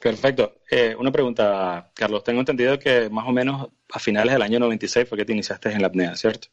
Perfecto. 0.00 0.52
Eh, 0.70 0.94
una 0.98 1.10
pregunta, 1.10 1.90
Carlos. 1.94 2.22
Tengo 2.24 2.40
entendido 2.40 2.78
que 2.78 3.08
más 3.08 3.26
o 3.26 3.32
menos 3.32 3.68
a 3.94 4.00
finales 4.00 4.32
del 4.32 4.42
año 4.42 4.58
96 4.58 5.08
fue 5.08 5.18
que 5.18 5.24
te 5.24 5.32
iniciaste 5.32 5.70
en 5.70 5.80
la 5.80 5.86
apnea, 5.86 6.16
¿cierto? 6.16 6.48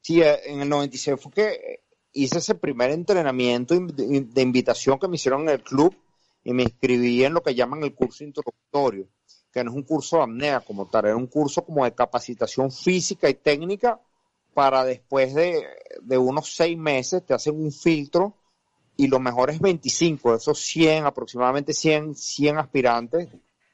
Sí, 0.00 0.22
eh, 0.22 0.40
en 0.46 0.62
el 0.62 0.68
96 0.70 1.20
fue 1.20 1.32
que 1.32 1.48
eh, 1.48 1.80
hice 2.14 2.38
ese 2.38 2.54
primer 2.54 2.90
entrenamiento 2.90 3.74
de 3.78 4.42
invitación 4.42 4.98
que 4.98 5.06
me 5.06 5.16
hicieron 5.16 5.42
en 5.42 5.50
el 5.50 5.62
club 5.62 5.94
y 6.42 6.54
me 6.54 6.62
inscribí 6.62 7.22
en 7.24 7.34
lo 7.34 7.42
que 7.42 7.54
llaman 7.54 7.84
el 7.84 7.94
curso 7.94 8.24
introductorio, 8.24 9.06
que 9.52 9.62
no 9.62 9.72
es 9.72 9.76
un 9.76 9.82
curso 9.82 10.16
de 10.16 10.22
apnea 10.22 10.60
como 10.60 10.88
tal, 10.88 11.04
era 11.04 11.16
un 11.16 11.26
curso 11.26 11.62
como 11.62 11.84
de 11.84 11.94
capacitación 11.94 12.72
física 12.72 13.28
y 13.28 13.34
técnica 13.34 14.00
para 14.54 14.82
después 14.82 15.34
de, 15.34 15.62
de 16.00 16.16
unos 16.16 16.54
seis 16.54 16.78
meses 16.78 17.26
te 17.26 17.34
hacen 17.34 17.62
un 17.62 17.70
filtro 17.70 18.34
y 18.96 19.08
lo 19.08 19.20
mejor 19.20 19.50
es 19.50 19.60
25, 19.60 20.30
de 20.30 20.36
esos 20.38 20.58
100, 20.58 21.04
aproximadamente 21.04 21.74
100, 21.74 22.14
100 22.14 22.58
aspirantes, 22.58 23.28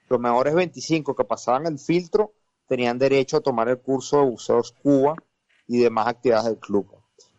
los 0.08 0.18
mejores 0.18 0.52
25 0.52 1.14
que 1.14 1.24
pasaban 1.24 1.66
el 1.66 1.78
filtro 1.78 2.32
tenían 2.70 3.00
derecho 3.00 3.38
a 3.38 3.40
tomar 3.40 3.68
el 3.68 3.80
curso 3.80 4.18
de 4.18 4.30
buceo 4.30 4.62
scuba 4.62 5.16
y 5.66 5.78
demás 5.78 6.06
actividades 6.06 6.46
del 6.46 6.58
club. 6.60 6.86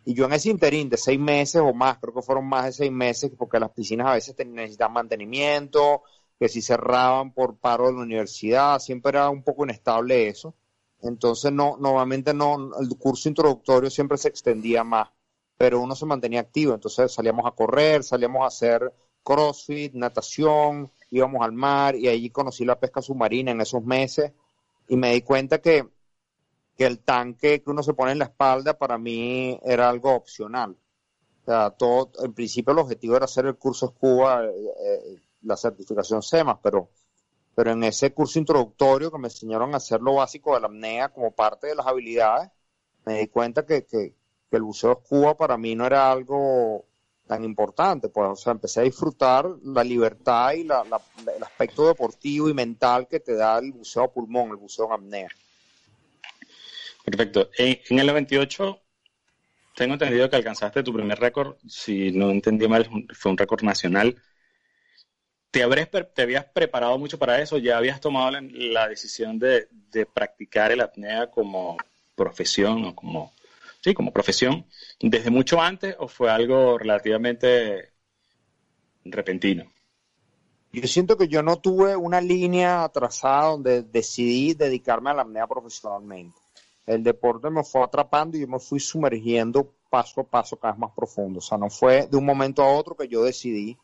Y 0.04 0.12
yo 0.12 0.26
en 0.26 0.34
ese 0.34 0.50
interín 0.50 0.90
de 0.90 0.98
seis 0.98 1.18
meses 1.18 1.62
o 1.62 1.72
más, 1.72 1.96
creo 2.00 2.12
que 2.12 2.20
fueron 2.20 2.46
más 2.46 2.66
de 2.66 2.72
seis 2.72 2.92
meses, 2.92 3.32
porque 3.38 3.58
las 3.58 3.70
piscinas 3.70 4.08
a 4.08 4.12
veces 4.12 4.36
necesitan 4.46 4.92
mantenimiento, 4.92 6.02
que 6.38 6.50
si 6.50 6.60
cerraban 6.60 7.32
por 7.32 7.56
paro 7.56 7.86
de 7.86 7.94
la 7.94 8.02
universidad, 8.02 8.78
siempre 8.78 9.08
era 9.10 9.30
un 9.30 9.42
poco 9.42 9.64
inestable 9.64 10.28
eso. 10.28 10.54
Entonces 11.00 11.50
no, 11.50 11.78
normalmente 11.80 12.34
no, 12.34 12.70
el 12.78 12.90
curso 12.98 13.30
introductorio 13.30 13.88
siempre 13.88 14.18
se 14.18 14.28
extendía 14.28 14.84
más, 14.84 15.08
pero 15.56 15.80
uno 15.80 15.94
se 15.94 16.04
mantenía 16.04 16.40
activo. 16.40 16.74
Entonces 16.74 17.10
salíamos 17.10 17.46
a 17.46 17.52
correr, 17.52 18.04
salíamos 18.04 18.42
a 18.42 18.48
hacer 18.48 18.92
crossfit, 19.22 19.94
natación, 19.94 20.92
íbamos 21.08 21.42
al 21.42 21.52
mar 21.52 21.96
y 21.96 22.08
allí 22.08 22.28
conocí 22.28 22.66
la 22.66 22.78
pesca 22.78 23.00
submarina 23.00 23.52
en 23.52 23.62
esos 23.62 23.82
meses 23.82 24.32
y 24.92 24.96
me 24.98 25.14
di 25.14 25.22
cuenta 25.22 25.62
que, 25.62 25.88
que 26.76 26.84
el 26.84 26.98
tanque 26.98 27.62
que 27.62 27.70
uno 27.70 27.82
se 27.82 27.94
pone 27.94 28.12
en 28.12 28.18
la 28.18 28.26
espalda 28.26 28.76
para 28.76 28.98
mí 28.98 29.58
era 29.62 29.88
algo 29.88 30.14
opcional. 30.14 30.76
O 31.40 31.44
sea, 31.46 31.70
todo, 31.70 32.10
en 32.22 32.34
principio 32.34 32.72
el 32.72 32.78
objetivo 32.80 33.16
era 33.16 33.24
hacer 33.24 33.46
el 33.46 33.56
curso 33.56 33.88
Scuba, 33.88 34.44
eh, 34.44 34.50
eh, 34.50 35.16
la 35.44 35.56
certificación 35.56 36.22
SEMAS, 36.22 36.58
pero, 36.62 36.90
pero 37.54 37.70
en 37.70 37.84
ese 37.84 38.12
curso 38.12 38.38
introductorio 38.38 39.10
que 39.10 39.16
me 39.16 39.28
enseñaron 39.28 39.72
a 39.72 39.78
hacer 39.78 40.02
lo 40.02 40.16
básico 40.16 40.52
de 40.52 40.60
la 40.60 40.66
apnea 40.66 41.08
como 41.08 41.30
parte 41.30 41.68
de 41.68 41.74
las 41.74 41.86
habilidades, 41.86 42.50
me 43.06 43.20
di 43.20 43.28
cuenta 43.28 43.64
que, 43.64 43.86
que, 43.86 44.14
el 44.50 44.62
buceo 44.62 45.00
Scuba 45.02 45.38
para 45.38 45.56
mí 45.56 45.74
no 45.74 45.86
era 45.86 46.12
algo 46.12 46.84
tan 47.32 47.44
importante, 47.44 48.10
pues, 48.10 48.28
o 48.28 48.36
sea, 48.36 48.52
empecé 48.52 48.80
a 48.80 48.82
disfrutar 48.82 49.46
la 49.64 49.82
libertad 49.82 50.52
y 50.52 50.60
el 50.60 51.42
aspecto 51.42 51.88
deportivo 51.88 52.50
y 52.50 52.54
mental 52.54 53.08
que 53.08 53.20
te 53.20 53.34
da 53.34 53.58
el 53.58 53.72
buceo 53.72 54.02
a 54.02 54.12
pulmón, 54.12 54.50
el 54.50 54.56
buceo 54.56 54.86
en 54.86 54.92
apnea. 54.92 55.28
Perfecto. 57.06 57.48
En, 57.56 57.98
el 57.98 58.06
98 58.06 58.78
tengo 59.74 59.94
entendido 59.94 60.28
que 60.28 60.36
alcanzaste 60.36 60.82
tu 60.82 60.92
primer 60.92 61.18
récord, 61.18 61.56
si 61.66 62.12
no 62.12 62.30
entendí 62.30 62.68
mal, 62.68 62.86
fue 63.14 63.32
un 63.32 63.38
récord 63.38 63.62
nacional. 63.62 64.14
¿Te, 65.50 65.62
habrías, 65.62 65.88
¿Te 65.90 66.22
habías 66.22 66.44
preparado 66.44 66.98
mucho 66.98 67.18
para 67.18 67.40
eso? 67.40 67.56
¿Ya 67.56 67.78
habías 67.78 67.98
tomado 67.98 68.30
la, 68.30 68.42
la 68.42 68.88
decisión 68.88 69.38
de, 69.38 69.68
de, 69.70 70.04
practicar 70.04 70.70
el 70.70 70.82
apnea 70.82 71.30
como 71.30 71.78
profesión 72.14 72.84
o 72.84 72.94
como, 72.94 73.32
sí, 73.82 73.94
como 73.94 74.12
profesión 74.12 74.66
desde 75.00 75.30
mucho 75.30 75.60
antes 75.60 75.96
o 75.98 76.08
fue 76.08 76.30
algo 76.30 76.78
relativamente 76.78 77.92
repentino? 79.04 79.64
Yo 80.72 80.88
siento 80.88 81.18
que 81.18 81.28
yo 81.28 81.42
no 81.42 81.56
tuve 81.58 81.96
una 81.96 82.20
línea 82.20 82.88
trazada 82.88 83.50
donde 83.50 83.82
decidí 83.82 84.54
dedicarme 84.54 85.10
a 85.10 85.14
la 85.14 85.22
apnea 85.22 85.46
profesionalmente. 85.46 86.40
El 86.86 87.02
deporte 87.02 87.50
me 87.50 87.62
fue 87.62 87.82
atrapando 87.82 88.36
y 88.36 88.40
yo 88.40 88.48
me 88.48 88.58
fui 88.58 88.80
sumergiendo 88.80 89.74
paso 89.90 90.22
a 90.22 90.24
paso 90.24 90.56
cada 90.56 90.72
vez 90.72 90.80
más 90.80 90.92
profundo. 90.92 91.40
O 91.40 91.42
sea, 91.42 91.58
no 91.58 91.68
fue 91.68 92.06
de 92.06 92.16
un 92.16 92.24
momento 92.24 92.62
a 92.62 92.72
otro 92.72 92.96
que 92.96 93.06
yo 93.06 93.22
decidí. 93.22 93.76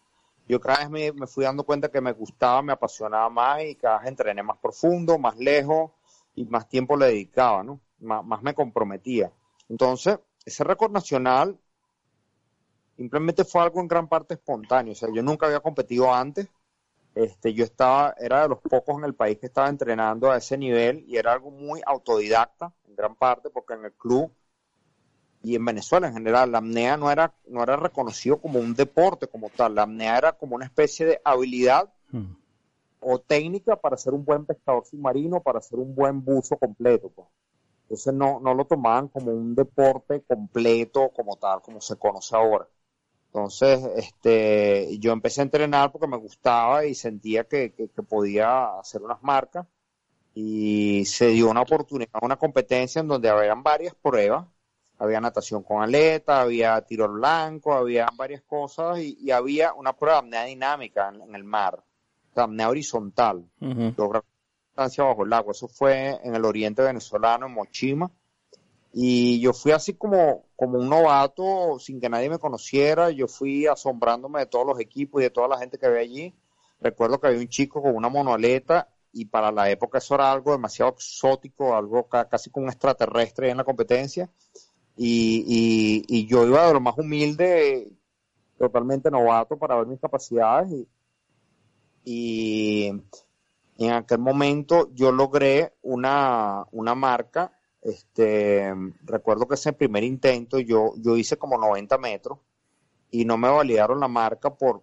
Yo 0.48 0.58
cada 0.58 0.88
vez 0.88 1.14
me, 1.14 1.26
fui 1.26 1.44
dando 1.44 1.62
cuenta 1.64 1.90
que 1.90 2.00
me 2.00 2.12
gustaba, 2.12 2.62
me 2.62 2.72
apasionaba 2.72 3.28
más 3.28 3.62
y 3.64 3.74
cada 3.74 3.98
vez 3.98 4.08
entrené 4.08 4.42
más 4.42 4.56
profundo, 4.56 5.18
más 5.18 5.36
lejos 5.36 5.90
y 6.34 6.46
más 6.46 6.66
tiempo 6.68 6.96
le 6.96 7.06
dedicaba, 7.06 7.62
¿no? 7.62 7.80
Más 8.00 8.42
me 8.42 8.54
comprometía. 8.54 9.30
Entonces, 9.68 10.18
ese 10.44 10.64
récord 10.64 10.92
nacional 10.92 11.58
simplemente 12.96 13.44
fue 13.44 13.62
algo 13.62 13.80
en 13.80 13.88
gran 13.88 14.08
parte 14.08 14.34
espontáneo. 14.34 14.92
O 14.92 14.96
sea, 14.96 15.08
yo 15.12 15.22
nunca 15.22 15.46
había 15.46 15.60
competido 15.60 16.12
antes. 16.12 16.48
Este, 17.14 17.52
yo 17.52 17.64
estaba, 17.64 18.14
era 18.18 18.42
de 18.42 18.48
los 18.48 18.60
pocos 18.60 18.96
en 18.98 19.04
el 19.04 19.14
país 19.14 19.38
que 19.38 19.46
estaba 19.46 19.68
entrenando 19.68 20.30
a 20.30 20.36
ese 20.36 20.56
nivel 20.56 21.04
y 21.08 21.16
era 21.16 21.32
algo 21.32 21.50
muy 21.50 21.80
autodidacta 21.84 22.72
en 22.86 22.94
gran 22.94 23.16
parte 23.16 23.50
porque 23.50 23.74
en 23.74 23.86
el 23.86 23.92
club 23.92 24.30
y 25.42 25.56
en 25.56 25.64
Venezuela 25.64 26.08
en 26.08 26.14
general 26.14 26.52
la 26.52 26.58
apnea 26.58 26.96
no 26.96 27.10
era, 27.10 27.32
no 27.46 27.62
era 27.62 27.76
reconocido 27.76 28.40
como 28.40 28.60
un 28.60 28.74
deporte 28.74 29.26
como 29.26 29.50
tal. 29.50 29.74
La 29.74 29.82
apnea 29.82 30.18
era 30.18 30.32
como 30.32 30.54
una 30.56 30.64
especie 30.64 31.06
de 31.06 31.20
habilidad 31.24 31.92
Hmm. 32.10 32.34
o 33.00 33.18
técnica 33.18 33.76
para 33.76 33.96
ser 33.96 34.14
un 34.14 34.24
buen 34.24 34.46
pescador 34.46 34.84
submarino, 34.86 35.40
para 35.40 35.60
ser 35.60 35.78
un 35.78 35.94
buen 35.94 36.24
buzo 36.24 36.56
completo. 36.56 37.10
Pues. 37.10 37.28
Entonces 37.88 38.12
no, 38.12 38.38
no 38.40 38.52
lo 38.52 38.66
tomaban 38.66 39.08
como 39.08 39.30
un 39.32 39.54
deporte 39.54 40.22
completo 40.22 41.10
como 41.16 41.36
tal, 41.36 41.62
como 41.62 41.80
se 41.80 41.96
conoce 41.96 42.36
ahora. 42.36 42.68
Entonces, 43.26 43.80
este, 43.96 44.98
yo 44.98 45.12
empecé 45.12 45.40
a 45.40 45.44
entrenar 45.44 45.90
porque 45.90 46.06
me 46.06 46.18
gustaba 46.18 46.84
y 46.84 46.94
sentía 46.94 47.44
que, 47.44 47.72
que, 47.72 47.88
que 47.88 48.02
podía 48.02 48.78
hacer 48.78 49.02
unas 49.02 49.22
marcas 49.22 49.66
y 50.34 51.04
se 51.06 51.28
dio 51.28 51.50
una 51.50 51.62
oportunidad, 51.62 52.10
una 52.20 52.36
competencia 52.36 53.00
en 53.00 53.08
donde 53.08 53.30
habían 53.30 53.62
varias 53.62 53.94
pruebas. 53.94 54.46
Había 54.98 55.20
natación 55.20 55.62
con 55.62 55.82
aleta, 55.82 56.42
había 56.42 56.80
tiro 56.82 57.04
al 57.06 57.12
blanco, 57.12 57.72
había 57.72 58.08
varias 58.16 58.42
cosas 58.42 58.98
y, 58.98 59.16
y 59.20 59.30
había 59.30 59.72
una 59.72 59.94
prueba 59.94 60.20
de 60.20 60.26
apnea 60.26 60.44
dinámica 60.44 61.08
en, 61.08 61.22
en 61.22 61.34
el 61.34 61.44
mar, 61.44 61.76
o 61.76 62.34
sea, 62.34 62.44
apnea 62.44 62.68
horizontal, 62.68 63.48
distancia 64.78 65.04
bajo 65.04 65.24
el 65.24 65.32
agua. 65.32 65.52
Eso 65.52 65.66
fue 65.68 66.20
en 66.22 66.34
el 66.34 66.44
oriente 66.44 66.82
venezolano, 66.82 67.46
en 67.46 67.52
Mochima. 67.52 68.10
Y 68.92 69.40
yo 69.40 69.52
fui 69.52 69.72
así 69.72 69.94
como, 69.94 70.44
como 70.56 70.78
un 70.78 70.88
novato, 70.88 71.78
sin 71.80 72.00
que 72.00 72.08
nadie 72.08 72.30
me 72.30 72.38
conociera. 72.38 73.10
Yo 73.10 73.26
fui 73.26 73.66
asombrándome 73.66 74.40
de 74.40 74.46
todos 74.46 74.66
los 74.66 74.80
equipos 74.80 75.20
y 75.20 75.24
de 75.24 75.30
toda 75.30 75.48
la 75.48 75.58
gente 75.58 75.78
que 75.78 75.86
había 75.86 76.00
allí. 76.00 76.34
Recuerdo 76.80 77.18
que 77.20 77.26
había 77.26 77.40
un 77.40 77.48
chico 77.48 77.82
con 77.82 77.94
una 77.96 78.08
monoaleta 78.08 78.88
y 79.12 79.24
para 79.24 79.50
la 79.50 79.68
época 79.68 79.98
eso 79.98 80.14
era 80.14 80.30
algo 80.30 80.52
demasiado 80.52 80.92
exótico, 80.92 81.74
algo 81.74 82.08
ca- 82.08 82.28
casi 82.28 82.50
como 82.50 82.64
un 82.66 82.70
extraterrestre 82.70 83.50
en 83.50 83.56
la 83.56 83.64
competencia. 83.64 84.30
Y, 84.96 86.04
y, 86.08 86.26
yo 86.26 86.46
iba 86.46 86.66
de 86.66 86.72
lo 86.74 86.80
más 86.80 86.96
humilde, 86.98 87.88
totalmente 88.58 89.10
novato 89.10 89.56
para 89.56 89.76
ver 89.76 89.86
mis 89.86 90.00
capacidades 90.00 90.86
y 92.04 92.90
en 93.86 93.92
aquel 93.92 94.18
momento 94.18 94.90
yo 94.92 95.12
logré 95.12 95.72
una, 95.82 96.66
una 96.72 96.94
marca, 96.96 97.52
este, 97.80 98.74
recuerdo 99.04 99.46
que 99.46 99.54
ese 99.54 99.72
primer 99.72 100.02
intento 100.02 100.58
yo, 100.58 100.94
yo 100.96 101.16
hice 101.16 101.36
como 101.38 101.56
90 101.56 101.96
metros 101.96 102.40
y 103.10 103.24
no 103.24 103.38
me 103.38 103.48
validaron 103.48 104.00
la 104.00 104.08
marca 104.08 104.52
por, 104.52 104.82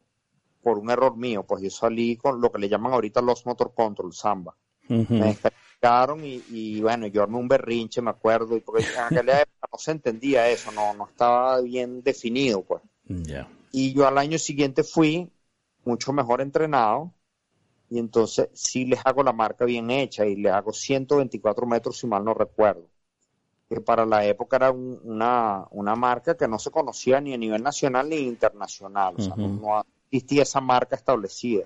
por 0.64 0.80
un 0.80 0.90
error 0.90 1.18
mío, 1.18 1.44
pues 1.44 1.62
yo 1.62 1.70
salí 1.70 2.16
con 2.16 2.40
lo 2.40 2.52
que 2.52 2.60
le 2.60 2.70
llaman 2.70 2.94
ahorita 2.94 3.22
los 3.22 3.46
motor 3.46 3.74
control, 3.76 4.14
samba. 4.14 4.56
Ujú. 4.88 5.14
Me 5.14 5.26
descalificaron 5.26 6.24
y, 6.24 6.42
y 6.48 6.82
bueno, 6.82 7.08
yo 7.08 7.22
armé 7.22 7.38
un 7.38 7.50
berrinche, 7.50 8.02
me 8.02 8.12
acuerdo, 8.12 8.56
y 8.56 8.62
porque 8.62 8.86
en 8.94 9.18
aquella 9.18 9.42
época 9.42 9.68
no 9.72 9.78
se 9.78 9.92
entendía 9.92 10.50
eso, 10.50 10.72
no, 10.72 10.94
no 10.94 11.06
estaba 11.08 11.60
bien 11.60 12.02
definido, 12.02 12.64
pues. 12.64 12.82
Ya. 13.08 13.48
Y 13.72 13.94
yo 13.94 14.08
al 14.08 14.18
año 14.18 14.40
siguiente 14.40 14.84
fui 14.84 15.30
mucho 15.84 16.14
mejor 16.14 16.40
entrenado 16.40 17.12
y 17.90 18.00
entonces 18.00 18.50
sí 18.54 18.86
les 18.86 19.00
hago 19.06 19.24
la 19.24 19.34
marca 19.34 19.66
bien 19.66 19.92
hecha 19.92 20.26
y 20.26 20.36
les 20.36 20.52
hago 20.54 20.74
124 20.74 21.66
metros 21.68 21.98
si 22.00 22.08
mal 22.08 22.24
no 22.26 22.34
recuerdo. 22.34 22.90
Que 23.70 23.82
para 23.82 24.06
la 24.06 24.26
época 24.26 24.58
era 24.58 24.72
un- 24.72 25.00
una, 25.04 25.68
una 25.72 25.96
marca 25.96 26.36
que 26.38 26.48
no 26.48 26.60
se 26.60 26.72
conocía 26.72 27.22
ni 27.22 27.34
a 27.34 27.38
nivel 27.38 27.64
nacional 27.64 28.10
ni 28.10 28.18
internacional. 28.20 29.16
O 29.16 29.20
sea, 29.20 29.36
no- 29.38 29.84
existía 30.12 30.44
esa 30.44 30.62
marca 30.62 30.96
establecida. 30.96 31.66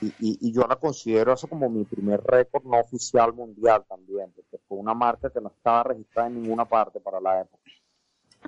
Y, 0.00 0.08
y, 0.18 0.48
y 0.48 0.52
yo 0.52 0.62
la 0.68 0.76
considero 0.76 1.32
eso 1.32 1.48
como 1.48 1.68
mi 1.70 1.84
primer 1.84 2.22
récord 2.22 2.64
no 2.64 2.78
oficial 2.80 3.32
mundial 3.32 3.84
también, 3.88 4.32
porque 4.32 4.58
fue 4.68 4.78
una 4.78 4.94
marca 4.94 5.30
que 5.30 5.40
no 5.40 5.48
estaba 5.48 5.84
registrada 5.84 6.28
en 6.28 6.34
ninguna 6.42 6.64
parte 6.66 7.00
para 7.00 7.20
la 7.20 7.40
época. 7.42 7.62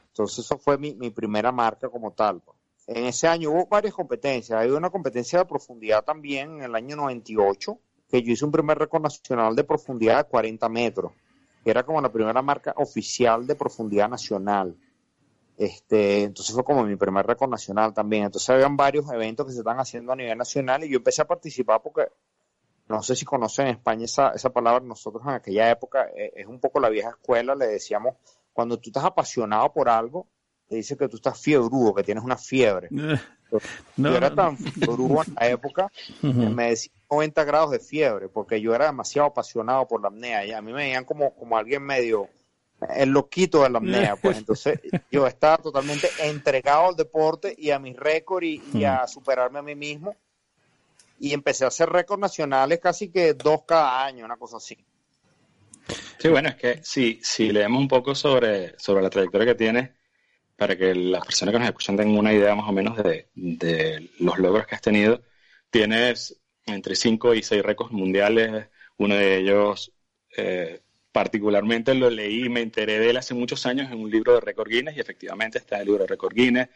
Entonces 0.09 0.45
eso 0.45 0.59
fue 0.59 0.79
mi, 0.79 0.95
mi 0.95 1.11
primera 1.11 1.51
marca 1.53 1.89
como 1.89 2.13
tal. 2.13 2.41
pues. 2.43 2.57
En 2.93 3.05
ese 3.05 3.29
año 3.29 3.53
hubo 3.53 3.67
varias 3.67 3.95
competencias. 3.95 4.59
Hay 4.59 4.69
una 4.69 4.91
competencia 4.91 5.39
de 5.39 5.45
profundidad 5.45 6.03
también 6.03 6.57
en 6.57 6.63
el 6.63 6.75
año 6.75 6.97
98, 6.97 7.79
que 8.09 8.21
yo 8.21 8.33
hice 8.33 8.45
un 8.45 8.51
primer 8.51 8.77
récord 8.79 9.01
nacional 9.01 9.55
de 9.55 9.63
profundidad 9.63 10.25
de 10.25 10.29
40 10.29 10.69
metros, 10.69 11.13
que 11.63 11.71
era 11.71 11.85
como 11.85 12.01
la 12.01 12.11
primera 12.11 12.43
marca 12.43 12.75
oficial 12.77 13.47
de 13.47 13.55
profundidad 13.55 14.09
nacional. 14.09 14.77
Este, 15.57 16.25
entonces 16.25 16.53
fue 16.53 16.65
como 16.65 16.83
mi 16.83 16.97
primer 16.97 17.25
récord 17.25 17.49
nacional 17.49 17.95
también. 17.95 18.25
Entonces 18.25 18.51
habían 18.51 18.77
varios 18.77 19.09
eventos 19.13 19.47
que 19.47 19.53
se 19.53 19.59
están 19.59 19.79
haciendo 19.79 20.11
a 20.11 20.17
nivel 20.17 20.37
nacional 20.37 20.83
y 20.83 20.89
yo 20.89 20.97
empecé 20.97 21.23
a 21.23 21.29
participar 21.29 21.81
porque 21.83 22.09
no 22.89 23.05
sé 23.05 23.15
si 23.15 23.25
conocen 23.25 23.69
en 23.69 23.77
España 23.77 24.07
esa, 24.07 24.31
esa 24.31 24.51
palabra, 24.51 24.85
nosotros 24.85 25.23
en 25.25 25.35
aquella 25.35 25.71
época 25.71 26.09
eh, 26.17 26.33
es 26.35 26.47
un 26.49 26.59
poco 26.59 26.81
la 26.81 26.89
vieja 26.89 27.11
escuela, 27.11 27.55
le 27.55 27.69
decíamos, 27.69 28.17
cuando 28.53 28.81
tú 28.81 28.91
estás 28.91 29.05
apasionado 29.05 29.73
por 29.73 29.89
algo, 29.89 30.27
te 30.71 30.77
dice 30.77 30.97
que 30.97 31.09
tú 31.09 31.17
estás 31.17 31.39
fiebrudo, 31.39 31.93
que 31.93 32.05
tienes 32.05 32.25
una 32.25 32.39
fiebre. 32.39 32.89
No, 33.97 34.11
yo 34.11 34.17
era 34.17 34.31
no. 34.31 34.37
tan 34.37 34.57
fiebrudo 34.57 35.25
en 35.27 35.35
la 35.35 35.49
época 35.49 35.91
que 36.21 36.29
me 36.29 36.69
decían 36.69 36.95
90 37.11 37.43
grados 37.43 37.73
de 37.73 37.81
fiebre, 37.81 38.29
porque 38.29 38.61
yo 38.61 38.73
era 38.77 38.87
demasiado 38.87 39.27
apasionado 39.27 39.89
por 39.89 40.01
la 40.01 40.07
apnea 40.07 40.47
y 40.47 40.53
a 40.53 40.63
mí 40.63 40.73
me 40.73 40.85
veían 40.85 41.05
como, 41.05 41.35
como 41.35 41.57
alguien 41.57 41.83
medio 41.83 42.29
el 42.95 43.09
loquito 43.09 43.65
de 43.65 43.71
la 43.71 43.79
apnea, 43.79 44.15
pues 44.15 44.39
entonces 44.39 44.79
yo 45.11 45.27
estaba 45.27 45.57
totalmente 45.57 46.09
entregado 46.21 46.91
al 46.91 46.95
deporte 46.95 47.53
y 47.59 47.73
a 47.73 47.81
mis 47.81 47.97
récords 47.97 48.47
y, 48.47 48.63
y 48.73 48.85
a 48.85 49.05
superarme 49.09 49.59
a 49.59 49.63
mí 49.63 49.75
mismo 49.75 50.15
y 51.19 51.33
empecé 51.33 51.65
a 51.65 51.69
hacer 51.69 51.91
récords 51.91 52.21
nacionales 52.21 52.79
casi 52.79 53.11
que 53.11 53.35
dos 53.35 53.63
cada 53.67 54.05
año, 54.05 54.25
una 54.25 54.37
cosa 54.37 54.59
así. 54.59 54.79
Sí, 56.21 56.29
bueno, 56.29 56.51
es 56.51 56.55
que 56.55 56.85
si, 56.85 57.19
si 57.21 57.51
leemos 57.51 57.81
un 57.81 57.89
poco 57.89 58.15
sobre, 58.15 58.79
sobre 58.79 59.03
la 59.03 59.11
trayectoria 59.11 59.47
que 59.49 59.55
tienes, 59.57 59.91
para 60.61 60.77
que 60.77 60.95
las 60.95 61.25
personas 61.25 61.55
que 61.55 61.59
nos 61.59 61.69
escuchan 61.69 61.97
tengan 61.97 62.19
una 62.19 62.35
idea 62.35 62.55
más 62.55 62.69
o 62.69 62.73
menos 62.73 62.95
de, 62.99 64.11
los 64.19 64.39
logros 64.39 64.67
que 64.67 64.75
has 64.75 64.83
tenido, 64.83 65.23
tienes 65.71 66.39
entre 66.67 66.97
5 66.97 67.35
y 67.35 67.43
6 67.43 67.63
récords 67.63 67.93
mundiales, 67.93 68.67
uno 68.99 69.15
de 69.15 69.39
ellos 69.39 69.91
eh, 70.37 70.83
particularmente 71.11 71.95
lo 71.95 72.11
leí 72.11 72.45
y 72.45 72.49
me 72.51 72.61
enteré 72.61 72.99
de 72.99 73.09
él 73.09 73.17
hace 73.17 73.33
muchos 73.33 73.65
años 73.65 73.91
en 73.91 74.01
un 74.01 74.11
libro 74.11 74.35
de 74.35 74.43
récord 74.43 74.69
Guinness 74.69 74.99
y 74.99 75.01
efectivamente 75.01 75.57
está 75.57 75.77
en 75.77 75.81
el 75.81 75.87
libro 75.87 76.03
de 76.03 76.09
récord 76.09 76.35
Guinness. 76.35 76.69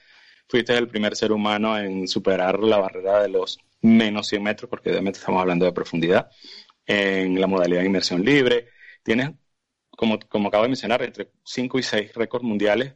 Fuiste 0.48 0.74
el 0.78 0.89
primer 0.89 1.15
ser 1.15 1.31
humano 1.31 1.78
en 1.78 2.09
superar 2.09 2.61
la 2.61 2.78
barrera 2.78 3.20
de 3.20 3.28
los 3.28 3.59
menos 3.82 4.28
100 4.28 4.43
metros, 4.43 4.70
porque 4.70 4.89
obviamente 4.89 5.19
estamos 5.19 5.43
hablando 5.43 5.66
de 5.66 5.73
profundidad, 5.73 6.31
en 6.86 7.39
la 7.39 7.47
modalidad 7.47 7.81
de 7.81 7.86
inmersión 7.86 8.24
libre. 8.24 8.69
Tienes, 9.02 9.32
como, 9.90 10.19
como 10.20 10.48
acabo 10.48 10.62
de 10.62 10.70
mencionar, 10.70 11.02
entre 11.02 11.32
5 11.44 11.78
y 11.78 11.82
6 11.82 12.15
récords 12.15 12.44
mundiales 12.44 12.94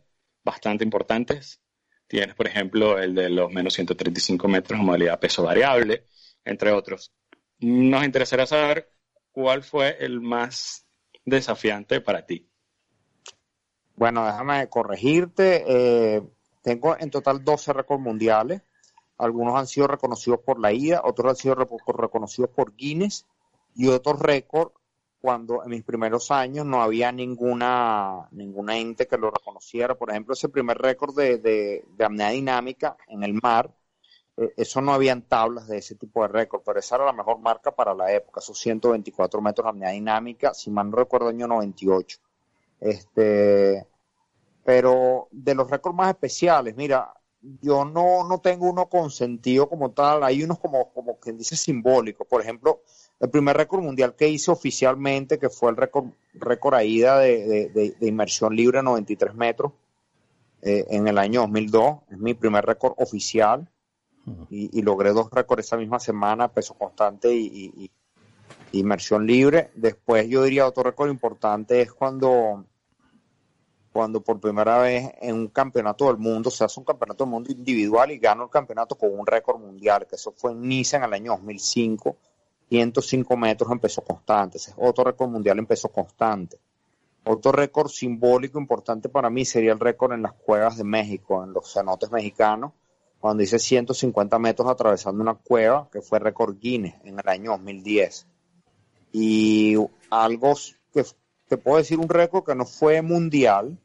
bastante 0.49 0.85
importantes. 0.85 1.61
Tienes, 2.07 2.35
por 2.35 2.47
ejemplo, 2.47 2.99
el 2.99 3.15
de 3.15 3.29
los 3.29 3.51
menos 3.53 3.75
135 3.75 4.49
metros 4.49 4.81
en 4.81 4.87
modalidad 4.87 5.21
peso 5.21 5.43
variable, 5.43 6.07
entre 6.45 6.73
otros. 6.73 7.13
Nos 7.61 8.05
interesará 8.05 8.47
saber 8.47 8.91
cuál 9.31 9.63
fue 9.63 9.97
el 10.01 10.21
más 10.21 10.87
desafiante 11.25 12.01
para 12.01 12.25
ti. 12.25 12.49
Bueno, 13.95 14.25
déjame 14.25 14.69
corregirte. 14.69 15.65
eh, 15.67 16.23
tengo 16.63 16.97
en 16.99 17.11
total 17.11 17.45
12 17.45 17.73
récords 17.73 18.03
mundiales. 18.03 18.63
Algunos 19.17 19.57
han 19.57 19.67
sido 19.67 19.87
reconocidos 19.89 20.41
por 20.45 20.61
la 20.61 20.73
IDA, 20.73 21.03
otros 21.05 21.31
han 21.31 21.37
sido 21.37 21.57
reco- 21.57 21.97
reconocidos 21.97 22.51
por 22.51 22.75
Guinness 22.77 23.27
y 23.75 23.89
otros 23.89 24.21
récords 24.21 24.73
cuando 25.21 25.65
en 25.65 25.71
mis 25.71 25.83
primeros 25.83 26.31
años 26.31 26.65
no 26.65 26.83
había 26.83 27.11
ninguna, 27.11 28.29
ninguna 28.31 28.79
ente 28.79 29.07
que 29.07 29.19
lo 29.19 29.31
reconociera. 29.31 29.97
Por 29.97 30.11
ejemplo, 30.11 30.35
ese 30.35 30.49
primer 30.49 30.79
récord 30.79 31.15
de, 31.17 31.39
de, 31.39 31.85
de 31.97 32.31
dinámica 32.31 32.97
en 33.09 33.25
el 33.25 33.35
mar, 33.35 33.71
eh, 34.37 34.55
eso 34.57 34.81
no 34.81 34.93
habían 34.93 35.23
tablas 35.23 35.67
de 35.67 35.79
ese 35.79 35.97
tipo 35.97 36.23
de 36.23 36.29
récord, 36.29 36.63
pero 36.65 36.79
esa 36.79 36.97
era 36.97 37.07
la 37.07 37.13
mejor 37.13 37.39
marca 37.41 37.73
para 37.73 37.95
la 37.95 38.13
época, 38.13 38.41
esos 38.41 38.59
124 38.59 39.41
metros 39.41 39.65
de 39.65 39.71
apnea 39.71 39.91
dinámica, 39.91 40.55
si 40.55 40.71
mal 40.71 40.91
no 40.91 40.97
recuerdo, 40.97 41.29
año 41.29 41.49
98. 41.49 42.19
Este, 42.81 43.87
pero 44.65 45.29
de 45.33 45.55
los 45.55 45.69
récords 45.69 45.97
más 45.97 46.11
especiales, 46.11 46.77
mira, 46.77 47.13
yo 47.41 47.85
no, 47.85 48.27
no 48.29 48.41
tengo 48.41 48.69
uno 48.69 48.89
con 48.89 49.11
sentido 49.11 49.69
como 49.69 49.91
tal, 49.93 50.23
hay 50.23 50.43
unos 50.43 50.59
como, 50.59 50.93
como 50.93 51.19
quien 51.19 51.37
dice 51.37 51.57
simbólicos. 51.57 52.27
Por 52.27 52.41
ejemplo, 52.41 52.83
el 53.21 53.31
primer 53.31 53.57
récord 53.57 53.83
mundial 53.83 54.15
que 54.15 54.29
hice 54.29 54.51
oficialmente, 54.51 55.39
que 55.39 55.49
fue 55.51 55.71
el 55.71 55.77
récord, 55.77 56.07
récord 56.35 56.75
AIDA 56.75 57.19
de, 57.19 57.47
de, 57.47 57.69
de, 57.71 57.91
de 57.99 58.09
inmersión 58.09 58.55
libre 58.55 58.79
a 58.79 58.83
93 58.83 59.35
metros 59.35 59.73
eh, 60.63 60.87
en 60.91 61.09
el 61.09 61.19
año 61.19 61.41
2002, 61.43 61.97
es 62.11 62.19
mi 62.19 62.35
primer 62.35 62.65
récord 62.65 62.95
oficial. 62.99 63.69
Y, 64.51 64.79
y 64.79 64.83
logré 64.83 65.13
dos 65.15 65.31
récords 65.31 65.65
esa 65.65 65.79
misma 65.79 65.99
semana, 65.99 66.49
peso 66.53 66.75
constante 66.75 67.33
y, 67.35 67.47
y- 67.47 67.91
y 68.73 68.79
inmersión 68.81 69.27
libre. 69.27 69.71
Después 69.75 70.29
yo 70.29 70.43
diría 70.43 70.67
otro 70.67 70.83
récord 70.83 71.09
importante 71.09 71.81
es 71.81 71.91
cuando 71.93 72.65
cuando 73.91 74.21
por 74.23 74.39
primera 74.39 74.79
vez 74.81 75.11
en 75.23 75.35
un 75.35 75.49
campeonato 75.49 76.07
del 76.09 76.19
mundo 76.19 76.51
se 76.51 76.63
hace 76.63 76.79
un 76.79 76.85
campeonato 76.85 77.25
del 77.25 77.31
mundo 77.31 77.51
individual 77.51 78.11
y 78.13 78.19
gano 78.19 78.45
el 78.45 78.51
campeonato 78.51 78.97
con 78.97 79.19
un 79.19 79.27
récord 79.27 79.59
mundial, 79.59 80.07
que 80.07 80.17
eso 80.17 80.33
fue 80.37 80.53
en 80.53 80.61
Niza 80.61 80.99
en 80.99 81.05
el 81.05 81.15
año 81.15 81.33
2005, 81.33 82.17
105 82.69 83.37
metros 83.37 83.71
en 83.73 83.79
peso 83.79 84.03
constante, 84.03 84.59
ese 84.59 84.71
es 84.71 84.77
otro 84.79 85.05
récord 85.05 85.31
mundial 85.31 85.59
en 85.59 85.67
peso 85.67 85.89
constante. 85.89 86.59
Otro 87.25 87.53
récord 87.53 87.89
simbólico 87.89 88.59
importante 88.59 89.09
para 89.09 89.29
mí 89.29 89.45
sería 89.45 89.73
el 89.73 89.81
récord 89.81 90.13
en 90.13 90.23
las 90.23 90.33
cuevas 90.33 90.79
de 90.79 90.85
México, 90.85 91.45
en 91.45 91.53
los 91.53 91.73
cenotes 91.73 92.11
mexicanos, 92.11 92.73
cuando 93.21 93.43
hice 93.43 93.59
150 93.59 94.39
metros 94.39 94.69
atravesando 94.69 95.23
una 95.23 95.35
cueva, 95.35 95.89
que 95.93 96.01
fue 96.01 96.19
récord 96.21 96.57
Guinness 96.59 96.95
en 97.05 97.19
el 97.19 97.29
año 97.29 97.51
2010. 97.51 98.27
Y 99.13 99.77
algo 100.11 100.55
que, 100.93 101.05
que 101.49 101.59
puedo 101.59 101.79
decir 101.79 101.99
un 101.99 102.09
récord 102.09 102.45
que 102.45 102.55
no 102.55 102.65
fue 102.65 103.03
mundial, 103.03 103.79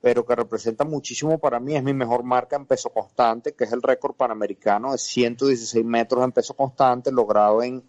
pero 0.00 0.24
que 0.24 0.36
representa 0.36 0.84
muchísimo 0.84 1.38
para 1.38 1.58
mí, 1.58 1.74
es 1.74 1.82
mi 1.82 1.94
mejor 1.94 2.22
marca 2.22 2.56
en 2.56 2.66
peso 2.66 2.90
constante, 2.90 3.54
que 3.54 3.64
es 3.64 3.72
el 3.72 3.82
récord 3.82 4.14
panamericano 4.14 4.92
de 4.92 4.98
116 4.98 5.84
metros 5.84 6.22
en 6.22 6.32
peso 6.32 6.54
constante, 6.54 7.10
logrado 7.10 7.62
en, 7.62 7.82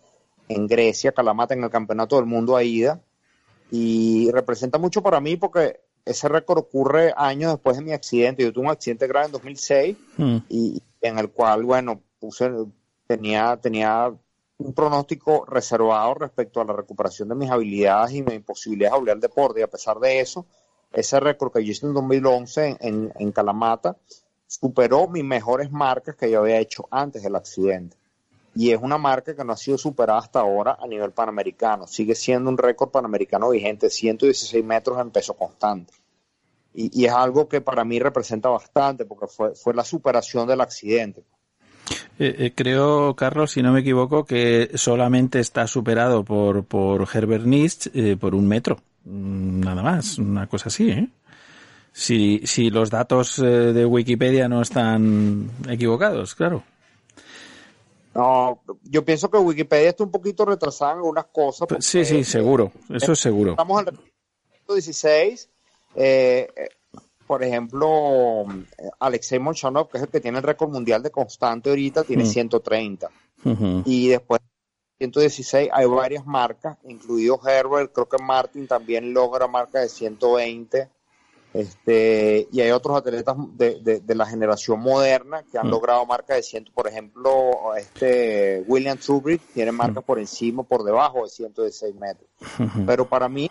en 0.50 0.68
Grecia, 0.68 1.14
Calamata, 1.14 1.54
en 1.54 1.64
el 1.64 1.70
Campeonato 1.70 2.18
del 2.18 2.26
Mundo 2.26 2.58
AIDA. 2.58 3.00
Y 3.72 4.30
representa 4.32 4.78
mucho 4.80 5.02
para 5.02 5.22
mí 5.22 5.38
porque 5.38 5.80
ese 6.04 6.28
récord 6.28 6.58
ocurre 6.58 7.14
años 7.16 7.54
después 7.54 7.78
de 7.78 7.84
mi 7.84 7.94
accidente. 7.94 8.44
Yo 8.44 8.52
tuve 8.52 8.66
un 8.66 8.72
accidente 8.72 9.08
grave 9.08 9.28
en 9.28 9.32
2006 9.32 9.96
Mm. 10.18 10.38
y 10.50 10.82
en 11.02 11.20
el 11.20 11.30
cual, 11.30 11.64
bueno, 11.64 12.02
puse, 12.20 12.52
tenía, 13.08 13.58
tenía 13.62 14.12
un 14.58 14.74
pronóstico 14.74 15.46
reservado 15.46 16.16
respecto 16.16 16.60
a 16.60 16.66
la 16.66 16.74
recuperación 16.74 17.30
de 17.30 17.36
mis 17.36 17.50
habilidades 17.50 18.14
y 18.16 18.24
mi 18.24 18.40
posibilidad 18.40 18.92
de 18.92 18.98
volver 18.98 19.14
al 19.14 19.22
deporte. 19.22 19.60
Y 19.60 19.64
a 19.64 19.68
pesar 19.70 20.00
de 20.00 20.20
eso, 20.20 20.46
ese 20.92 21.20
récord 21.20 21.54
que 21.54 21.64
yo 21.64 21.72
hice 21.72 21.86
en 21.86 21.94
2011 21.94 22.68
en, 22.68 22.78
en, 22.82 23.14
en 23.20 23.32
Calamata 23.32 23.96
superó 24.48 25.08
mis 25.08 25.24
mejores 25.24 25.72
marcas 25.72 26.16
que 26.16 26.32
yo 26.32 26.40
había 26.40 26.58
hecho 26.58 26.88
antes 26.90 27.22
del 27.22 27.36
accidente. 27.36 27.96
Y 28.60 28.74
es 28.74 28.82
una 28.82 28.98
marca 28.98 29.34
que 29.34 29.46
no 29.46 29.54
ha 29.54 29.56
sido 29.56 29.78
superada 29.78 30.20
hasta 30.20 30.42
ahora 30.42 30.78
a 30.82 30.86
nivel 30.86 31.12
panamericano. 31.12 31.88
Sigue 31.88 32.14
siendo 32.14 32.50
un 32.50 32.58
récord 32.58 32.90
panamericano 32.90 33.52
vigente, 33.52 33.90
116 33.90 34.66
metros 34.66 35.00
en 35.00 35.12
peso 35.12 35.34
constante. 35.34 35.94
Y, 36.74 37.06
es 37.06 37.12
algo 37.14 37.48
que 37.48 37.62
para 37.62 37.86
mí 37.86 38.00
representa 38.00 38.50
bastante 38.50 39.06
porque 39.06 39.28
fue, 39.28 39.56
fue 39.56 39.74
la 39.74 39.86
superación 39.86 40.46
del 40.46 40.60
accidente. 40.60 41.24
Eh, 42.20 42.36
eh, 42.38 42.54
creo, 42.54 43.16
Carlos, 43.16 43.52
si 43.52 43.64
no 43.64 43.72
me 43.72 43.80
equivoco, 43.80 44.26
que 44.26 44.72
solamente 44.74 45.40
está 45.40 45.66
superado 45.66 46.26
por, 46.26 46.66
por 46.66 47.08
Herbert 47.14 47.46
eh, 47.94 48.18
por 48.20 48.36
un 48.36 48.46
metro. 48.46 48.78
Mm, 49.06 49.62
Nada 49.62 49.82
más, 49.82 50.18
una 50.18 50.48
cosa 50.48 50.68
así. 50.68 51.10
Si, 51.94 52.42
si 52.44 52.70
los 52.70 52.90
datos 52.90 53.38
de 53.38 53.86
Wikipedia 53.86 54.50
no 54.50 54.62
están 54.62 55.50
equivocados, 55.70 56.36
claro. 56.36 56.62
No, 58.16 58.62
yo 58.84 59.06
pienso 59.06 59.30
que 59.30 59.38
Wikipedia 59.38 59.90
está 59.90 60.04
un 60.04 60.12
poquito 60.12 60.44
retrasada 60.46 60.94
en 60.94 60.98
algunas 60.98 61.26
cosas. 61.26 61.68
Pues 61.68 61.86
sí, 61.86 62.04
sí, 62.04 62.24
seguro, 62.24 62.72
eso 62.90 63.12
es 63.12 63.20
seguro. 63.20 63.52
Estamos 63.52 63.82
en 63.84 63.88
el 63.90 64.76
16. 64.76 65.50
eh, 65.96 66.48
eh, 66.56 66.70
por 67.28 67.44
ejemplo, 67.44 68.46
Alexei 69.00 69.38
Molchanov, 69.38 69.90
que 69.90 69.98
es 69.98 70.04
el 70.04 70.10
que 70.10 70.20
tiene 70.20 70.40
el 70.40 70.44
récord 70.44 70.72
mundial 70.72 71.04
de 71.04 71.12
constante 71.12 71.70
ahorita, 71.70 72.04
tiene 72.04 72.24
Mm. 72.24 72.28
130. 72.28 73.10
Ujú. 73.46 73.84
Y 73.86 74.08
después 74.08 74.42
116 74.98 75.70
hay 75.72 75.86
varias 75.86 76.26
marcas, 76.26 76.78
incluido 76.86 77.40
Herbert, 77.48 77.94
creo 77.94 78.10
que 78.10 78.18
Martin 78.22 78.68
también 78.68 79.14
logra 79.14 79.48
marca 79.48 79.80
de 79.80 79.90
120. 79.90 80.90
Este, 81.54 82.48
y 82.52 82.62
hay 82.62 82.72
otros 82.72 82.98
atletas 82.98 83.36
de, 83.56 83.80
de- 83.82 84.00
de 84.02 84.16
la 84.16 84.26
generación 84.26 84.80
moderna 84.80 85.44
que 85.52 85.58
han 85.58 85.68
Mm. 85.68 85.72
logrado 85.72 86.06
marca 86.06 86.36
de 86.36 86.44
100. 86.44 86.66
Por 86.74 86.88
ejemplo, 86.88 87.76
este 87.76 88.64
William 88.68 88.98
Trubrick 88.98 89.42
tiene 89.54 89.72
marca 89.72 90.02
por 90.02 90.20
encima, 90.20 90.64
por 90.64 90.84
debajo 90.84 91.24
de 91.24 91.30
116 91.30 91.96
metros. 91.96 92.30
Pero 92.86 93.08
para 93.10 93.28
mí, 93.28 93.50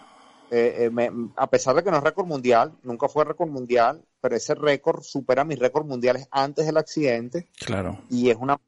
eh, 0.51 0.85
eh, 0.85 0.91
me- 0.91 1.11
a 1.37 1.47
pesar 1.49 1.75
de 1.75 1.83
que 1.83 1.91
no 1.91 1.99
es 1.99 2.03
récord 2.03 2.27
mundial, 2.27 2.73
nunca 2.83 3.09
fue 3.09 3.25
récord 3.25 3.49
mundial, 3.51 4.03
pero 4.21 4.37
ese 4.37 4.55
récord 4.55 5.03
supera 5.03 5.45
mis 5.45 5.59
récords 5.59 5.87
mundiales 5.87 6.27
antes 6.31 6.67
del 6.67 6.77
accidente 6.77 7.49
Claro. 7.59 7.99
y 8.09 8.31
es 8.31 8.37
una 8.41 8.59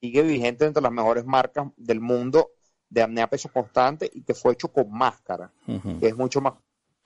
sigue 0.00 0.22
vigente 0.22 0.66
entre 0.66 0.82
las 0.82 0.92
mejores 0.92 1.24
marcas 1.24 1.66
del 1.78 2.00
mundo 2.00 2.50
de 2.90 3.02
apnea 3.02 3.26
peso 3.28 3.48
constante 3.52 4.08
y 4.12 4.22
que 4.22 4.34
fue 4.34 4.52
hecho 4.52 4.68
con 4.68 4.90
máscara, 4.92 5.50
que 5.98 6.06
es 6.08 6.16
mucho 6.16 6.40
más 6.42 6.54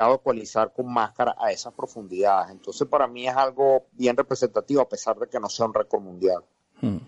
ecualizar 0.06 0.72
con 0.72 0.92
máscara 0.92 1.34
a 1.38 1.50
esas 1.50 1.72
profundidades. 1.74 2.52
Entonces, 2.52 2.86
para 2.88 3.06
mí 3.06 3.26
es 3.26 3.34
algo 3.34 3.86
bien 3.92 4.16
representativo 4.16 4.80
a 4.80 4.88
pesar 4.88 5.16
de 5.18 5.28
que 5.28 5.40
no 5.40 5.48
sea 5.48 5.66
un 5.66 5.74
récord 5.74 6.02
mundial. 6.02 6.42
Mm. 6.80 6.98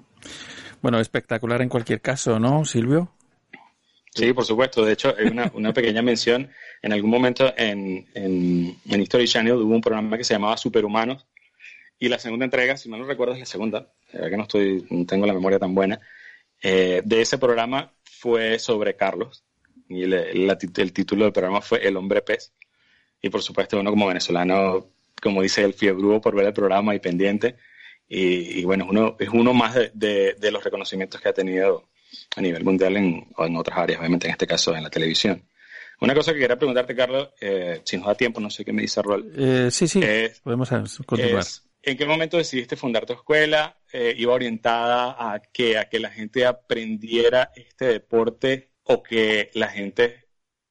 Bueno, 0.83 0.99
espectacular 0.99 1.63
en 1.63 1.69
cualquier 1.69 2.01
caso, 2.01 2.39
¿no, 2.39 2.65
Silvio? 2.65 3.13
Sí, 4.15 4.33
por 4.33 4.45
supuesto. 4.45 4.85
De 4.85 4.93
hecho, 4.93 5.15
hay 5.17 5.27
una, 5.27 5.51
una 5.55 5.73
pequeña 5.73 6.03
mención. 6.03 6.51
En 6.83 6.93
algún 6.93 7.11
momento 7.11 7.53
en, 7.57 8.09
en, 8.15 8.77
en 8.85 9.01
History 9.03 9.29
Channel 9.29 9.55
hubo 9.55 9.75
un 9.75 9.81
programa 9.81 10.17
que 10.19 10.25
se 10.25 10.35
llamaba 10.35 10.57
Superhumanos. 10.57 11.27
Y 11.99 12.09
la 12.09 12.19
segunda 12.19 12.45
entrega, 12.47 12.77
si 12.77 12.89
mal 12.89 13.01
no 13.01 13.07
recuerdo, 13.07 13.35
es 13.35 13.41
la 13.41 13.47
segunda, 13.47 13.93
la 14.13 14.21
verdad 14.21 14.31
que 14.31 14.37
no 14.39 14.43
estoy, 14.45 14.87
no 14.91 15.05
tengo 15.05 15.27
la 15.27 15.35
memoria 15.35 15.59
tan 15.59 15.75
buena, 15.75 16.01
eh, 16.63 17.03
de 17.05 17.21
ese 17.21 17.37
programa 17.37 17.93
fue 18.05 18.59
sobre 18.59 18.97
Carlos. 18.97 19.45
Y 19.87 20.07
le- 20.07 20.33
la 20.35 20.57
el 20.77 20.93
título 20.95 21.25
del 21.25 21.33
programa 21.33 21.61
fue 21.61 21.87
El 21.87 21.97
hombre 21.99 22.23
pez. 22.23 22.53
Y 23.23 23.29
por 23.29 23.43
supuesto, 23.43 23.79
uno 23.79 23.91
como 23.91 24.07
venezolano, 24.07 24.89
como 25.21 25.43
dice 25.43 25.63
el 25.63 25.75
fiebrudo 25.75 26.21
por 26.21 26.35
ver 26.35 26.47
el 26.47 26.53
programa 26.53 26.95
y 26.95 26.99
pendiente. 27.01 27.57
Y, 28.09 28.61
y 28.61 28.65
bueno, 28.65 28.87
uno, 28.89 29.17
es 29.21 29.29
uno 29.29 29.53
más 29.55 29.75
de, 29.75 29.91
de- 29.95 30.35
de 30.35 30.51
los 30.51 30.65
reconocimientos 30.65 31.21
que 31.21 31.29
ha 31.29 31.33
tenido 31.33 31.89
a 32.37 32.41
nivel 32.41 32.65
mundial 32.65 32.97
en, 32.97 33.29
o 33.37 33.47
en 33.47 33.57
otras 33.57 33.79
áreas, 33.79 34.01
obviamente 34.01 34.27
en 34.27 34.33
este 34.33 34.47
caso 34.47 34.75
en 34.75 34.83
la 34.83 34.91
televisión. 34.91 35.43
Una 36.01 36.15
cosa 36.15 36.33
que 36.33 36.41
quería 36.41 36.57
preguntarte, 36.57 36.97
Carlos, 36.97 37.29
eh, 37.41 37.83
si 37.85 37.99
nos 37.99 38.07
da 38.07 38.15
tiempo, 38.15 38.41
no 38.41 38.49
sé 38.51 38.65
qué 38.65 38.73
me 38.73 38.83
dice 38.83 39.03
Rol, 39.03 39.31
Eh, 39.37 39.69
sí, 39.71 39.87
sí, 39.87 40.01
Es- 40.03 40.41
podemos 40.41 40.71
continuar. 41.07 41.41
es, 41.41 41.69
¿en 41.83 41.97
qué 41.97 42.07
momento 42.07 42.39
decidiste 42.39 42.75
fundar 42.75 43.05
tu 43.07 43.13
escuela? 43.13 43.79
Eh, 43.93 44.15
¿Iba 44.17 44.33
orientada 44.33 45.15
a 45.19 45.41
que, 45.41 45.77
a 45.79 45.89
que 45.91 46.01
la 46.01 46.09
gente 46.11 46.47
aprendiera 46.47 47.51
este 47.55 47.85
deporte 47.85 48.71
o 48.85 49.03
que 49.03 49.51
la 49.55 49.69
gente 49.69 50.30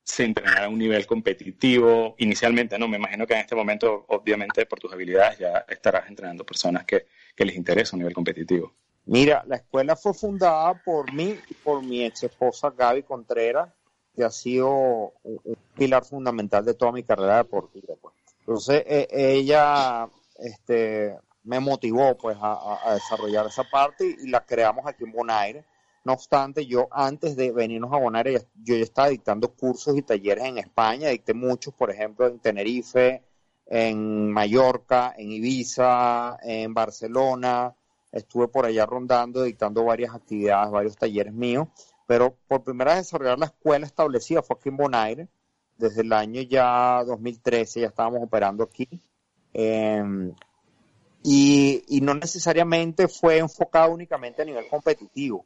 se 0.10 0.24
entrenara 0.24 0.66
a 0.66 0.70
un 0.70 0.80
nivel 0.80 1.06
competitivo 1.06 2.16
inicialmente? 2.18 2.80
No, 2.80 2.88
me 2.88 2.98
imagino 2.98 3.28
que 3.28 3.34
en 3.36 3.42
este 3.42 3.56
momento, 3.56 4.06
obviamente, 4.08 4.66
por 4.66 4.80
tus 4.80 4.92
habilidades, 4.92 5.38
ya 5.38 5.66
estarás 5.68 6.10
entrenando 6.10 6.44
personas 6.46 6.84
que, 6.86 7.06
que 7.36 7.46
les 7.46 7.56
interesa 7.56 7.96
un 7.96 8.00
nivel 8.00 8.14
competitivo. 8.14 8.74
Mira, 9.06 9.44
la 9.48 9.58
escuela 9.58 9.96
fue 9.96 10.14
fundada 10.14 10.74
por 10.74 11.14
mí 11.14 11.36
y 11.50 11.54
por 11.54 11.84
mi 11.84 12.04
ex 12.06 12.24
esposa 12.24 12.72
Gaby 12.76 13.04
Contreras, 13.04 13.70
que 14.16 14.24
ha 14.24 14.32
sido 14.32 15.14
un, 15.24 15.40
pilar 15.76 16.04
fundamental 16.04 16.66
de 16.66 16.74
toda 16.74 16.92
mi 16.92 17.04
carrera 17.04 17.38
deportiva. 17.38 17.94
pues. 18.02 18.16
Entonces, 18.40 18.84
eh, 18.88 19.08
ella 19.12 20.10
este, 20.40 21.16
me 21.44 21.60
motivó 21.60 22.18
pues 22.18 22.36
a, 22.42 22.90
a- 22.90 22.94
desarrollar 22.96 23.46
esa 23.46 23.64
parte 23.64 24.06
y 24.24 24.28
la 24.28 24.44
creamos 24.44 24.86
aquí 24.88 25.04
en 25.04 25.12
Bonaire. 25.12 25.64
No 26.10 26.14
obstante, 26.14 26.66
yo 26.66 26.88
antes 26.90 27.36
de 27.36 27.52
venirnos 27.52 27.94
a 27.94 27.98
Bonaire, 28.00 28.34
ya- 28.34 28.48
yo 28.64 28.76
ya 28.76 28.82
estaba 28.84 29.10
dictando 29.10 29.54
cursos 29.54 29.96
y 29.96 30.02
talleres 30.02 30.44
en 30.44 30.58
España, 30.58 31.10
dicté 31.10 31.36
muchos, 31.36 31.72
por 31.76 31.92
ejemplo, 31.92 32.26
en 32.26 32.40
Tenerife, 32.40 33.22
en 33.68 34.32
Mallorca, 34.32 35.14
en 35.16 35.32
Ibiza, 35.32 36.40
en 36.42 36.74
Barcelona, 36.74 37.76
estuve 38.12 38.48
por 38.48 38.66
allá 38.66 38.88
rondando, 38.88 39.44
dictando 39.44 39.84
varias 39.84 40.16
actividades, 40.16 40.72
varios 40.72 40.98
talleres 40.98 41.32
míos, 41.32 41.68
pero 42.08 42.36
por 42.48 42.64
primera 42.64 42.96
vez 42.96 43.04
desarrollar 43.04 43.38
la 43.38 43.46
escuela 43.46 43.86
establecida 43.86 44.42
fue 44.42 44.56
aquí 44.58 44.70
en 44.70 44.78
Bonaire, 44.78 45.28
desde 45.78 46.02
el 46.02 46.12
año 46.12 46.42
ya 46.42 47.04
2013 47.06 47.82
ya 47.82 47.88
estábamos 47.90 48.24
operando 48.24 48.64
aquí. 48.64 48.90
Eh, 49.54 50.32
y, 51.22 51.84
y 51.88 52.02
no 52.02 52.16
necesariamente 52.16 53.08
fue 53.08 53.38
enfocado 53.38 53.92
únicamente 53.92 54.42
a 54.42 54.46
nivel 54.46 54.68
competitivo, 54.68 55.46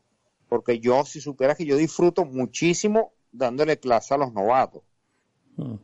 porque 0.54 0.80
yo, 0.80 1.04
si 1.04 1.20
supieras 1.20 1.58
que 1.58 1.66
yo 1.66 1.76
disfruto 1.76 2.26
muchísimo 2.26 3.14
dándole 3.32 3.80
clase 3.80 4.14
a 4.14 4.18
los 4.18 4.32
novatos. 4.34 4.84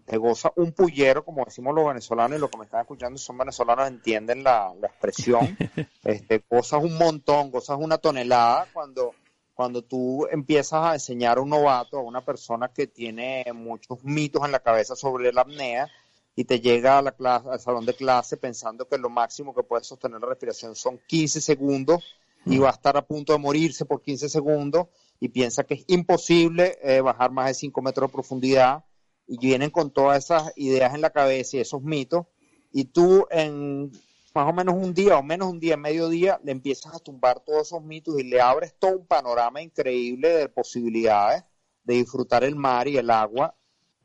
Te 0.05 0.15
goza 0.17 0.53
un 0.57 0.73
pullero, 0.73 1.25
como 1.25 1.43
decimos 1.43 1.73
los 1.73 1.87
venezolanos, 1.87 2.37
y 2.37 2.39
los 2.39 2.51
que 2.51 2.59
me 2.59 2.65
están 2.65 2.81
escuchando 2.81 3.17
son 3.17 3.39
venezolanos, 3.39 3.87
entienden 3.87 4.43
la, 4.43 4.71
la 4.79 4.85
expresión. 4.89 5.57
este, 6.03 6.43
gozas 6.47 6.83
un 6.83 6.99
montón, 6.99 7.49
gozas 7.49 7.79
una 7.79 7.97
tonelada 7.97 8.67
cuando, 8.71 9.15
cuando 9.55 9.81
tú 9.81 10.27
empiezas 10.29 10.83
a 10.83 10.93
enseñar 10.93 11.39
a 11.39 11.41
un 11.41 11.49
novato, 11.49 11.97
a 11.97 12.03
una 12.03 12.21
persona 12.21 12.67
que 12.67 12.85
tiene 12.85 13.45
muchos 13.51 14.03
mitos 14.03 14.45
en 14.45 14.51
la 14.51 14.59
cabeza 14.59 14.95
sobre 14.95 15.33
la 15.33 15.41
apnea, 15.41 15.89
y 16.35 16.43
te 16.43 16.59
llega 16.59 16.99
a 16.99 17.01
la 17.01 17.13
clase, 17.13 17.49
al 17.49 17.59
salón 17.59 17.87
de 17.87 17.95
clase 17.95 18.37
pensando 18.37 18.87
que 18.87 18.99
lo 18.99 19.09
máximo 19.09 19.55
que 19.55 19.63
puede 19.63 19.83
sostener 19.83 20.21
la 20.21 20.27
respiración 20.27 20.75
son 20.75 20.99
15 21.07 21.41
segundos 21.41 22.03
y 22.49 22.57
va 22.57 22.69
a 22.69 22.73
estar 22.73 22.97
a 22.97 23.05
punto 23.05 23.33
de 23.33 23.39
morirse 23.39 23.85
por 23.85 24.01
15 24.01 24.27
segundos 24.27 24.87
y 25.19 25.29
piensa 25.29 25.63
que 25.63 25.75
es 25.75 25.83
imposible 25.87 26.77
eh, 26.81 27.01
bajar 27.01 27.31
más 27.31 27.47
de 27.47 27.53
5 27.53 27.81
metros 27.81 28.09
de 28.09 28.13
profundidad 28.13 28.85
y 29.27 29.37
vienen 29.37 29.69
con 29.69 29.91
todas 29.91 30.23
esas 30.23 30.51
ideas 30.55 30.95
en 30.95 31.01
la 31.01 31.11
cabeza 31.11 31.57
y 31.57 31.59
esos 31.59 31.83
mitos. 31.83 32.25
Y 32.71 32.85
tú 32.85 33.27
en 33.29 33.91
más 34.33 34.47
o 34.47 34.53
menos 34.53 34.75
un 34.75 34.93
día 34.93 35.17
o 35.17 35.23
menos 35.23 35.49
un 35.49 35.59
día, 35.59 35.77
medio 35.77 36.09
día, 36.09 36.39
le 36.43 36.51
empiezas 36.51 36.93
a 36.95 36.99
tumbar 36.99 37.39
todos 37.39 37.67
esos 37.67 37.83
mitos 37.83 38.19
y 38.19 38.23
le 38.23 38.41
abres 38.41 38.73
todo 38.77 38.97
un 38.97 39.05
panorama 39.05 39.61
increíble 39.61 40.29
de 40.29 40.49
posibilidades 40.49 41.43
de 41.83 41.95
disfrutar 41.95 42.43
el 42.43 42.55
mar 42.55 42.87
y 42.87 42.97
el 42.97 43.09
agua 43.09 43.55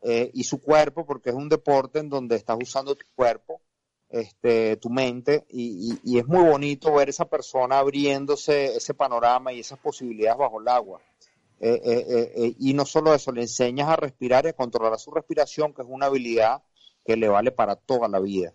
eh, 0.02 0.30
y 0.34 0.44
su 0.44 0.60
cuerpo, 0.60 1.06
porque 1.06 1.30
es 1.30 1.36
un 1.36 1.48
deporte 1.48 1.98
en 1.98 2.08
donde 2.08 2.36
estás 2.36 2.58
usando 2.60 2.94
tu 2.94 3.06
cuerpo, 3.14 3.60
este, 4.08 4.76
tu 4.76 4.90
mente, 4.90 5.44
y, 5.48 6.18
es 6.18 6.26
muy 6.26 6.44
bonito 6.44 6.92
ver 6.94 7.08
esa 7.08 7.24
persona 7.24 7.78
abriéndose 7.78 8.76
ese 8.76 8.94
panorama 8.94 9.52
y 9.52 9.60
esas 9.60 9.78
posibilidades 9.78 10.38
bajo 10.38 10.60
el 10.60 10.68
agua. 10.68 11.00
Eh, 11.60 11.80
eh, 11.84 12.32
eh, 12.36 12.54
y 12.58 12.74
no 12.74 12.84
solo 12.84 13.14
eso, 13.14 13.32
le 13.32 13.42
enseñas 13.42 13.88
a 13.88 13.96
respirar 13.96 14.44
y 14.44 14.48
a 14.48 14.52
controlar 14.52 14.98
su 14.98 15.10
respiración, 15.10 15.72
que 15.72 15.82
es 15.82 15.88
una 15.90 16.06
habilidad 16.06 16.62
que 17.04 17.16
le 17.16 17.28
vale 17.28 17.52
para 17.52 17.76
toda 17.76 18.08
la 18.08 18.20
vida. 18.20 18.54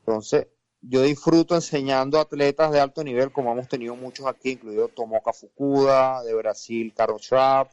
Entonces, 0.00 0.48
yo 0.82 1.02
disfruto 1.02 1.54
enseñando 1.54 2.18
atletas 2.18 2.72
de 2.72 2.80
alto 2.80 3.04
nivel, 3.04 3.32
como 3.32 3.52
hemos 3.52 3.68
tenido 3.68 3.96
muchos 3.96 4.26
aquí, 4.26 4.52
incluido 4.52 4.88
Tomoka 4.88 5.32
Fukuda, 5.32 6.22
de 6.22 6.34
Brasil, 6.34 6.92
Carol 6.94 7.20
Schrapp, 7.20 7.70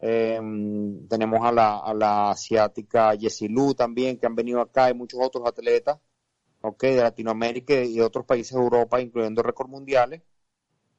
eh, 0.00 0.40
tenemos 1.08 1.44
a 1.44 1.52
la, 1.52 1.78
a 1.78 1.92
la 1.94 2.30
asiática 2.30 3.12
Jessie 3.18 3.48
Lu 3.48 3.74
también, 3.74 4.18
que 4.18 4.26
han 4.26 4.34
venido 4.34 4.60
acá, 4.60 4.90
y 4.90 4.94
muchos 4.94 5.20
otros 5.22 5.46
atletas, 5.46 5.98
ok, 6.60 6.82
de 6.82 7.02
Latinoamérica 7.02 7.74
y 7.74 7.96
de 7.96 8.02
otros 8.02 8.24
países 8.26 8.54
de 8.54 8.62
Europa, 8.62 9.00
incluyendo 9.00 9.42
récords 9.42 9.70
mundiales, 9.70 10.22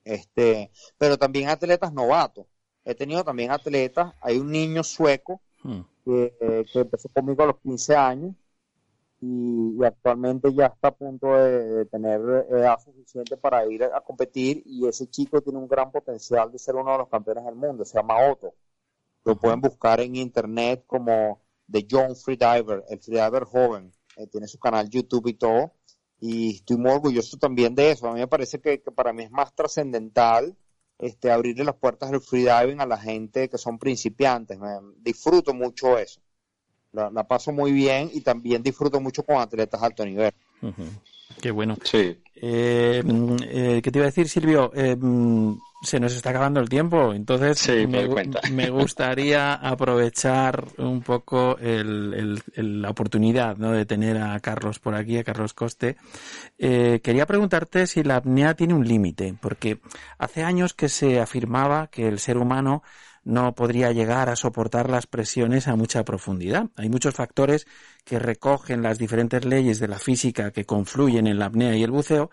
este, 0.03 0.71
pero 0.97 1.17
también 1.17 1.49
atletas 1.49 1.93
novatos. 1.93 2.45
He 2.83 2.95
tenido 2.95 3.23
también 3.23 3.51
atletas, 3.51 4.13
hay 4.21 4.37
un 4.39 4.51
niño 4.51 4.83
sueco 4.83 5.41
que, 6.03 6.35
eh, 6.39 6.65
que 6.71 6.79
empezó 6.79 7.09
conmigo 7.09 7.43
a 7.43 7.47
los 7.47 7.59
15 7.59 7.95
años 7.95 8.35
y, 9.21 9.75
y 9.79 9.83
actualmente 9.85 10.51
ya 10.53 10.65
está 10.67 10.87
a 10.89 10.95
punto 10.95 11.35
de, 11.37 11.63
de 11.69 11.85
tener 11.85 12.19
edad 12.49 12.79
suficiente 12.79 13.37
para 13.37 13.65
ir 13.67 13.83
a, 13.83 13.97
a 13.97 14.01
competir. 14.01 14.63
Y 14.65 14.87
ese 14.87 15.07
chico 15.09 15.41
tiene 15.41 15.59
un 15.59 15.67
gran 15.67 15.91
potencial 15.91 16.51
de 16.51 16.57
ser 16.57 16.75
uno 16.75 16.91
de 16.91 16.97
los 16.99 17.09
campeones 17.09 17.45
del 17.45 17.55
mundo, 17.55 17.85
se 17.85 17.97
llama 17.97 18.15
Otto. 18.31 18.55
Lo 19.23 19.35
pueden 19.35 19.61
buscar 19.61 19.99
en 20.01 20.15
internet 20.15 20.83
como 20.87 21.41
The 21.71 21.83
Young 21.83 22.15
Freediver, 22.15 22.83
el 22.89 22.99
freediver 22.99 23.43
joven, 23.43 23.91
Eh, 24.21 24.27
tiene 24.27 24.47
su 24.47 24.59
canal 24.59 24.89
YouTube 24.89 25.27
y 25.27 25.33
todo 25.33 25.73
y 26.19 26.57
estoy 26.57 26.77
muy 26.77 26.91
orgulloso 26.91 27.37
también 27.37 27.73
de 27.73 27.91
eso. 27.91 28.07
A 28.07 28.13
mí 28.13 28.19
me 28.19 28.27
parece 28.27 28.61
que, 28.61 28.77
para 28.77 29.11
mí 29.11 29.23
es 29.23 29.31
más 29.31 29.55
trascendental 29.55 30.55
este, 30.99 31.31
abrirle 31.31 31.63
las 31.63 31.75
puertas 31.75 32.11
del 32.11 32.21
freediving 32.21 32.79
a 32.79 32.85
la 32.85 32.97
gente 32.97 33.49
que 33.49 33.57
son 33.57 33.79
principiantes. 33.79 34.59
Me, 34.59 34.69
disfruto 34.97 35.53
mucho 35.55 35.97
eso. 35.97 36.21
La, 36.91 37.09
la 37.09 37.27
paso 37.27 37.51
muy 37.51 37.71
bien 37.71 38.11
y 38.13 38.21
también 38.21 38.61
disfruto 38.61 39.01
mucho 39.01 39.23
con 39.23 39.37
atletas 39.37 39.81
de 39.81 39.87
alto 39.87 40.05
nivel. 40.05 40.33
Qué 41.39 41.51
bueno. 41.51 41.75
Sí. 41.83 42.17
Eh, 42.43 43.03
eh, 43.49 43.81
¿Qué 43.83 43.91
te 43.91 43.99
iba 43.99 44.05
a 44.05 44.09
decir, 44.09 44.27
Silvio? 44.27 44.71
Eh, 44.73 44.95
mm, 44.99 45.53
se 45.83 45.99
nos 45.99 46.13
está 46.13 46.31
acabando 46.31 46.59
el 46.59 46.69
tiempo, 46.69 47.13
entonces 47.13 47.59
Sí, 47.59 47.85
me 48.51 48.69
gustaría 48.69 49.53
aprovechar 49.53 50.65
un 50.77 51.01
poco 51.01 51.57
el- 51.59 52.13
el- 52.13 52.43
el- 52.55 52.81
la 52.81 52.89
oportunidad 52.89 53.57
¿no? 53.57 53.71
de 53.71 53.85
tener 53.85 54.17
a 54.17 54.39
Carlos 54.39 54.79
por 54.79 54.95
aquí, 54.95 55.17
a 55.17 55.23
Carlos 55.23 55.53
Coste. 55.53 55.97
Eh, 56.57 56.99
quería 57.03 57.25
preguntarte 57.25 57.85
si 57.87 58.03
la 58.03 58.17
apnea 58.17 58.55
tiene 58.55 58.73
un 58.73 58.87
límite, 58.87 59.35
porque 59.39 59.79
hace 60.17 60.43
años 60.43 60.73
que 60.73 60.89
se 60.89 61.19
afirmaba 61.19 61.87
que 61.87 62.07
el 62.07 62.19
ser 62.19 62.37
humano 62.37 62.83
no 63.23 63.53
podría 63.53 63.91
llegar 63.91 64.29
a 64.29 64.35
soportar 64.35 64.89
las 64.89 65.07
presiones 65.07 65.67
a 65.67 65.75
mucha 65.75 66.03
profundidad. 66.03 66.69
Hay 66.75 66.89
muchos 66.89 67.13
factores 67.13 67.67
que 68.03 68.19
recogen 68.19 68.81
las 68.81 68.97
diferentes 68.97 69.45
leyes 69.45 69.79
de 69.79 69.87
la 69.87 69.99
física 69.99 70.51
que 70.51 70.65
confluyen 70.65 71.27
en 71.27 71.39
la 71.39 71.45
apnea 71.45 71.75
y 71.75 71.83
el 71.83 71.91
buceo 71.91 72.31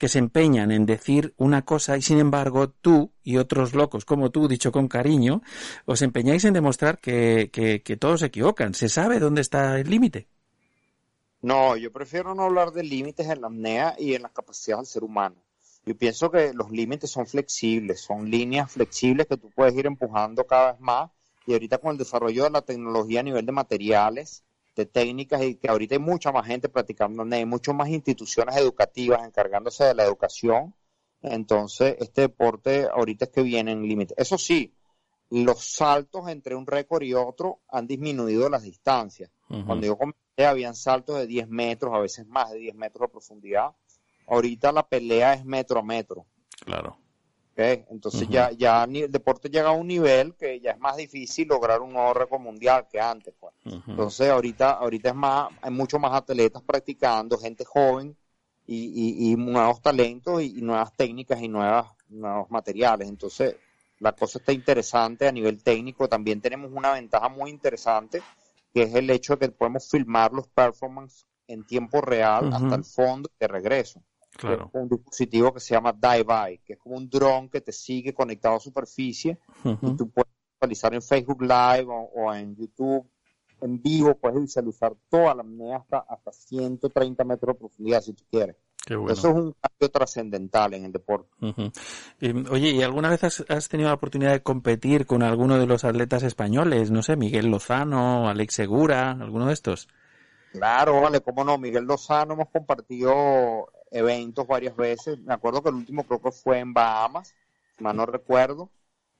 que 0.00 0.08
se 0.08 0.18
empeñan 0.18 0.70
en 0.72 0.86
decir 0.86 1.34
una 1.36 1.66
cosa 1.66 1.98
y 1.98 2.00
sin 2.00 2.18
embargo 2.18 2.70
tú 2.70 3.12
y 3.22 3.36
otros 3.36 3.74
locos 3.74 4.06
como 4.06 4.30
tú, 4.30 4.48
dicho 4.48 4.72
con 4.72 4.88
cariño, 4.88 5.42
os 5.84 6.00
empeñáis 6.00 6.46
en 6.46 6.54
demostrar 6.54 6.98
que, 6.98 7.50
todos 8.00 8.20
se 8.20 8.26
equivocan. 8.26 8.72
¿Se 8.72 8.88
sabe 8.88 9.18
dónde 9.18 9.42
está 9.42 9.78
el 9.78 9.90
límite? 9.90 10.26
No, 11.42 11.76
yo 11.76 11.92
prefiero 11.92 12.34
no 12.34 12.44
hablar 12.44 12.72
de 12.72 12.82
límites 12.82 13.28
en 13.28 13.42
la 13.42 13.48
apnea 13.48 13.94
y 13.98 14.14
en 14.14 14.22
las 14.22 14.32
capacidades 14.32 14.86
del 14.86 14.92
ser 14.92 15.04
humano. 15.04 15.36
Yo 15.84 15.96
pienso 15.96 16.30
que 16.30 16.52
los 16.52 16.70
límites 16.70 17.10
son 17.10 17.26
flexibles, 17.26 18.00
son 18.00 18.30
líneas 18.30 18.70
flexibles 18.70 19.26
que 19.26 19.36
tú 19.36 19.50
puedes 19.54 19.74
ir 19.74 19.86
empujando 19.86 20.46
cada 20.46 20.72
vez 20.72 20.80
más. 20.80 21.10
Y 21.46 21.52
ahorita 21.52 21.78
con 21.78 21.92
el 21.92 21.98
desarrollo 21.98 22.44
de 22.44 22.50
la 22.50 22.62
tecnología 22.62 23.20
a 23.20 23.24
nivel 23.24 23.46
de 23.46 23.52
materiales, 23.52 24.44
de 24.76 24.86
técnicas, 24.86 25.42
y 25.42 25.56
que 25.56 25.68
ahorita 25.68 25.94
hay 25.94 25.98
mucha 25.98 26.32
más 26.32 26.46
gente 26.46 26.68
practicando 26.68 27.22
hay 27.22 27.44
muchas 27.44 27.74
más 27.74 27.88
instituciones 27.88 28.56
educativas 28.56 29.26
encargándose 29.26 29.84
de 29.84 29.94
la 29.94 30.04
educación. 30.04 30.74
Entonces, 31.22 31.96
este 31.98 32.22
deporte 32.22 32.86
ahorita 32.86 33.26
es 33.26 33.30
que 33.30 33.42
viene 33.42 33.72
en 33.72 33.82
límite. 33.82 34.14
Eso 34.16 34.38
sí, 34.38 34.74
los 35.30 35.64
saltos 35.64 36.28
entre 36.28 36.54
un 36.54 36.66
récord 36.66 37.02
y 37.02 37.14
otro 37.14 37.60
han 37.68 37.86
disminuido 37.86 38.48
las 38.48 38.62
distancias. 38.62 39.30
Cuando 39.66 39.84
yo 39.86 39.96
comencé, 39.96 40.46
habían 40.46 40.76
saltos 40.76 41.18
de 41.18 41.26
10 41.26 41.48
metros, 41.48 41.92
a 41.92 41.98
veces 41.98 42.26
más 42.26 42.50
de 42.50 42.58
10 42.58 42.76
metros 42.76 43.08
de 43.08 43.12
profundidad. 43.12 43.72
Ahorita 44.30 44.72
la 44.72 44.86
pelea 44.86 45.34
es 45.34 45.44
metro 45.44 45.80
a 45.80 45.82
metro. 45.82 46.24
Claro. 46.64 46.96
¿ok? 47.52 47.58
Entonces 47.90 48.28
ya, 48.28 48.50
ya 48.52 48.84
el 48.84 49.10
deporte 49.10 49.48
llega 49.50 49.68
a 49.68 49.72
un 49.72 49.88
nivel 49.88 50.34
que 50.36 50.60
ya 50.60 50.70
es 50.72 50.78
más 50.78 50.96
difícil 50.96 51.48
lograr 51.48 51.80
un 51.82 51.92
nuevo 51.92 52.14
récord 52.14 52.40
mundial 52.40 52.86
que 52.90 53.00
antes. 53.00 53.34
pues. 53.38 53.54
Entonces 53.88 54.30
ahorita, 54.30 54.70
ahorita 54.72 55.10
es 55.10 55.14
más, 55.14 55.50
hay 55.60 55.70
mucho 55.70 55.98
más 55.98 56.12
atletas 56.14 56.62
practicando, 56.62 57.36
gente 57.38 57.64
joven 57.64 58.16
y, 58.66 58.76
y- 59.28 59.32
y 59.32 59.36
nuevos 59.36 59.82
talentos 59.82 60.42
y, 60.42 60.58
y 60.58 60.62
nuevas 60.62 60.94
técnicas 60.96 61.40
y 61.42 61.48
nuevas, 61.48 61.86
nuevos 62.08 62.50
materiales. 62.50 63.08
Entonces 63.08 63.56
la 63.98 64.12
cosa 64.12 64.38
está 64.38 64.52
interesante 64.52 65.26
a 65.28 65.32
nivel 65.32 65.62
técnico. 65.62 66.08
También 66.08 66.40
tenemos 66.40 66.70
una 66.72 66.92
ventaja 66.92 67.28
muy 67.28 67.50
interesante 67.50 68.22
que 68.72 68.82
es 68.84 68.94
el 68.94 69.10
hecho 69.10 69.34
de 69.36 69.48
que 69.48 69.52
podemos 69.52 69.90
filmar 69.90 70.32
los 70.32 70.46
performances 70.46 71.26
en 71.48 71.66
tiempo 71.66 72.00
real 72.00 72.48
hasta 72.52 72.76
el 72.76 72.84
fondo 72.84 73.28
de 73.40 73.48
regreso. 73.48 74.00
Claro. 74.40 74.70
Un 74.72 74.88
dispositivo 74.88 75.52
que 75.52 75.60
se 75.60 75.74
llama 75.74 75.92
Dive 75.92 76.60
que 76.64 76.72
es 76.72 76.78
como 76.78 76.96
un 76.96 77.08
dron 77.10 77.48
que 77.48 77.60
te 77.60 77.72
sigue 77.72 78.14
conectado 78.14 78.56
a 78.56 78.60
superficie 78.60 79.38
y 79.64 79.96
tú 79.96 80.10
puedes 80.10 80.32
visualizar 80.54 80.94
en 80.94 81.02
Facebook 81.02 81.42
Live 81.42 81.86
o, 81.88 82.10
o 82.14 82.34
en 82.34 82.56
YouTube 82.56 83.06
en 83.60 83.82
vivo, 83.82 84.14
puedes 84.14 84.40
visualizar 84.40 84.94
toda 85.08 85.34
la 85.34 85.42
apnea 85.42 85.76
hasta, 85.76 85.98
hasta 85.98 86.32
130 86.32 87.24
metros 87.24 87.54
de 87.54 87.58
profundidad 87.58 88.00
si 88.00 88.12
tú 88.12 88.24
quieres. 88.30 88.56
Bueno. 88.88 89.12
Eso 89.12 89.28
es 89.28 89.34
un 89.34 89.54
cambio 89.60 89.90
trascendental 89.92 90.74
en 90.74 90.86
el 90.86 90.92
deporte. 90.92 91.28
Ujú. 91.42 91.70
Eh, 92.20 92.44
Oye, 92.50 92.70
¿y 92.70 92.82
alguna 92.82 93.10
vez 93.10 93.22
has, 93.22 93.44
has 93.48 93.68
tenido 93.68 93.88
la 93.88 93.94
oportunidad 93.94 94.32
de 94.32 94.42
competir 94.42 95.06
con 95.06 95.22
alguno 95.22 95.58
de 95.58 95.66
los 95.66 95.84
atletas 95.84 96.22
españoles? 96.22 96.90
No 96.90 97.02
sé, 97.02 97.16
Miguel 97.16 97.46
Lozano, 97.46 98.28
Alex 98.28 98.54
Segura, 98.54 99.10
alguno 99.10 99.46
de 99.46 99.52
estos. 99.52 99.86
Claro, 100.52 101.00
vale, 101.02 101.20
cómo 101.20 101.44
no, 101.44 101.58
Miguel 101.58 101.84
Lozano 101.84 102.34
hemos 102.34 102.48
compartido 102.48 103.68
eventos 103.90 104.46
varias 104.46 104.76
veces. 104.76 105.18
Me 105.20 105.34
acuerdo 105.34 105.62
que 105.62 105.70
el 105.70 105.76
último 105.76 106.04
creo 106.04 106.20
que 106.20 106.32
fue 106.32 106.58
en 106.58 106.72
Bahamas, 106.72 107.34
si 107.76 107.84
mal 107.84 107.96
no 107.96 108.06
recuerdo. 108.06 108.70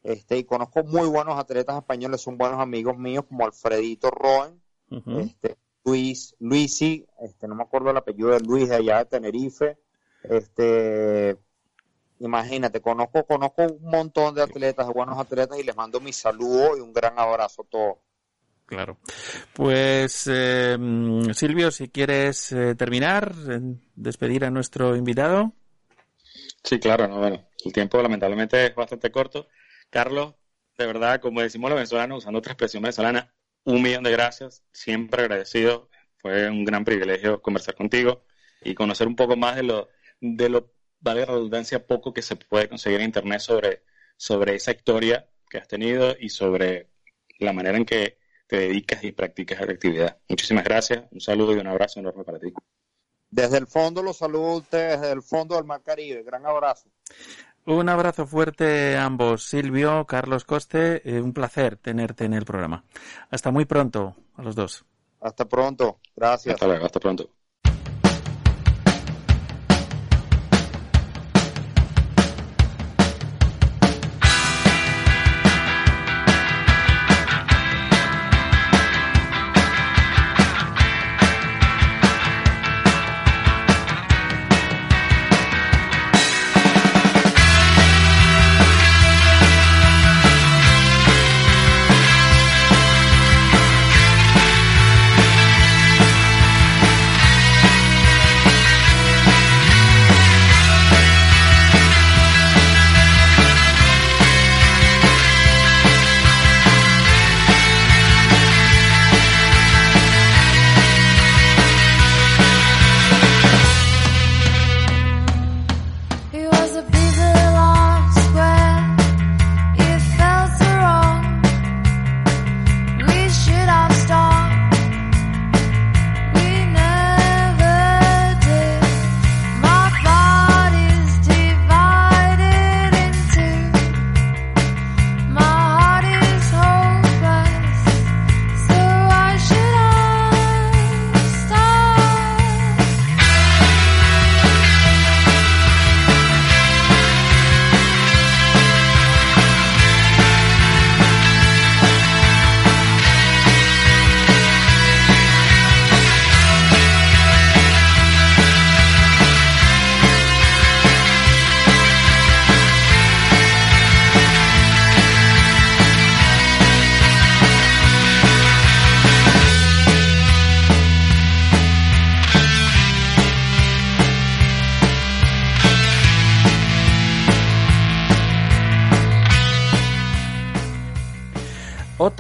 Este, 0.03 0.39
y 0.39 0.45
conozco 0.45 0.83
muy 0.83 1.09
buenos 1.09 1.39
atletas 1.39 1.77
españoles, 1.77 2.23
son 2.23 2.39
buenos 2.39 2.59
amigos 2.59 2.97
míos 2.97 3.25
como 3.29 3.45
Alfredito 3.45 4.11
Roen, 4.11 4.61
este, 5.19 5.59
Luis, 5.85 6.35
Luisi, 6.39 7.07
este, 7.21 7.47
no 7.47 7.55
me 7.55 7.63
acuerdo 7.63 7.91
el 7.91 7.97
apellido 7.99 8.31
de 8.31 8.41
Luis 8.41 8.71
de 8.71 8.77
allá 8.77 8.99
de 8.99 9.05
Tenerife, 9.05 9.79
este, 10.23 11.37
imagínate, 12.19 12.81
conozco, 12.81 13.25
conozco 13.27 13.63
un 13.63 13.91
montón 13.91 14.35
de 14.35 14.43
atletas, 14.43 14.87
de 14.87 14.93
buenos 14.95 15.19
atletas, 15.19 15.59
y 15.59 15.65
les 15.65 15.77
mando 15.77 16.01
mi 16.01 16.15
saludo 16.15 16.79
y 16.79 16.81
un 16.81 16.95
gran 16.95 17.19
abrazo 17.19 17.63
a 17.63 17.67
todos. 17.67 17.99
Claro. 18.71 18.99
Pues, 19.53 20.31
eh, 20.33 20.79
Silvio, 21.33 21.73
si 21.73 21.89
quieres 21.89 22.53
eh, 22.53 22.77
terminar, 22.77 23.35
eh, 23.51 23.59
despedir 23.97 24.45
a 24.45 24.51
nuestro 24.51 24.95
invitado. 24.95 25.53
Sí, 26.63 26.79
claro, 26.79 27.09
no, 27.09 27.19
bueno, 27.19 27.49
el 27.65 27.73
tiempo 27.73 28.01
lamentablemente 28.01 28.67
es 28.67 28.75
bastante 28.77 29.11
corto. 29.11 29.49
Carlos, 29.91 30.37
de 30.79 30.87
verdad, 30.87 31.21
como 31.21 31.41
decimos 31.41 31.69
los 31.69 31.79
venezolanos, 31.79 32.19
usando 32.19 32.39
otra 32.39 32.53
expresión 32.53 32.85
venezolana, 32.85 33.35
un 33.65 33.83
millón 33.83 34.05
de 34.05 34.13
gracias, 34.13 34.63
siempre 34.73 35.23
agradecido. 35.23 35.91
Fue 36.19 36.49
un 36.49 36.65
gran 36.65 36.85
privilegio 36.85 37.43
conversar 37.43 37.75
contigo 37.75 38.23
y 38.63 38.77
conocer 38.77 39.09
un 39.09 39.17
poco 39.17 39.35
más 39.35 39.57
de 39.57 39.65
lo, 39.65 39.89
de 40.21 40.49
lo, 40.49 40.73
vale 41.01 41.23
la 41.23 41.27
redundancia, 41.27 41.85
poco 41.89 42.13
que 42.13 42.23
se 42.23 42.37
puede 42.37 42.69
conseguir 42.69 43.01
en 43.01 43.07
Internet 43.07 43.41
sobre, 43.41 43.83
sobre 44.17 44.55
esa 44.55 44.71
historia 44.71 45.29
que 45.49 45.59
has 45.59 45.67
tenido 45.67 46.15
y 46.21 46.29
sobre 46.29 46.89
la 47.41 47.53
manera 47.53 47.77
en 47.77 47.85
que 47.85 48.20
te 48.51 48.59
dedicas 48.59 49.05
y 49.05 49.13
practicas 49.13 49.61
la 49.61 49.73
actividad. 49.73 50.19
Muchísimas 50.29 50.65
gracias, 50.65 51.05
un 51.13 51.21
saludo 51.21 51.55
y 51.55 51.61
un 51.61 51.69
abrazo 51.69 52.01
enorme 52.01 52.25
para 52.25 52.41
ti. 52.41 52.53
Desde 53.31 53.59
el 53.59 53.69
fondo 53.69 54.03
los 54.03 54.17
saludo 54.17 54.47
a 54.47 54.57
ustedes, 54.57 55.01
desde 55.01 55.13
el 55.13 55.23
fondo 55.23 55.55
del 55.55 55.65
Mar 55.65 55.83
Caribe. 55.85 56.25
Gran 56.25 56.45
abrazo. 56.45 56.91
Un 57.65 57.89
abrazo 57.89 58.27
fuerte 58.27 58.97
a 58.97 59.05
ambos, 59.05 59.45
Silvio, 59.45 60.05
Carlos 60.05 60.45
Coste, 60.45 61.01
eh, 61.09 61.21
un 61.21 61.33
placer 61.33 61.77
tenerte 61.77 62.25
en 62.25 62.33
el 62.33 62.45
programa. 62.45 62.83
Hasta 63.31 63.53
muy 63.53 63.67
pronto 63.67 64.17
a 64.35 64.43
los 64.43 64.57
dos. 64.57 64.85
Hasta 65.21 65.45
pronto. 65.45 66.01
Gracias. 66.17 66.55
Hasta 66.55 66.67
luego, 66.67 66.87
hasta 66.87 66.99
pronto. 66.99 67.31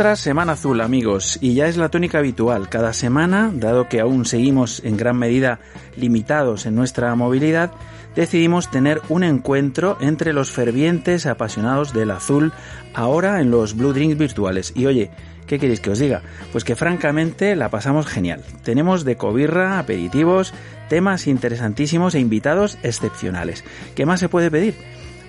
Otra 0.00 0.16
semana 0.16 0.52
azul, 0.52 0.80
amigos, 0.80 1.36
y 1.42 1.52
ya 1.52 1.66
es 1.66 1.76
la 1.76 1.90
tónica 1.90 2.20
habitual. 2.20 2.70
Cada 2.70 2.94
semana, 2.94 3.50
dado 3.52 3.86
que 3.86 4.00
aún 4.00 4.24
seguimos 4.24 4.80
en 4.82 4.96
gran 4.96 5.18
medida 5.18 5.60
limitados 5.94 6.64
en 6.64 6.74
nuestra 6.74 7.14
movilidad, 7.14 7.70
decidimos 8.16 8.70
tener 8.70 9.02
un 9.10 9.24
encuentro 9.24 9.98
entre 10.00 10.32
los 10.32 10.52
fervientes 10.52 11.26
apasionados 11.26 11.92
del 11.92 12.12
azul 12.12 12.54
ahora 12.94 13.42
en 13.42 13.50
los 13.50 13.76
Blue 13.76 13.92
Drinks 13.92 14.16
virtuales. 14.16 14.72
Y 14.74 14.86
oye, 14.86 15.10
¿qué 15.46 15.58
queréis 15.58 15.80
que 15.80 15.90
os 15.90 15.98
diga? 15.98 16.22
Pues 16.50 16.64
que 16.64 16.76
francamente 16.76 17.54
la 17.54 17.68
pasamos 17.68 18.06
genial. 18.06 18.42
Tenemos 18.62 19.04
de 19.04 19.16
cobirra, 19.16 19.78
aperitivos, 19.78 20.54
temas 20.88 21.26
interesantísimos 21.26 22.14
e 22.14 22.20
invitados 22.20 22.78
excepcionales. 22.82 23.64
¿Qué 23.94 24.06
más 24.06 24.20
se 24.20 24.30
puede 24.30 24.50
pedir? 24.50 24.76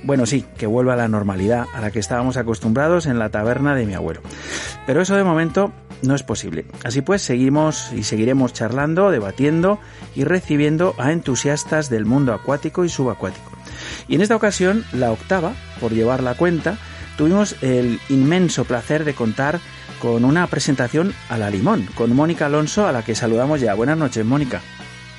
Bueno, 0.03 0.25
sí, 0.25 0.45
que 0.57 0.65
vuelva 0.65 0.93
a 0.93 0.97
la 0.97 1.07
normalidad 1.07 1.65
a 1.73 1.81
la 1.81 1.91
que 1.91 1.99
estábamos 1.99 2.37
acostumbrados 2.37 3.05
en 3.05 3.19
la 3.19 3.29
taberna 3.29 3.75
de 3.75 3.85
mi 3.85 3.93
abuelo. 3.93 4.21
Pero 4.87 5.01
eso 5.01 5.15
de 5.15 5.23
momento 5.23 5.71
no 6.01 6.15
es 6.15 6.23
posible. 6.23 6.65
Así 6.83 7.01
pues, 7.01 7.21
seguimos 7.21 7.91
y 7.93 8.03
seguiremos 8.03 8.53
charlando, 8.53 9.11
debatiendo 9.11 9.79
y 10.15 10.23
recibiendo 10.23 10.95
a 10.97 11.11
entusiastas 11.11 11.89
del 11.89 12.05
mundo 12.05 12.33
acuático 12.33 12.83
y 12.83 12.89
subacuático. 12.89 13.51
Y 14.07 14.15
en 14.15 14.21
esta 14.21 14.35
ocasión, 14.35 14.83
la 14.91 15.11
octava, 15.11 15.53
por 15.79 15.91
llevar 15.91 16.23
la 16.23 16.33
cuenta, 16.33 16.77
tuvimos 17.17 17.55
el 17.61 17.99
inmenso 18.09 18.65
placer 18.65 19.05
de 19.05 19.13
contar 19.13 19.59
con 20.01 20.25
una 20.25 20.47
presentación 20.47 21.13
a 21.29 21.37
la 21.37 21.51
limón, 21.51 21.87
con 21.93 22.15
Mónica 22.15 22.47
Alonso, 22.47 22.87
a 22.87 22.91
la 22.91 23.03
que 23.03 23.13
saludamos 23.13 23.61
ya. 23.61 23.75
Buenas 23.75 23.97
noches, 23.97 24.25
Mónica. 24.25 24.61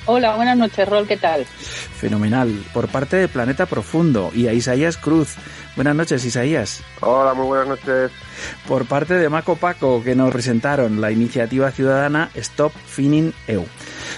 Hola, 0.05 0.35
buenas 0.35 0.57
noches, 0.57 0.87
Rol, 0.87 1.07
¿qué 1.07 1.15
tal? 1.15 1.45
Fenomenal. 1.45 2.61
Por 2.73 2.89
parte 2.89 3.15
de 3.15 3.29
Planeta 3.29 3.65
Profundo 3.65 4.31
y 4.35 4.47
a 4.47 4.53
Isaías 4.53 4.97
Cruz. 4.97 5.35
Buenas 5.77 5.95
noches, 5.95 6.25
Isaías. 6.25 6.83
Hola, 6.99 7.33
muy 7.33 7.45
buenas 7.45 7.69
noches. 7.69 8.11
Por 8.67 8.85
parte 8.85 9.13
de 9.13 9.29
Maco 9.29 9.55
Paco, 9.55 10.03
que 10.03 10.13
nos 10.13 10.29
presentaron 10.33 10.99
la 10.99 11.09
iniciativa 11.09 11.71
ciudadana 11.71 12.29
Stop 12.35 12.73
Finning 12.85 13.33
EU. 13.47 13.63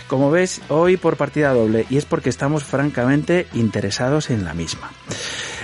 Como 0.08 0.32
ves, 0.32 0.60
hoy 0.70 0.98
por 0.98 1.18
partida 1.18 1.54
doble, 1.54 1.86
y 1.88 1.98
es 1.98 2.06
porque 2.06 2.30
estamos 2.30 2.64
francamente 2.64 3.46
interesados 3.54 4.32
en 4.32 4.44
la 4.44 4.56
misma. 4.56 4.90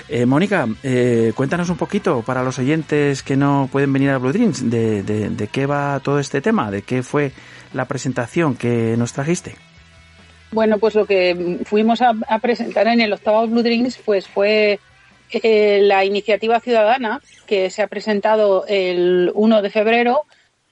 Eh, 0.08 0.28
Mónica, 0.28 0.68
eh, 0.84 1.34
cuéntanos 1.36 1.70
un 1.70 1.78
poquito 1.78 2.22
para 2.22 2.44
los 2.44 2.60
oyentes 2.60 3.24
que 3.24 3.38
no 3.38 3.70
pueden 3.72 3.92
venir 3.92 4.12
a 4.12 4.20
Blue 4.20 4.34
Dreams, 4.34 4.70
de, 4.70 5.02
de, 5.02 5.30
de 5.30 5.48
qué 5.48 5.66
va 5.66 6.00
todo 6.00 6.20
este 6.20 6.42
tema, 6.42 6.70
de 6.70 6.84
qué 6.84 7.02
fue 7.02 7.32
la 7.74 7.86
presentación 7.86 8.56
que 8.56 8.96
nos 8.98 9.14
trajiste. 9.14 9.56
Bueno, 10.52 10.80
pues 10.80 10.96
lo 10.96 11.06
que 11.06 11.60
fuimos 11.66 12.02
a, 12.02 12.14
presentar 12.42 12.88
en 12.88 13.00
el 13.00 13.14
octavo 13.14 13.48
Blue 13.48 13.64
Drinks 13.64 13.98
pues 14.04 14.28
fue 14.28 14.80
eh, 15.32 15.80
la 15.82 16.04
iniciativa 16.04 16.60
ciudadana 16.60 17.22
que 17.46 17.70
se 17.70 17.82
ha 17.82 17.88
presentado 17.88 18.66
el 18.68 19.32
1 19.34 19.62
de 19.62 19.70
febrero 19.70 20.24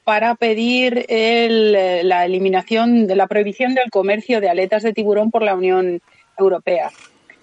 para 0.04 0.36
pedir 0.36 1.06
el- 1.08 2.08
la 2.08 2.26
eliminación 2.26 3.08
de 3.08 3.16
la 3.16 3.28
prohibición 3.28 3.74
del 3.74 3.90
comercio 3.90 4.42
de 4.42 4.50
aletas 4.50 4.84
de 4.84 4.92
tiburón 4.92 5.32
por 5.32 5.44
la 5.44 5.56
Unión 5.56 6.02
Europea. 6.38 6.90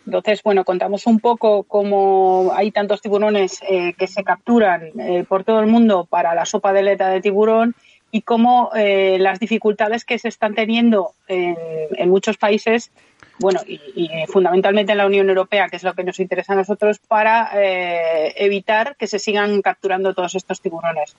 Entonces, 0.04 0.42
bueno, 0.42 0.64
contamos 0.64 1.06
un 1.06 1.20
poco 1.20 1.62
cómo 1.64 2.52
hay 2.54 2.70
tantos 2.70 3.00
tiburones 3.00 3.60
eh, 3.68 3.94
que 3.98 4.06
se 4.06 4.22
capturan 4.24 4.90
eh, 5.00 5.24
por 5.28 5.42
todo 5.42 5.60
el 5.60 5.66
mundo 5.66 6.06
para 6.08 6.34
la 6.34 6.44
sopa 6.44 6.72
de 6.72 6.80
aleta 6.80 7.08
de 7.08 7.20
tiburón 7.20 7.74
y 8.10 8.22
cómo 8.22 8.70
eh, 8.74 9.18
las 9.20 9.40
dificultades 9.40 10.04
que 10.04 10.18
se 10.18 10.28
están 10.28 10.54
teniendo 10.54 11.12
en, 11.28 12.08
muchos 12.08 12.36
países, 12.36 12.90
bueno, 13.38 13.60
y, 13.66 14.08
fundamentalmente 14.28 14.92
en 14.92 14.98
la 14.98 15.06
Unión 15.06 15.28
Europea, 15.28 15.68
que 15.68 15.76
es 15.76 15.82
lo 15.82 15.94
que 15.94 16.04
nos 16.04 16.20
interesa 16.20 16.52
a 16.52 16.56
nosotros, 16.56 16.98
para 16.98 17.50
eh, 17.54 18.32
evitar 18.36 18.96
que 18.96 19.06
se 19.06 19.18
sigan 19.18 19.60
capturando 19.60 20.14
todos 20.14 20.34
estos 20.34 20.60
tiburones. 20.60 21.16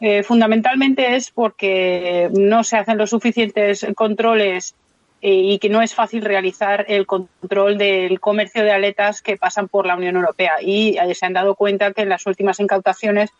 Eh, 0.00 0.22
fundamentalmente 0.22 1.16
es 1.16 1.30
porque 1.30 2.30
no 2.32 2.64
se 2.64 2.76
hacen 2.76 2.96
los 2.96 3.10
suficientes 3.10 3.86
controles 3.94 4.74
y 5.22 5.58
que 5.58 5.68
no 5.68 5.82
es 5.82 5.94
fácil 5.94 6.22
realizar 6.22 6.86
el 6.88 7.04
control 7.04 7.76
del 7.76 8.20
comercio 8.20 8.64
de 8.64 8.72
aletas 8.72 9.20
que 9.20 9.36
pasan 9.36 9.68
por 9.68 9.84
la 9.84 9.94
Unión 9.94 10.16
Europea. 10.16 10.54
Y 10.62 10.96
se 11.12 11.26
han 11.26 11.34
dado 11.34 11.56
cuenta 11.56 11.92
que 11.92 12.00
en 12.02 12.08
las 12.08 12.24
últimas 12.26 12.58
incautaciones 12.58 13.30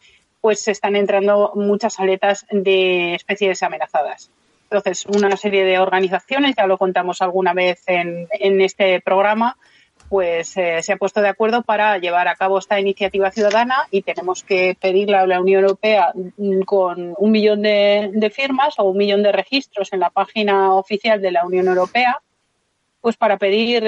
pues 0.41 0.67
están 0.69 0.97
entrando 0.97 1.53
muchas 1.55 1.99
aletas 2.01 2.47
de 2.51 3.15
especies 3.15 3.63
amenazadas. 3.63 4.31
Entonces, 4.65 5.05
una 5.07 5.37
serie 5.37 5.65
de 5.65 5.79
organizaciones, 5.79 6.55
ya 6.57 6.67
lo 6.67 6.79
contamos 6.79 7.23
alguna 7.23 7.55
vez 7.55 7.83
en, 7.87 8.29
en 8.31 8.61
este 8.61 9.01
programa, 9.01 9.57
pues 10.11 10.57
eh, 10.57 10.83
se 10.83 10.93
ha 10.93 10.97
puesto 10.97 11.21
de 11.23 11.29
acuerdo 11.29 11.63
para 11.63 11.97
llevar 11.99 12.27
a 12.27 12.35
cabo 12.35 12.59
esta 12.59 12.81
iniciativa 12.81 13.31
ciudadana 13.31 13.87
y 13.93 14.03
tenemos 14.03 14.43
que 14.43 14.77
pedirle 14.79 15.17
a 15.17 15.27
la 15.27 15.41
Unión 15.41 15.63
Europea 15.63 16.13
mm, 16.15 16.63
con 16.63 17.15
un 17.17 17.31
millón 17.31 17.63
de, 17.63 18.33
firmas 18.35 18.75
o 18.79 18.85
un 18.85 18.97
millón 18.97 19.23
de 19.23 19.31
registros 19.31 19.93
en 19.93 20.01
la 20.01 20.11
página 20.11 20.75
oficial 20.75 21.23
de 21.23 21.31
la 21.31 21.47
Unión 21.47 21.69
Europea, 21.69 22.21
pues 23.01 23.17
para 23.17 23.39
pedir 23.39 23.83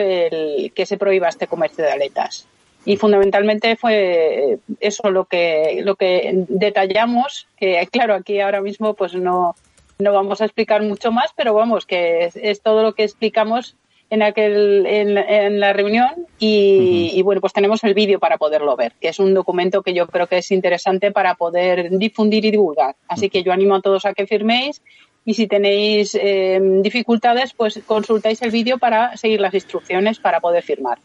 que 0.75 0.87
se 0.87 0.97
prohíba 0.97 1.29
este 1.29 1.49
comercio 1.49 1.85
de 1.85 1.91
aletas. 1.91 2.47
Y 2.85 2.97
fundamentalmente 2.97 3.77
fue 3.77 4.59
eso 4.81 5.11
lo 5.11 5.27
que, 5.27 5.83
lo 5.85 5.95
que 5.95 6.45
detallamos, 6.49 7.47
que 7.57 7.87
claro, 7.91 8.15
aquí 8.15 8.41
ahora 8.41 8.61
mismo 8.61 8.95
pues 8.95 9.15
no, 9.15 9.55
no 9.99 10.13
vamos 10.13 10.41
a 10.41 10.47
explicar 10.47 10.83
mucho 10.83 11.13
más, 11.13 11.31
pero 11.37 11.55
vamos, 11.55 11.87
que 11.87 12.25
es, 12.25 12.37
es 12.37 12.61
todo 12.61 12.83
lo 12.83 12.95
que 12.95 13.05
explicamos 13.05 13.77
en 14.11 14.21
aquel 14.21 14.85
en, 14.87 15.17
en 15.17 15.59
la 15.59 15.73
reunión 15.73 16.27
y, 16.39 17.13
y, 17.15 17.23
bueno 17.23 17.41
pues 17.41 17.55
tenemos 17.55 17.83
el 17.83 17.95
vídeo 17.95 18.19
para 18.19 18.37
poderlo 18.37 18.77
ver 18.77 18.93
que 19.01 19.09
es 19.09 19.19
un 19.19 19.33
documento 19.33 19.81
que 19.81 19.95
yo 19.95 20.07
creo 20.07 20.27
que 20.27 20.37
es 20.37 20.51
interesante 20.51 21.13
para 21.13 21.35
poder 21.35 21.89
difundir 21.97 22.45
y 22.45 22.51
divulgar. 22.51 22.95
Así 23.09 23.31
que 23.31 23.43
yo 23.43 23.55
animo 23.55 23.75
a 23.75 23.81
todos 23.81 24.05
a 24.05 24.13
que 24.13 24.27
firméis 24.27 24.83
y 25.25 25.33
si 25.33 25.47
tenéis 25.47 26.15
eh, 26.15 26.61
dificultades 26.83 27.55
pues 27.55 27.81
consultáis 27.87 28.43
el 28.43 28.51
vídeo 28.51 28.77
para 28.77 29.17
seguir 29.17 29.41
las 29.41 29.55
instrucciones 29.55 30.19
para 30.19 30.41
poder 30.41 30.63
firmar 30.63 30.99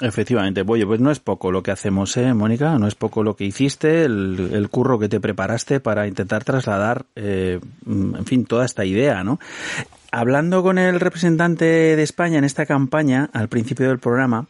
Efectivamente, 0.00 0.64
oye, 0.66 0.86
pues 0.86 1.00
no 1.00 1.10
es 1.10 1.20
poco 1.20 1.52
lo 1.52 1.62
que 1.62 1.70
hacemos, 1.70 2.16
¿eh, 2.16 2.34
Mónica? 2.34 2.78
No 2.78 2.88
es 2.88 2.94
poco 2.94 3.22
lo 3.22 3.36
que 3.36 3.44
hiciste, 3.44 4.04
el, 4.04 4.68
curro 4.70 4.98
que 4.98 5.08
te 5.08 5.20
preparaste 5.20 5.78
para 5.78 6.06
intentar 6.06 6.42
trasladar, 6.42 7.06
eh, 7.14 7.60
en 7.86 8.24
fin, 8.26 8.44
toda 8.44 8.64
esta 8.64 8.84
idea, 8.84 9.22
¿no? 9.22 9.38
Hablando 10.10 10.62
con 10.62 10.78
el 10.78 11.00
representante 11.00 11.64
de 11.64 12.02
España 12.02 12.38
en 12.38 12.44
esta 12.44 12.66
campaña, 12.66 13.30
al 13.32 13.48
principio 13.48 13.88
del 13.88 13.98
programa, 13.98 14.46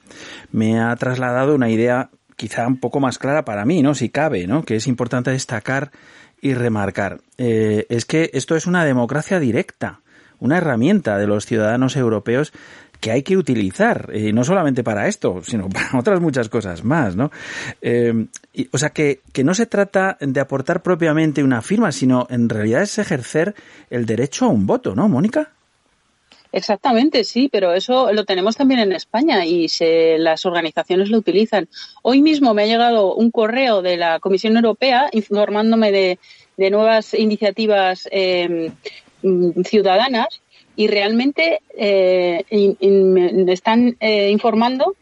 me 0.52 0.80
ha 0.80 0.94
trasladado 0.96 1.54
una 1.54 1.70
idea 1.70 2.10
quizá 2.36 2.66
un 2.66 2.78
poco 2.78 3.00
más 3.00 3.18
clara 3.18 3.44
para 3.44 3.64
mí, 3.64 3.82
¿no? 3.82 3.94
Si 3.94 4.08
cabe, 4.08 4.46
¿no? 4.46 4.64
Que 4.64 4.76
es 4.76 4.86
importante 4.86 5.30
destacar 5.30 5.90
y 6.40 6.54
remarcar. 6.54 7.20
Eh, 7.38 7.86
es 7.88 8.04
que 8.04 8.30
esto 8.34 8.56
es 8.56 8.66
una 8.66 8.84
democracia 8.84 9.40
directa, 9.40 10.00
una 10.38 10.58
herramienta 10.58 11.16
de 11.16 11.26
los 11.26 11.46
ciudadanos 11.46 11.96
europeos 11.96 12.52
que 13.00 13.10
hay 13.10 13.22
que 13.22 13.36
utilizar, 13.36 14.10
eh, 14.12 14.32
no 14.32 14.44
solamente 14.44 14.82
para 14.82 15.08
esto, 15.08 15.42
sino 15.42 15.68
para 15.68 15.90
otras 15.98 16.20
muchas 16.20 16.48
cosas 16.48 16.84
más, 16.84 17.16
¿no? 17.16 17.30
Eh, 17.82 18.26
y, 18.52 18.68
o 18.72 18.78
sea, 18.78 18.90
que, 18.90 19.20
que 19.32 19.44
no 19.44 19.54
se 19.54 19.66
trata 19.66 20.16
de 20.20 20.40
aportar 20.40 20.82
propiamente 20.82 21.42
una 21.42 21.62
firma, 21.62 21.92
sino 21.92 22.26
en 22.30 22.48
realidad 22.48 22.82
es 22.82 22.98
ejercer 22.98 23.54
el 23.90 24.06
derecho 24.06 24.46
a 24.46 24.48
un 24.48 24.66
voto, 24.66 24.94
¿no, 24.94 25.08
Mónica? 25.08 25.50
Exactamente, 26.54 27.24
sí, 27.24 27.48
pero 27.50 27.74
eso 27.74 28.12
lo 28.12 28.24
tenemos 28.24 28.56
también 28.56 28.78
en 28.78 28.92
España 28.92 29.44
y 29.44 29.68
se, 29.68 30.18
las 30.18 30.46
organizaciones 30.46 31.10
lo 31.10 31.18
utilizan. 31.18 31.68
Hoy 32.02 32.22
mismo 32.22 32.54
me 32.54 32.62
ha 32.62 32.66
llegado 32.66 33.12
un 33.16 33.32
correo 33.32 33.82
de 33.82 33.96
la 33.96 34.20
Comisión 34.20 34.54
Europea 34.54 35.08
informándome 35.10 35.90
de, 35.90 36.20
de 36.56 36.70
nuevas 36.70 37.12
iniciativas 37.14 38.08
eh, 38.12 38.70
ciudadanas 39.64 40.40
y 40.76 40.86
realmente 40.88 41.60
eh, 41.76 42.44
in, 42.50 42.76
in, 42.80 43.12
me 43.12 43.52
están 43.52 43.96
eh, 44.00 44.30
informando 44.30 44.94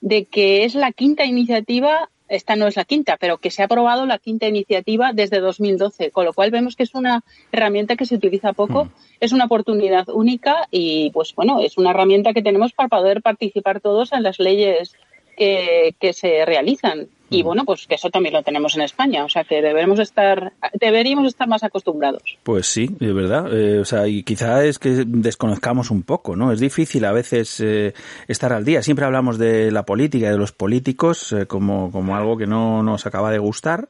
de 0.00 0.24
que 0.24 0.64
es 0.64 0.74
la 0.74 0.92
quinta 0.92 1.24
iniciativa 1.24 2.08
esta 2.28 2.56
no 2.56 2.66
es 2.66 2.76
la 2.76 2.84
quinta, 2.84 3.16
pero 3.18 3.38
que 3.38 3.50
se 3.50 3.62
ha 3.62 3.64
aprobado 3.64 4.06
la 4.06 4.18
quinta 4.18 4.46
iniciativa 4.46 5.12
desde 5.12 5.40
2012, 5.40 6.10
con 6.10 6.24
lo 6.24 6.32
cual 6.32 6.50
vemos 6.50 6.76
que 6.76 6.82
es 6.82 6.94
una 6.94 7.24
herramienta 7.52 7.96
que 7.96 8.06
se 8.06 8.14
utiliza 8.14 8.52
poco, 8.52 8.84
mm. 8.84 8.90
es 9.20 9.32
una 9.32 9.46
oportunidad 9.46 10.08
única 10.10 10.68
y, 10.70 11.10
pues 11.12 11.34
bueno, 11.34 11.60
es 11.60 11.78
una 11.78 11.90
herramienta 11.90 12.34
que 12.34 12.42
tenemos 12.42 12.72
para 12.72 12.88
poder 12.88 13.22
participar 13.22 13.80
todos 13.80 14.12
en 14.12 14.22
las 14.22 14.38
leyes 14.38 14.94
que, 15.36 15.94
que 15.98 16.12
se 16.12 16.44
realizan. 16.44 17.08
Y 17.30 17.42
bueno, 17.42 17.64
pues 17.64 17.86
que 17.86 17.96
eso 17.96 18.10
también 18.10 18.34
lo 18.34 18.42
tenemos 18.42 18.74
en 18.76 18.82
España, 18.82 19.24
o 19.24 19.28
sea 19.28 19.44
que 19.44 19.62
deberemos 19.62 19.98
estar, 19.98 20.52
deberíamos 20.74 21.26
estar 21.26 21.48
más 21.48 21.62
acostumbrados. 21.62 22.22
Pues 22.42 22.66
sí, 22.66 22.88
de 22.98 23.12
verdad. 23.12 23.52
Eh, 23.52 23.80
o 23.80 23.84
sea, 23.84 24.08
y 24.08 24.22
quizá 24.22 24.64
es 24.64 24.78
que 24.78 25.04
desconozcamos 25.06 25.90
un 25.90 26.02
poco, 26.02 26.36
¿no? 26.36 26.52
Es 26.52 26.60
difícil 26.60 27.04
a 27.04 27.12
veces 27.12 27.60
eh, 27.60 27.94
estar 28.28 28.52
al 28.52 28.64
día. 28.64 28.82
Siempre 28.82 29.04
hablamos 29.04 29.38
de 29.38 29.70
la 29.70 29.84
política 29.84 30.26
y 30.26 30.30
de 30.30 30.38
los 30.38 30.52
políticos 30.52 31.32
eh, 31.32 31.46
como, 31.46 31.90
como 31.90 32.16
algo 32.16 32.36
que 32.36 32.46
no 32.46 32.82
nos 32.82 33.06
acaba 33.06 33.30
de 33.30 33.38
gustar, 33.38 33.88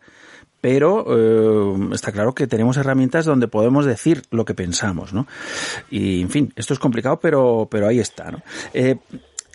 pero 0.61 1.07
eh, 1.09 1.89
está 1.93 2.13
claro 2.13 2.35
que 2.35 2.47
tenemos 2.47 2.77
herramientas 2.77 3.25
donde 3.25 3.49
podemos 3.49 3.85
decir 3.85 4.23
lo 4.31 4.45
que 4.45 4.55
pensamos, 4.55 5.13
¿no? 5.13 5.27
Y, 5.91 6.23
en 6.23 6.31
fin, 6.31 6.53
esto 6.57 6.75
es 6.75 6.81
complicado, 6.81 7.21
pero, 7.21 7.69
pero 7.71 7.87
ahí 7.87 8.01
está, 8.01 8.31
¿no? 8.31 8.43
Eh, 8.75 8.97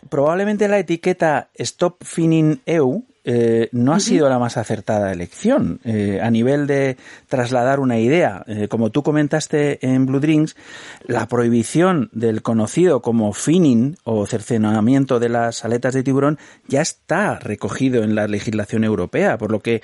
probablemente 0.10 0.68
la 0.68 0.80
etiqueta 0.80 1.50
Stop 1.56 2.04
Finning 2.04 2.62
EU 2.66 3.04
eh, 3.26 3.70
no 3.72 3.94
ha 3.94 4.00
sido 4.00 4.28
la 4.28 4.38
más 4.38 4.58
acertada 4.58 5.12
elección 5.12 5.80
eh, 5.86 6.20
a 6.22 6.30
nivel 6.30 6.68
de 6.68 6.98
trasladar 7.28 7.80
una 7.80 7.98
idea. 8.00 8.44
Eh, 8.48 8.68
como 8.68 8.90
tú 8.90 9.02
comentaste 9.02 9.86
en 9.86 10.06
Blue 10.06 10.20
Drinks, 10.20 10.56
la 11.06 11.28
prohibición 11.28 12.10
del 12.12 12.42
conocido 12.42 13.02
como 13.02 13.32
finning 13.32 13.98
o 14.04 14.26
cercenamiento 14.26 15.20
de 15.20 15.30
las 15.30 15.64
aletas 15.64 15.94
de 15.94 16.04
tiburón 16.04 16.38
ya 16.68 16.82
está 16.82 17.40
recogido 17.40 18.04
en 18.04 18.16
la 18.16 18.28
legislación 18.28 18.84
europea, 18.84 19.38
por 19.38 19.52
lo 19.52 19.62
que 19.62 19.82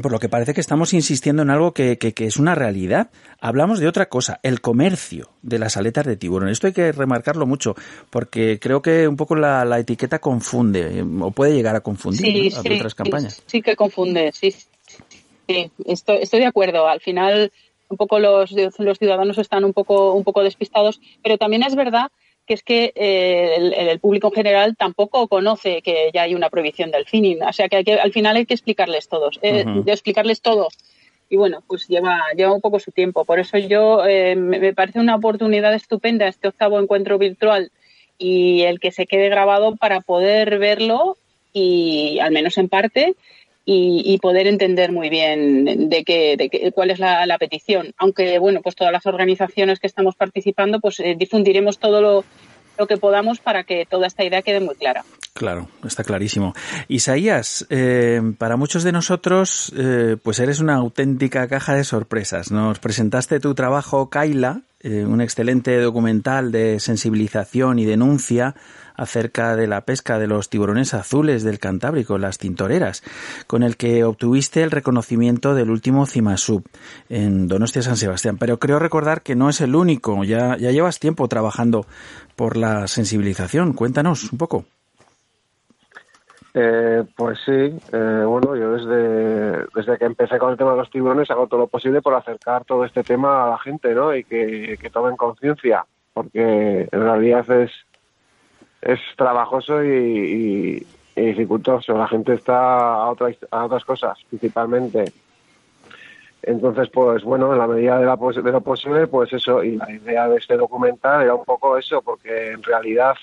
por 0.00 0.12
lo 0.12 0.18
que 0.18 0.28
parece 0.28 0.54
que 0.54 0.60
estamos 0.60 0.94
insistiendo 0.94 1.42
en 1.42 1.50
algo 1.50 1.72
que, 1.72 1.98
que, 1.98 2.14
que, 2.14 2.24
es 2.26 2.38
una 2.38 2.54
realidad. 2.54 3.10
Hablamos 3.40 3.78
de 3.78 3.88
otra 3.88 4.08
cosa, 4.08 4.40
el 4.42 4.60
comercio 4.60 5.30
de 5.42 5.58
las 5.58 5.76
aletas 5.76 6.06
de 6.06 6.16
tiburón. 6.16 6.48
Esto 6.48 6.68
hay 6.68 6.72
que 6.72 6.92
remarcarlo 6.92 7.46
mucho, 7.46 7.74
porque 8.08 8.58
creo 8.58 8.80
que 8.80 9.06
un 9.06 9.16
poco 9.16 9.36
la, 9.36 9.64
la 9.64 9.78
etiqueta 9.78 10.18
confunde, 10.18 11.04
o 11.20 11.30
puede 11.30 11.54
llegar 11.54 11.76
a 11.76 11.80
confundir 11.80 12.20
sí, 12.20 12.50
¿no? 12.54 12.62
sí, 12.62 12.74
otras 12.74 12.94
campañas. 12.94 13.34
Sí, 13.34 13.42
sí, 13.46 13.62
que 13.62 13.76
confunde, 13.76 14.32
sí. 14.32 14.50
sí 14.50 15.70
estoy, 15.84 16.18
estoy 16.22 16.40
de 16.40 16.46
acuerdo. 16.46 16.88
Al 16.88 17.00
final, 17.00 17.52
un 17.88 17.96
poco 17.96 18.18
los, 18.18 18.52
los 18.52 18.98
ciudadanos 18.98 19.38
están 19.38 19.64
un 19.64 19.72
poco, 19.72 20.12
un 20.12 20.24
poco 20.24 20.42
despistados, 20.42 21.00
pero 21.22 21.38
también 21.38 21.62
es 21.62 21.74
verdad 21.74 22.10
que 22.52 22.54
es 22.54 22.62
que 22.62 22.92
eh, 22.94 23.54
el, 23.56 23.72
el, 23.72 23.98
público 23.98 24.28
en 24.28 24.34
general 24.34 24.76
tampoco 24.76 25.26
conoce 25.26 25.80
que 25.80 26.10
ya 26.12 26.22
hay 26.22 26.34
una 26.34 26.50
prohibición 26.50 26.90
del 26.90 27.06
finning. 27.06 27.42
O 27.42 27.52
sea 27.52 27.68
que, 27.68 27.76
hay 27.76 27.84
que 27.84 27.94
al 27.94 28.12
final 28.12 28.36
hay 28.36 28.46
que 28.46 28.54
explicarles 28.54 29.08
todos, 29.08 29.38
eh, 29.42 29.64
uh 29.66 29.68
-huh. 29.68 29.90
explicarles 29.90 30.42
todo. 30.42 30.68
Y 31.30 31.36
bueno, 31.36 31.62
pues 31.66 31.88
lleva, 31.88 32.20
lleva 32.36 32.52
un 32.52 32.60
poco 32.60 32.78
su 32.78 32.92
tiempo. 32.92 33.24
Por 33.24 33.38
eso 33.38 33.56
yo 33.56 34.04
eh, 34.04 34.36
me, 34.36 34.58
me, 34.58 34.74
parece 34.74 35.00
una 35.00 35.16
oportunidad 35.16 35.72
estupenda 35.74 36.28
este 36.28 36.48
octavo 36.48 36.78
encuentro 36.78 37.16
virtual 37.16 37.70
y 38.18 38.62
el 38.62 38.80
que 38.80 38.92
se 38.92 39.06
quede 39.06 39.30
grabado 39.30 39.76
para 39.76 40.02
poder 40.02 40.58
verlo 40.58 41.16
y 41.54 42.18
al 42.20 42.32
menos 42.32 42.58
en 42.58 42.68
parte 42.68 43.14
y, 43.64 44.18
poder 44.18 44.46
entender 44.46 44.92
muy 44.92 45.08
bien 45.08 45.88
de 45.88 46.04
qué, 46.04 46.36
de 46.36 46.48
qué, 46.48 46.72
cuál 46.72 46.90
es 46.90 46.98
la, 46.98 47.36
petición. 47.38 47.92
Aunque, 47.98 48.38
bueno, 48.38 48.60
pues 48.62 48.74
todas 48.74 48.92
las 48.92 49.06
organizaciones 49.06 49.78
que 49.78 49.86
estamos 49.86 50.16
participando, 50.16 50.80
pues 50.80 51.00
eh, 51.00 51.14
difundiremos 51.18 51.78
todo 51.78 52.00
lo, 52.00 52.24
lo, 52.78 52.86
que 52.86 52.96
podamos 52.96 53.38
para 53.38 53.64
que 53.64 53.86
toda 53.88 54.06
esta 54.06 54.24
idea 54.24 54.42
quede 54.42 54.60
muy 54.60 54.74
clara. 54.74 55.04
Claro, 55.32 55.68
está 55.84 56.04
clarísimo. 56.04 56.54
Isaías, 56.88 57.66
eh, 57.70 58.20
para 58.36 58.56
muchos 58.56 58.82
de 58.82 58.92
nosotros, 58.92 59.72
eh, 59.76 60.16
pues 60.22 60.40
eres 60.40 60.60
una 60.60 60.74
auténtica 60.74 61.48
caja 61.48 61.74
de 61.74 61.84
sorpresas. 61.84 62.50
Nos 62.50 62.80
presentaste 62.80 63.40
tu 63.40 63.54
trabajo, 63.54 64.10
Kaila, 64.10 64.62
un 64.84 65.20
excelente 65.20 65.78
documental 65.80 66.50
de 66.50 66.80
sensibilización 66.80 67.78
y 67.78 67.84
denuncia 67.84 68.56
acerca 68.96 69.56
de 69.56 69.66
la 69.66 69.82
pesca 69.82 70.18
de 70.18 70.26
los 70.26 70.48
tiburones 70.48 70.94
azules 70.94 71.44
del 71.44 71.58
Cantábrico, 71.58 72.18
las 72.18 72.38
tintoreras, 72.38 73.02
con 73.46 73.62
el 73.62 73.76
que 73.76 74.04
obtuviste 74.04 74.62
el 74.62 74.70
reconocimiento 74.70 75.54
del 75.54 75.70
último 75.70 76.06
CIMASUB 76.06 76.62
en 77.08 77.48
Donostia 77.48 77.82
San 77.82 77.96
Sebastián. 77.96 78.38
Pero 78.38 78.58
creo 78.58 78.78
recordar 78.78 79.22
que 79.22 79.34
no 79.34 79.48
es 79.48 79.60
el 79.60 79.74
único, 79.74 80.24
ya, 80.24 80.56
ya 80.56 80.70
llevas 80.70 80.98
tiempo 80.98 81.28
trabajando 81.28 81.86
por 82.36 82.56
la 82.56 82.86
sensibilización. 82.86 83.72
Cuéntanos 83.72 84.32
un 84.32 84.38
poco. 84.38 84.64
Eh, 86.54 87.02
pues 87.16 87.38
sí, 87.46 87.52
eh, 87.52 88.24
bueno, 88.26 88.54
yo 88.54 88.72
desde, 88.72 89.64
desde 89.74 89.96
que 89.96 90.04
empecé 90.04 90.38
con 90.38 90.50
el 90.50 90.58
tema 90.58 90.72
de 90.72 90.78
los 90.78 90.90
tiburones 90.90 91.30
hago 91.30 91.46
todo 91.46 91.60
lo 91.60 91.66
posible 91.66 92.02
por 92.02 92.14
acercar 92.14 92.64
todo 92.64 92.84
este 92.84 93.02
tema 93.02 93.44
a 93.44 93.50
la 93.50 93.58
gente, 93.58 93.94
¿no? 93.94 94.14
Y 94.14 94.24
que, 94.24 94.76
que 94.78 94.90
tomen 94.90 95.16
conciencia, 95.16 95.86
porque 96.12 96.88
en 96.92 97.00
realidad 97.00 97.50
es, 97.50 97.70
es 98.82 99.00
trabajoso 99.16 99.82
y, 99.82 99.88
y, 99.88 100.86
y, 101.16 101.20
dificultoso. 101.20 101.96
La 101.96 102.08
gente 102.08 102.34
está 102.34 102.94
a 102.94 103.10
otras, 103.10 103.36
a 103.50 103.64
otras 103.64 103.84
cosas, 103.84 104.18
principalmente. 104.28 105.12
Entonces, 106.42 106.88
pues 106.92 107.22
bueno, 107.22 107.52
en 107.52 107.58
la 107.58 107.68
medida 107.68 107.98
de, 107.98 108.06
la 108.06 108.16
de 108.16 108.52
lo 108.52 108.60
posible, 108.60 109.06
pues 109.06 109.32
eso, 109.32 109.62
y 109.62 109.76
la 109.76 109.90
idea 109.90 110.28
de 110.28 110.38
este 110.38 110.56
documental 110.56 111.22
era 111.22 111.34
un 111.34 111.44
poco 111.44 111.78
eso, 111.78 112.02
porque 112.02 112.50
en 112.50 112.62
realidad, 112.64 113.14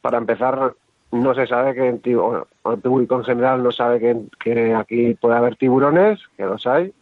para 0.00 0.18
empezar, 0.18 0.72
no 1.10 1.34
se 1.34 1.48
sabe 1.48 1.74
que 1.74 2.14
bueno, 2.14 2.46
el 2.66 2.78
público 2.78 3.16
en 3.16 3.24
general 3.24 3.62
no 3.62 3.72
sabe 3.72 3.98
que, 3.98 4.16
que 4.38 4.72
aquí 4.72 5.14
puede 5.14 5.36
haber 5.36 5.56
tiburones, 5.56 6.20
que 6.36 6.44
los 6.44 6.64
hay, 6.68 6.92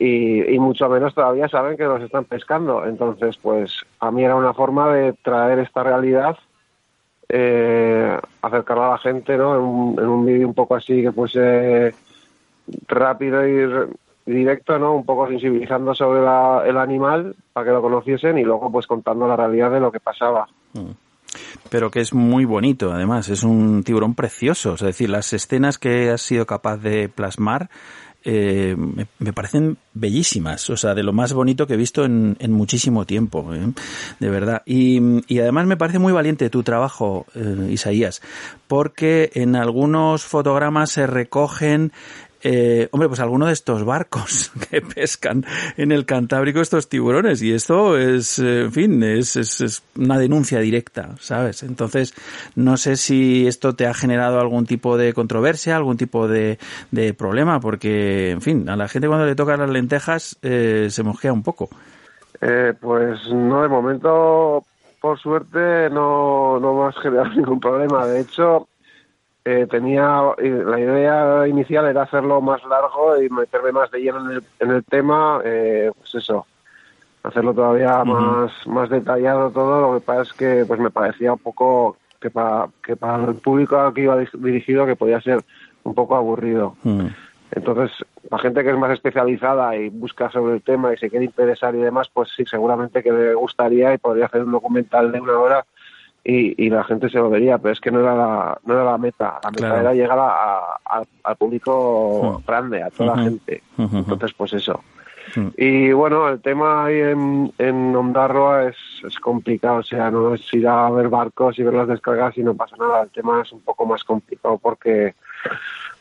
y, 0.00 0.52
y 0.52 0.58
mucho 0.58 0.88
menos 0.88 1.14
todavía 1.14 1.46
saben 1.48 1.76
que 1.76 1.84
los 1.84 2.02
están 2.02 2.24
pescando. 2.24 2.84
Entonces, 2.84 3.36
pues 3.36 3.84
a 4.00 4.10
mí 4.10 4.24
era 4.24 4.34
una 4.34 4.54
forma 4.54 4.92
de 4.92 5.12
traer 5.12 5.60
esta 5.60 5.84
realidad, 5.84 6.36
eh, 7.32 8.18
a 8.42 8.48
la 8.90 8.98
gente, 8.98 9.36
¿no? 9.36 9.54
En 9.56 9.60
un, 9.62 9.98
en 10.00 10.06
un 10.08 10.26
vídeo 10.26 10.48
un 10.48 10.54
poco 10.54 10.74
así 10.74 11.00
que 11.02 11.12
fuese 11.12 11.94
rápido 12.88 13.46
y 13.46 13.66
re- 13.66 13.88
y 14.26 14.32
directo, 14.32 14.78
¿no? 14.78 14.94
Un 14.94 15.04
poco 15.04 15.26
sensibilizando 15.28 15.94
sobre 15.94 16.20
la- 16.22 16.62
el 16.66 16.76
animal 16.76 17.34
para 17.52 17.66
que 17.66 17.72
lo 17.72 17.82
conociesen 17.82 18.38
y 18.38 18.44
luego 18.44 18.70
pues 18.70 18.86
contando 18.86 19.26
la 19.26 19.36
realidad 19.36 19.70
de 19.70 19.80
lo 19.80 19.90
que 19.90 20.00
pasaba. 20.00 20.46
pero 21.70 21.90
que 21.90 22.00
es 22.00 22.12
muy 22.12 22.44
bonito, 22.44 22.92
además, 22.92 23.28
es 23.28 23.44
un 23.44 23.84
tiburón 23.84 24.14
precioso, 24.14 24.74
es 24.74 24.80
decir, 24.80 25.08
las 25.10 25.32
escenas 25.32 25.78
que 25.78 26.10
has 26.10 26.20
sido 26.22 26.44
capaz 26.44 26.78
de 26.78 27.08
plasmar 27.08 27.70
eh, 28.24 28.76
me, 28.76 29.32
parecen 29.32 29.78
bellísimas, 29.94 30.68
o 30.70 30.76
sea, 30.76 30.94
de 30.94 31.02
lo 31.02 31.12
más 31.12 31.32
bonito 31.32 31.66
que 31.66 31.74
he 31.74 31.78
visto 31.78 32.04
en, 32.04 32.36
en 32.38 32.52
muchísimo 32.52 33.06
tiempo, 33.06 33.54
¿eh? 33.54 33.72
de 34.18 34.30
verdad. 34.30 34.62
Y, 34.66 35.00
y 35.32 35.40
además 35.40 35.66
me 35.66 35.76
parece 35.76 35.98
muy 35.98 36.12
valiente 36.12 36.50
tu 36.50 36.62
trabajo, 36.62 37.26
eh, 37.34 37.68
Isaías, 37.70 38.20
porque 38.68 39.30
en 39.34 39.56
algunos 39.56 40.24
fotogramas 40.24 40.90
se 40.90 41.06
recogen 41.06 41.92
eh, 42.42 42.88
hombre, 42.92 43.08
pues 43.08 43.20
alguno 43.20 43.46
de 43.46 43.52
estos 43.52 43.84
barcos 43.84 44.50
que 44.70 44.80
pescan 44.80 45.44
en 45.76 45.92
el 45.92 46.06
Cantábrico 46.06 46.60
estos 46.60 46.88
tiburones 46.88 47.42
y 47.42 47.52
esto 47.52 47.98
es, 47.98 48.38
en 48.38 48.72
fin, 48.72 49.02
es, 49.02 49.36
es, 49.36 49.60
es 49.60 49.82
una 49.96 50.18
denuncia 50.18 50.60
directa, 50.60 51.16
¿sabes? 51.20 51.62
Entonces, 51.62 52.14
no 52.54 52.76
sé 52.76 52.96
si 52.96 53.46
esto 53.46 53.74
te 53.74 53.86
ha 53.86 53.94
generado 53.94 54.40
algún 54.40 54.66
tipo 54.66 54.96
de 54.96 55.12
controversia, 55.12 55.76
algún 55.76 55.96
tipo 55.96 56.28
de, 56.28 56.58
de 56.90 57.14
problema, 57.14 57.60
porque, 57.60 58.30
en 58.30 58.40
fin, 58.40 58.68
a 58.68 58.76
la 58.76 58.88
gente 58.88 59.08
cuando 59.08 59.26
le 59.26 59.34
tocan 59.34 59.60
las 59.60 59.70
lentejas 59.70 60.38
eh, 60.42 60.88
se 60.90 61.02
mosquea 61.02 61.32
un 61.32 61.42
poco. 61.42 61.68
Eh, 62.40 62.72
pues 62.80 63.18
no, 63.30 63.62
de 63.62 63.68
momento, 63.68 64.64
por 65.00 65.18
suerte, 65.18 65.90
no, 65.90 66.58
no 66.58 66.74
me 66.74 66.88
has 66.88 66.96
generado 67.02 67.28
ningún 67.36 67.60
problema. 67.60 68.06
De 68.06 68.20
hecho, 68.20 68.68
eh, 69.44 69.66
tenía 69.70 70.22
la 70.38 70.78
idea 70.78 71.48
inicial 71.48 71.86
era 71.86 72.02
hacerlo 72.02 72.40
más 72.40 72.62
largo 72.64 73.20
y 73.22 73.28
meterme 73.30 73.72
más 73.72 73.90
de 73.90 74.00
lleno 74.00 74.20
en 74.20 74.36
el, 74.36 74.44
en 74.58 74.70
el 74.70 74.84
tema, 74.84 75.40
eh, 75.44 75.90
pues 75.96 76.14
eso, 76.16 76.46
hacerlo 77.22 77.54
todavía 77.54 78.04
más, 78.04 78.52
más 78.66 78.90
detallado 78.90 79.50
todo. 79.50 79.92
Lo 79.92 79.98
que 79.98 80.04
pasa 80.04 80.22
es 80.22 80.32
que 80.34 80.64
pues 80.66 80.78
me 80.78 80.90
parecía 80.90 81.32
un 81.32 81.38
poco 81.38 81.96
que 82.20 82.30
para, 82.30 82.68
que 82.82 82.96
para 82.96 83.24
el 83.24 83.36
público 83.36 83.78
al 83.78 83.94
que 83.94 84.02
iba 84.02 84.18
dirigido 84.34 84.86
que 84.86 84.96
podía 84.96 85.20
ser 85.20 85.40
un 85.84 85.94
poco 85.94 86.16
aburrido. 86.16 86.76
Entonces, 87.52 87.90
la 88.30 88.38
gente 88.38 88.62
que 88.62 88.70
es 88.70 88.78
más 88.78 88.92
especializada 88.92 89.74
y 89.74 89.88
busca 89.88 90.30
sobre 90.30 90.54
el 90.54 90.62
tema 90.62 90.92
y 90.92 90.98
se 90.98 91.10
quiere 91.10 91.24
interesar 91.24 91.74
y 91.74 91.78
demás, 91.78 92.08
pues 92.12 92.28
sí, 92.36 92.44
seguramente 92.46 93.02
que 93.02 93.10
le 93.10 93.34
gustaría 93.34 93.92
y 93.94 93.98
podría 93.98 94.26
hacer 94.26 94.44
un 94.44 94.52
documental 94.52 95.10
de 95.10 95.20
una 95.20 95.38
hora 95.38 95.64
y, 96.24 96.64
y 96.66 96.70
la 96.70 96.84
gente 96.84 97.08
se 97.08 97.18
lo 97.18 97.30
vería, 97.30 97.58
pero 97.58 97.72
es 97.72 97.80
que 97.80 97.90
no 97.90 98.00
era 98.00 98.14
la, 98.14 98.58
no 98.64 98.74
era 98.74 98.84
la 98.84 98.98
meta. 98.98 99.40
La 99.42 99.50
meta 99.50 99.66
Claro. 99.66 99.80
era 99.80 99.94
llegar 99.94 100.18
a- 100.18 100.74
a- 100.84 101.02
al 101.24 101.36
público 101.36 102.42
grande, 102.46 102.82
a 102.82 102.90
toda 102.90 103.14
la 103.16 103.22
Ujú. 103.22 103.22
gente. 103.30 103.62
Ujú. 103.78 103.96
Entonces, 103.98 104.32
pues 104.34 104.52
eso. 104.52 104.82
Y 105.56 105.92
bueno, 105.92 106.28
el 106.28 106.40
tema 106.40 106.86
ahí 106.86 106.98
en, 107.00 107.52
en 107.58 107.94
Ondarroa 107.94 108.64
es, 108.64 108.76
es 109.06 109.16
complicado, 109.20 109.76
o 109.78 109.82
sea, 109.84 110.10
no 110.10 110.34
es 110.34 110.52
ir 110.52 110.66
a 110.66 110.90
ver 110.90 111.08
barcos 111.08 111.56
y 111.58 111.62
ver 111.62 111.74
las 111.74 111.86
descargas 111.86 112.36
y 112.36 112.42
no 112.42 112.54
pasa 112.54 112.74
nada. 112.76 113.02
El 113.02 113.10
tema 113.10 113.40
es 113.42 113.52
un 113.52 113.60
poco 113.60 113.86
más 113.86 114.02
complicado 114.02 114.58
porque 114.58 115.14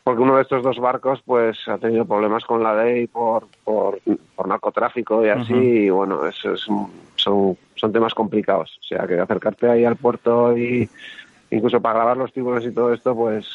porque 0.03 0.21
uno 0.23 0.37
de 0.37 0.41
estos 0.41 0.63
dos 0.63 0.79
barcos 0.79 1.21
pues 1.23 1.67
ha 1.67 1.77
tenido 1.77 2.05
problemas 2.05 2.43
con 2.43 2.63
la 2.63 2.73
ley 2.83 3.05
por, 3.05 3.45
por, 3.63 3.99
por 4.35 4.47
narcotráfico 4.47 5.23
y 5.23 5.29
así, 5.29 5.53
y 5.53 5.89
bueno, 5.91 6.25
eso 6.25 6.53
es, 6.53 6.67
un- 6.67 6.91
son, 7.15 7.55
son 7.79 7.91
temas 7.93 8.13
complicados. 8.13 8.77
O 8.81 8.83
sea, 8.83 9.07
que 9.07 9.19
acercarte 9.19 9.69
ahí 9.69 9.85
al 9.85 9.95
puerto 9.95 10.57
y 10.57 10.89
incluso 11.51 11.79
para 11.81 11.95
grabar 11.95 12.17
los 12.17 12.31
tiburones 12.33 12.65
y 12.67 12.71
todo 12.73 12.93
esto, 12.93 13.15
pues 13.15 13.45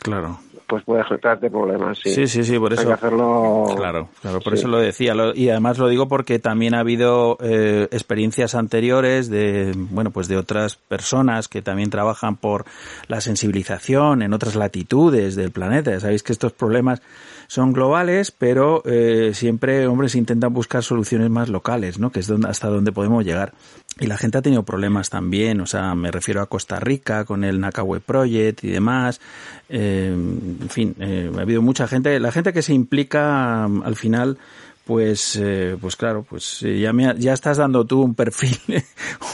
Claro. 0.00 0.38
pues 0.66 0.82
puede 0.84 1.02
traerte 1.20 1.48
problemas. 1.50 1.98
Sí, 2.02 2.10
Sí, 2.10 2.26
sí, 2.26 2.44
sí, 2.44 2.58
por 2.58 2.72
Hay 2.72 2.78
eso. 2.78 2.88
que 2.88 2.92
hacerlo. 2.94 3.66
Claro, 3.76 4.08
claro, 4.20 4.40
por 4.40 4.52
Sí. 4.54 4.58
eso 4.60 4.68
lo 4.68 4.78
decía. 4.78 5.14
Y 5.34 5.48
además 5.48 5.78
lo 5.78 5.88
digo 5.88 6.08
porque 6.08 6.38
también 6.38 6.74
ha 6.74 6.80
habido 6.80 7.36
eh, 7.40 7.88
experiencias 7.92 8.54
anteriores 8.54 9.30
de, 9.30 9.72
bueno, 9.76 10.10
pues 10.10 10.28
de 10.28 10.36
otras 10.36 10.76
personas 10.76 11.48
que 11.48 11.62
también 11.62 11.90
trabajan 11.90 12.36
por 12.36 12.64
la 13.08 13.20
sensibilización 13.20 14.22
en 14.22 14.32
otras 14.34 14.54
latitudes 14.56 15.36
del 15.36 15.50
planeta. 15.50 15.98
Sabéis 16.00 16.22
que 16.22 16.32
estos 16.32 16.52
problemas 16.52 17.00
son 17.46 17.72
globales, 17.72 18.30
pero 18.30 18.82
eh, 18.84 19.32
siempre, 19.34 19.86
hombre, 19.86 20.08
se 20.08 20.18
intentan 20.18 20.52
buscar 20.52 20.82
soluciones 20.82 21.30
más 21.30 21.48
locales, 21.48 21.98
¿no? 21.98 22.10
Que 22.10 22.20
es 22.20 22.26
donde, 22.26 22.48
hasta 22.48 22.68
donde 22.68 22.92
podemos 22.92 23.24
llegar. 23.24 23.52
Y 23.98 24.06
la 24.06 24.18
gente 24.18 24.38
ha 24.38 24.42
tenido 24.42 24.62
problemas 24.62 25.08
también, 25.08 25.60
o 25.60 25.66
sea, 25.66 25.94
me 25.94 26.10
refiero 26.10 26.42
a 26.42 26.46
Costa 26.46 26.78
Rica 26.80 27.24
con 27.24 27.44
el 27.44 27.60
Nakawe 27.60 28.00
Project 28.00 28.64
y 28.64 28.68
demás. 28.68 29.20
Eh, 29.68 30.12
en 30.12 30.68
fin, 30.68 30.94
eh, 31.00 31.30
ha 31.36 31.40
habido 31.40 31.62
mucha 31.62 31.88
gente, 31.88 32.20
la 32.20 32.30
gente 32.30 32.52
que 32.52 32.62
se 32.62 32.74
implica 32.74 33.64
al 33.64 33.96
final, 33.96 34.38
pues, 34.86 35.34
eh, 35.34 35.76
pues 35.80 35.96
claro, 35.96 36.22
pues 36.22 36.62
eh, 36.62 36.78
ya, 36.78 36.92
me 36.92 37.12
ya 37.18 37.32
estás 37.32 37.56
dando 37.56 37.84
tú 37.84 38.02
un 38.02 38.14
perfil, 38.14 38.56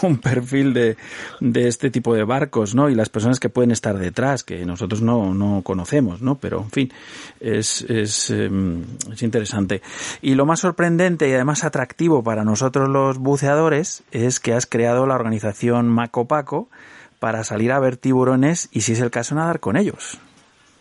un 0.02 0.16
perfil 0.16 0.72
de, 0.72 0.96
de 1.40 1.68
este 1.68 1.90
tipo 1.90 2.14
de 2.14 2.24
barcos, 2.24 2.74
¿no? 2.74 2.88
Y 2.88 2.94
las 2.94 3.10
personas 3.10 3.38
que 3.38 3.50
pueden 3.50 3.70
estar 3.70 3.98
detrás, 3.98 4.44
que 4.44 4.64
nosotros 4.64 5.02
no, 5.02 5.34
no 5.34 5.60
conocemos, 5.62 6.22
¿no? 6.22 6.36
Pero, 6.36 6.62
en 6.62 6.70
fin, 6.70 6.92
es, 7.38 7.82
es, 7.82 8.30
em, 8.30 8.82
es 9.12 9.22
interesante. 9.22 9.82
Y 10.22 10.36
lo 10.36 10.46
más 10.46 10.60
sorprendente 10.60 11.28
y 11.28 11.34
además 11.34 11.64
atractivo 11.64 12.24
para 12.24 12.44
nosotros 12.44 12.88
los 12.88 13.18
buceadores 13.18 14.04
es 14.10 14.40
que 14.40 14.54
has 14.54 14.64
creado 14.64 15.06
la 15.06 15.16
organización 15.16 15.86
Maco 15.86 16.26
Paco 16.26 16.70
para 17.18 17.44
salir 17.44 17.72
a 17.72 17.78
ver 17.78 17.98
tiburones 17.98 18.70
y, 18.72 18.80
si 18.80 18.92
es 18.92 19.00
el 19.00 19.10
caso, 19.10 19.34
nadar 19.34 19.60
con 19.60 19.76
ellos. 19.76 20.18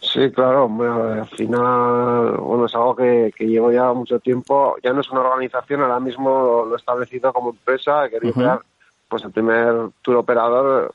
Sí, 0.02 0.32
claro, 0.32 0.68
bueno, 0.68 1.04
al 1.04 1.28
final, 1.28 2.38
bueno, 2.38 2.66
es 2.66 2.74
algo 2.74 2.96
que, 2.96 3.32
que 3.38 3.46
llevo 3.46 3.72
ya 3.72 3.94
mucho 3.94 4.20
tiempo. 4.20 4.76
Ya 4.84 4.94
no 4.94 5.02
es 5.02 5.12
una 5.12 5.22
organización, 5.22 5.84
ahora 5.84 6.00
mismo 6.00 6.66
lo 6.68 6.74
he 6.74 6.78
establecido 6.78 7.32
como 7.32 7.52
empresa. 7.52 8.06
He 8.06 8.10
querido 8.10 8.34
crear 8.34 8.60
pues 9.08 9.24
el 9.24 9.32
primer 9.32 9.92
tour 10.02 10.18
operador 10.18 10.92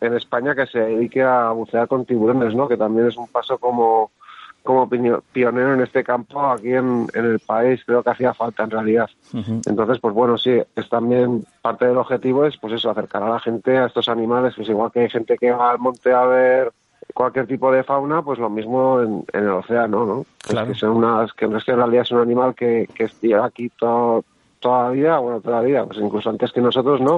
en 0.00 0.14
España 0.14 0.54
que 0.54 0.66
se 0.66 0.78
dedique 0.78 1.22
a 1.22 1.50
bucear 1.50 1.88
con 1.88 2.04
tiburones, 2.04 2.54
¿no? 2.54 2.68
Que 2.68 2.76
también 2.76 3.08
es 3.08 3.16
un 3.16 3.26
paso 3.26 3.58
como, 3.58 4.12
como 4.62 4.88
pionero 4.88 5.74
en 5.74 5.80
este 5.80 6.04
campo 6.04 6.40
aquí 6.46 6.72
en, 6.72 7.08
en 7.14 7.24
el 7.24 7.40
país. 7.40 7.82
Creo 7.84 8.04
que 8.04 8.10
hacía 8.10 8.32
falta 8.32 8.62
en 8.62 8.70
realidad. 8.70 9.10
Entonces, 9.34 9.98
pues 9.98 10.14
bueno, 10.14 10.38
sí, 10.38 10.62
es 10.76 10.88
también 10.88 11.44
parte 11.62 11.86
del 11.86 11.98
objetivo 11.98 12.46
es, 12.46 12.56
pues 12.58 12.74
eso, 12.74 12.90
acercar 12.90 13.24
a 13.24 13.30
la 13.30 13.40
gente 13.40 13.76
a 13.76 13.86
estos 13.86 14.08
animales, 14.08 14.54
pues 14.54 14.68
igual 14.68 14.92
que 14.92 15.00
hay 15.00 15.10
gente 15.10 15.36
que 15.36 15.50
va 15.50 15.72
al 15.72 15.80
monte 15.80 16.12
a 16.12 16.24
ver 16.26 16.72
cualquier 17.16 17.46
tipo 17.46 17.72
de 17.72 17.82
fauna, 17.82 18.20
pues 18.20 18.38
lo 18.38 18.50
mismo 18.50 19.00
en, 19.00 19.24
en 19.32 19.44
el 19.44 19.50
océano, 19.52 20.04
¿no? 20.04 20.26
Claro. 20.46 20.68
que 20.68 20.74
son 20.74 20.90
unas, 20.90 21.32
que 21.32 21.48
no 21.48 21.56
es 21.56 21.64
que 21.64 21.70
en 21.72 21.78
realidad 21.78 22.02
es 22.02 22.10
un 22.12 22.20
animal 22.20 22.54
que, 22.54 22.86
que 22.94 23.08
lleva 23.22 23.46
aquí 23.46 23.70
todo, 23.78 24.22
toda 24.60 24.84
la 24.84 24.90
vida, 24.90 25.18
bueno, 25.18 25.40
toda 25.40 25.62
la 25.62 25.66
vida, 25.66 25.86
pues 25.86 25.98
incluso 25.98 26.28
antes 26.28 26.52
que 26.52 26.60
nosotros, 26.60 27.00
¿no? 27.00 27.16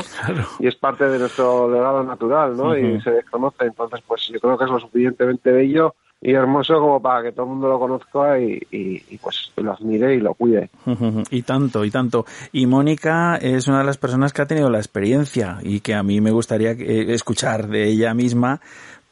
Y 0.60 0.68
es 0.68 0.76
parte 0.76 1.08
de 1.08 1.18
nuestro 1.18 1.68
legado 1.68 2.04
natural, 2.04 2.56
¿no? 2.56 2.76
Y 2.78 3.00
se 3.00 3.10
desconoce, 3.10 3.64
entonces, 3.64 4.00
pues 4.06 4.28
yo 4.32 4.38
creo 4.38 4.56
que 4.56 4.64
es 4.66 4.70
lo 4.70 4.78
suficientemente 4.78 5.50
bello 5.50 5.94
y 6.20 6.32
hermoso 6.32 6.74
como 6.80 7.00
para 7.00 7.22
que 7.22 7.32
todo 7.32 7.44
el 7.46 7.50
mundo 7.52 7.68
lo 7.68 7.78
conozca 7.78 8.40
y, 8.40 8.60
y- 8.72 9.02
y, 9.08 9.18
pues 9.18 9.52
lo 9.56 9.72
admire 9.72 10.14
y 10.14 10.20
lo 10.20 10.34
cuide. 10.34 10.68
Y 11.30 11.42
tanto, 11.42 11.84
y 11.84 11.90
tanto. 11.92 12.24
Y 12.52 12.66
Mónica 12.66 13.36
es 13.36 13.68
una 13.68 13.78
de 13.80 13.84
las 13.84 13.98
personas 13.98 14.32
que 14.32 14.42
ha 14.42 14.46
tenido 14.46 14.68
la 14.68 14.78
experiencia 14.78 15.58
y 15.62 15.78
que 15.80 15.94
a 15.94 16.02
mí 16.02 16.20
me 16.20 16.32
gustaría 16.32 16.72
eh, 16.72 17.12
escuchar 17.14 17.68
de 17.68 17.84
ella 17.88 18.14
misma, 18.14 18.60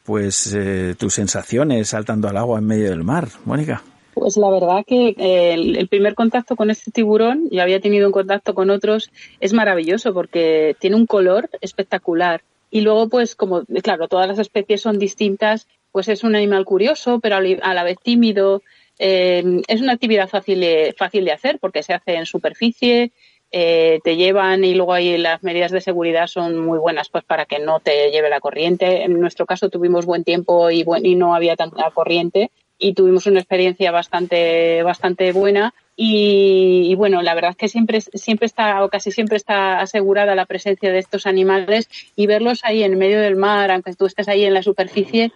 pues, 0.07 0.55
eh, 0.55 0.95
tus 0.97 1.15
sensaciones 1.15 1.89
saltando 1.89 2.29
al 2.29 2.37
agua 2.37 2.59
en 2.59 2.65
medio 2.65 2.89
del 2.89 3.03
mar. 3.03 3.27
Mónica. 3.43 3.83
Pues 4.13 4.37
la 4.37 4.49
verdad 4.49 4.85
que 4.87 5.09
eh, 5.09 5.53
el, 5.53 5.87
primer 5.89 6.15
contacto 6.15 6.55
con 6.55 6.71
este 6.71 6.91
tiburón, 6.91 7.49
ya 7.51 7.63
había 7.63 7.81
tenido 7.81 8.07
un 8.07 8.13
contacto 8.13 8.55
con 8.55 8.69
otros, 8.69 9.11
es 9.41 9.51
maravilloso 9.51 10.13
porque 10.13 10.77
tiene 10.79 10.95
un 10.95 11.07
color 11.07 11.49
espectacular. 11.59 12.41
Y 12.71 12.81
luego, 12.81 13.09
pues, 13.09 13.35
como, 13.35 13.65
claro, 13.83 14.07
todas 14.07 14.29
las 14.29 14.39
especies 14.39 14.79
son 14.79 14.97
distintas, 14.97 15.67
pues 15.91 16.07
es 16.07 16.23
un 16.23 16.37
animal 16.37 16.63
curioso, 16.63 17.19
pero 17.19 17.35
a 17.35 17.73
la 17.73 17.83
vez 17.83 17.97
tímido. 18.01 18.63
Eh, 18.99 19.61
es 19.67 19.81
una 19.81 19.93
actividad 19.93 20.29
fácil 20.29 20.65
fácil 20.97 21.25
de 21.25 21.33
hacer 21.33 21.59
porque 21.59 21.83
se 21.83 21.93
hace 21.93 22.15
en 22.15 22.25
superficie, 22.25 23.11
eh, 23.51 23.99
te 24.03 24.15
llevan 24.15 24.63
y 24.63 24.75
luego 24.75 24.93
ahí 24.93 25.17
las 25.17 25.43
medidas 25.43 25.71
de 25.71 25.81
seguridad 25.81 26.27
son 26.27 26.57
muy 26.57 26.79
buenas 26.79 27.09
pues 27.09 27.23
para 27.23 27.45
que 27.45 27.59
no 27.59 27.79
te 27.79 28.11
lleve 28.11 28.29
la 28.29 28.39
corriente. 28.39 29.03
En 29.03 29.19
nuestro 29.19 29.45
caso 29.45 29.69
tuvimos 29.69 30.05
buen 30.05 30.23
tiempo 30.23 30.69
y, 30.69 30.83
buen, 30.83 31.05
y 31.05 31.15
no 31.15 31.33
había 31.33 31.55
tanta 31.55 31.89
corriente 31.91 32.51
y 32.79 32.93
tuvimos 32.93 33.25
una 33.25 33.39
experiencia 33.39 33.91
bastante, 33.91 34.83
bastante 34.83 35.31
buena. 35.31 35.73
Y, 35.99 36.93
bueno, 36.93 37.23
la 37.23 37.33
verdad 37.33 37.51
es 37.51 37.57
que 37.57 37.69
siempre, 37.69 38.01
siempre 38.01 38.45
está, 38.45 38.83
o 38.83 38.89
casi 38.89 39.11
siempre 39.11 39.35
está 39.35 39.79
asegurada 39.79 40.35
la 40.35 40.45
presencia 40.45 40.91
de 40.91 40.99
estos 40.99 41.25
animales 41.25 41.89
y 42.15 42.27
verlos 42.27 42.59
ahí 42.61 42.83
en 42.83 42.99
medio 42.99 43.19
del 43.19 43.35
mar, 43.35 43.71
aunque 43.71 43.95
tú 43.95 44.05
estés 44.05 44.27
ahí 44.27 44.45
en 44.45 44.53
la 44.53 44.61
superficie, 44.61 45.31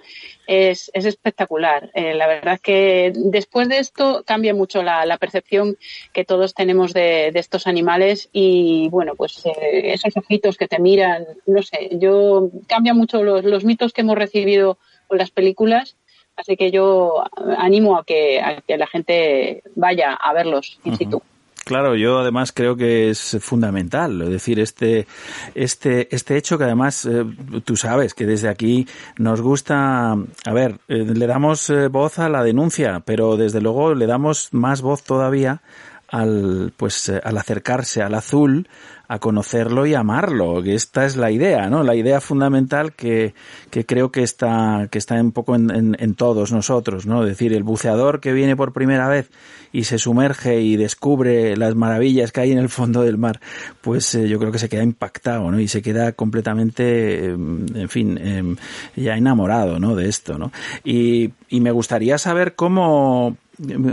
es, 0.46 0.92
es 0.94 1.06
espectacular. 1.06 1.90
Eh, 1.96 2.14
la 2.14 2.28
verdad 2.28 2.54
es 2.54 2.62
que 2.62 3.12
después 3.16 3.70
de 3.70 3.80
esto 3.80 4.24
cambia 4.24 4.54
mucho 4.54 4.84
la, 4.84 5.18
percepción 5.18 5.78
que 6.14 6.26
todos 6.26 6.54
tenemos 6.54 6.94
de, 6.94 7.32
estos 7.34 7.66
animales 7.66 8.30
y 8.32 8.88
bueno, 8.90 9.16
pues 9.16 9.44
eh, 9.48 9.94
esos 9.94 10.16
ojitos 10.16 10.58
que 10.58 10.68
te 10.68 10.78
miran, 10.78 11.26
no 11.48 11.64
sé, 11.64 11.90
yo 11.94 12.52
cambia 12.68 12.94
mucho 12.94 13.24
los 13.24 13.66
mitos 13.66 13.94
que 13.94 14.02
hemos 14.02 14.16
recibido 14.16 14.78
con 15.08 15.18
las 15.18 15.32
películas 15.32 15.98
Así 16.42 16.58
que 16.58 16.72
yo 16.72 17.24
animo 17.58 17.98
a 17.98 18.04
que, 18.04 18.42
a 18.42 18.62
que 18.62 18.76
la 18.76 18.88
gente 18.88 19.62
vaya 19.76 20.14
a 20.14 20.34
verlos 20.34 20.80
in 20.84 20.98
situ. 20.98 21.18
Uh 21.18 21.20
-huh. 21.20 21.32
Claro, 21.64 21.96
yo 21.96 22.20
además 22.20 22.52
creo 22.52 22.76
que 22.76 23.12
es 23.12 23.38
fundamental, 23.40 24.20
es 24.24 24.30
decir, 24.30 24.60
este, 24.60 25.06
este, 25.54 26.14
este 26.14 26.36
hecho 26.36 26.58
que 26.58 26.64
además 26.64 27.06
eh, 27.06 27.24
tú 27.64 27.78
sabes 27.78 28.16
que 28.16 28.26
desde 28.26 28.50
aquí 28.50 28.88
nos 29.18 29.42
gusta, 29.42 30.14
a 30.14 30.54
ver, 30.54 30.80
eh, 30.88 31.06
le 31.06 31.28
damos 31.28 31.70
eh, 31.70 31.88
voz 31.88 32.18
a 32.18 32.30
la 32.30 32.44
denuncia, 32.44 33.04
pero 33.06 33.38
desde 33.38 33.62
luego 33.62 33.94
le 33.94 34.08
damos 34.08 34.50
más 34.52 34.82
voz 34.82 35.04
todavía 35.04 35.62
al, 36.08 36.74
pues, 36.76 37.10
al 37.10 37.38
acercarse 37.38 38.02
al 38.02 38.16
azul, 38.16 38.68
a 39.12 39.20
conocerlo 39.20 39.86
y 39.86 39.94
amarlo, 39.94 40.64
esta 40.64 41.06
es 41.06 41.18
la 41.18 41.32
idea, 41.32 41.70
¿no? 41.70 41.84
La 41.84 41.96
idea 41.96 42.22
fundamental 42.22 42.94
que, 42.94 43.34
que 43.70 43.86
creo 43.86 44.10
que 44.10 44.24
está, 44.24 44.88
que 44.90 44.98
está 44.98 45.16
un 45.16 45.34
poco 45.34 45.54
en, 45.54 45.98
en, 46.00 46.16
todos 46.16 46.54
nosotros, 46.54 47.06
¿no? 47.06 47.24
Es 47.24 47.28
decir, 47.28 47.52
el 47.52 47.64
buceador 47.64 48.22
que 48.22 48.32
viene 48.32 48.56
por 48.56 48.72
primera 48.72 49.10
vez 49.10 49.30
y 49.74 49.84
se 49.84 49.98
sumerge 49.98 50.62
y 50.62 50.78
descubre 50.78 51.58
las 51.58 51.76
maravillas 51.76 52.32
que 52.32 52.40
hay 52.40 52.54
en 52.54 52.58
el 52.58 52.70
fondo 52.70 53.02
del 53.02 53.18
mar, 53.18 53.42
pues 53.82 54.16
eh, 54.16 54.30
yo 54.30 54.40
creo 54.40 54.54
que 54.54 54.60
se 54.60 54.70
queda 54.70 54.84
impactado, 54.84 55.52
¿no? 55.52 55.60
Y 55.60 55.68
se 55.68 55.82
queda 55.82 56.14
completamente, 56.14 57.26
eh, 57.26 57.32
en 57.32 57.90
fin, 57.90 58.18
eh, 58.18 58.56
ya 58.96 59.18
enamorado, 59.18 59.78
¿no? 59.78 59.94
De 59.94 60.08
esto, 60.08 60.38
¿no? 60.38 60.54
Y, 60.86 61.32
y 61.50 61.60
me 61.60 61.72
gustaría 61.72 62.18
saber 62.18 62.56
cómo, 62.56 63.36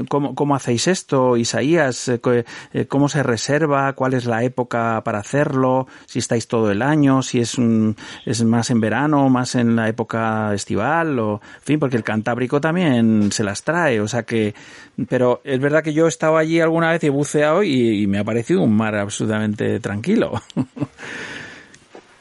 ¿Cómo, 0.09 0.35
¿Cómo, 0.35 0.55
hacéis 0.55 0.89
esto, 0.89 1.37
Isaías? 1.37 2.11
¿Cómo 2.89 3.09
se 3.09 3.23
reserva? 3.23 3.93
¿Cuál 3.93 4.15
es 4.15 4.27
la 4.27 4.43
época 4.43 5.03
para 5.05 5.19
hacerlo? 5.19 5.87
Si 6.07 6.19
estáis 6.19 6.49
todo 6.49 6.71
el 6.71 6.83
año, 6.83 7.23
si 7.23 7.41
es, 7.41 7.59
un, 7.59 7.97
es 8.25 8.43
más 8.45 8.71
en 8.71 8.81
verano, 8.81 9.29
más 9.29 9.55
en 9.55 9.77
la 9.77 9.89
época 9.89 10.53
estival, 10.55 11.19
o, 11.19 11.41
en 11.57 11.63
fin, 11.63 11.79
porque 11.79 11.97
el 11.97 12.05
Cantábrico 12.05 12.61
también 12.61 13.31
se 13.33 13.45
las 13.45 13.63
trae, 13.63 14.01
o 14.01 14.09
sea 14.09 14.23
que, 14.23 14.55
pero 15.09 15.41
es 15.45 15.61
verdad 15.61 15.83
que 15.83 15.93
yo 15.93 16.07
he 16.07 16.09
estado 16.09 16.37
allí 16.37 16.61
alguna 16.61 16.91
vez 16.91 17.03
y 17.05 17.09
he 17.09 17.11
buceado 17.11 17.63
y, 17.63 18.03
y 18.03 18.07
me 18.07 18.19
ha 18.19 18.25
parecido 18.25 18.63
un 18.63 18.77
mar 18.77 18.95
absolutamente 18.97 19.81
tranquilo. 19.81 20.33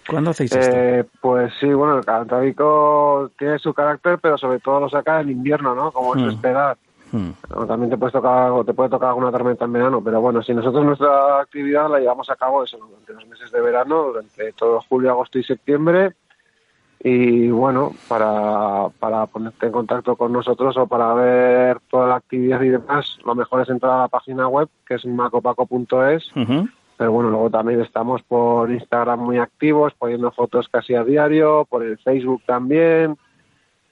¿Cuándo 0.08 0.32
hacéis 0.32 0.54
esto? 0.54 0.78
Eh, 0.78 1.04
pues 1.20 1.52
sí, 1.60 1.68
bueno, 1.68 1.98
el 1.98 2.06
Cantábrico 2.06 3.30
tiene 3.38 3.60
su 3.60 3.74
carácter, 3.74 4.20
pero 4.22 4.38
sobre 4.38 4.60
todo 4.60 4.80
lo 4.80 4.90
saca 4.90 5.20
en 5.20 5.30
invierno, 5.30 5.76
¿no? 5.76 5.92
Como 5.92 6.16
es 6.16 6.22
Hmm. 6.22 6.30
esperar. 6.30 6.78
Hmm. 7.12 7.32
También 7.68 7.90
te, 7.90 7.98
puedes 7.98 8.14
tocar, 8.14 8.52
te 8.66 8.74
puede 8.74 8.90
tocar 8.90 9.10
alguna 9.10 9.32
tormenta 9.32 9.66
en 9.66 9.74
verano, 9.74 10.02
pero 10.04 10.20
bueno, 10.22 10.42
si 10.42 10.54
nosotros 10.54 10.84
nuestra 10.86 11.40
actividad 11.42 11.90
la 11.90 12.00
llevamos 12.00 12.30
a 12.30 12.36
cabo 12.36 12.64
eso, 12.64 12.78
durante 12.78 13.14
los 13.14 13.26
meses 13.28 13.52
de 13.52 13.62
verano, 13.62 14.04
durante 14.04 14.52
todo 14.54 14.82
julio, 14.90 15.12
agosto 15.12 15.40
y 15.40 15.44
septiembre, 15.44 16.14
y 17.00 17.50
bueno, 17.50 17.94
para, 18.08 18.90
para 19.00 19.28
ponerte 19.28 19.68
en 19.68 19.72
contacto 19.72 20.16
con 20.16 20.34
nosotros 20.34 20.76
o 20.78 20.88
para 20.88 21.14
ver 21.14 21.80
toda 21.90 22.08
la 22.08 22.16
actividad 22.16 22.62
y 22.62 22.70
demás, 22.70 23.20
lo 23.24 23.36
mejor 23.36 23.62
es 23.62 23.70
entrar 23.70 23.94
a 23.94 24.02
la 24.04 24.08
página 24.08 24.48
web, 24.48 24.68
que 24.86 24.96
es 24.96 25.06
macopaco.es, 25.06 26.32
Uh 26.36 26.40
-huh. 26.40 26.72
pero 26.98 27.12
bueno, 27.12 27.30
luego 27.30 27.50
también 27.52 27.82
estamos 27.82 28.24
por 28.24 28.72
Instagram 28.72 29.20
muy 29.20 29.38
activos, 29.38 29.94
poniendo 29.98 30.32
fotos 30.32 30.68
casi 30.70 30.96
a 30.96 31.04
diario, 31.04 31.66
por 31.70 31.84
el 31.84 31.98
Facebook 32.00 32.42
también, 32.48 33.16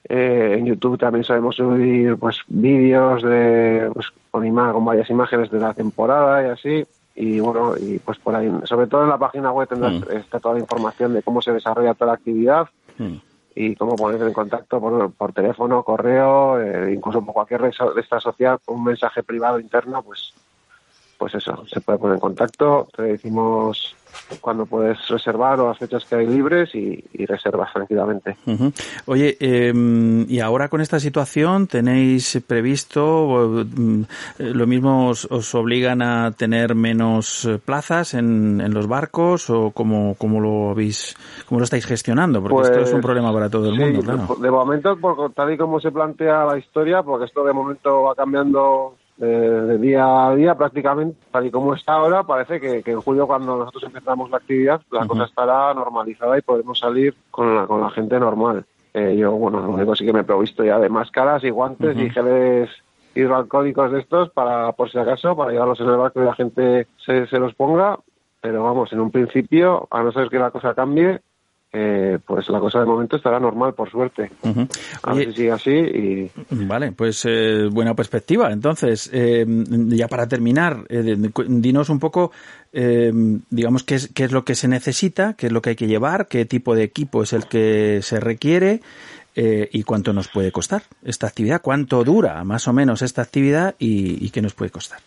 eh, 0.08 0.56
en 0.58 0.66
YouTube 0.66 0.98
también 0.98 1.24
sabemos 1.24 1.56
subir 1.56 2.16
pues 2.16 2.40
vídeos 2.46 3.22
de 3.22 3.90
pues, 3.92 4.06
con, 4.30 4.46
ima 4.46 4.72
con 4.72 4.84
varias 4.84 5.10
imágenes 5.10 5.50
de 5.50 5.58
la 5.58 5.74
temporada 5.74 6.46
y 6.46 6.50
así 6.50 6.86
y 7.14 7.40
bueno 7.40 7.74
y 7.76 7.98
pues 7.98 8.18
por 8.18 8.36
ahí 8.36 8.50
sobre 8.64 8.86
todo 8.86 9.02
en 9.02 9.08
la 9.08 9.18
página 9.18 9.50
web 9.50 9.68
tendrás 9.68 9.94
mm. 9.94 10.16
está 10.16 10.38
toda 10.38 10.54
la 10.54 10.60
información 10.60 11.12
de 11.12 11.22
cómo 11.22 11.42
se 11.42 11.52
desarrolla 11.52 11.94
toda 11.94 12.12
la 12.12 12.18
actividad 12.18 12.68
mm. 12.98 13.14
y 13.56 13.74
cómo 13.74 13.96
ponerte 13.96 14.26
en 14.26 14.32
contacto 14.32 14.80
por, 14.80 15.12
por 15.12 15.32
teléfono 15.32 15.82
correo 15.82 16.60
eh, 16.60 16.92
incluso 16.94 17.24
por 17.24 17.34
cualquier 17.34 17.62
red 17.62 17.72
de 17.94 18.00
esta 18.00 18.20
social 18.20 18.58
con 18.64 18.76
un 18.76 18.84
mensaje 18.84 19.24
privado 19.24 19.58
interno 19.58 20.02
pues 20.02 20.34
pues 21.18 21.34
eso 21.34 21.64
se 21.66 21.80
puede 21.80 21.98
poner 21.98 22.14
en 22.16 22.20
contacto 22.20 22.88
te 22.94 23.02
decimos 23.02 23.96
cuando 24.40 24.66
puedes 24.66 25.08
reservar 25.08 25.60
o 25.60 25.68
las 25.68 25.78
fechas 25.78 26.04
que 26.04 26.16
hay 26.16 26.26
libres 26.26 26.74
y, 26.74 27.02
y 27.12 27.26
reservas 27.26 27.72
tranquilamente. 27.72 28.36
Uh 28.46 28.52
-huh. 28.52 28.72
Oye, 29.06 29.36
eh, 29.40 29.72
y 30.28 30.40
ahora 30.40 30.68
con 30.68 30.80
esta 30.80 30.98
situación 30.98 31.66
tenéis 31.66 32.42
previsto, 32.46 33.62
eh, 33.62 33.64
lo 34.38 34.66
mismo 34.66 35.08
os, 35.08 35.26
os, 35.30 35.54
obligan 35.54 36.02
a 36.02 36.32
tener 36.32 36.74
menos 36.74 37.48
plazas 37.64 38.14
en, 38.14 38.60
en 38.60 38.74
los 38.74 38.86
barcos 38.86 39.48
o 39.50 39.70
cómo, 39.70 40.14
cómo 40.18 40.40
lo 40.40 40.70
habéis, 40.70 41.16
cómo 41.46 41.60
lo 41.60 41.64
estáis 41.64 41.86
gestionando, 41.86 42.40
porque 42.40 42.54
pues, 42.54 42.70
esto 42.70 42.82
es 42.82 42.92
un 42.92 43.00
problema 43.00 43.32
para 43.32 43.48
todo 43.48 43.70
el 43.70 43.76
sí, 43.76 43.80
mundo, 43.80 44.02
claro. 44.02 44.36
De 44.40 44.50
momento, 44.50 44.96
por, 44.96 45.32
tal 45.32 45.52
y 45.52 45.56
como 45.56 45.80
se 45.80 45.90
plantea 45.90 46.44
la 46.44 46.58
historia, 46.58 47.02
porque 47.02 47.26
esto 47.26 47.44
de 47.44 47.52
momento 47.52 48.02
va 48.02 48.14
cambiando 48.14 48.94
de, 49.16 49.26
de, 49.66 49.78
día 49.78 50.26
a 50.26 50.34
día 50.34 50.54
prácticamente, 50.54 51.18
tal 51.30 51.46
y 51.46 51.50
como 51.50 51.74
está 51.74 51.94
ahora, 51.94 52.22
parece 52.24 52.60
que, 52.60 52.82
que 52.82 52.90
en 52.92 53.00
julio 53.00 53.26
cuando 53.26 53.56
nosotros 53.56 53.84
empezamos 53.84 54.30
la 54.30 54.38
actividad, 54.38 54.80
la 54.90 55.00
uh 55.00 55.02
-huh. 55.02 55.06
cosa 55.08 55.24
estará 55.24 55.74
normalizada 55.74 56.38
y 56.38 56.42
podremos 56.42 56.78
salir 56.78 57.14
con 57.30 57.54
la, 57.54 57.66
con 57.66 57.80
la 57.80 57.90
gente 57.90 58.18
normal. 58.20 58.64
Eh, 58.94 59.16
yo, 59.16 59.32
bueno, 59.32 59.60
lo 59.60 59.70
único 59.70 59.94
sí 59.94 60.04
que 60.04 60.12
me 60.12 60.20
he 60.20 60.24
provisto 60.24 60.64
ya 60.64 60.78
de 60.78 60.88
máscaras 60.88 61.44
y 61.44 61.50
guantes 61.50 61.96
uh 61.96 61.98
-huh. 61.98 62.06
y 62.06 62.10
geles 62.10 62.70
hidroalcohólicos 63.14 63.92
de 63.92 64.00
estos 64.00 64.30
para, 64.30 64.72
por 64.72 64.90
si 64.90 64.98
acaso, 64.98 65.34
para 65.36 65.52
llevarlos 65.52 65.80
en 65.80 65.88
el 65.88 65.96
barco 65.96 66.20
y 66.20 66.24
la 66.24 66.34
gente 66.34 66.86
se, 67.04 67.26
se 67.26 67.38
los 67.38 67.54
ponga, 67.54 67.98
pero 68.40 68.62
vamos, 68.62 68.92
en 68.92 69.00
un 69.00 69.10
principio, 69.10 69.88
a 69.90 70.02
no 70.02 70.12
ser 70.12 70.28
que 70.28 70.38
la 70.38 70.50
cosa 70.50 70.74
cambie, 70.74 71.20
eh, 71.78 72.18
pues 72.24 72.48
la 72.48 72.58
cosa 72.58 72.80
de 72.80 72.86
momento 72.86 73.16
estará 73.16 73.38
normal, 73.38 73.74
por 73.74 73.90
suerte. 73.90 74.30
Uh 74.42 74.48
-huh. 74.48 74.68
A 75.02 75.14
ver 75.14 75.26
si 75.28 75.32
sigue 75.34 75.52
así 75.52 75.70
y... 75.70 76.30
Vale, 76.50 76.92
pues 76.92 77.24
eh, 77.26 77.68
buena 77.70 77.94
perspectiva. 77.94 78.50
Entonces, 78.50 79.10
eh, 79.12 79.44
ya 80.00 80.08
para 80.08 80.26
terminar, 80.26 80.84
eh, 80.88 81.16
dinos 81.48 81.90
un 81.90 81.98
poco, 81.98 82.32
eh, 82.72 83.12
digamos, 83.50 83.82
qué 83.84 83.96
es, 83.96 84.08
qué 84.14 84.24
es 84.24 84.32
lo 84.32 84.42
que 84.44 84.54
se 84.54 84.68
necesita, 84.68 85.34
qué 85.34 85.48
es 85.48 85.52
lo 85.52 85.60
que 85.60 85.70
hay 85.70 85.76
que 85.76 85.86
llevar, 85.86 86.28
qué 86.28 86.46
tipo 86.46 86.74
de 86.74 86.84
equipo 86.84 87.22
es 87.22 87.32
el 87.34 87.44
que 87.46 88.00
se 88.02 88.20
requiere 88.20 88.80
eh, 89.34 89.68
y 89.70 89.82
cuánto 89.82 90.12
nos 90.14 90.28
puede 90.28 90.50
costar 90.50 90.82
esta 91.04 91.26
actividad, 91.26 91.60
cuánto 91.60 92.02
dura 92.04 92.42
más 92.44 92.66
o 92.68 92.72
menos 92.72 93.02
esta 93.02 93.20
actividad 93.20 93.74
y, 93.78 94.24
y 94.24 94.30
qué 94.30 94.40
nos 94.40 94.54
puede 94.54 94.70
costar. 94.70 95.00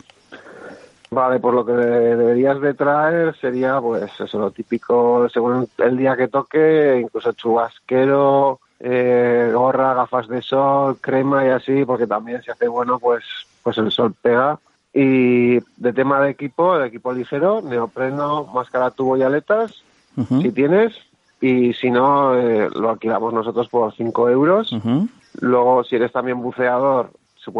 Vale, 1.11 1.40
pues 1.40 1.56
lo 1.56 1.65
que 1.65 1.72
deberías 1.72 2.61
de 2.61 2.73
traer 2.76 3.36
sería, 3.38 3.81
pues, 3.81 4.11
eso, 4.19 4.38
lo 4.38 4.52
típico, 4.52 5.27
según 5.30 5.68
el 5.80 5.98
día 5.98 6.15
que 6.15 6.27
toque, 6.27 6.99
incluso 7.02 7.31
chubasquero, 7.34 8.60
eh, 8.80 9.52
gorra, 9.53 9.95
gafas 9.95 10.27
de 10.27 10.41
sol, 10.41 10.98
crema 11.02 11.45
y 11.45 11.49
así, 11.49 11.84
porque 11.84 12.06
también 12.06 12.44
si 12.44 12.52
hace 12.52 12.68
bueno, 12.68 12.99
pues, 12.99 13.23
pues 13.64 13.77
el 13.80 13.91
sol 13.91 14.14
pega. 14.22 14.60
Y 14.94 15.60
de 15.77 15.94
tema 15.94 16.22
de 16.22 16.30
equipo, 16.30 16.77
de 16.77 16.88
equipo 16.88 17.11
ligero, 17.11 17.61
neopreno, 17.61 18.45
máscara, 18.53 18.91
tubo 18.91 19.18
y 19.18 19.23
aletas, 19.23 19.84
uh 20.15 20.22
-huh. 20.22 20.41
si 20.41 20.52
tienes, 20.52 20.94
y 21.41 21.73
si 21.73 21.90
no, 21.90 22.36
eh, 22.38 22.69
lo 22.69 22.90
alquilamos 22.90 23.34
nosotros 23.34 23.68
por 23.68 23.94
5 23.94 24.30
euros. 24.30 24.72
Uh 24.73 24.80
-huh. 24.80 25.10
Luego, 25.41 25.84
si 25.84 25.95
eres 25.95 26.11
también 26.11 26.41
buceador, 26.41 27.11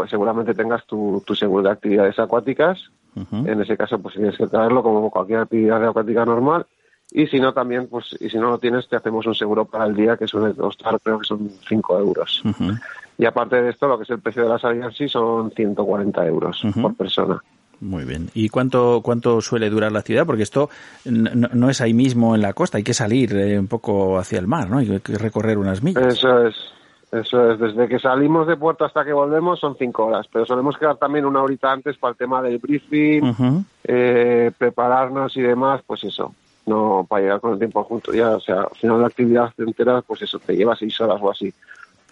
seguramente 0.10 0.54
tengas 0.54 0.86
tu, 0.86 1.24
tu 1.26 1.36
seguro 1.36 1.64
de 1.64 1.72
actividades 1.72 2.18
acuáticas. 2.20 2.92
Uh 3.16 3.22
-huh. 3.22 3.52
En 3.52 3.62
ese 3.62 3.76
caso, 3.76 4.00
pues 4.00 4.16
tienes 4.16 4.38
que 4.38 4.48
traerlo 4.48 4.84
como 4.84 5.10
cualquier 5.10 5.40
actividad 5.40 5.84
acuática 5.84 6.26
normal. 6.26 6.66
Y 7.12 7.26
si 7.28 7.40
no, 7.40 7.54
también, 7.54 7.88
pues, 7.88 8.16
y 8.20 8.30
si 8.30 8.38
no 8.38 8.50
lo 8.52 8.60
tienes, 8.60 8.88
te 8.88 8.96
hacemos 8.96 9.26
un 9.26 9.34
seguro 9.34 9.66
para 9.66 9.86
el 9.86 9.96
día 9.96 10.16
que 10.16 10.28
suele 10.28 10.54
costar, 10.54 11.00
creo 11.02 11.20
que 11.20 11.26
son 11.26 11.50
5 11.68 12.00
euros. 12.00 12.42
Uh 12.46 12.50
-huh. 12.50 12.82
Y 13.18 13.26
aparte 13.26 13.62
de 13.62 13.70
esto, 13.72 13.88
lo 13.88 13.98
que 13.98 14.04
es 14.04 14.10
el 14.12 14.20
precio 14.20 14.44
de 14.44 14.50
la 14.50 14.60
salida 14.60 14.86
en 14.86 14.92
sí 14.94 15.10
son 15.10 15.52
140 15.52 16.26
euros 16.28 16.64
uh 16.64 16.68
-huh. 16.68 16.82
por 16.82 16.96
persona. 16.96 17.42
Muy 17.82 18.04
bien. 18.04 18.30
¿Y 18.34 18.50
cuánto 18.50 19.02
cuánto 19.02 19.42
suele 19.42 19.70
durar 19.70 19.92
la 19.92 20.00
actividad? 20.00 20.26
Porque 20.26 20.44
esto 20.44 20.70
no, 21.06 21.48
no 21.54 21.70
es 21.70 21.82
ahí 21.82 21.94
mismo 21.94 22.36
en 22.36 22.42
la 22.42 22.54
costa, 22.54 22.78
hay 22.78 22.84
que 22.84 22.94
salir 22.94 23.34
eh, 23.36 23.58
un 23.58 23.68
poco 23.68 24.18
hacia 24.18 24.40
el 24.40 24.48
mar, 24.48 24.70
¿no? 24.70 24.80
Hay 24.80 25.00
que 25.00 25.18
recorrer 25.18 25.58
unas 25.58 25.82
millas. 25.82 26.18
Eso 26.18 26.46
es. 26.46 26.56
Eso 27.12 27.52
es, 27.52 27.60
desde 27.60 27.88
que 27.88 27.98
salimos 27.98 28.46
de 28.46 28.56
puerto 28.56 28.86
hasta 28.86 29.04
que 29.04 29.14
volvemos 29.14 29.60
son 29.60 29.76
cinco 29.76 30.06
horas, 30.06 30.28
pero 30.32 30.46
solemos 30.46 30.78
quedar 30.78 30.98
también 30.98 31.26
una 31.26 31.42
horita 31.42 31.72
antes 31.72 31.98
para 31.98 32.12
el 32.12 32.18
tema 32.18 32.42
del 32.42 32.60
briefing, 32.60 33.24
uh 33.24 33.34
-huh. 33.34 33.64
eh, 33.84 34.52
prepararnos 34.56 35.36
y 35.36 35.42
demás, 35.42 35.82
pues 35.88 36.04
eso, 36.04 36.36
no 36.68 37.08
para 37.10 37.24
llegar 37.24 37.40
con 37.40 37.54
el 37.54 37.58
tiempo 37.58 37.84
junto, 37.84 38.14
ya, 38.14 38.36
o 38.36 38.40
sea, 38.40 38.62
al 38.62 38.76
final 38.76 38.98
de 38.98 39.02
la 39.02 39.08
actividad 39.08 39.54
entera, 39.58 40.02
pues 40.04 40.22
eso, 40.22 40.38
te 40.38 40.56
lleva 40.56 40.76
seis 40.76 41.02
horas 41.02 41.20
o 41.20 41.32
así. 41.32 41.52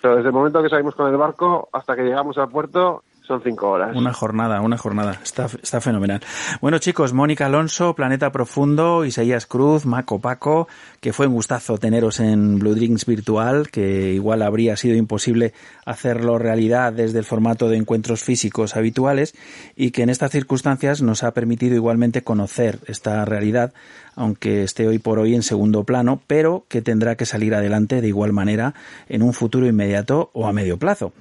Pero 0.02 0.15
desde 0.15 0.30
el 0.30 0.34
momento 0.34 0.64
que 0.64 0.69
salimos 0.69 0.95
con 0.95 1.11
el 1.11 1.18
barco 1.18 1.69
hasta 1.72 1.95
que 1.95 2.03
llegamos 2.03 2.38
al 2.40 2.49
puerto 2.49 3.03
son 3.27 3.41
cinco 3.41 3.71
horas. 3.71 3.95
Una 3.95 4.13
jornada, 4.13 4.61
una 4.61 4.77
jornada. 4.77 5.19
Está, 5.21 5.47
está 5.61 5.81
fenomenal. 5.81 6.21
Bueno, 6.61 6.77
chicos, 6.79 7.13
Mónica 7.13 7.47
Alonso, 7.47 7.93
Planeta 7.93 8.31
Profundo, 8.31 9.03
Isaías 9.03 9.45
Cruz, 9.45 9.85
Maco 9.85 10.19
Paco, 10.19 10.67
que 11.01 11.11
fue 11.11 11.27
un 11.27 11.33
gustazo 11.33 11.77
teneros 11.77 12.19
en 12.19 12.59
Blue 12.59 12.73
Drinks 12.73 13.05
Virtual, 13.05 13.69
que 13.69 14.13
igual 14.13 14.41
habría 14.41 14.77
sido 14.77 14.95
imposible 14.95 15.53
hacerlo 15.85 16.37
realidad 16.37 16.93
desde 16.93 17.19
el 17.19 17.25
formato 17.25 17.67
de 17.67 17.77
encuentros 17.77 18.23
físicos 18.23 18.75
habituales 18.75 19.35
y 19.75 19.91
que 19.91 20.03
en 20.03 20.09
estas 20.09 20.31
circunstancias 20.31 21.01
nos 21.01 21.23
ha 21.23 21.31
permitido 21.31 21.75
igualmente 21.75 22.23
conocer 22.23 22.79
esta 22.87 23.25
realidad, 23.25 23.73
aunque 24.18 24.64
esté 24.64 24.88
hoy 24.88 24.99
por 24.99 25.19
hoy 25.19 25.35
en 25.35 25.44
segundo 25.44 25.84
plano, 25.85 26.19
pero 26.27 26.65
que 26.68 26.81
tendrá 26.81 27.15
que 27.15 27.26
salir 27.26 27.53
adelante 27.53 28.02
de 28.02 28.07
igual 28.07 28.34
manera 28.34 28.73
en 29.07 29.22
un 29.22 29.31
futuro 29.31 29.68
inmediato 29.68 30.31
o 30.34 30.48
a 30.48 30.53
medio 30.53 30.77
plazo. 30.77 31.14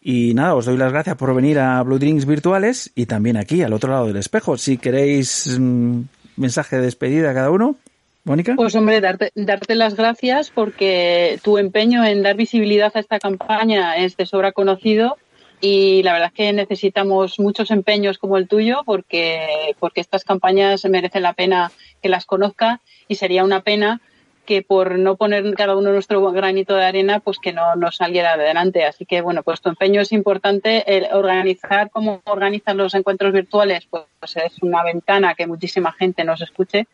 Y 0.00 0.32
nada, 0.34 0.54
os 0.54 0.64
doy 0.64 0.76
las 0.76 0.92
gracias 0.92 1.16
por 1.16 1.34
venir 1.34 1.58
a 1.58 1.82
Blue 1.82 1.98
Drinks 1.98 2.26
Virtuales 2.26 2.92
y 2.94 3.06
también 3.06 3.36
aquí, 3.36 3.62
al 3.62 3.72
otro 3.72 3.90
lado 3.90 4.06
del 4.06 4.16
espejo. 4.16 4.56
Si 4.56 4.78
queréis 4.78 5.58
mm, 5.58 6.00
mensaje 6.36 6.76
de 6.76 6.82
despedida 6.82 7.32
a 7.32 7.34
cada 7.34 7.50
uno, 7.50 7.76
Mónica. 8.24 8.54
Pues 8.56 8.74
hombre, 8.74 9.00
darte, 9.00 9.32
darte 9.34 9.74
las 9.74 9.96
gracias 9.96 10.50
porque 10.50 11.38
tu 11.42 11.58
empeño 11.58 12.04
en 12.04 12.22
dar 12.22 12.36
visibilidad 12.36 12.90
a 12.94 13.00
esta 13.00 13.18
campaña 13.18 13.96
es 13.96 14.16
de 14.16 14.24
sobra 14.24 14.52
conocido 14.52 15.18
y 15.60 16.02
la 16.02 16.12
verdad 16.12 16.28
es 16.28 16.34
que 16.34 16.52
necesitamos 16.52 17.38
muchos 17.38 17.70
empeños 17.70 18.18
como 18.18 18.36
el 18.36 18.48
tuyo 18.48 18.82
porque, 18.84 19.74
porque 19.78 20.00
estas 20.00 20.24
campañas 20.24 20.84
merecen 20.84 21.22
la 21.22 21.32
pena 21.32 21.72
que 22.02 22.08
las 22.08 22.26
conozca 22.26 22.80
y 23.08 23.14
sería 23.14 23.44
una 23.44 23.62
pena 23.62 24.00
que 24.44 24.62
por 24.62 24.98
no 24.98 25.16
poner 25.16 25.54
cada 25.54 25.76
uno 25.76 25.90
nuestro 25.92 26.20
granito 26.32 26.74
de 26.74 26.84
arena, 26.84 27.20
pues 27.20 27.38
que 27.38 27.52
no 27.52 27.76
nos 27.76 27.96
saliera 27.96 28.34
adelante. 28.34 28.84
Así 28.84 29.06
que, 29.06 29.20
bueno, 29.20 29.42
pues 29.42 29.60
tu 29.60 29.70
empeño 29.70 30.02
es 30.02 30.12
importante. 30.12 30.84
El 30.86 31.06
organizar 31.12 31.90
como 31.90 32.20
organizan 32.24 32.76
los 32.76 32.94
encuentros 32.94 33.32
virtuales, 33.32 33.86
pues 33.88 34.04
es 34.36 34.62
una 34.62 34.82
ventana 34.82 35.34
que 35.34 35.46
muchísima 35.46 35.92
gente 35.92 36.24
nos 36.24 36.42
escuche. 36.42 36.86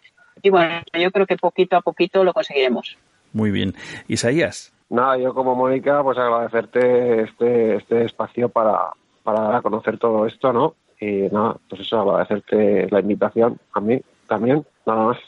Y 0.42 0.50
bueno, 0.50 0.82
yo 0.98 1.10
creo 1.10 1.26
que 1.26 1.36
poquito 1.36 1.76
a 1.76 1.80
poquito 1.82 2.24
lo 2.24 2.32
conseguiremos. 2.32 2.96
Muy 3.32 3.50
bien. 3.50 3.74
Isaías. 4.08 4.72
Nada, 4.90 5.16
yo 5.18 5.32
como 5.34 5.54
Mónica, 5.54 6.02
pues 6.02 6.18
agradecerte 6.18 7.22
este, 7.22 7.76
este 7.76 8.04
espacio 8.04 8.48
para, 8.48 8.90
para 9.22 9.40
dar 9.42 9.54
a 9.56 9.62
conocer 9.62 9.98
todo 9.98 10.26
esto, 10.26 10.52
¿no? 10.52 10.74
Y 11.00 11.28
nada, 11.32 11.56
pues 11.68 11.82
eso, 11.82 12.00
agradecerte 12.00 12.88
la 12.90 13.00
invitación 13.00 13.58
a 13.72 13.80
mí 13.80 14.00
también, 14.28 14.64
nada 14.84 15.04
más. 15.06 15.18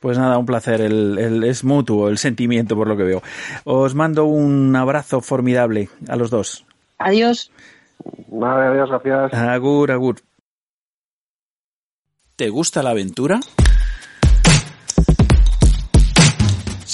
Pues 0.00 0.16
nada, 0.18 0.38
un 0.38 0.46
placer. 0.46 0.80
El, 0.80 1.18
el- 1.18 1.44
es 1.44 1.64
mutuo 1.64 2.08
el 2.08 2.18
sentimiento 2.18 2.76
por 2.76 2.86
lo 2.88 2.96
que 2.96 3.02
veo. 3.02 3.22
Os 3.64 3.94
mando 3.94 4.24
un 4.26 4.74
abrazo 4.76 5.20
formidable 5.20 5.88
a 6.08 6.16
los 6.16 6.30
dos. 6.30 6.64
Adiós. 6.98 7.50
Vale, 8.28 8.66
adiós, 8.68 8.88
gracias. 8.90 9.34
Agur, 9.34 9.90
agur. 9.90 10.16
¿Te 12.36 12.48
gusta 12.50 12.82
la 12.82 12.90
aventura? 12.90 13.40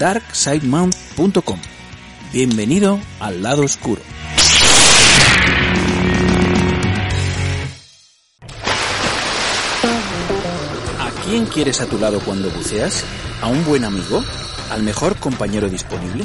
darksidemount.com. 0.00 1.60
Bienvenido 2.32 2.98
al 3.20 3.42
lado 3.42 3.62
oscuro. 3.62 4.00
¿A 10.98 11.10
quién 11.26 11.44
quieres 11.44 11.82
a 11.82 11.86
tu 11.86 11.98
lado 11.98 12.18
cuando 12.20 12.50
buceas? 12.50 13.04
¿A 13.42 13.48
un 13.48 13.62
buen 13.66 13.84
amigo? 13.84 14.24
¿Al 14.70 14.82
mejor 14.82 15.16
compañero 15.16 15.68
disponible? 15.68 16.24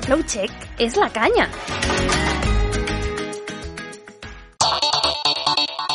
Flowcheck 0.01 0.51
es 0.77 0.95
la 0.95 1.09
caña. 1.09 1.49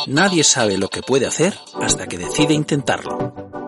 Nadie 0.07 0.43
sabe 0.43 0.77
lo 0.77 0.89
que 0.89 1.01
puede 1.01 1.25
hacer 1.25 1.53
hasta 1.81 2.07
que 2.07 2.17
decide 2.17 2.53
intentarlo. 2.53 3.66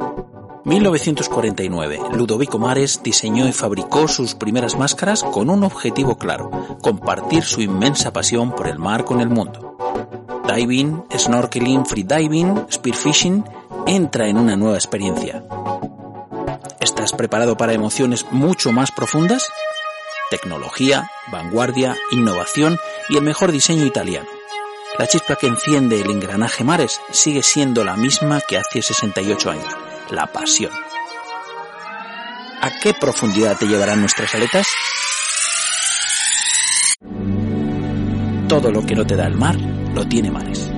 1949, 0.69 1.99
Ludovico 2.13 2.59
Mares 2.59 3.01
diseñó 3.01 3.47
y 3.47 3.53
fabricó 3.53 4.07
sus 4.07 4.35
primeras 4.35 4.77
máscaras 4.77 5.23
con 5.23 5.49
un 5.49 5.63
objetivo 5.63 6.19
claro, 6.19 6.51
compartir 6.83 7.43
su 7.43 7.61
inmensa 7.61 8.13
pasión 8.13 8.51
por 8.51 8.67
el 8.67 8.77
mar 8.77 9.03
con 9.03 9.19
el 9.19 9.29
mundo. 9.29 9.75
Diving, 10.47 11.05
snorkeling, 11.17 11.87
freediving, 11.87 12.67
spearfishing, 12.71 13.43
entra 13.87 14.27
en 14.27 14.37
una 14.37 14.55
nueva 14.55 14.77
experiencia. 14.77 15.43
¿Estás 16.79 17.13
preparado 17.13 17.57
para 17.57 17.73
emociones 17.73 18.27
mucho 18.29 18.71
más 18.71 18.91
profundas? 18.91 19.49
Tecnología, 20.29 21.09
vanguardia, 21.31 21.97
innovación 22.11 22.77
y 23.09 23.17
el 23.17 23.23
mejor 23.23 23.51
diseño 23.51 23.87
italiano. 23.87 24.29
La 24.99 25.07
chispa 25.07 25.35
que 25.35 25.47
enciende 25.47 25.99
el 25.99 26.11
engranaje 26.11 26.63
Mares 26.63 27.01
sigue 27.09 27.41
siendo 27.41 27.83
la 27.83 27.95
misma 27.95 28.39
que 28.41 28.57
hace 28.57 28.83
68 28.83 29.49
años, 29.49 29.75
la 30.11 30.27
pasión. 30.27 30.71
¿A 32.61 32.71
qué 32.81 32.93
profundidad 32.93 33.57
te 33.57 33.67
llevarán 33.67 34.01
nuestras 34.01 34.33
aletas? 34.35 34.67
Todo 38.47 38.71
lo 38.71 38.85
que 38.85 38.95
no 38.95 39.05
te 39.05 39.15
da 39.15 39.27
el 39.27 39.35
mar, 39.35 39.55
lo 39.93 40.05
tiene 40.07 40.31
Mares. 40.31 40.68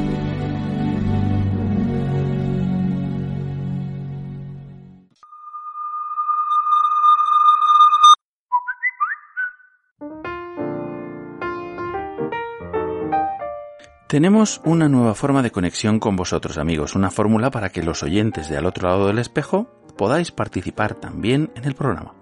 Tenemos 14.12 14.60
una 14.66 14.90
nueva 14.90 15.16
forma 15.16 15.42
de 15.42 15.52
conexión 15.52 16.02
con 16.02 16.18
vosotros 16.18 16.58
amigos, 16.58 16.96
una 16.96 17.12
fórmula 17.12 17.50
para 17.50 17.70
que 17.70 17.82
los 17.82 18.04
oyentes 18.04 18.50
de 18.50 18.58
al 18.58 18.66
otro 18.66 18.90
lado 18.90 19.08
del 19.08 19.20
espejo 19.20 19.72
podáis 19.96 20.34
participar 20.34 20.96
también 20.96 21.50
en 21.56 21.64
el 21.64 21.76
programa. 21.76 22.14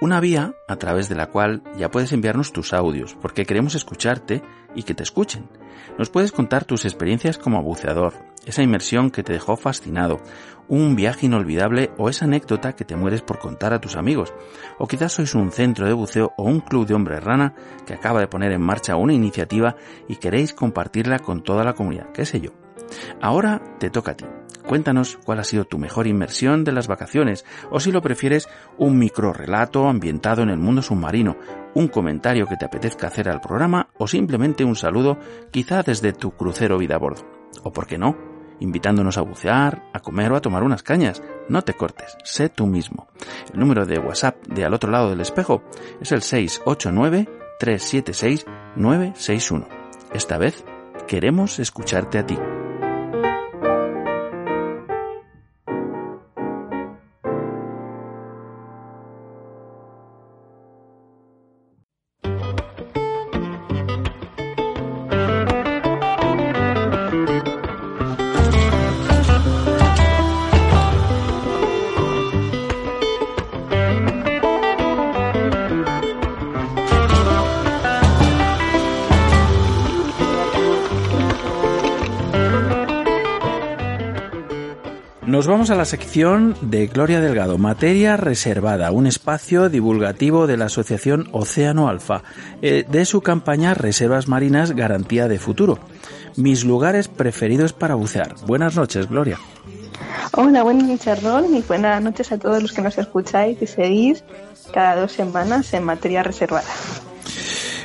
Una 0.00 0.20
vía 0.20 0.54
a 0.68 0.76
través 0.76 1.08
de 1.08 1.16
la 1.16 1.26
cual 1.26 1.64
ya 1.76 1.90
puedes 1.90 2.12
enviarnos 2.12 2.52
tus 2.52 2.72
audios, 2.72 3.16
porque 3.20 3.44
queremos 3.44 3.74
escucharte 3.74 4.40
y 4.76 4.84
que 4.84 4.94
te 4.94 5.02
escuchen. 5.02 5.48
Nos 5.98 6.10
puedes 6.10 6.30
contar 6.30 6.64
tus 6.64 6.84
experiencias 6.84 7.38
como 7.38 7.60
buceador, 7.60 8.14
esa 8.46 8.62
inmersión 8.62 9.10
que 9.10 9.24
te 9.24 9.32
dejó 9.32 9.56
fascinado, 9.56 10.20
un 10.72 10.96
viaje 10.96 11.26
inolvidable 11.26 11.90
o 11.98 12.08
esa 12.08 12.24
anécdota 12.24 12.72
que 12.72 12.86
te 12.86 12.96
mueres 12.96 13.20
por 13.20 13.38
contar 13.38 13.74
a 13.74 13.80
tus 13.82 13.94
amigos. 13.94 14.32
O 14.78 14.86
quizás 14.88 15.12
sois 15.12 15.34
un 15.34 15.52
centro 15.52 15.84
de 15.84 15.92
buceo 15.92 16.32
o 16.38 16.44
un 16.44 16.60
club 16.60 16.86
de 16.86 16.94
hombres 16.94 17.22
rana 17.22 17.52
que 17.84 17.92
acaba 17.92 18.20
de 18.20 18.26
poner 18.26 18.52
en 18.52 18.62
marcha 18.62 18.96
una 18.96 19.12
iniciativa 19.12 19.76
y 20.08 20.16
queréis 20.16 20.54
compartirla 20.54 21.18
con 21.18 21.42
toda 21.42 21.62
la 21.62 21.74
comunidad, 21.74 22.10
qué 22.12 22.24
sé 22.24 22.40
yo. 22.40 22.52
Ahora 23.20 23.60
te 23.78 23.90
toca 23.90 24.12
a 24.12 24.16
ti. 24.16 24.24
Cuéntanos 24.66 25.18
cuál 25.22 25.40
ha 25.40 25.44
sido 25.44 25.66
tu 25.66 25.76
mejor 25.76 26.06
inmersión 26.06 26.64
de 26.64 26.72
las 26.72 26.88
vacaciones, 26.88 27.44
o 27.70 27.78
si 27.78 27.92
lo 27.92 28.00
prefieres, 28.00 28.48
un 28.78 28.98
micro 28.98 29.34
relato 29.34 29.88
ambientado 29.88 30.42
en 30.42 30.48
el 30.48 30.58
mundo 30.58 30.80
submarino, 30.80 31.36
un 31.74 31.88
comentario 31.88 32.46
que 32.46 32.56
te 32.56 32.64
apetezca 32.64 33.08
hacer 33.08 33.28
al 33.28 33.42
programa, 33.42 33.90
o 33.98 34.06
simplemente 34.06 34.64
un 34.64 34.76
saludo, 34.76 35.18
quizá 35.50 35.82
desde 35.82 36.14
tu 36.14 36.30
crucero 36.30 36.78
vida 36.78 36.94
a 36.94 36.98
bordo. 36.98 37.26
O 37.62 37.72
por 37.72 37.86
qué 37.86 37.98
no, 37.98 38.31
invitándonos 38.62 39.18
a 39.18 39.22
bucear, 39.22 39.82
a 39.92 40.00
comer 40.00 40.32
o 40.32 40.36
a 40.36 40.40
tomar 40.40 40.62
unas 40.62 40.82
cañas. 40.82 41.22
No 41.48 41.62
te 41.62 41.74
cortes, 41.74 42.16
sé 42.24 42.48
tú 42.48 42.66
mismo. 42.66 43.08
El 43.52 43.60
número 43.60 43.84
de 43.84 43.98
WhatsApp 43.98 44.36
de 44.46 44.64
al 44.64 44.74
otro 44.74 44.90
lado 44.90 45.10
del 45.10 45.20
espejo 45.20 45.62
es 46.00 46.12
el 46.12 46.22
689 46.22 47.28
376 47.58 48.46
961. 48.76 49.68
Esta 50.12 50.38
vez 50.38 50.64
queremos 51.06 51.58
escucharte 51.58 52.18
a 52.18 52.26
ti. 52.26 52.38
A 85.72 85.74
la 85.74 85.84
sección 85.86 86.54
de 86.60 86.86
Gloria 86.86 87.20
Delgado, 87.22 87.56
materia 87.56 88.18
reservada, 88.18 88.90
un 88.90 89.06
espacio 89.06 89.70
divulgativo 89.70 90.46
de 90.46 90.58
la 90.58 90.66
Asociación 90.66 91.28
Océano 91.32 91.88
Alfa, 91.88 92.22
eh, 92.60 92.84
de 92.86 93.06
su 93.06 93.22
campaña 93.22 93.72
Reservas 93.72 94.28
Marinas 94.28 94.72
Garantía 94.72 95.28
de 95.28 95.38
Futuro. 95.38 95.78
Mis 96.36 96.64
lugares 96.64 97.08
preferidos 97.08 97.72
para 97.72 97.94
bucear. 97.94 98.34
Buenas 98.46 98.76
noches, 98.76 99.08
Gloria. 99.08 99.38
Hola, 100.32 100.62
buenas 100.62 100.84
noches, 100.84 101.22
Ron, 101.22 101.56
y 101.56 101.62
buenas 101.62 102.02
noches 102.02 102.32
a 102.32 102.38
todos 102.38 102.60
los 102.60 102.72
que 102.72 102.82
nos 102.82 102.98
escucháis 102.98 103.56
y 103.62 103.66
seguís 103.66 104.24
cada 104.74 105.00
dos 105.00 105.12
semanas 105.12 105.72
en 105.72 105.84
materia 105.84 106.22
reservada. 106.22 106.68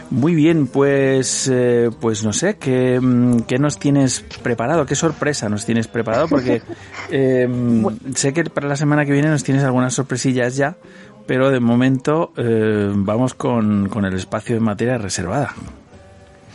Muy 0.10 0.36
bien, 0.36 0.68
pues, 0.68 1.50
eh, 1.52 1.90
pues 2.00 2.24
no 2.24 2.32
sé, 2.32 2.56
¿qué, 2.56 3.00
mm, 3.02 3.42
¿qué 3.42 3.60
nos 3.60 3.78
tienes 3.78 4.22
preparado? 4.42 4.86
¿Qué 4.86 4.96
sorpresa 4.96 5.50
nos 5.50 5.66
tienes 5.66 5.88
preparado? 5.88 6.28
Porque 6.30 6.62
eh, 7.12 7.48
sé 8.16 8.34
que 8.34 8.46
para 8.46 8.68
la 8.68 8.78
semana 8.78 9.06
que 9.06 9.12
viene 9.12 9.28
nos 9.30 9.44
tienes 9.44 9.64
algunas 9.66 9.94
sorpresillas 9.94 10.56
ya, 10.56 10.76
pero 11.26 11.50
de 11.52 11.60
momento 11.60 12.32
eh, 12.38 12.90
vamos 12.96 13.34
con, 13.34 13.90
con 13.90 14.06
el 14.06 14.14
espacio 14.14 14.56
de 14.56 14.62
materia 14.62 14.98
reservada. 14.98 15.54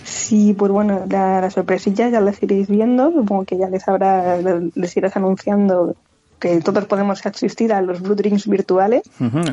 Sí, 0.05 0.55
pues 0.59 0.73
bueno, 0.73 1.05
la- 1.11 1.41
las 1.43 1.53
sorpresillas 1.55 2.11
ya 2.11 2.21
las 2.21 2.43
iréis 2.43 2.69
viendo, 2.69 3.13
supongo 3.13 3.45
que 3.45 3.59
ya 3.59 3.69
les 3.69 3.87
habrá, 3.87 4.39
les 4.75 4.97
irás 4.97 5.15
anunciando 5.17 5.95
que 6.41 6.61
todos 6.61 6.87
podemos 6.87 7.25
asistir 7.25 7.73
a 7.73 7.83
los 7.83 8.01
Blue 8.01 8.17
Drinks 8.17 8.49
virtuales, 8.49 9.03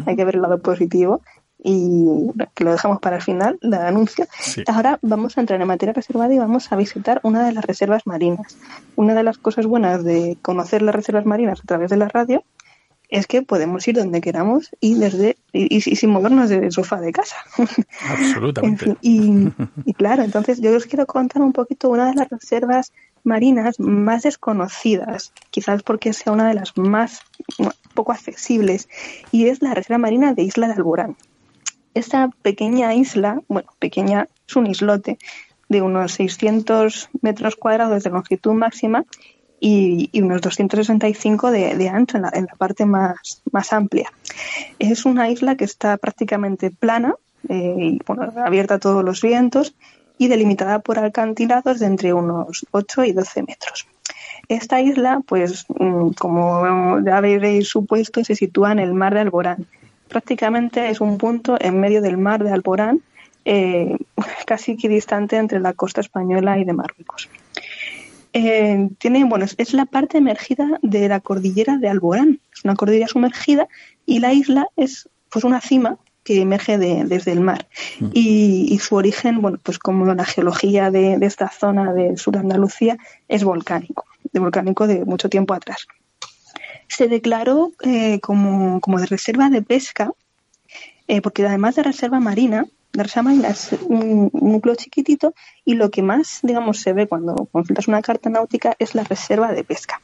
hay 0.07 0.15
que 0.15 0.25
ver 0.25 0.35
el 0.35 0.41
lado 0.41 0.57
positivo 0.57 1.21
y 1.63 2.05
que 2.55 2.63
lo 2.63 2.71
dejamos 2.71 2.99
para 2.99 3.17
el 3.17 3.21
final, 3.21 3.59
el 3.61 3.73
anuncio. 3.73 4.25
Sí. 4.39 4.63
Ahora 4.67 4.97
vamos 5.01 5.37
a 5.37 5.41
entrar 5.41 5.59
en 5.61 5.67
materia 5.67 5.93
reservada 5.93 6.33
y 6.33 6.37
vamos 6.39 6.71
a 6.71 6.75
visitar 6.75 7.19
una 7.23 7.45
de 7.45 7.51
las 7.51 7.65
reservas 7.65 8.05
marinas. 8.07 8.57
Una 8.95 9.13
de 9.13 9.23
las 9.23 9.37
cosas 9.37 9.65
buenas 9.65 10.03
de 10.03 10.37
conocer 10.41 10.81
las 10.81 10.95
reservas 10.95 11.25
marinas 11.25 11.59
a 11.59 11.63
través 11.67 11.89
de 11.89 11.97
la 11.97 12.07
radio 12.07 12.43
es 13.09 13.25
que 13.25 13.41
podemos 13.41 13.87
ir 13.87 13.95
donde 13.95 14.21
queramos 14.21 14.69
y 14.79 14.93
desde 14.93 15.35
y, 15.51 15.75
y- 15.77 15.81
sin 15.81 16.11
movernos 16.11 16.47
del 16.49 16.71
sofá 16.71 17.01
de 17.01 17.11
casa. 17.11 17.35
En 17.57 18.11
Absolutamente. 18.11 18.85
fin, 18.85 18.97
y, 19.01 19.89
y 19.89 19.93
claro, 19.95 20.21
entonces 20.23 20.61
yo 20.61 20.75
os 20.77 20.85
quiero 20.85 21.07
contar 21.07 21.41
un 21.41 21.51
poquito 21.51 21.89
una 21.89 22.07
de 22.09 22.13
las 22.15 22.29
reservas 22.29 22.93
marinas 23.23 23.79
más 23.79 24.23
desconocidas, 24.23 25.33
quizás 25.49 25.81
porque 25.83 26.13
sea 26.13 26.31
una 26.31 26.47
de 26.47 26.53
las 26.53 26.77
más 26.77 27.21
poco 27.95 28.11
accesibles, 28.11 28.87
y 29.31 29.47
es 29.47 29.61
la 29.61 29.73
reserva 29.73 29.97
marina 29.97 30.33
de 30.35 30.43
Isla 30.43 30.67
de 30.67 30.73
Alborán. 30.73 31.17
Esta 31.93 32.29
pequeña 32.41 32.93
isla, 32.93 33.41
bueno, 33.47 33.69
pequeña, 33.79 34.27
es 34.47 34.55
un 34.55 34.67
islote 34.67 35.17
de 35.69 35.81
unos 35.81 36.13
600 36.13 37.09
metros 37.21 37.55
cuadrados 37.55 38.03
de 38.03 38.09
longitud 38.09 38.53
máxima 38.53 39.05
y, 39.59 40.09
unos 40.21 40.41
265 40.41 41.51
de, 41.51 41.75
de 41.75 41.89
ancho 41.89 42.17
en 42.17 42.23
la, 42.23 42.31
en 42.33 42.45
la 42.45 42.55
parte 42.55 42.85
más, 42.85 43.41
más 43.51 43.73
amplia. 43.73 44.11
Es 44.79 45.05
una 45.05 45.29
isla 45.29 45.55
que 45.55 45.65
está 45.65 45.97
prácticamente 45.97 46.71
plana, 46.71 47.15
eh, 47.47 47.75
y, 47.77 47.99
bueno, 48.05 48.33
abierta 48.43 48.75
a 48.75 48.79
todos 48.79 49.03
los 49.03 49.21
vientos 49.21 49.75
y 50.17 50.27
delimitada 50.27 50.79
por 50.79 50.99
acantilados 50.99 51.79
de 51.79 51.85
entre 51.85 52.13
unos 52.13 52.65
8 52.71 53.05
y 53.05 53.13
12 53.13 53.43
metros. 53.43 53.87
Esta 54.47 54.81
isla, 54.81 55.21
pues, 55.25 55.65
mm, 55.69 56.09
como 56.11 56.99
ya 57.05 57.17
habréis 57.17 57.67
supuesto, 57.69 58.23
se 58.23 58.35
sitúa 58.35 58.71
en 58.71 58.79
el 58.79 58.93
mar 58.93 59.13
de 59.13 59.21
Alborán. 59.21 59.67
Prácticamente 60.09 60.89
es 60.89 61.01
un 61.01 61.17
punto 61.17 61.57
en 61.59 61.79
medio 61.79 62.01
del 62.01 62.17
mar 62.17 62.43
de 62.43 62.51
Alborán, 62.51 63.01
eh, 63.45 63.95
casi 64.45 64.73
equidistante 64.73 65.37
entre 65.37 65.59
la 65.59 65.73
costa 65.73 66.01
española 66.01 66.57
y 66.59 66.65
de 66.65 66.73
Marruecos. 66.73 67.29
Eh, 68.33 68.89
tiene, 68.99 69.23
bueno, 69.25 69.45
es, 69.57 69.73
la 69.73 69.85
parte 69.85 70.17
emergida 70.19 70.79
de 70.83 71.07
la 71.07 71.19
cordillera 71.19 71.77
de 71.77 71.89
Alborán. 71.89 72.39
Es 72.53 72.63
una 72.63 72.75
cordillera 72.75 73.07
sumergida 73.07 73.67
y 74.05 74.19
la 74.19 74.33
isla 74.33 74.67
es 74.75 75.09
pues 75.31 75.45
una 75.45 75.61
cima 75.61 75.97
que 76.23 76.41
emerge 76.41 76.77
de- 76.77 77.05
desde 77.05 77.31
el 77.31 77.39
mar. 77.39 77.67
Y, 78.13 78.67
y 78.69 78.79
su 78.79 78.95
origen, 78.95 79.41
bueno, 79.41 79.57
pues 79.63 79.79
como 79.79 80.05
la 80.13 80.25
geología 80.25 80.91
de, 80.91 81.17
de 81.17 81.25
esta 81.25 81.49
zona 81.49 81.93
del 81.93 82.17
sur 82.17 82.33
de 82.33 82.39
Andalucía 82.41 82.97
es 83.27 83.43
volcánico, 83.43 84.05
de 84.31 84.39
volcánico 84.39 84.85
de 84.85 85.05
mucho 85.05 85.29
tiempo 85.29 85.53
atrás. 85.55 85.87
Se 86.89 87.07
declaró 87.07 87.71
eh, 87.83 88.19
como, 88.19 88.81
como 88.81 88.99
de 88.99 89.05
reserva 89.05 89.49
de 89.49 89.61
pesca, 89.61 90.11
eh, 91.07 91.21
porque 91.21 91.45
además 91.45 91.75
de 91.75 91.83
reserva 91.83 92.19
marina, 92.19 92.65
la 92.91 93.03
reserva 93.03 93.29
marina 93.29 93.49
es 93.49 93.71
un, 93.87 94.29
un 94.33 94.51
núcleo 94.51 94.75
chiquitito 94.75 95.33
y 95.63 95.75
lo 95.75 95.89
que 95.91 96.01
más, 96.01 96.39
digamos, 96.43 96.79
se 96.79 96.93
ve 96.93 97.07
cuando 97.07 97.47
consultas 97.51 97.87
una 97.87 98.01
carta 98.01 98.29
náutica 98.29 98.75
es 98.79 98.95
la 98.95 99.03
reserva 99.03 99.53
de 99.53 99.63
pesca, 99.63 100.01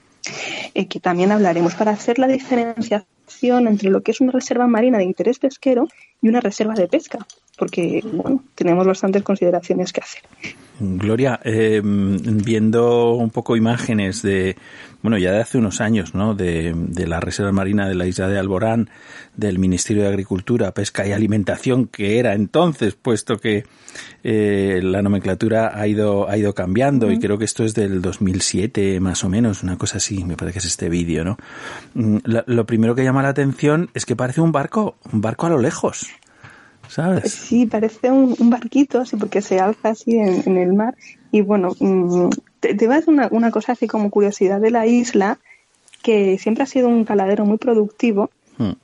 eh, 0.74 0.88
que 0.88 1.00
también 1.00 1.32
hablaremos. 1.32 1.76
Para 1.76 1.92
hacer 1.92 2.20
la 2.20 2.28
diferenciación 2.28 3.68
entre 3.68 3.90
lo 3.90 4.02
que 4.02 4.12
es 4.12 4.22
una 4.22 4.32
reserva 4.32 4.68
marina 4.68 4.98
de 4.98 5.04
interés 5.04 5.40
pesquero 5.40 5.88
y 6.22 6.30
una 6.30 6.42
reserva 6.42 6.76
de 6.76 6.88
pesca, 6.88 7.26
porque, 7.56 8.04
bueno, 8.12 8.44
tenemos 8.56 8.86
bastantes 8.86 9.24
consideraciones 9.24 9.94
que 9.94 10.02
hacer. 10.02 10.24
Gloria, 10.80 11.40
eh, 11.44 11.82
viendo 11.84 13.14
un 13.14 13.30
poco 13.30 13.56
imágenes 13.56 14.22
de, 14.22 14.58
bueno, 15.02 15.18
ya 15.18 15.32
de 15.32 15.40
hace 15.40 15.58
unos 15.58 15.80
años, 15.80 16.14
¿no? 16.14 16.36
De, 16.36 16.74
de 16.76 17.08
la 17.08 17.20
Reserva 17.20 17.52
Marina 17.52 17.88
de 17.88 17.96
la 17.96 18.08
isla 18.08 18.28
de 18.28 18.38
Alborán, 18.38 18.90
del 19.38 19.58
Ministerio 19.60 20.04
de 20.04 20.10
Agricultura, 20.10 20.74
Pesca 20.74 21.08
y 21.08 21.12
Alimentación, 21.12 21.88
que 21.88 22.20
era 22.20 22.34
entonces, 22.34 22.96
puesto 22.96 23.38
que 23.38 23.66
eh, 24.24 24.82
la 24.84 25.02
nomenclatura 25.02 25.80
ha 25.80 25.88
ido, 25.88 26.30
ha 26.30 26.38
ido 26.38 26.54
cambiando 26.54 27.12
y 27.12 27.20
creo 27.20 27.38
que 27.38 27.46
esto 27.46 27.64
es 27.64 27.74
del 27.74 28.02
2007 28.02 29.00
más 29.00 29.24
o 29.24 29.30
menos, 29.30 29.64
una 29.64 29.78
cosa 29.78 29.98
así, 29.98 30.24
me 30.24 30.36
parece 30.36 30.54
que 30.54 30.60
es 30.60 30.66
este 30.66 30.90
vídeo, 30.90 31.24
¿no? 31.24 31.38
Mm, 31.94 32.18
lo 32.46 32.66
primero 32.66 32.96
que 32.96 33.04
llama 33.04 33.24
la 33.24 33.30
atención 33.30 33.90
es 33.94 34.06
que 34.06 34.16
parece 34.16 34.42
un 34.42 34.52
barco, 34.52 34.98
un 35.12 35.22
barco 35.22 35.46
a 35.46 35.50
lo 35.50 35.60
lejos, 35.60 36.08
¿sabes? 36.90 37.32
Sí, 37.32 37.66
parece 37.66 38.12
un, 38.12 38.36
un 38.40 38.50
barquito, 38.50 39.00
así 39.00 39.16
porque 39.18 39.42
se 39.42 39.60
alza 39.60 39.90
así 39.90 40.18
en, 40.18 40.44
en 40.46 40.58
el 40.58 40.74
mar. 40.74 40.96
Y 41.32 41.42
bueno, 41.42 41.72
mm, 41.80 42.30
te, 42.60 42.76
te 42.76 42.88
vas 42.88 43.08
una, 43.08 43.28
una 43.32 43.52
cosa 43.52 43.74
así 43.74 43.88
como 43.88 44.10
curiosidad 44.10 44.60
de 44.62 44.72
la 44.72 44.86
isla, 44.86 45.40
que 46.02 46.38
siempre 46.38 46.64
ha 46.64 46.68
sido 46.68 46.88
un 46.88 47.04
caladero 47.04 47.46
muy 47.46 47.58
productivo, 47.58 48.30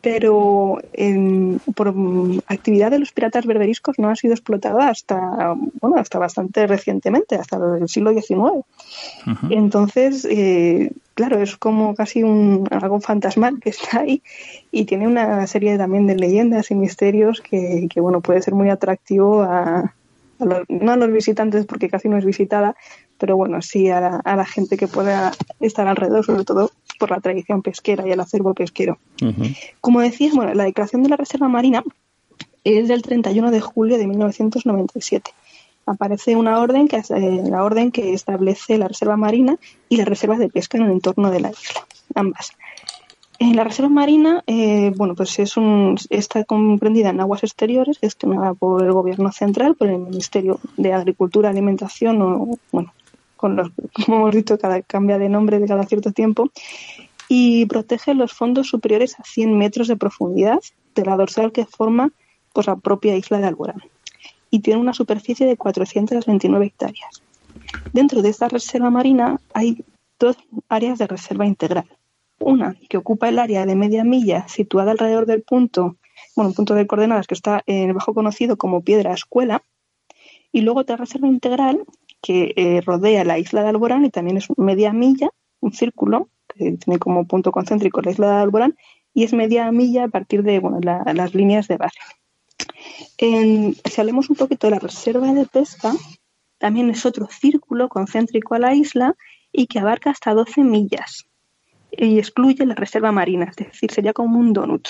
pero 0.01 0.79
en- 0.91 1.61
por 1.75 1.93
mm, 1.95 2.39
actividad 2.47 2.91
de 2.91 2.99
los 2.99 3.11
piratas 3.13 3.45
berberiscos 3.45 3.99
no 3.99 4.09
ha 4.09 4.15
sido 4.15 4.33
explotada 4.33 4.89
hasta, 4.89 5.55
bueno, 5.79 5.97
hasta 5.97 6.19
bastante 6.19 6.67
recientemente, 6.67 7.35
hasta 7.35 7.57
el 7.79 7.87
siglo 7.87 8.11
XIX. 8.11 8.63
Entonces, 9.49 10.25
eh, 10.29 10.91
claro, 11.13 11.41
es 11.41 11.57
como 11.57 11.93
casi 11.95 12.23
un 12.23 12.67
algo 12.71 12.99
fantasmal 12.99 13.59
que 13.59 13.69
está 13.69 13.99
ahí 14.01 14.21
y 14.71 14.85
tiene 14.85 15.07
una 15.07 15.45
serie 15.47 15.77
también 15.77 16.07
de 16.07 16.15
leyendas 16.15 16.71
y 16.71 16.75
misterios 16.75 17.41
que, 17.41 17.87
que 17.89 17.99
bueno, 18.01 18.21
puede 18.21 18.41
ser 18.41 18.53
muy 18.53 18.69
atractivo 18.69 19.41
a, 19.43 19.93
a 20.39 20.45
los- 20.45 20.63
no 20.69 20.91
a 20.91 20.97
los 20.97 21.11
visitantes 21.11 21.65
porque 21.65 21.89
casi 21.89 22.09
no 22.09 22.17
es 22.17 22.25
visitada, 22.25 22.75
pero 23.17 23.37
bueno, 23.37 23.61
sí 23.61 23.89
a 23.89 23.99
la, 24.01 24.15
a 24.23 24.35
la 24.35 24.45
gente 24.45 24.77
que 24.77 24.87
pueda 24.87 25.31
estar 25.59 25.87
alrededor, 25.87 26.25
sobre 26.25 26.43
todo 26.45 26.71
por 26.99 27.11
la 27.11 27.19
tradición 27.19 27.61
pesquera 27.61 28.07
y 28.07 28.11
el 28.11 28.19
acervo 28.19 28.53
pesquero. 28.53 28.97
Como 29.79 30.01
decías, 30.01 30.33
bueno, 30.35 30.53
la 30.53 30.63
declaración 30.63 31.03
de 31.03 31.09
la 31.09 31.17
Reserva 31.17 31.47
Marina 31.47 31.83
es 32.63 32.87
del 32.87 33.01
31 33.01 33.51
de 33.51 33.59
julio 33.59 33.97
de 33.97 34.07
1997. 34.07 35.31
Aparece 35.91 36.35
una 36.35 36.59
orden 36.59 36.87
que 36.87 36.97
eh, 36.97 37.43
la 37.49 37.63
orden 37.63 37.91
que 37.91 38.13
establece 38.13 38.77
la 38.77 38.87
Reserva 38.87 39.17
Marina 39.17 39.57
y 39.89 39.97
las 39.97 40.07
reservas 40.07 40.39
de 40.39 40.49
pesca 40.49 40.77
en 40.77 40.85
el 40.85 40.91
entorno 40.91 41.29
de 41.31 41.41
la 41.41 41.49
isla, 41.51 41.85
ambas. 42.15 42.53
En 43.39 43.55
la 43.55 43.63
Reserva 43.63 43.89
Marina, 43.89 44.43
eh, 44.45 44.93
bueno, 44.95 45.15
pues 45.15 45.39
es 45.39 45.57
un, 45.57 45.97
está 46.09 46.43
comprendida 46.43 47.09
en 47.09 47.19
aguas 47.19 47.43
exteriores, 47.43 47.97
gestionada 47.97 48.53
por 48.53 48.83
el 48.83 48.93
Gobierno 48.93 49.31
Central, 49.31 49.75
por 49.75 49.89
el 49.89 49.97
Ministerio 49.97 50.59
de 50.77 50.93
Agricultura, 50.93 51.49
Alimentación, 51.49 52.21
o, 52.21 52.59
bueno, 52.71 52.93
con 53.35 53.55
los, 53.55 53.71
como 54.05 54.19
hemos 54.19 54.35
dicho, 54.35 54.59
cada, 54.59 54.81
cambia 54.83 55.17
de 55.17 55.27
nombre 55.27 55.59
de 55.59 55.67
cada 55.67 55.83
cierto 55.85 56.11
tiempo, 56.11 56.51
y 57.27 57.65
protege 57.65 58.13
los 58.13 58.31
fondos 58.31 58.67
superiores 58.67 59.19
a 59.19 59.23
100 59.23 59.57
metros 59.57 59.87
de 59.87 59.97
profundidad 59.97 60.59
de 60.95 61.05
la 61.05 61.17
dorsal 61.17 61.51
que 61.51 61.65
forma 61.65 62.11
pues, 62.53 62.67
la 62.67 62.75
propia 62.75 63.15
isla 63.15 63.39
de 63.39 63.47
Alborán. 63.47 63.81
Y 64.51 64.59
tiene 64.59 64.79
una 64.79 64.93
superficie 64.93 65.47
de 65.47 65.57
429 65.57 66.65
hectáreas. 66.67 67.23
Dentro 67.93 68.21
de 68.21 68.29
esta 68.29 68.47
reserva 68.47 68.89
marina 68.91 69.39
hay 69.53 69.83
dos 70.19 70.37
áreas 70.69 70.99
de 70.99 71.07
reserva 71.07 71.47
integral. 71.47 71.85
Una 72.39 72.75
que 72.89 72.97
ocupa 72.97 73.29
el 73.29 73.39
área 73.39 73.65
de 73.65 73.75
media 73.75 74.03
milla 74.03 74.47
situada 74.47 74.91
alrededor 74.91 75.25
del 75.25 75.41
punto, 75.41 75.95
bueno, 76.35 76.53
punto 76.53 76.75
de 76.75 76.85
coordenadas 76.85 77.27
que 77.27 77.33
está 77.33 77.63
en 77.65 77.89
el 77.89 77.93
bajo 77.93 78.13
conocido 78.13 78.57
como 78.57 78.81
Piedra 78.81 79.13
Escuela, 79.13 79.63
y 80.51 80.61
luego 80.61 80.81
otra 80.81 80.97
reserva 80.97 81.27
integral 81.27 81.83
que 82.21 82.53
eh, 82.55 82.81
rodea 82.81 83.23
la 83.23 83.39
isla 83.39 83.63
de 83.63 83.69
Alborán 83.69 84.05
y 84.05 84.09
también 84.09 84.37
es 84.37 84.47
media 84.57 84.91
milla, 84.93 85.29
un 85.59 85.71
círculo 85.73 86.29
que 86.47 86.73
tiene 86.73 86.99
como 86.99 87.25
punto 87.25 87.51
concéntrico 87.51 88.01
la 88.01 88.11
isla 88.11 88.27
de 88.35 88.41
Alborán 88.41 88.75
y 89.13 89.23
es 89.23 89.33
media 89.33 89.71
milla 89.71 90.03
a 90.03 90.07
partir 90.09 90.43
de 90.43 90.59
bueno, 90.59 90.79
la- 90.81 91.03
las 91.13 91.33
líneas 91.33 91.67
de 91.67 91.77
base. 91.77 91.97
En- 93.17 93.75
si 93.85 94.01
hablemos 94.01 94.29
un 94.29 94.35
poquito 94.35 94.67
de 94.67 94.71
la 94.71 94.79
reserva 94.79 95.31
de 95.33 95.45
pesca, 95.45 95.93
también 96.57 96.89
es 96.89 97.05
otro 97.05 97.27
círculo 97.27 97.89
concéntrico 97.89 98.55
a 98.55 98.59
la 98.59 98.73
isla 98.75 99.15
y 99.51 99.67
que 99.67 99.79
abarca 99.79 100.11
hasta 100.11 100.33
12 100.33 100.63
millas 100.63 101.25
y 101.91 102.19
excluye 102.19 102.65
la 102.65 102.75
reserva 102.75 103.11
marina, 103.11 103.45
es 103.49 103.55
decir, 103.57 103.91
sería 103.91 104.13
como 104.13 104.39
un 104.39 104.53
donut. 104.53 104.87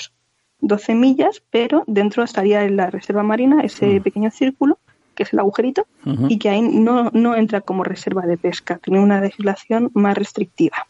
12 0.60 0.94
millas, 0.94 1.42
pero 1.50 1.82
dentro 1.88 2.22
estaría 2.22 2.62
en 2.64 2.76
la 2.76 2.88
reserva 2.88 3.24
marina 3.24 3.62
ese 3.64 4.00
pequeño 4.00 4.30
círculo, 4.30 4.78
que 5.16 5.24
es 5.24 5.32
el 5.32 5.40
agujerito, 5.40 5.86
y 6.28 6.38
que 6.38 6.48
ahí 6.50 6.62
no, 6.62 7.10
no 7.12 7.34
entra 7.34 7.60
como 7.60 7.82
reserva 7.82 8.22
de 8.22 8.38
pesca, 8.38 8.78
tiene 8.78 9.00
una 9.00 9.20
legislación 9.20 9.90
más 9.94 10.16
restrictiva. 10.16 10.86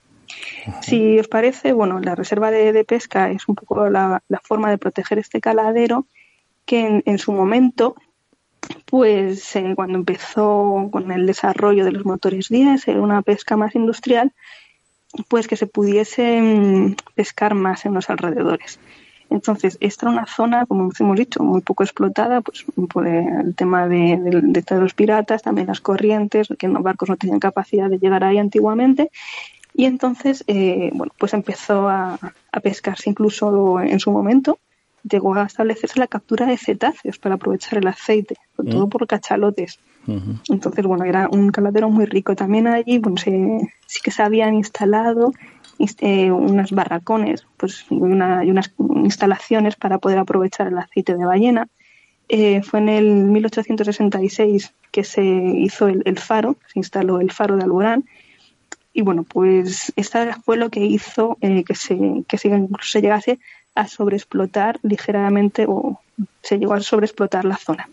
Si 0.83 1.19
os 1.19 1.29
parece, 1.29 1.73
bueno, 1.73 2.01
la 2.01 2.15
reserva 2.15 2.51
de, 2.51 2.73
de 2.73 2.85
pesca 2.85 3.31
es 3.31 3.49
un 3.49 3.55
poco 3.55 3.89
la, 3.89 4.23
la 4.29 4.41
forma 4.45 4.71
de 4.71 4.79
proteger 4.79 5.19
este 5.19 5.41
caladero 5.41 6.07
que 6.65 6.81
en, 6.87 7.03
en 7.07 7.19
su 7.19 7.33
momento, 7.33 7.95
pues 8.87 9.55
eh, 9.57 9.73
cuando 9.75 9.99
empezó 9.99 10.89
con 10.93 11.11
el 11.13 11.27
desarrollo 11.27 11.85
de 11.85 11.93
los 11.93 12.05
motores 12.05 12.49
diésel, 12.49 12.99
una 12.99 13.23
pesca 13.23 13.57
más 13.57 13.75
industrial, 13.75 14.33
pues 15.29 15.49
que 15.49 15.57
se 15.57 15.67
pudiese 15.67 16.41
mm, 16.41 16.97
pescar 17.15 17.55
más 17.55 17.85
en 17.85 17.95
los 17.95 18.09
alrededores. 18.11 18.79
Entonces, 19.31 19.79
esta 19.81 20.07
era 20.07 20.13
una 20.13 20.27
zona, 20.27 20.67
como 20.67 20.91
hemos 20.99 21.17
dicho, 21.19 21.43
muy 21.43 21.63
poco 21.63 21.83
explotada, 21.85 22.43
pues 22.43 22.67
por 22.93 23.07
el 23.07 23.55
tema 23.55 23.89
de, 23.89 24.19
de- 24.21 24.77
los 24.79 24.93
piratas, 24.93 25.43
también 25.43 25.69
las 25.69 25.81
corrientes, 25.81 26.49
que 26.59 26.69
los 26.69 26.83
barcos 26.83 27.09
no 27.09 27.17
tenían 27.17 27.41
capacidad 27.41 27.89
de 27.89 27.99
llegar 27.99 28.25
ahí 28.25 28.37
antiguamente. 28.37 29.11
Y 29.75 29.87
entonces, 29.87 30.45
eh, 30.49 30.91
bueno, 30.93 31.15
pues 31.17 31.33
empezó 31.33 31.89
a 31.89 32.19
pescarse 32.63 33.09
incluso 33.09 33.81
en 33.81 33.99
su 34.01 34.11
momento. 34.13 34.59
Llegó 35.09 35.35
a 35.35 35.45
establecerse 35.45 35.99
la 35.99 36.07
captura 36.07 36.47
de 36.47 36.57
cetáceos 36.57 37.19
para 37.19 37.35
aprovechar 37.37 37.79
el 37.79 37.87
aceite, 37.89 38.37
sobre 38.57 38.70
todo 38.73 38.87
Mm. 38.87 38.91
por 38.91 39.07
cachalotes. 39.07 39.79
Entonces, 40.49 40.85
bueno, 40.85 41.05
era 41.05 41.29
un 41.31 41.51
caladero 41.51 41.89
muy 41.91 42.07
rico. 42.07 42.35
También 42.35 42.66
allí, 42.66 42.99
bueno, 42.99 43.19
se- 43.19 43.61
sí 43.87 44.01
que 44.03 44.11
se 44.11 44.23
habían 44.23 44.55
instalado 44.55 45.33
inst- 45.79 45.99
eh, 46.01 46.31
unas 46.33 46.70
barracones 46.73 47.47
pues, 47.57 47.87
y, 47.91 47.95
una- 47.95 48.45
y 48.45 48.51
unas 48.51 48.73
instalaciones 48.97 49.77
para 49.77 49.99
poder 49.99 50.19
aprovechar 50.19 50.66
el 50.69 50.79
aceite 50.79 51.15
de 51.16 51.24
ballena. 51.24 51.69
Eh, 52.29 52.62
fue 52.62 52.81
en 52.81 52.89
el 52.89 53.07
1866 53.87 54.73
que 54.91 55.05
se 55.05 55.23
hizo 55.24 55.89
el, 55.89 56.03
el 56.05 56.19
faro, 56.19 56.57
se 56.73 56.79
instaló 56.79 57.20
el 57.20 57.31
faro 57.31 57.57
de 57.57 57.65
Alborán. 57.65 58.05
Y 58.93 59.02
bueno, 59.02 59.23
pues 59.23 59.93
esta 59.97 60.40
fue 60.43 60.56
lo 60.56 60.70
que 60.70 60.81
hizo 60.81 61.39
eh, 61.40 61.64
que, 61.64 61.74
se, 61.74 62.24
que 62.28 62.39
se, 62.39 62.48
incluso 62.48 62.90
se 62.90 63.01
llegase 63.01 63.39
a 63.74 63.89
sobreexplotar 63.89 64.78
ligeramente 64.82 65.64
o 65.66 66.01
se 66.43 66.59
llegó 66.59 66.74
a 66.74 66.81
sobreexplotar 66.81 67.44
la 67.44 67.56
zona. 67.56 67.89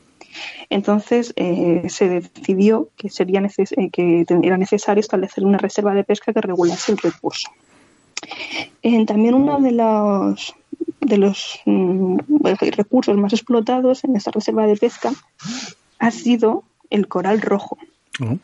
Entonces 0.69 1.34
eh, 1.35 1.84
se 1.89 2.09
decidió 2.09 2.89
que, 2.97 3.09
sería 3.09 3.41
eh, 3.41 3.89
que 3.89 4.26
era 4.43 4.57
necesario 4.57 4.99
establecer 4.99 5.45
una 5.45 5.57
reserva 5.57 5.93
de 5.93 6.03
pesca 6.03 6.34
que 6.34 6.41
regulase 6.41 6.91
el 6.91 6.97
recurso. 6.97 7.49
También 9.07 9.34
uno 9.34 9.59
de 9.59 9.71
los, 9.71 10.53
de 10.99 11.17
los 11.17 11.59
mm, 11.65 12.17
recursos 12.76 13.17
más 13.17 13.34
explotados 13.34 14.03
en 14.03 14.15
esta 14.15 14.31
reserva 14.31 14.67
de 14.67 14.76
pesca 14.76 15.11
ha 15.99 16.11
sido 16.11 16.63
el 16.89 17.07
coral 17.07 17.41
rojo. 17.41 17.77
Eh, 18.19 18.38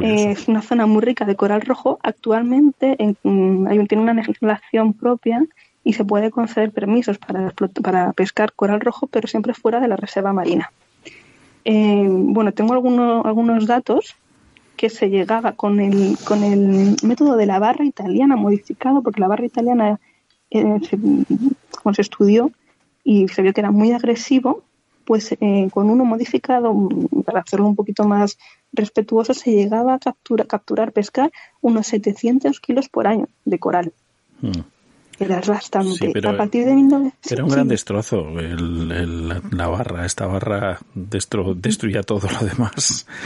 es 0.00 0.48
una 0.48 0.62
zona 0.62 0.86
muy 0.86 1.02
rica 1.02 1.24
de 1.24 1.36
coral 1.36 1.60
rojo. 1.60 1.98
Actualmente 2.02 2.96
en- 2.98 3.16
mm, 3.22 3.86
tiene 3.86 4.02
una 4.02 4.14
legislación 4.14 4.94
propia 4.94 5.44
y 5.84 5.92
se 5.92 6.04
puede 6.04 6.30
conceder 6.30 6.70
permisos 6.70 7.18
para, 7.18 7.52
para 7.82 8.12
pescar 8.12 8.52
coral 8.54 8.80
rojo, 8.80 9.06
pero 9.08 9.28
siempre 9.28 9.52
fuera 9.54 9.80
de 9.80 9.88
la 9.88 9.96
reserva 9.96 10.32
marina. 10.32 10.72
Eh, 11.64 12.06
bueno, 12.08 12.52
tengo 12.52 12.72
alguno- 12.72 13.22
algunos 13.24 13.66
datos 13.66 14.16
que 14.76 14.88
se 14.90 15.10
llegaba 15.10 15.52
con 15.52 15.78
el, 15.80 16.16
con 16.24 16.42
el 16.42 16.96
método 17.02 17.36
de 17.36 17.46
la 17.46 17.58
barra 17.58 17.84
italiana 17.84 18.36
modificado, 18.36 19.02
porque 19.02 19.20
la 19.20 19.28
barra 19.28 19.44
italiana 19.44 20.00
eh, 20.50 20.78
se, 20.82 20.98
se 21.94 22.02
estudió 22.02 22.50
y 23.04 23.28
se 23.28 23.42
vio 23.42 23.52
que 23.52 23.60
era 23.60 23.70
muy 23.70 23.92
agresivo, 23.92 24.62
pues 25.04 25.32
eh, 25.40 25.68
con 25.72 25.90
uno 25.90 26.04
modificado, 26.04 26.74
para 27.24 27.40
hacerlo 27.40 27.66
un 27.68 27.76
poquito 27.76 28.04
más 28.04 28.38
respetuoso, 28.72 29.34
se 29.34 29.52
llegaba 29.52 29.94
a 29.94 29.98
captura- 29.98 30.44
capturar, 30.46 30.92
pescar 30.92 31.30
unos 31.60 31.86
700 31.88 32.58
kilos 32.60 32.88
por 32.88 33.06
año 33.06 33.28
de 33.44 33.58
coral. 33.58 33.92
Mm. 34.40 34.50
Era 35.20 35.40
bastante. 35.40 35.92
Sí, 35.92 36.10
pero 36.12 36.30
a 36.30 36.36
partir 36.36 36.64
de 36.64 36.74
19... 36.74 37.12
Era 37.30 37.44
un 37.44 37.50
sí, 37.50 37.54
gran 37.54 37.66
sí. 37.66 37.70
destrozo 37.70 38.38
el, 38.40 38.90
el- 38.90 39.28
la, 39.52 39.68
barra. 39.68 40.04
Esta 40.04 40.26
barra 40.26 40.80
destro- 40.96 41.54
destruía 41.54 42.02
todo 42.02 42.28
lo 42.28 42.46
demás. 42.46 43.06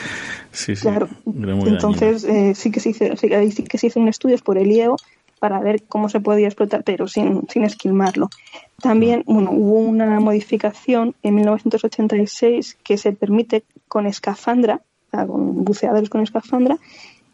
Sí. 0.52 0.74
Claro. 0.74 1.06
Entonces 1.26 2.24
eh, 2.24 2.54
sí 2.54 2.70
que 2.70 2.80
se 2.80 2.88
hizo, 2.90 3.04
sí 3.16 3.28
que 3.64 3.76
se 3.76 3.88
hicieron 3.88 4.08
estudios 4.08 4.40
por 4.40 4.56
el 4.56 4.72
IEO 4.72 4.96
para 5.38 5.60
ver 5.60 5.82
cómo 5.82 6.08
se 6.08 6.18
podía 6.20 6.46
explotar, 6.46 6.82
pero 6.82 7.08
sin, 7.08 7.46
sin 7.50 7.62
esquilmarlo. 7.64 8.30
También 8.80 9.22
bueno, 9.26 9.50
hubo 9.52 9.80
una 9.80 10.18
modificación 10.18 11.14
en 11.22 11.34
1986 11.34 12.78
que 12.82 12.96
se 12.96 13.12
permite 13.12 13.64
con 13.86 14.06
escafandra, 14.06 14.80
con 15.24 15.64
buceadores 15.64 16.10
con 16.10 16.20
escafandra, 16.20 16.78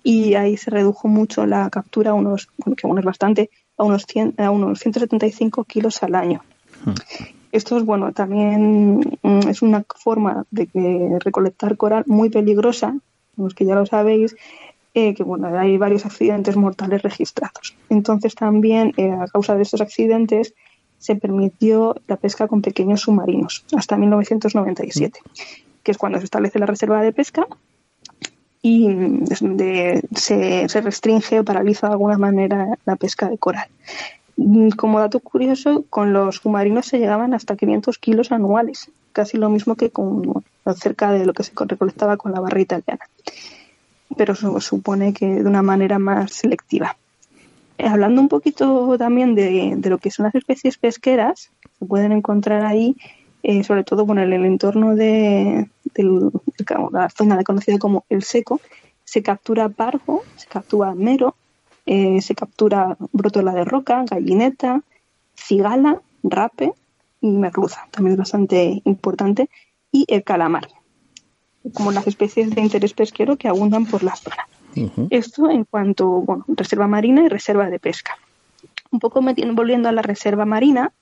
y 0.03 0.35
ahí 0.35 0.57
se 0.57 0.71
redujo 0.71 1.09
mucho 1.09 1.47
la 1.47 1.71
captura 1.71 2.11
a 2.11 2.15
unos, 2.15 2.49
bueno, 2.59 2.77
que 2.77 2.87
aún 2.87 2.99
es 2.99 3.05
bastante, 3.05 3.51
a 3.79 3.85
unos, 3.85 4.05
100 4.07 4.35
a 4.39 4.51
unos 4.51 4.81
175 4.81 5.65
kilos 5.65 6.03
al 6.03 6.15
año. 6.15 6.43
Esto 7.53 7.77
es 7.77 7.85
bueno, 7.85 8.13
también 8.13 9.19
mm, 9.23 9.49
es 9.49 9.63
una 9.63 9.85
forma 9.97 10.45
de 10.51 11.19
recolectar 11.21 11.77
coral 11.77 12.05
muy 12.07 12.31
peligrosa, 12.31 12.97
los 13.37 13.55
que 13.55 13.65
ya 13.65 13.75
lo 13.75 13.87
sabéis, 13.87 14.37
eh, 14.95 15.15
que 15.15 15.23
bueno, 15.23 15.49
hay 15.59 15.79
varios 15.79 16.05
accidentes 16.05 16.57
mortales 16.57 17.03
registrados. 17.03 17.77
Entonces 17.89 18.35
también 18.35 18.93
eh, 18.97 19.11
a 19.11 19.27
causa 19.27 19.55
de 19.55 19.63
estos 19.63 19.81
accidentes 19.81 20.55
se 20.99 21.17
permitió 21.17 21.97
la 22.07 22.17
pesca 22.17 22.47
con 22.47 22.63
pequeños 22.63 23.01
submarinos 23.01 23.65
hasta 23.77 23.97
1997, 23.97 25.21
que 25.83 25.91
es 25.91 25.99
cuando 25.99 26.19
se 26.19 26.25
establece 26.25 26.59
la 26.59 26.67
reserva 26.67 27.03
de 27.03 27.13
pesca 27.13 27.47
y 28.62 28.86
de- 29.40 30.02
se, 30.14 30.68
se 30.68 30.80
restringe 30.80 31.40
o 31.40 31.44
paraliza 31.44 31.89
de 31.89 31.94
alguna 31.94 32.16
manera 32.18 32.78
la 32.86 32.97
pesca 32.97 33.28
de 33.28 33.36
coral. 33.39 33.66
Mm, 34.36 34.70
Como 34.70 35.01
dato 35.01 35.20
curioso, 35.20 35.84
con 35.90 36.12
los 36.12 36.36
submarinos 36.36 36.86
se 36.86 36.98
llegaban 36.98 37.34
hasta 37.34 37.56
500 37.56 37.98
kilos 37.98 38.30
anuales, 38.32 38.90
casi 39.12 39.36
lo 39.36 39.51
mismo 39.51 39.74
que 39.74 39.90
con 39.90 40.44
cerca 40.76 41.10
de 41.12 41.26
lo 41.26 41.32
que 41.34 41.43
se 41.43 41.52
recolectaba 41.56 42.16
con 42.16 42.32
la 42.32 42.40
barra 42.40 42.60
italiana. 42.60 43.05
Pero 44.16 44.34
eso 44.34 44.60
supone 44.60 45.12
que 45.12 45.26
de 45.26 45.44
una 45.48 45.62
manera 45.62 45.98
más 45.98 46.32
selectiva. 46.32 46.97
Eh, 47.78 47.86
hablando 47.89 48.20
un 48.20 48.28
poquito 48.28 48.97
también 48.98 49.34
de, 49.34 49.74
de 49.76 49.90
lo 49.90 49.98
que 49.98 50.10
son 50.10 50.24
las 50.24 50.34
especies 50.34 50.78
pesqueras, 50.78 51.51
se 51.78 51.84
pueden 51.86 52.12
encontrar 52.12 52.64
ahí, 52.64 52.97
eh, 53.43 53.64
sobre 53.64 53.85
todo 53.85 54.06
bueno, 54.06 54.23
en 54.23 54.32
el 54.32 54.44
entorno 54.44 54.94
de, 54.94 55.69
de 55.94 56.31
la 56.93 57.10
zona 57.10 57.43
conocida 57.44 57.78
como 57.78 58.05
el 58.09 58.23
seco, 58.23 58.60
se 59.05 59.23
captura 59.23 59.69
pargo, 59.69 60.23
se 60.36 60.47
captura 60.47 60.94
mero, 60.94 61.35
eh, 61.86 62.20
se 62.20 62.35
captura 62.35 62.97
brótola 63.12 63.52
de 63.52 63.64
roca, 63.64 64.05
gallineta, 64.09 64.82
cigala, 65.36 66.01
rape 66.23 66.73
y 67.20 67.31
merluza, 67.31 67.86
también 67.90 68.12
es 68.12 68.19
bastante 68.19 68.81
importante, 68.85 69.51
y 69.90 70.05
el 70.09 70.24
calamar, 70.24 70.69
como 71.74 71.93
las 71.93 72.06
especies 72.06 72.51
de 72.51 72.60
interés 72.60 72.94
pesquero 72.94 73.36
que 73.36 73.48
abundan 73.48 73.86
por 73.86 74.02
la 74.02 74.16
zona. 74.16 74.48
Esto 75.10 75.51
en 75.51 75.64
cuanto, 75.64 76.09
bueno, 76.09 76.44
reserva 76.48 76.86
marina 76.86 77.23
y 77.23 77.28
reserva 77.28 77.69
de 77.69 77.78
pesca. 77.78 78.16
Un 78.90 79.01
poco 79.01 79.20
volviendo 79.20 79.89
a 79.89 79.93
la 79.93 80.01
reserva 80.01 80.47
marina, 80.47 80.93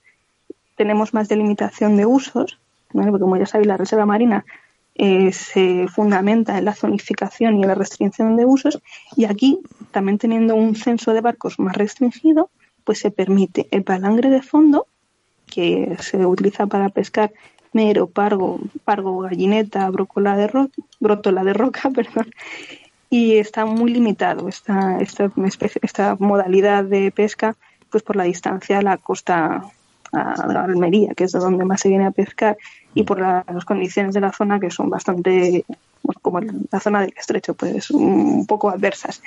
tenemos 0.80 1.12
más 1.12 1.28
delimitación 1.28 1.98
de 1.98 2.06
usos, 2.06 2.58
porque 2.90 3.10
como 3.10 3.36
ya 3.36 3.44
sabéis, 3.44 3.68
la 3.68 3.76
reserva 3.76 4.06
marina 4.06 4.46
eh, 4.94 5.30
se 5.30 5.86
fundamenta 5.88 6.56
en 6.56 6.64
la 6.64 6.74
zonificación 6.74 7.58
y 7.58 7.62
en 7.62 7.68
la 7.68 7.74
restricción 7.74 8.34
de 8.38 8.46
usos, 8.46 8.80
y 9.14 9.26
aquí, 9.26 9.58
también 9.90 10.16
teniendo 10.16 10.54
un 10.54 10.74
censo 10.74 11.12
de 11.12 11.20
barcos 11.20 11.58
más 11.58 11.76
restringido, 11.76 12.48
pues 12.84 12.98
se 12.98 13.10
permite 13.10 13.68
el 13.72 13.82
palangre 13.84 14.30
de 14.30 14.40
fondo, 14.40 14.86
que 15.46 15.96
se 16.00 16.24
utiliza 16.24 16.66
para 16.66 16.88
pescar 16.88 17.30
mero, 17.74 18.06
pargo, 18.06 18.58
pargo, 18.84 19.18
gallineta, 19.20 19.90
brócola 19.90 20.34
de 20.34 20.46
ro- 20.46 20.70
brótola 20.98 21.44
de 21.44 21.52
roca, 21.52 21.90
perdón, 21.94 22.30
y 23.10 23.36
está 23.36 23.66
muy 23.66 23.90
limitado 23.92 24.48
esta, 24.48 24.98
esta 25.00 26.16
modalidad 26.18 26.84
de 26.84 27.10
pesca 27.10 27.54
pues 27.90 28.02
por 28.02 28.16
la 28.16 28.24
distancia 28.24 28.78
a 28.78 28.82
la 28.82 28.96
costa 28.96 29.62
a 30.12 30.64
Almería, 30.64 31.14
que 31.14 31.24
es 31.24 31.32
de 31.32 31.38
donde 31.38 31.64
más 31.64 31.80
se 31.80 31.88
viene 31.88 32.06
a 32.06 32.10
pescar, 32.10 32.56
y 32.94 33.04
por 33.04 33.20
la- 33.20 33.44
las 33.52 33.64
condiciones 33.64 34.14
de 34.14 34.20
la 34.20 34.32
zona 34.32 34.58
que 34.60 34.70
son 34.70 34.90
bastante, 34.90 35.64
como 36.22 36.40
la 36.40 36.80
zona 36.80 37.00
del 37.02 37.14
estrecho, 37.16 37.54
pues 37.54 37.90
un 37.90 38.46
poco 38.46 38.70
adversas. 38.70 39.22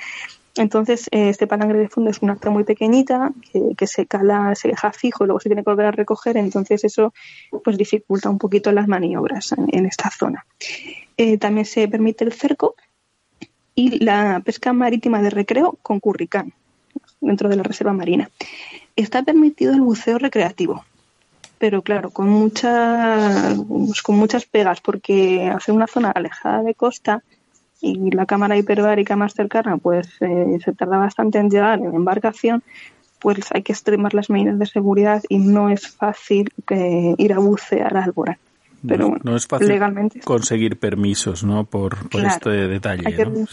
Entonces, 0.56 1.08
eh, 1.10 1.30
este 1.30 1.46
palangre 1.48 1.78
de 1.80 1.88
fondo 1.88 2.10
es 2.10 2.22
una 2.22 2.34
acta 2.34 2.48
muy 2.48 2.62
pequeñita 2.62 3.32
que, 3.76 3.86
se 3.86 4.06
cala, 4.06 4.54
se 4.54 4.68
deja 4.68 4.92
fijo 4.92 5.24
y 5.24 5.26
luego 5.26 5.40
se 5.40 5.48
tiene 5.48 5.64
que 5.64 5.70
volver 5.70 5.86
a 5.86 5.90
recoger, 5.90 6.36
entonces 6.36 6.84
eso 6.84 7.12
pues 7.64 7.76
dificulta 7.76 8.30
un 8.30 8.38
poquito 8.38 8.70
las 8.70 8.86
maniobras 8.86 9.52
en, 9.52 9.66
en 9.72 9.86
esta 9.86 10.10
zona. 10.10 10.46
Eh, 11.16 11.38
también 11.38 11.64
se 11.64 11.88
permite 11.88 12.24
el 12.24 12.32
cerco 12.32 12.76
y 13.74 14.04
la 14.04 14.40
pesca 14.44 14.72
marítima 14.72 15.22
de 15.22 15.30
recreo 15.30 15.76
con 15.82 15.98
curricán 15.98 16.52
dentro 17.24 17.48
de 17.48 17.56
la 17.56 17.62
reserva 17.62 17.92
marina. 17.92 18.30
Está 18.96 19.22
permitido 19.22 19.72
el 19.74 19.80
buceo 19.80 20.18
recreativo, 20.18 20.84
pero 21.58 21.82
claro, 21.82 22.10
con 22.10 22.28
muchas, 22.28 23.58
pues, 23.68 24.02
con 24.02 24.16
muchas 24.16 24.44
pegas, 24.44 24.80
porque 24.80 25.48
al 25.52 25.60
ser 25.60 25.74
una 25.74 25.86
zona 25.86 26.10
alejada 26.10 26.62
de 26.62 26.74
costa 26.74 27.22
y 27.80 28.10
la 28.12 28.26
cámara 28.26 28.56
hiperbárica 28.56 29.16
más 29.16 29.34
cercana, 29.34 29.76
pues 29.78 30.08
eh, 30.20 30.58
se 30.64 30.72
tarda 30.72 30.98
bastante 30.98 31.38
en 31.38 31.50
llegar 31.50 31.78
en 31.80 31.94
embarcación, 31.94 32.62
pues 33.20 33.38
hay 33.52 33.62
que 33.62 33.72
extremar 33.72 34.14
las 34.14 34.30
medidas 34.30 34.58
de 34.58 34.66
seguridad 34.66 35.22
y 35.28 35.38
no 35.38 35.70
es 35.70 35.88
fácil 35.88 36.50
eh, 36.70 37.14
ir 37.18 37.32
a 37.32 37.38
bucear 37.38 37.96
a 37.96 38.04
Alborán. 38.04 38.36
Pero 38.86 39.04
no, 39.04 39.08
bueno, 39.10 39.22
no 39.24 39.36
es 39.36 39.46
fácil 39.46 39.68
legalmente 39.68 40.20
conseguir 40.20 40.78
permisos, 40.78 41.42
¿no? 41.42 41.64
Por, 41.64 41.96
por 42.10 42.20
Claro. 42.20 42.28
este 42.28 42.50
detalle, 42.68 43.02
hay 43.06 43.16
que, 43.16 43.24
¿no? 43.24 43.46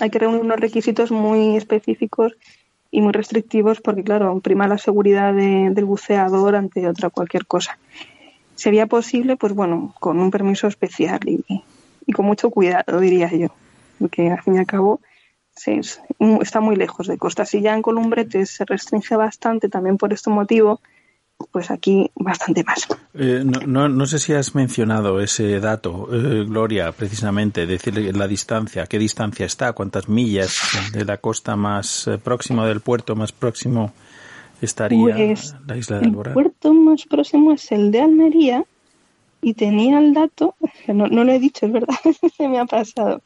hay 0.00 0.10
que 0.10 0.18
reunir 0.18 0.40
unos 0.40 0.58
requisitos 0.58 1.12
muy 1.12 1.56
específicos 1.56 2.32
y 2.92 3.00
muy 3.00 3.12
restrictivos 3.12 3.80
porque, 3.80 4.04
claro, 4.04 4.38
prima 4.40 4.68
la 4.68 4.78
seguridad 4.78 5.34
de- 5.34 5.70
del 5.70 5.84
buceador 5.86 6.54
ante 6.54 6.86
otra 6.86 7.10
cualquier 7.10 7.46
cosa. 7.46 7.78
Sería 8.54 8.86
posible, 8.86 9.36
pues 9.36 9.54
bueno, 9.54 9.94
con 9.98 10.20
un 10.20 10.30
permiso 10.30 10.68
especial 10.68 11.18
y, 11.26 11.42
y 12.06 12.12
con 12.12 12.26
mucho 12.26 12.50
cuidado, 12.50 13.00
diría 13.00 13.28
yo, 13.32 13.48
porque 13.98 14.30
al 14.30 14.42
fin 14.42 14.56
y 14.56 14.58
al 14.58 14.66
cabo 14.66 15.00
sí, 15.56 15.72
es- 15.72 16.00
está 16.42 16.60
muy 16.60 16.76
lejos 16.76 17.06
de 17.08 17.16
costa. 17.18 17.44
Si 17.46 17.62
ya 17.62 17.74
en 17.74 17.82
Columbrete 17.82 18.44
se 18.46 18.64
restringe 18.66 19.16
bastante 19.16 19.68
también 19.70 19.96
por 19.96 20.12
este 20.12 20.28
motivo, 20.30 20.80
pues 21.50 21.70
aquí 21.70 22.10
bastante 22.14 22.64
más. 22.64 22.86
Eh, 23.14 23.42
no, 23.44 23.60
no, 23.66 23.88
no 23.88 24.06
sé 24.06 24.18
si 24.18 24.32
has 24.32 24.54
mencionado 24.54 25.20
ese 25.20 25.60
dato, 25.60 26.08
eh, 26.12 26.44
Gloria, 26.46 26.92
precisamente, 26.92 27.66
decirle 27.66 28.12
la 28.12 28.28
distancia, 28.28 28.86
qué 28.86 28.98
distancia 28.98 29.46
está, 29.46 29.72
cuántas 29.72 30.08
millas 30.08 30.58
de 30.92 31.04
la 31.04 31.18
costa 31.18 31.56
más 31.56 32.06
eh, 32.06 32.18
próxima 32.18 32.66
del 32.66 32.80
puerto 32.80 33.16
más 33.16 33.32
próximo 33.32 33.92
estaría 34.60 35.14
Pues, 35.14 35.54
la 35.66 35.76
isla 35.76 35.96
de 35.96 36.02
El 36.02 36.08
Alborán. 36.10 36.34
puerto 36.34 36.72
más 36.72 37.04
próximo 37.04 37.52
es 37.52 37.70
el 37.72 37.90
de 37.90 38.00
Almería 38.00 38.64
y 39.40 39.54
tenía 39.54 39.98
el 39.98 40.14
dato, 40.14 40.54
que 40.86 40.94
no, 40.94 41.06
no 41.08 41.24
lo 41.24 41.32
he 41.32 41.38
dicho, 41.38 41.66
es 41.66 41.72
verdad, 41.72 41.96
se 42.36 42.48
me 42.48 42.58
ha 42.58 42.64
pasado. 42.64 43.22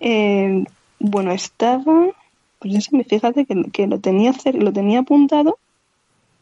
Eh, 0.00 0.64
bueno, 0.98 1.32
estaba, 1.32 2.08
pues 2.58 2.90
fíjate 3.08 3.46
que, 3.46 3.64
que 3.72 3.86
lo 3.86 3.98
tenía 3.98 4.32
lo 4.52 4.72
tenía 4.72 5.00
apuntado 5.00 5.58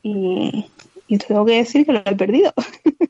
y, 0.02 0.66
y 1.08 1.18
tengo 1.18 1.44
que 1.44 1.54
decir 1.56 1.84
que 1.86 1.92
lo 1.92 2.02
he 2.04 2.14
perdido. 2.14 2.52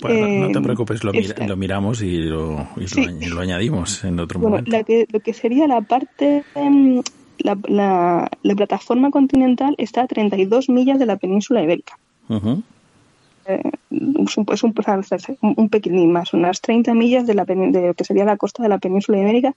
Bueno, 0.00 0.26
no 0.46 0.50
te 0.50 0.58
eh, 0.58 0.62
preocupes, 0.62 1.04
lo, 1.04 1.12
mira- 1.12 1.46
lo 1.46 1.56
miramos 1.56 2.02
y, 2.02 2.22
lo, 2.22 2.66
y 2.76 2.88
Sí. 2.88 3.02
lo, 3.02 3.06
añ- 3.08 3.28
lo 3.34 3.40
añadimos 3.40 4.02
en 4.02 4.18
otro 4.18 4.40
Bueno, 4.40 4.56
momento. 4.56 4.72
la 4.72 4.82
que, 4.82 5.06
lo 5.12 5.20
que 5.20 5.32
sería 5.32 5.68
la 5.68 5.80
parte, 5.80 6.42
em, 6.56 7.00
la, 7.38 7.56
la, 7.68 8.28
la 8.42 8.54
plataforma 8.56 9.10
continental 9.12 9.76
está 9.78 10.02
a 10.02 10.06
32 10.08 10.68
millas 10.68 10.98
de 10.98 11.06
la 11.06 11.16
península 11.18 11.62
ibérica. 11.62 11.96
Eh, 13.46 13.62
es 13.90 14.36
un, 14.36 14.46
es 14.52 14.62
un, 14.64 14.74
un, 15.40 15.54
un 15.56 15.68
pequeñín 15.68 16.10
más, 16.12 16.32
unas 16.34 16.60
30 16.60 16.94
millas 16.94 17.24
de, 17.26 17.34
la, 17.34 17.44
de 17.44 17.86
lo 17.88 17.94
que 17.94 18.04
sería 18.04 18.24
la 18.24 18.36
costa 18.36 18.62
de 18.64 18.68
la 18.70 18.78
península 18.78 19.18
ibérica 19.20 19.54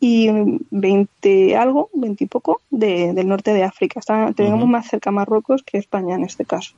y 0.00 0.30
20 0.70 1.56
algo, 1.56 1.90
20 1.92 2.24
y 2.24 2.26
poco 2.26 2.62
de, 2.70 3.12
del 3.12 3.28
norte 3.28 3.52
de 3.52 3.64
África. 3.64 4.00
Está, 4.00 4.32
tenemos 4.32 4.66
más 4.66 4.88
cerca 4.88 5.10
Marruecos 5.10 5.62
que 5.62 5.76
España 5.76 6.14
en 6.14 6.24
este 6.24 6.46
caso. 6.46 6.72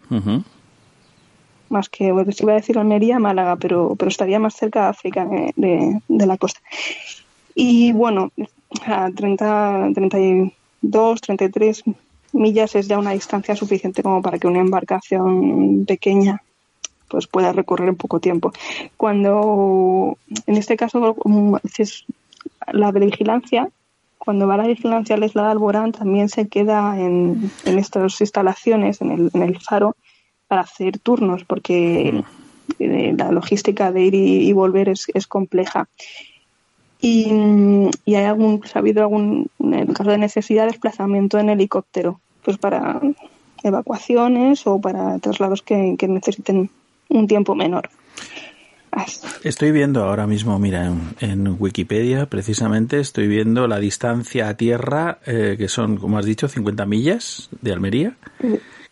Más 1.68 1.88
que, 1.88 2.12
bueno, 2.12 2.32
si 2.32 2.42
iba 2.42 2.52
a 2.52 2.56
decir 2.56 2.76
Almería, 2.76 3.18
Málaga, 3.20 3.56
pero, 3.56 3.94
pero 3.96 4.08
estaría 4.08 4.40
más 4.40 4.54
cerca 4.54 4.82
de 4.82 4.88
África 4.88 5.28
eh, 5.32 5.52
de, 5.56 6.00
de 6.08 6.26
la 6.26 6.36
costa. 6.36 6.60
Y 7.54 7.92
bueno, 7.92 8.32
a 8.84 9.10
30, 9.14 9.90
32, 9.94 11.20
33 11.20 11.84
millas 12.32 12.74
es 12.74 12.88
ya 12.88 12.98
una 12.98 13.12
distancia 13.12 13.54
suficiente 13.54 14.02
como 14.02 14.20
para 14.20 14.38
que 14.38 14.48
una 14.48 14.60
embarcación 14.60 15.84
pequeña 15.86 16.42
pues 17.08 17.26
pueda 17.26 17.52
recorrer 17.52 17.90
en 17.90 17.96
poco 17.96 18.20
tiempo. 18.20 18.52
Cuando, 18.96 20.16
en 20.46 20.56
este 20.56 20.76
caso, 20.76 21.14
dices, 21.62 22.06
la 22.72 22.90
vigilancia, 22.92 23.68
cuando 24.18 24.46
va 24.46 24.56
la 24.56 24.66
vigilancia 24.66 25.16
al 25.16 25.24
isla 25.24 25.44
de 25.44 25.50
Alborán, 25.50 25.92
también 25.92 26.28
se 26.28 26.46
queda 26.46 26.98
en, 26.98 27.50
en 27.64 27.78
estas 27.78 28.20
instalaciones, 28.20 29.00
en 29.00 29.10
el, 29.10 29.30
en 29.34 29.42
el 29.42 29.58
faro, 29.58 29.96
para 30.46 30.62
hacer 30.62 30.98
turnos, 30.98 31.44
porque 31.44 32.22
eh, 32.78 33.14
la 33.16 33.32
logística 33.32 33.90
de 33.90 34.02
ir 34.02 34.14
y, 34.14 34.48
y 34.48 34.52
volver 34.52 34.88
es, 34.88 35.06
es 35.14 35.26
compleja. 35.26 35.88
Y, 37.00 37.32
y 38.04 38.14
hay 38.14 38.24
algún, 38.26 38.60
pues, 38.60 38.76
ha 38.76 38.78
habido 38.78 39.02
algún, 39.02 39.48
en 39.58 39.74
el 39.74 39.92
caso 39.92 40.10
de 40.10 40.18
necesidad, 40.18 40.66
desplazamiento 40.66 41.38
en 41.38 41.48
helicóptero, 41.48 42.20
pues 42.44 42.58
para 42.58 43.00
evacuaciones 43.64 44.66
o 44.66 44.80
para 44.80 45.18
traslados 45.18 45.62
que, 45.62 45.96
que 45.98 46.06
necesiten 46.06 46.70
un 47.08 47.26
tiempo 47.26 47.56
menor. 47.56 47.90
Estoy 49.42 49.72
viendo 49.72 50.04
ahora 50.04 50.26
mismo, 50.26 50.58
mira, 50.58 50.86
en, 50.86 51.00
en 51.20 51.56
Wikipedia, 51.58 52.26
precisamente, 52.26 53.00
estoy 53.00 53.26
viendo 53.26 53.66
la 53.66 53.78
distancia 53.78 54.48
a 54.48 54.56
tierra, 54.56 55.18
eh, 55.26 55.56
que 55.58 55.68
son, 55.68 55.96
como 55.96 56.18
has 56.18 56.26
dicho, 56.26 56.46
50 56.48 56.84
millas 56.86 57.48
de 57.62 57.72
Almería, 57.72 58.16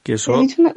que 0.02 0.14
He 0.14 0.18
son 0.18 0.46
dicho 0.46 0.62
una- 0.62 0.72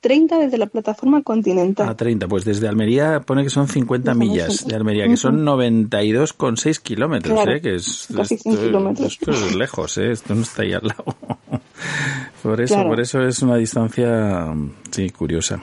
30 0.00 0.38
desde 0.38 0.56
la 0.56 0.66
plataforma 0.66 1.22
continental. 1.22 1.86
a 1.88 1.94
30. 1.94 2.26
Pues 2.26 2.44
desde 2.46 2.66
Almería 2.68 3.20
pone 3.20 3.42
que 3.42 3.50
son 3.50 3.68
50 3.68 4.14
millas 4.14 4.66
de 4.66 4.74
Almería, 4.74 5.06
que 5.06 5.18
son 5.18 5.44
92,6 5.44 6.78
kilómetros, 6.80 7.34
Claro, 7.34 7.52
¿eh? 7.56 7.60
Que 7.60 7.74
es, 7.74 8.08
casi 8.16 8.38
100 8.38 8.54
esto, 8.54 8.66
kilómetros. 8.66 9.12
esto 9.12 9.30
es 9.32 9.54
lejos, 9.56 9.98
¿eh? 9.98 10.12
Esto 10.12 10.34
no 10.34 10.40
está 10.42 10.62
ahí 10.62 10.72
al 10.72 10.86
lado. 10.86 11.04
por 12.42 12.60
eso, 12.62 12.74
Claro. 12.76 12.88
por 12.88 13.00
eso 13.00 13.20
es 13.26 13.42
una 13.42 13.56
distancia, 13.56 14.46
sí, 14.90 15.10
curiosa. 15.10 15.60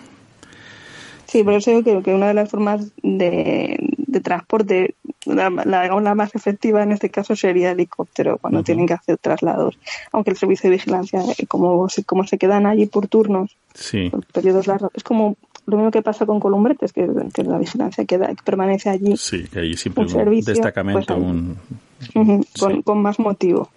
Sí, 1.28 1.44
por 1.44 1.54
eso 1.54 1.72
digo 1.72 1.84
que, 1.84 2.02
que 2.04 2.14
una 2.16 2.28
de 2.28 2.34
las 2.34 2.50
formas 2.50 2.92
de, 3.04 3.78
de 3.98 4.20
transporte, 4.22 4.96
la, 5.26 5.50
la- 5.50 5.88
la 6.00 6.16
más 6.16 6.34
efectiva 6.36 6.82
en 6.84 6.92
este 6.94 7.10
caso 7.10 7.36
sería 7.36 7.72
helicóptero, 7.72 8.38
cuando 8.38 8.64
tienen 8.64 8.88
que 8.88 8.94
hacer 8.94 9.18
traslados. 9.18 9.78
Aunque 10.14 10.32
el 10.32 10.38
servicio 10.38 10.70
de 10.70 10.78
vigilancia, 10.78 11.22
eh, 11.38 11.46
como 11.48 11.90
se, 11.90 12.04
como 12.06 12.26
se 12.26 12.38
quedan 12.38 12.66
allí 12.66 12.86
por 12.86 13.08
turnos, 13.08 13.56
Sí. 13.74 14.10
por 14.10 14.26
periodos 14.26 14.66
largos, 14.68 14.90
es 14.96 15.04
como 15.04 15.36
lo 15.68 15.78
mismo 15.78 15.92
que 15.92 16.02
pasa 16.02 16.26
con 16.26 16.40
Columbretes, 16.40 16.94
que, 16.94 17.08
que 17.34 17.44
la 17.44 17.58
vigilancia 17.60 18.06
queda, 18.06 18.32
permanece 18.46 18.90
allí 18.90 19.18
Sí, 19.18 19.44
que 19.52 19.60
hay 19.60 19.74
siempre 19.76 20.04
Un 20.06 20.10
un, 20.10 20.14
servicio, 20.16 20.54
destacamento, 20.54 21.14
pues, 21.14 22.16
un... 22.16 22.46
con, 22.58 22.82
con 22.84 23.02
más 23.02 23.20
motivo. 23.20 23.70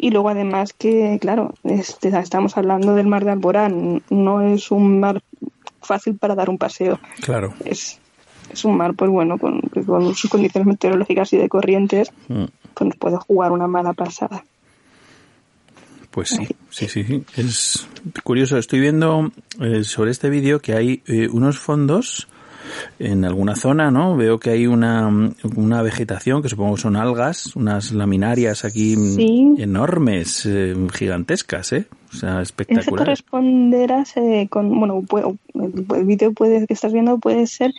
Y 0.00 0.10
luego 0.10 0.28
además 0.28 0.72
que, 0.74 1.18
claro, 1.20 1.54
este, 1.64 2.10
estamos 2.10 2.56
hablando 2.56 2.94
del 2.94 3.08
mar 3.08 3.24
de 3.24 3.32
Alborán, 3.32 4.02
no 4.10 4.42
es 4.42 4.70
un 4.70 5.00
mar 5.00 5.20
fácil 5.88 6.16
para 6.16 6.34
dar 6.34 6.48
un 6.48 6.58
paseo. 6.58 7.00
Claro. 7.20 7.54
Es, 7.64 7.98
es 8.52 8.64
un 8.64 8.76
mar, 8.76 8.94
pues 8.94 9.10
bueno, 9.10 9.38
con, 9.38 9.60
sus 10.14 10.30
condiciones 10.30 10.66
meteorológicas 10.66 11.32
y 11.32 11.38
de 11.38 11.48
corrientes, 11.48 12.12
Mm. 12.28 12.44
pues 12.74 12.88
nos 12.88 12.96
puede 12.96 13.16
jugar 13.16 13.50
una 13.52 13.66
mala 13.66 13.92
pasada. 13.92 14.44
Pues 16.10 16.30
sí, 16.30 16.46
sí, 16.70 16.88
sí, 16.88 17.04
sí. 17.04 17.24
Es 17.36 17.86
curioso. 18.24 18.56
Estoy 18.56 18.80
viendo 18.80 19.30
eh, 19.60 19.84
sobre 19.84 20.10
este 20.10 20.30
vídeo 20.30 20.60
que 20.60 20.74
hay 20.74 21.02
eh, 21.06 21.28
unos 21.30 21.58
fondos 21.58 22.28
en 22.98 23.24
alguna 23.24 23.56
zona, 23.56 23.90
¿no? 23.90 24.16
Veo 24.16 24.38
que 24.38 24.50
hay 24.50 24.66
una, 24.66 25.08
una 25.56 25.82
vegetación 25.82 26.42
que 26.42 26.48
supongo 26.48 26.74
que 26.76 26.82
son 26.82 26.96
algas, 26.96 27.54
unas 27.56 27.92
laminarias 27.92 28.64
aquí 28.64 28.96
Sí. 28.96 29.54
enormes, 29.58 30.44
eh, 30.46 30.74
gigantescas, 30.92 31.72
¿eh? 31.72 31.86
O 32.12 32.16
sea, 32.16 32.32
Eso 32.34 32.40
espectaculares. 32.42 33.22
corresponderá 33.22 34.04
eh, 34.16 34.46
con, 34.48 34.78
bueno, 34.78 35.04
el, 35.54 36.04
vídeo 36.04 36.32
que 36.34 36.66
estás 36.68 36.92
viendo 36.92 37.18
puede 37.18 37.46
ser 37.46 37.72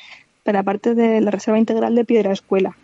para 0.44 0.64
parte 0.64 0.96
de 0.96 1.22
la 1.22 1.32
Reserva 1.32 1.60
Integral 1.60 1.96
de 1.96 2.06
Piedra 2.06 2.32
Escuela, 2.32 2.76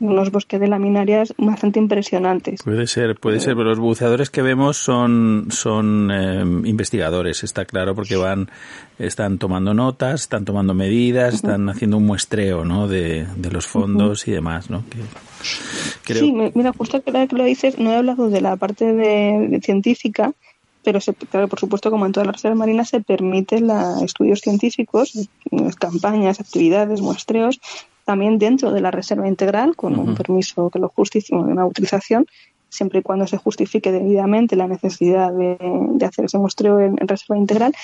Unos 0.00 0.30
bosques 0.30 0.60
de 0.60 0.68
laminarias 0.68 1.34
bastante 1.38 1.78
impresionantes. 1.78 2.62
Puede 2.62 2.86
ser, 2.86 3.16
puede 3.16 3.40
ser, 3.40 3.54
pero 3.54 3.70
los 3.70 3.78
buceadores 3.78 4.30
que 4.30 4.42
vemos 4.42 4.76
son, 4.76 5.48
son 5.50 6.10
eh, 6.10 6.40
investigadores, 6.68 7.44
está 7.44 7.64
claro, 7.64 7.94
porque 7.94 8.16
van, 8.16 8.50
están 8.98 9.38
tomando 9.38 9.74
notas, 9.74 10.22
están 10.22 10.44
tomando 10.44 10.74
medidas, 10.74 11.34
están 11.34 11.68
haciendo 11.68 11.96
un 11.96 12.06
muestreo, 12.06 12.64
¿no? 12.64 12.88
De, 12.88 13.26
de 13.36 13.50
los 13.50 13.66
fondos 13.66 14.26
y 14.28 14.32
demás, 14.32 14.70
¿no? 14.70 14.84
Que, 14.88 14.98
creo, 16.04 16.20
Sí, 16.20 16.32
mira, 16.54 16.72
justo 16.72 17.02
que 17.02 17.28
lo 17.30 17.44
dices, 17.44 17.78
no 17.78 17.92
he 17.92 17.96
hablado 17.96 18.30
de 18.30 18.40
la 18.40 18.56
parte 18.56 18.92
de, 18.92 19.48
de 19.48 19.60
científica, 19.60 20.32
pero 20.88 21.02
se, 21.02 21.12
claro, 21.12 21.48
por 21.48 21.60
supuesto, 21.60 21.90
como 21.90 22.06
en 22.06 22.12
todas 22.12 22.26
las 22.26 22.36
reservas 22.36 22.56
marinas, 22.56 22.88
se 22.88 23.02
permiten 23.02 23.68
estudios 24.02 24.40
científicos, 24.40 25.14
eh, 25.16 25.70
campañas, 25.78 26.40
actividades, 26.40 27.02
muestreos, 27.02 27.60
también 28.06 28.38
dentro 28.38 28.72
de 28.72 28.80
la 28.80 28.90
reserva 28.90 29.28
integral, 29.28 29.76
con 29.76 29.98
un 29.98 30.14
permiso 30.14 30.70
que 30.70 30.78
lo 30.78 30.88
justifique, 30.88 31.36
una 31.36 31.60
autorización, 31.60 32.24
siempre 32.70 33.00
y 33.00 33.02
cuando 33.02 33.26
se 33.26 33.36
justifique 33.36 33.92
debidamente 33.92 34.56
la 34.56 34.66
necesidad 34.66 35.30
de, 35.30 35.58
de 35.60 36.06
hacer 36.06 36.24
ese 36.24 36.38
muestreo 36.38 36.80
en, 36.80 36.96
en 36.98 37.06
reserva 37.06 37.36
integral. 37.36 37.74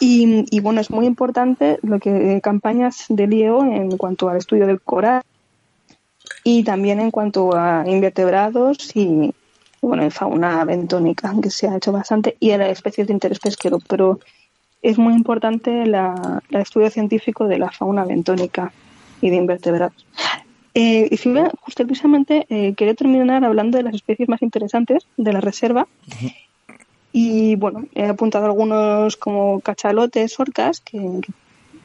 Y, 0.00 0.46
y, 0.50 0.58
bueno, 0.58 0.80
es 0.80 0.90
muy 0.90 1.06
importante 1.06 1.78
lo 1.82 2.00
que 2.00 2.40
campañas 2.42 3.04
del 3.08 3.34
IEO 3.34 3.62
en 3.64 3.96
cuanto 3.98 4.28
al 4.28 4.38
estudio 4.38 4.66
del 4.66 4.80
coral 4.80 5.22
y 6.42 6.64
también 6.64 6.98
en 6.98 7.12
cuanto 7.12 7.54
a 7.54 7.84
invertebrados 7.86 8.96
y 8.96 9.32
bueno, 9.82 10.02
en 10.02 10.10
fauna 10.10 10.64
bentónica, 10.64 11.32
que 11.42 11.50
se 11.50 11.68
ha 11.68 11.76
hecho 11.76 11.92
bastante, 11.92 12.36
y 12.40 12.50
en 12.50 12.60
las 12.60 12.70
especies 12.70 13.06
de 13.06 13.12
interés 13.12 13.38
pesquero, 13.38 13.78
pero 13.88 14.20
es 14.82 14.98
muy 14.98 15.14
importante 15.14 15.86
la, 15.86 16.42
el 16.50 16.60
estudio 16.60 16.90
científico 16.90 17.46
de 17.48 17.58
la 17.58 17.70
fauna 17.70 18.04
bentónica 18.04 18.72
y 19.20 19.30
de 19.30 19.36
invertebrados. 19.36 20.06
Eh, 20.74 21.08
y 21.10 21.16
si 21.16 21.28
me- 21.30 21.50
justo 21.62 21.84
precisamente 21.86 22.46
eh, 22.50 22.74
quería 22.74 22.94
terminar 22.94 23.44
hablando 23.44 23.78
de 23.78 23.84
las 23.84 23.94
especies 23.94 24.28
más 24.28 24.42
interesantes 24.42 25.06
de 25.16 25.32
la 25.32 25.40
reserva. 25.40 25.86
Y 27.12 27.56
bueno, 27.56 27.86
he 27.94 28.04
apuntado 28.06 28.44
algunos 28.44 29.16
como 29.16 29.60
cachalotes, 29.60 30.38
orcas, 30.38 30.80
que, 30.80 31.20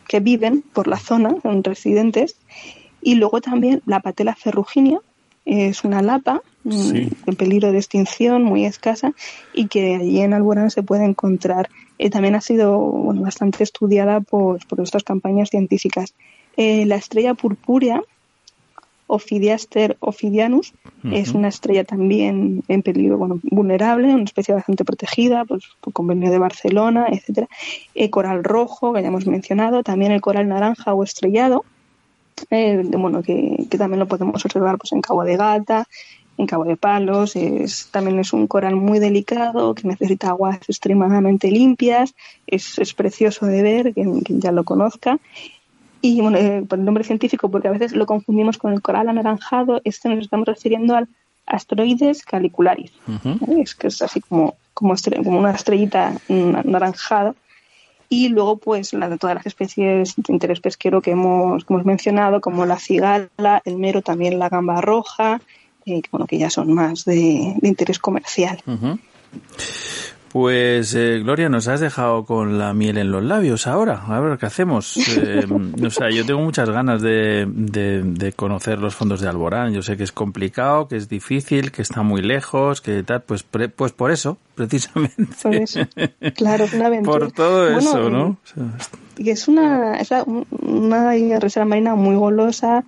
que 0.08 0.20
viven 0.20 0.62
por 0.74 0.88
la 0.88 0.98
zona, 0.98 1.36
son 1.42 1.64
residentes. 1.64 2.36
Y 3.02 3.16
luego 3.16 3.40
también 3.42 3.82
la 3.86 4.02
patela 4.02 4.36
ferruginia, 4.36 5.00
es 5.46 5.84
una 5.84 6.02
lapa 6.02 6.42
Sí. 6.70 7.10
en 7.26 7.36
peligro 7.36 7.72
de 7.72 7.80
extinción, 7.80 8.44
muy 8.44 8.66
escasa, 8.66 9.14
y 9.54 9.68
que 9.68 9.96
allí 9.96 10.22
en 10.22 10.34
Alborán 10.34 10.70
se 10.70 10.84
puede 10.84 11.06
encontrar. 11.06 11.70
Eh, 11.98 12.10
también 12.10 12.36
ha 12.36 12.42
sido 12.42 12.78
bueno, 12.78 13.22
bastante 13.22 13.64
estudiada 13.64 14.22
por, 14.22 14.66
por 14.68 14.80
estas 14.82 15.04
campañas 15.04 15.50
científicas. 15.50 16.14
Eh, 16.58 16.86
la 16.86 16.96
estrella 16.96 17.34
purpúrea, 17.34 18.02
Ophidiaster 19.08 19.98
ophidianus, 20.00 20.74
es 21.04 21.34
una 21.34 21.50
estrella 21.50 21.84
también 21.84 22.64
en 22.70 22.82
peligro, 22.82 23.18
bueno, 23.18 23.42
vulnerable, 23.44 24.14
una 24.14 24.24
especie 24.24 24.54
bastante 24.54 24.86
protegida, 24.86 25.44
pues 25.44 25.64
por 25.82 25.92
convenio 25.92 26.32
de 26.32 26.38
Barcelona, 26.38 27.08
etcétera. 27.12 27.50
El 27.94 28.10
coral 28.10 28.42
rojo, 28.42 28.94
que 28.94 29.02
ya 29.02 29.10
hemos 29.10 29.28
mencionado, 29.28 29.84
también 29.84 30.14
el 30.14 30.22
coral 30.22 30.48
naranja 30.48 30.94
o 30.94 31.04
estrellado, 31.04 31.66
eh, 32.52 32.84
bueno, 32.98 33.22
que, 33.22 33.68
que 33.70 33.78
también 33.78 34.00
lo 34.00 34.08
podemos 34.08 34.46
observar 34.46 34.78
pues 34.78 34.94
en 34.94 35.02
Cabo 35.02 35.26
de 35.26 35.36
Gata, 35.36 35.90
en 36.38 36.48
Cabo 36.48 36.64
de 36.64 36.78
Palos, 36.78 37.36
es, 37.36 37.90
también 37.92 38.20
es 38.20 38.34
un 38.34 38.48
coral 38.48 38.76
muy 38.76 39.00
delicado 39.00 39.76
que 39.76 39.88
necesita 39.88 40.30
aguas 40.30 40.58
extremadamente 40.68 41.52
limpias, 41.52 42.16
es, 42.48 42.80
es 42.80 42.94
precioso 42.94 43.46
de 43.46 43.62
ver, 43.62 43.94
quien, 43.94 44.22
quien 44.22 44.42
ya 44.42 44.52
lo 44.52 44.64
conozca. 44.64 45.20
Y 46.02 46.20
bueno, 46.20 46.38
eh, 46.38 46.64
por 46.68 46.80
el 46.80 46.86
nombre 46.86 47.04
científico, 47.04 47.50
porque 47.50 47.68
a 47.68 47.72
veces 47.72 47.94
lo 47.94 48.08
confundimos 48.08 48.58
con 48.58 48.74
el 48.74 48.82
coral 48.82 49.10
anaranjado, 49.10 49.82
este 49.84 50.10
nos 50.10 50.20
estamos 50.20 50.48
refiriendo 50.48 50.96
al 50.96 51.08
Asteroides 51.46 52.24
calicularis, 52.24 52.92
¿vale? 53.24 53.62
es 53.62 53.76
que 53.76 53.88
es 53.88 54.02
así 54.02 54.22
como, 54.22 54.56
como, 54.74 54.96
como 55.24 55.40
una 55.40 55.52
estrellita 55.52 56.14
anaranjada. 56.30 57.36
Y 58.10 58.28
luego, 58.28 58.58
pues, 58.58 58.92
la 58.94 59.08
de 59.08 59.18
todas 59.18 59.36
las 59.36 59.46
especies 59.46 60.16
de 60.18 60.34
interés 60.34 60.60
pesquero 60.60 61.02
que 61.02 61.12
hemos, 61.12 61.64
que 61.64 61.74
hemos 61.74 61.86
mencionado, 61.86 62.42
como 62.42 62.66
la 62.66 62.78
cigala, 62.78 63.62
el 63.64 63.78
mero, 63.78 64.02
también 64.02 64.38
la 64.38 64.50
gamba 64.50 64.82
roja, 64.82 65.40
eh, 65.86 66.02
que, 66.02 66.10
bueno, 66.12 66.26
que 66.28 66.38
ya 66.38 66.50
son 66.50 66.74
más 66.74 67.06
de, 67.06 67.56
de 67.62 67.68
interés 67.68 68.00
comercial. 68.00 68.62
Ujú. 68.66 69.00
Pues, 70.32 70.96
eh, 70.96 71.20
Gloria, 71.22 71.50
nos 71.50 71.68
has 71.68 71.82
dejado 71.82 72.24
con 72.24 72.58
la 72.58 72.74
miel 72.74 72.98
en 72.98 73.12
los 73.12 73.22
labios 73.22 73.68
ahora. 73.68 74.02
A 74.08 74.18
ver 74.22 74.38
qué 74.38 74.46
hacemos. 74.46 74.96
Eh, 75.24 75.46
o 75.86 75.90
sea, 75.90 76.10
yo 76.10 76.26
tengo 76.26 76.40
muchas 76.42 76.70
ganas 76.70 77.02
de, 77.02 77.46
de, 77.50 78.02
de 78.02 78.32
conocer 78.32 78.80
los 78.80 78.96
fondos 78.96 79.20
de 79.20 79.28
Alborán. 79.28 79.74
Yo 79.74 79.82
sé 79.82 79.98
que 79.98 80.04
es 80.04 80.14
complicado, 80.14 80.88
que 80.88 80.96
es 80.96 81.10
difícil, 81.10 81.72
que 81.74 81.82
está 81.82 82.02
muy 82.02 82.22
lejos, 82.22 82.80
que 82.80 83.04
tal. 83.04 83.22
Pues, 83.24 83.44
pre- 83.44 83.68
pues 83.68 83.92
por 83.92 84.10
eso, 84.10 84.38
precisamente. 84.56 85.28
Por 85.44 85.56
eso. 85.56 85.82
Claro, 86.36 86.66
una 86.74 86.86
aventura. 86.88 87.20
Por 87.20 87.32
todo 87.34 87.64
Bueno, 87.66 87.78
eso, 87.80 88.10
¿no? 88.10 88.24
O 88.28 88.38
sea, 88.46 88.66
y 89.18 89.30
es 89.32 89.48
una, 89.50 90.00
es 90.00 90.10
una 90.62 91.12
reserva 91.40 91.66
marina 91.66 91.96
muy 91.96 92.16
golosa, 92.16 92.86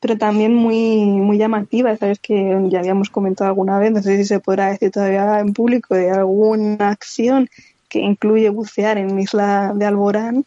pero 0.00 0.18
también 0.18 0.54
muy, 0.54 1.04
muy 1.04 1.38
llamativa. 1.38 1.96
Sabes 1.96 2.18
que 2.18 2.56
ya 2.68 2.80
habíamos 2.80 3.10
comentado 3.10 3.48
alguna 3.48 3.78
vez, 3.78 3.92
no 3.92 4.02
sé 4.02 4.16
si 4.16 4.24
se 4.24 4.40
podrá 4.40 4.70
decir 4.70 4.90
todavía 4.90 5.40
en 5.40 5.52
público, 5.52 5.94
de 5.94 6.10
alguna 6.10 6.90
acción 6.90 7.48
que 7.88 8.00
incluye 8.00 8.48
bucear 8.50 8.98
en 8.98 9.18
Isla 9.18 9.72
de 9.74 9.86
Alborán, 9.86 10.44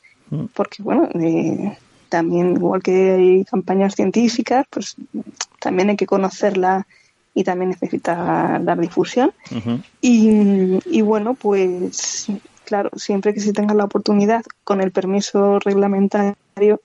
porque 0.54 0.84
bueno, 0.84 1.10
eh, 1.16 1.78
también 2.10 2.52
igual 2.52 2.84
que 2.84 3.12
hay 3.12 3.46
campañas 3.46 3.96
científicas, 3.96 4.66
pues 4.70 4.96
también 5.60 5.90
hay 5.90 5.96
que 5.96 6.06
conocerla 6.06 6.86
y 7.34 7.44
también 7.44 7.70
necesita 7.70 8.60
dar 8.62 8.80
difusión. 8.80 9.32
Y, 10.02 10.80
y 10.86 11.02
bueno, 11.02 11.34
pues 11.36 12.28
claro, 12.66 12.92
siempre 12.96 13.34
que 13.34 13.40
se 13.40 13.54
tenga 13.54 13.74
la 13.74 13.86
oportunidad 13.86 14.44
con 14.64 14.82
el 14.82 14.92
permiso 14.92 15.58
reglamentario, 15.60 16.82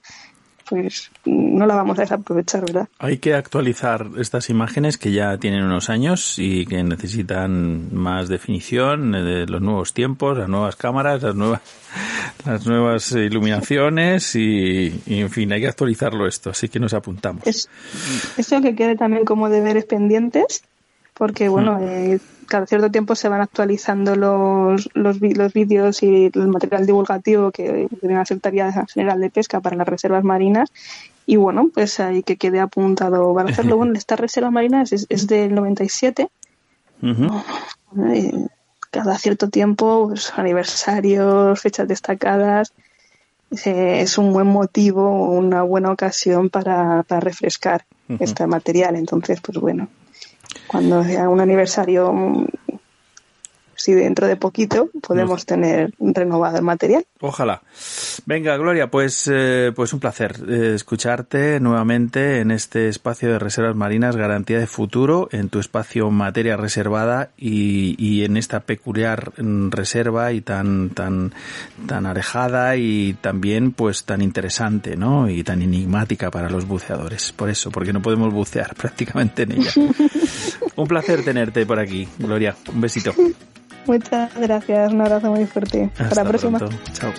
pues 0.67 1.11
no 1.25 1.65
la 1.65 1.75
vamos 1.75 1.97
a 1.99 2.01
desaprovechar, 2.01 2.61
¿verdad? 2.61 2.87
Hay 2.99 3.17
que 3.17 3.33
actualizar 3.33 4.07
estas 4.17 4.49
imágenes 4.49 4.97
que 4.97 5.11
ya 5.11 5.37
tienen 5.37 5.63
unos 5.63 5.89
años 5.89 6.39
y 6.39 6.65
que 6.65 6.83
necesitan 6.83 7.93
más 7.93 8.27
definición 8.27 9.11
de 9.11 9.45
los 9.45 9.61
nuevos 9.61 9.93
tiempos, 9.93 10.37
las 10.37 10.49
nuevas 10.49 10.75
cámaras, 10.75 11.21
las 11.23 11.35
nuevas, 11.35 11.61
las 12.45 12.65
nuevas 12.65 13.11
iluminaciones 13.11 14.35
y, 14.35 15.01
y, 15.05 15.19
en 15.19 15.29
fin, 15.29 15.51
hay 15.51 15.61
que 15.61 15.67
actualizarlo 15.67 16.27
esto, 16.27 16.49
así 16.49 16.69
que 16.69 16.79
nos 16.79 16.93
apuntamos. 16.93 17.45
Es, 17.45 17.69
eso 18.37 18.61
que 18.61 18.75
quede 18.75 18.95
también 18.95 19.25
como 19.25 19.49
deberes 19.49 19.85
pendientes, 19.85 20.63
porque 21.13 21.47
bueno, 21.47 21.79
eh, 21.81 22.19
cada 22.47 22.65
cierto 22.65 22.89
tiempo 22.91 23.15
se 23.15 23.29
van 23.29 23.41
actualizando 23.41 24.15
los, 24.15 24.89
los, 24.93 25.19
los 25.21 25.53
vídeos 25.53 26.03
y 26.03 26.31
el 26.33 26.47
material 26.47 26.85
divulgativo 26.85 27.51
que 27.51 27.87
deben 28.01 28.17
hacer 28.17 28.39
tarea 28.39 28.85
general 28.93 29.19
de 29.19 29.29
pesca 29.29 29.59
para 29.59 29.75
las 29.75 29.87
reservas 29.87 30.23
marinas. 30.23 30.71
Y 31.25 31.37
bueno, 31.37 31.69
pues 31.73 31.99
ahí 31.99 32.21
que 32.23 32.37
quede 32.37 32.59
apuntado 32.59 33.33
para 33.33 33.49
hacerlo. 33.49 33.77
Bueno, 33.77 33.93
esta 33.93 34.15
reserva 34.15 34.51
marina 34.51 34.83
es, 34.83 35.07
es 35.09 35.27
del 35.27 35.55
97. 35.55 36.29
eh, 38.13 38.47
cada 38.91 39.17
cierto 39.17 39.49
tiempo, 39.49 40.07
pues, 40.09 40.31
aniversarios, 40.37 41.59
fechas 41.59 41.87
destacadas. 41.87 42.73
eh, 43.65 44.01
es 44.01 44.17
un 44.17 44.33
buen 44.33 44.47
motivo, 44.47 45.29
una 45.31 45.63
buena 45.63 45.91
ocasión 45.91 46.49
para, 46.49 47.03
para 47.03 47.19
refrescar 47.21 47.85
este 48.19 48.47
material. 48.47 48.95
Entonces, 48.95 49.41
pues 49.41 49.57
bueno, 49.57 49.87
cuando 50.67 51.03
sea 51.03 51.29
un 51.29 51.41
aniversario 51.41 52.13
si 53.85 53.93
dentro 53.93 54.25
de 54.25 54.35
poquito 54.35 54.89
podemos 54.99 55.45
tener 55.45 55.93
renovado 55.99 56.57
el 56.57 56.63
material. 56.63 57.05
Ojalá. 57.21 57.61
Venga, 58.25 58.57
Gloria, 58.57 58.89
pues, 58.89 59.29
eh, 59.31 59.71
pues 59.75 59.93
un 59.93 59.99
placer 59.99 60.37
eh, 60.49 60.73
escucharte 60.73 61.59
nuevamente 61.59 62.39
en 62.39 62.49
este 62.49 62.87
espacio 62.87 63.31
de 63.31 63.37
reservas 63.37 63.75
marinas, 63.75 64.15
garantía 64.15 64.57
de 64.57 64.65
futuro, 64.65 65.29
en 65.31 65.49
tu 65.49 65.59
espacio 65.59 66.09
materia 66.09 66.57
reservada 66.57 67.29
y, 67.37 67.95
y 68.03 68.25
en 68.25 68.37
esta 68.37 68.61
peculiar 68.61 69.33
mm, 69.37 69.69
reserva 69.69 70.31
y 70.31 70.41
tan, 70.41 70.89
tan, 70.89 71.35
tan 71.85 72.07
alejada 72.07 72.77
y 72.77 73.13
también 73.21 73.71
pues 73.71 74.03
tan 74.03 74.23
interesante, 74.23 74.97
¿no? 74.97 75.29
Y 75.29 75.43
tan 75.43 75.61
enigmática 75.61 76.31
para 76.31 76.49
los 76.49 76.67
buceadores. 76.67 77.33
Por 77.33 77.51
eso, 77.51 77.69
porque 77.69 77.93
no 77.93 78.01
podemos 78.01 78.33
bucear 78.33 78.73
prácticamente 78.81 79.43
en 79.43 79.51
ella. 79.51 79.71
un 80.75 80.87
placer 80.87 81.23
tenerte 81.23 81.67
por 81.67 81.77
aquí, 81.77 82.07
Gloria. 82.17 82.55
Un 82.73 82.81
besito. 82.81 83.13
Muchas 83.85 84.35
gracias, 84.35 84.91
un 84.91 85.01
abrazo 85.01 85.31
muy 85.31 85.45
fuerte. 85.45 85.89
Hasta, 85.97 86.23
la 86.23 86.29
próxima. 86.29 86.57
pronto. 86.59 86.77
Chao. 86.93 87.13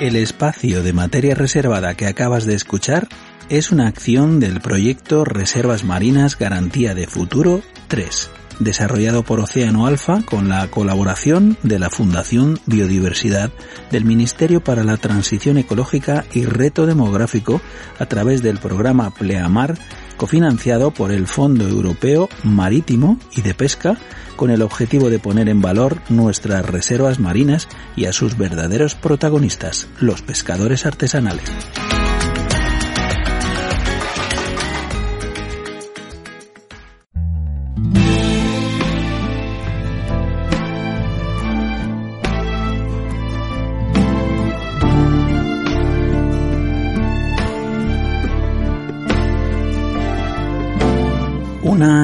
El 0.00 0.16
espacio 0.16 0.82
de 0.82 0.92
materia 0.92 1.34
reservada 1.34 1.94
que 1.94 2.06
acabas 2.06 2.46
de 2.46 2.54
escuchar 2.54 3.08
es 3.50 3.70
una 3.70 3.88
acción 3.88 4.40
del 4.40 4.60
proyecto 4.60 5.24
Reservas 5.24 5.84
Marinas 5.84 6.38
Garantía 6.38 6.94
de 6.94 7.06
Futuro 7.06 7.62
3, 7.88 8.30
desarrollado 8.60 9.24
por 9.24 9.40
Océano 9.40 9.86
Alfa 9.86 10.22
con 10.22 10.48
la 10.48 10.68
colaboración 10.68 11.58
de 11.62 11.78
la 11.78 11.90
Fundación 11.90 12.60
Biodiversidad 12.66 13.50
del 13.90 14.04
Ministerio 14.04 14.62
para 14.62 14.84
la 14.84 14.96
Transición 14.96 15.58
Ecológica 15.58 16.24
y 16.32 16.44
Reto 16.44 16.86
Demográfico 16.86 17.60
a 17.98 18.06
través 18.06 18.42
del 18.42 18.58
programa 18.58 19.10
Pleamar 19.10 19.76
cofinanciado 20.20 20.90
por 20.90 21.12
el 21.12 21.26
Fondo 21.26 21.66
Europeo 21.66 22.28
Marítimo 22.44 23.18
y 23.34 23.40
de 23.40 23.54
Pesca 23.54 23.96
con 24.36 24.50
el 24.50 24.60
objetivo 24.60 25.08
de 25.08 25.18
poner 25.18 25.48
en 25.48 25.62
valor 25.62 26.02
nuestras 26.10 26.62
reservas 26.66 27.18
marinas 27.18 27.68
y 27.96 28.04
a 28.04 28.12
sus 28.12 28.36
verdaderos 28.36 28.94
protagonistas, 28.94 29.88
los 29.98 30.20
pescadores 30.20 30.84
artesanales. 30.84 31.50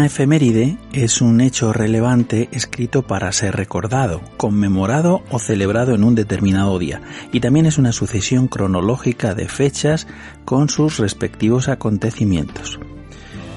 Efeméride 0.07 0.79
es 0.93 1.21
un 1.21 1.41
hecho 1.41 1.73
relevante 1.73 2.49
escrito 2.53 3.03
para 3.03 3.33
ser 3.33 3.57
recordado, 3.57 4.21
conmemorado 4.37 5.23
o 5.31 5.41
celebrado 5.41 5.97
en 5.97 6.05
un 6.05 6.15
determinado 6.15 6.79
día, 6.79 7.03
y 7.33 7.41
también 7.41 7.67
es 7.67 7.77
una 7.77 7.91
sucesión 7.91 8.47
cronológica 8.47 9.35
de 9.35 9.49
fechas 9.49 10.07
con 10.45 10.69
sus 10.69 10.99
respectivos 10.99 11.69
acontecimientos. 11.69 12.79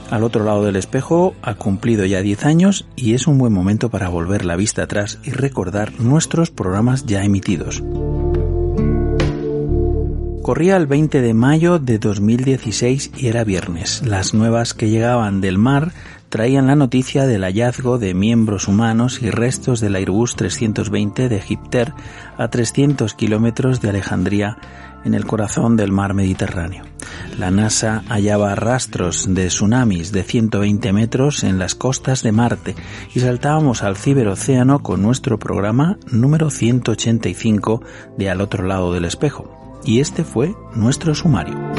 Al 0.10 0.24
otro 0.24 0.44
lado 0.44 0.64
del 0.66 0.76
espejo 0.76 1.36
ha 1.44 1.54
cumplido 1.54 2.04
ya 2.06 2.24
10 2.24 2.46
años 2.46 2.88
y 2.96 3.14
es 3.14 3.28
un 3.28 3.38
buen 3.38 3.54
momento 3.54 3.90
para 3.90 4.10
volver 4.10 4.44
la 4.44 4.56
vista 4.56 4.84
atrás 4.84 5.20
y 5.24 5.30
recordar 5.30 6.02
nuestros 6.02 6.50
programas 6.50 7.06
ya 7.06 7.24
emitidos. 7.24 7.84
Corría 10.42 10.78
el 10.78 10.88
20 10.88 11.22
de 11.22 11.34
mayo 11.36 11.78
de 11.78 12.00
2016 12.00 13.12
y 13.18 13.28
era 13.28 13.44
viernes. 13.44 14.02
Las 14.04 14.34
nuevas 14.34 14.74
que 14.74 14.90
llegaban 14.90 15.42
del 15.42 15.60
mar 15.60 15.92
traían 16.30 16.68
la 16.68 16.76
noticia 16.76 17.26
del 17.26 17.44
hallazgo 17.44 17.98
de 17.98 18.14
miembros 18.14 18.68
humanos 18.68 19.22
y 19.22 19.30
restos 19.30 19.80
del 19.80 19.96
Airbus 19.96 20.36
320 20.36 21.28
de 21.28 21.36
Egipter 21.38 21.94
a 22.38 22.48
300 22.48 23.14
kilómetros 23.16 23.82
de 23.82 23.90
Alejandría 23.90 24.58
en 25.04 25.14
el 25.14 25.26
corazón 25.26 25.76
del 25.76 25.92
mar 25.92 26.14
Mediterráneo. 26.14 26.84
La 27.38 27.52
NASA 27.52 28.04
hallaba 28.10 28.56
rastros 28.56 29.34
de 29.34 29.48
tsunamis 29.48 30.12
de 30.12 30.24
120 30.24 30.94
metros 30.94 31.44
en 31.44 31.58
las 31.58 31.74
costas 31.74 32.22
de 32.22 32.32
Marte 32.32 32.76
y 33.14 33.20
saltábamos 33.22 33.84
al 33.84 33.98
ciberocéano 33.98 34.84
con 34.84 35.02
nuestro 35.02 35.40
programa 35.40 35.98
número 36.12 36.50
185 36.50 37.82
de 38.18 38.30
Al 38.30 38.42
otro 38.42 38.66
lado 38.66 38.94
del 38.94 39.06
espejo 39.06 39.82
y 39.84 40.02
este 40.02 40.24
fue 40.24 40.54
nuestro 40.76 41.16
sumario. 41.16 41.79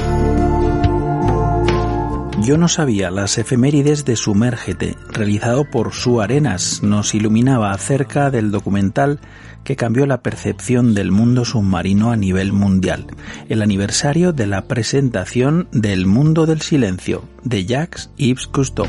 Yo 2.43 2.57
no 2.57 2.69
sabía 2.69 3.10
las 3.10 3.36
efemérides 3.36 4.07
de 4.07 4.17
Sumérgete, 4.17 4.97
realizado 5.10 5.65
por 5.65 5.93
Su 5.93 6.23
Arenas, 6.23 6.83
nos 6.83 7.15
iluminaba 7.15 7.70
acerca 7.70 8.31
del 8.31 8.51
documental 8.51 9.20
que 9.62 9.77
cambió 9.77 10.07
la 10.07 10.23
percepción 10.23 10.94
del 10.94 11.12
mundo 11.12 11.44
submarino 11.44 12.10
a 12.10 12.17
nivel 12.17 12.52
mundial, 12.52 13.07
el 13.51 13.60
aniversario 13.60 14.33
de 14.33 14.47
la 14.47 14.62
presentación 14.62 15.69
del 15.70 16.07
Mundo 16.07 16.47
del 16.47 16.62
Silencio, 16.62 17.25
de 17.44 17.67
Jacques 17.67 18.10
Yves 18.17 18.47
Cousteau. 18.47 18.86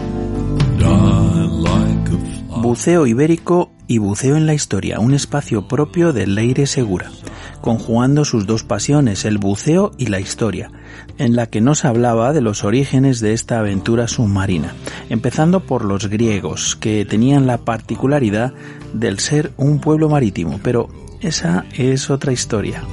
Buceo 2.62 3.06
ibérico 3.06 3.72
y 3.88 3.98
buceo 3.98 4.38
en 4.38 4.46
la 4.46 4.54
historia, 4.54 5.00
un 5.00 5.14
espacio 5.14 5.68
propio 5.68 6.14
del 6.14 6.36
Leire 6.36 6.68
Segura, 6.68 7.12
conjugando 7.60 8.24
sus 8.24 8.48
dos 8.48 8.64
pasiones, 8.64 9.26
el 9.26 9.40
buceo 9.40 9.92
y 9.98 10.06
la 10.06 10.22
historia, 10.22 10.72
en 11.18 11.36
la 11.36 11.48
que 11.48 11.62
nos 11.62 11.86
hablaba 11.86 12.34
de 12.34 12.42
los 12.42 12.64
orígenes 12.64 13.20
de 13.20 13.34
esta 13.34 13.60
aventura 13.60 14.08
submarina, 14.08 14.74
empezando 15.10 15.62
por 15.62 15.86
los 15.86 16.08
griegos, 16.08 16.76
que 16.76 17.06
tenían 17.06 17.48
la 17.48 17.60
particularidad 17.60 18.54
del 18.94 19.20
ser 19.20 19.52
un 19.58 19.80
pueblo 19.80 20.10
marítimo, 20.10 20.60
pero 20.64 20.90
esa 21.22 21.66
es 21.74 22.10
otra 22.10 22.32
historia. 22.32 22.84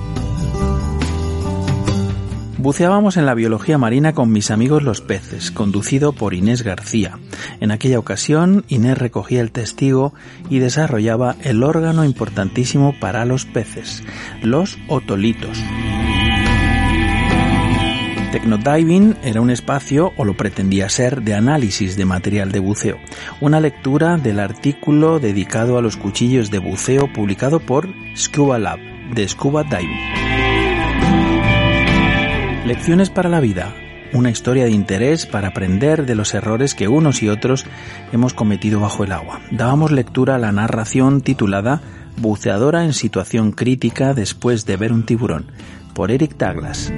Buceábamos 2.59 3.17
en 3.17 3.25
la 3.25 3.35
biología 3.35 3.79
marina 3.79 4.15
con 4.15 4.33
mis 4.33 4.51
amigos 4.51 4.83
los 4.83 5.01
peces, 5.01 5.53
conducido 5.53 6.13
por 6.13 6.35
Inés 6.35 6.63
García. 6.63 7.17
En 7.61 7.71
aquella 7.71 8.01
ocasión, 8.01 8.65
Inés 8.67 8.99
recogía 8.99 9.41
el 9.41 9.53
testigo 9.53 10.13
y 10.51 10.59
desarrollaba 10.59 11.37
el 11.45 11.63
órgano 11.63 12.05
importantísimo 12.05 12.99
para 12.99 13.25
los 13.25 13.47
peces, 13.47 14.03
los 14.43 14.77
otolitos. 14.89 15.63
Technodiving 18.33 19.17
era 19.23 19.41
un 19.41 19.49
espacio, 19.49 20.13
o 20.19 20.25
lo 20.27 20.37
pretendía 20.37 20.91
ser, 20.91 21.23
de 21.23 21.35
análisis 21.35 21.97
de 21.97 22.05
material 22.05 22.53
de 22.53 22.59
buceo, 22.59 22.99
una 23.41 23.59
lectura 23.59 24.19
del 24.19 24.39
artículo 24.39 25.19
dedicado 25.19 25.79
a 25.79 25.83
los 25.83 25.97
cuchillos 25.97 26.51
de 26.51 26.59
buceo 26.59 27.11
publicado 27.11 27.59
por 27.59 27.89
Scuba 28.15 28.59
Lab, 28.59 28.79
de 29.15 29.27
Scuba 29.27 29.65
Diving. 29.65 29.97
Lecciones 32.67 33.09
para 33.09 33.31
la 33.31 33.41
vida. 33.41 33.75
Una 34.13 34.31
historia 34.31 34.65
de 34.65 34.73
interés 34.73 35.25
para 35.25 35.49
aprender 35.49 36.05
de 36.05 36.15
los 36.15 36.35
errores 36.35 36.75
que 36.75 36.87
unos 36.87 37.23
y 37.23 37.31
otros 37.31 37.65
hemos 38.13 38.35
cometido 38.35 38.81
bajo 38.81 39.05
el 39.05 39.13
agua. 39.13 39.41
Dábamos 39.51 39.91
lectura 39.91 40.35
a 40.35 40.39
la 40.39 40.53
narración 40.53 41.23
titulada 41.23 41.81
Buceadora 42.19 42.85
en 42.85 42.93
situación 42.93 43.53
crítica 43.53 44.13
después 44.13 44.67
de 44.67 44.77
ver 44.77 44.93
un 44.93 45.07
tiburón, 45.07 45.47
por 45.95 46.11
Eric 46.11 46.37
Douglas. 46.37 46.93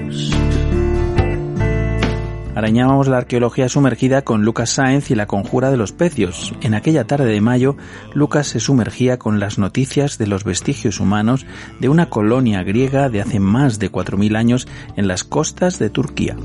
Arañábamos 2.60 3.08
la 3.08 3.16
arqueología 3.16 3.70
sumergida 3.70 4.20
con 4.20 4.44
Lucas 4.44 4.68
Sáenz 4.68 5.10
y 5.10 5.14
la 5.14 5.26
conjura 5.26 5.70
de 5.70 5.78
los 5.78 5.92
pecios. 5.92 6.52
En 6.60 6.74
aquella 6.74 7.06
tarde 7.06 7.24
de 7.24 7.40
mayo, 7.40 7.78
Lucas 8.12 8.48
se 8.48 8.60
sumergía 8.60 9.18
con 9.18 9.40
las 9.40 9.56
noticias 9.56 10.18
de 10.18 10.26
los 10.26 10.44
vestigios 10.44 11.00
humanos 11.00 11.46
de 11.80 11.88
una 11.88 12.10
colonia 12.10 12.62
griega 12.62 13.08
de 13.08 13.22
hace 13.22 13.40
más 13.40 13.78
de 13.78 13.90
4.000 13.90 14.36
años 14.36 14.68
en 14.96 15.08
las 15.08 15.24
costas 15.24 15.78
de 15.78 15.88
Turquía. 15.88 16.36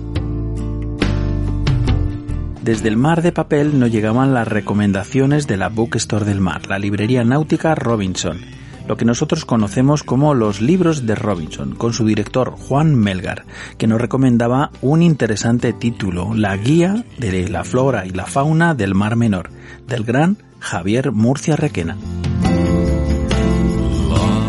Desde 2.64 2.88
el 2.88 2.95
mar 2.95 3.22
de 3.22 3.34
papel 3.34 3.77
nos 3.77 3.92
llegaban 3.92 4.34
las 4.34 4.48
recomendaciones 4.48 5.48
de 5.48 5.58
la 5.58 5.68
Bookstore 5.68 6.24
del 6.24 6.40
Mar, 6.40 6.69
la 6.69 6.80
librería 6.80 7.26
náutica 7.26 7.76
Robinson, 7.76 8.40
lo 8.88 8.98
que 8.98 9.06
nosotros 9.06 9.46
conocemos 9.46 10.04
como 10.04 10.34
los 10.34 10.62
libros 10.62 11.06
de 11.06 11.16
Robinson, 11.16 11.76
con 11.76 11.94
su 11.94 12.06
director 12.06 12.52
Juan 12.52 12.96
Melgar, 12.96 13.46
que 13.78 13.88
nos 13.88 14.02
recomendaba 14.02 14.72
un 14.82 15.02
interesante 15.02 15.74
título, 15.74 16.34
La 16.34 16.56
Guía 16.58 17.06
de 17.18 17.48
la 17.48 17.64
Flora 17.64 18.06
y 18.06 18.10
la 18.10 18.26
Fauna 18.26 18.76
del 18.76 18.96
Mar 18.96 19.16
Menor, 19.16 19.50
del 19.88 20.04
gran 20.04 20.38
Javier 20.60 21.12
Murcia 21.12 21.56
Requena. 21.56 21.98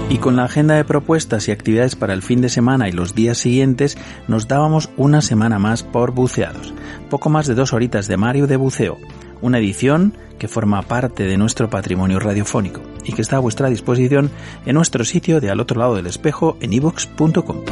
Y 0.09 0.19
con 0.19 0.37
la 0.37 0.45
agenda 0.45 0.77
de 0.77 0.85
propuestas 0.85 1.49
y 1.49 1.51
actividades 1.51 1.97
para 1.97 2.15
el 2.15 2.23
fin 2.23 2.41
de 2.41 2.49
semana 2.49 2.89
y 2.89 2.93
los 2.93 3.15
días 3.15 3.39
siguientes, 3.39 3.99
nos 4.29 4.49
dábamos 4.49 4.89
una 4.97 5.21
semana 5.21 5.59
más 5.59 5.83
por 5.83 6.13
buceados. 6.13 6.73
Poco 7.11 7.29
más 7.29 7.47
de 7.47 7.55
dos 7.55 7.73
horitas 7.73 8.07
de 8.07 8.17
Mario 8.17 8.47
de 8.47 8.57
buceo. 8.57 8.99
Una 9.41 9.59
edición 9.59 10.15
que 10.39 10.49
forma 10.49 10.83
parte 10.83 11.25
de 11.25 11.37
nuestro 11.37 11.71
patrimonio 11.71 12.19
radiofónico 12.19 12.81
y 13.05 13.13
que 13.13 13.23
está 13.23 13.37
a 13.37 13.41
vuestra 13.41 13.71
disposición 13.71 14.31
en 14.65 14.75
nuestro 14.75 15.05
sitio 15.05 15.41
de 15.41 15.51
al 15.51 15.61
otro 15.61 15.79
lado 15.81 15.95
del 15.95 16.07
espejo 16.07 16.57
en 16.61 16.73
ivox.com. 16.73 17.65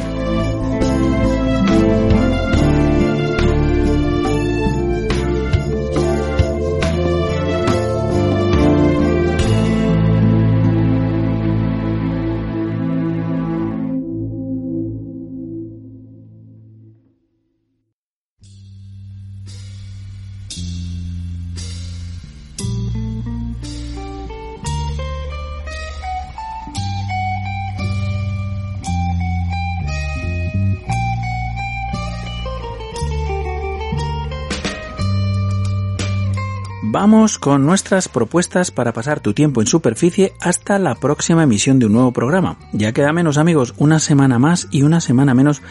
Con 37.25 37.65
nuestras 37.65 38.07
propuestas 38.07 38.69
para 38.69 38.93
pasar 38.93 39.19
tu 39.19 39.33
tiempo 39.33 39.59
en 39.59 39.65
superficie 39.65 40.33
hasta 40.39 40.77
la 40.77 40.93
próxima 40.93 41.41
emisión 41.41 41.79
de 41.79 41.87
un 41.87 41.93
nuevo 41.93 42.11
programa. 42.11 42.59
Ya 42.71 42.91
queda 42.91 43.13
menos 43.13 43.39
amigos, 43.39 43.73
una 43.77 43.97
semana 43.97 44.37
más 44.37 44.67
y 44.69 44.83
una 44.83 45.01
semana 45.01 45.33
menos 45.33 45.63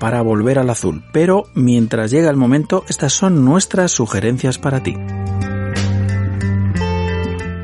para 0.00 0.22
volver 0.22 0.58
al 0.58 0.70
azul. 0.70 1.04
Pero 1.12 1.44
mientras 1.54 2.10
llega 2.10 2.30
el 2.30 2.38
momento, 2.38 2.84
estas 2.88 3.12
son 3.12 3.44
nuestras 3.44 3.92
sugerencias 3.92 4.58
para 4.58 4.82
ti. 4.82 4.96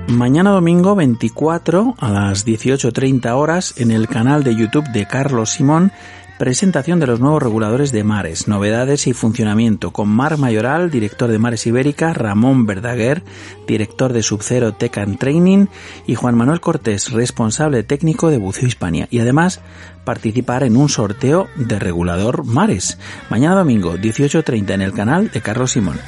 Mañana 0.09 0.51
domingo 0.51 0.95
24 0.95 1.95
a 1.99 2.11
las 2.11 2.47
18.30 2.47 3.31
horas 3.35 3.75
en 3.79 3.91
el 3.91 4.09
canal 4.09 4.45
de 4.45 4.57
YouTube 4.57 4.89
de 4.93 5.07
Carlos 5.07 5.51
Simón 5.51 5.91
Presentación 6.39 7.01
de 7.01 7.09
los 7.09 7.19
nuevos 7.19 7.43
reguladores 7.43 7.91
de 7.91 8.05
mares, 8.05 8.47
novedades 8.47 9.09
y 9.09 9.13
funcionamiento 9.13 9.91
con 9.91 10.09
Mar 10.09 10.39
Mayoral, 10.39 10.89
director 10.89 11.29
de 11.29 11.41
Mares 11.41 11.67
Ibérica, 11.67 12.15
Ramón 12.15 12.65
Verdaguer, 12.65 13.25
director 13.67 14.13
de 14.13 14.23
Subcero 14.23 14.73
Tech 14.73 14.99
and 14.99 15.19
Training 15.19 15.67
y 16.07 16.15
Juan 16.15 16.37
Manuel 16.37 16.61
Cortés, 16.61 17.11
responsable 17.11 17.83
técnico 17.83 18.31
de 18.31 18.39
Buceo 18.39 18.69
Hispania. 18.69 19.09
Y 19.11 19.19
además 19.19 19.61
participar 20.05 20.63
en 20.63 20.77
un 20.77 20.89
sorteo 20.89 21.49
de 21.57 21.81
regulador 21.81 22.45
mares. 22.45 22.99
Mañana 23.31 23.57
domingo 23.57 23.97
18.30 23.97 24.71
en 24.75 24.83
el 24.83 24.93
canal 24.93 25.33
de 25.33 25.41
Carlos 25.41 25.73
Simón. 25.73 25.99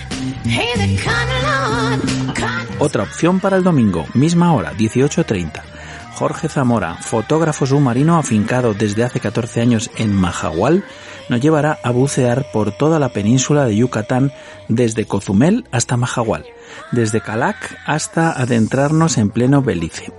Otra 2.79 3.03
opción 3.03 3.41
para 3.41 3.57
el 3.57 3.65
domingo, 3.65 4.07
misma 4.15 4.55
hora, 4.55 4.73
18.30. 4.75 5.80
Jorge 6.21 6.51
Zamora, 6.51 6.97
fotógrafo 6.97 7.65
submarino 7.65 8.19
afincado 8.19 8.75
desde 8.75 9.05
hace 9.05 9.21
14 9.21 9.63
años 9.63 9.91
en 9.97 10.13
Majagual, 10.13 10.85
nos 11.31 11.41
llevará 11.41 11.79
a 11.83 11.93
bucear 11.93 12.53
por 12.53 12.73
toda 12.73 12.99
la 12.99 13.09
península 13.09 13.65
de 13.65 13.77
Yucatán 13.77 14.31
desde 14.69 15.07
Cozumel 15.07 15.65
hasta 15.73 15.97
Majagual, 15.97 16.45
desde 16.93 17.23
Calac 17.23 17.57
hasta 17.87 18.33
adentrarnos 18.33 19.17
en 19.17 19.31
pleno 19.31 19.63
Belice. 19.63 20.13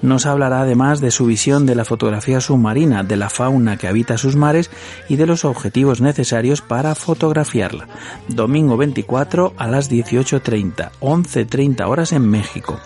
Nos 0.00 0.24
hablará 0.24 0.62
además 0.62 1.02
de 1.02 1.10
su 1.10 1.26
visión 1.26 1.66
de 1.66 1.74
la 1.74 1.84
fotografía 1.84 2.40
submarina, 2.40 3.02
de 3.02 3.16
la 3.18 3.28
fauna 3.28 3.76
que 3.76 3.88
habita 3.88 4.16
sus 4.16 4.36
mares 4.36 4.70
y 5.10 5.16
de 5.16 5.26
los 5.26 5.44
objetivos 5.44 6.00
necesarios 6.00 6.62
para 6.62 6.94
fotografiarla. 6.94 7.88
Domingo 8.26 8.78
24 8.78 9.52
a 9.58 9.66
las 9.66 9.90
18.30, 9.90 10.92
11.30 10.98 11.86
horas 11.86 12.12
en 12.12 12.26
México 12.26 12.80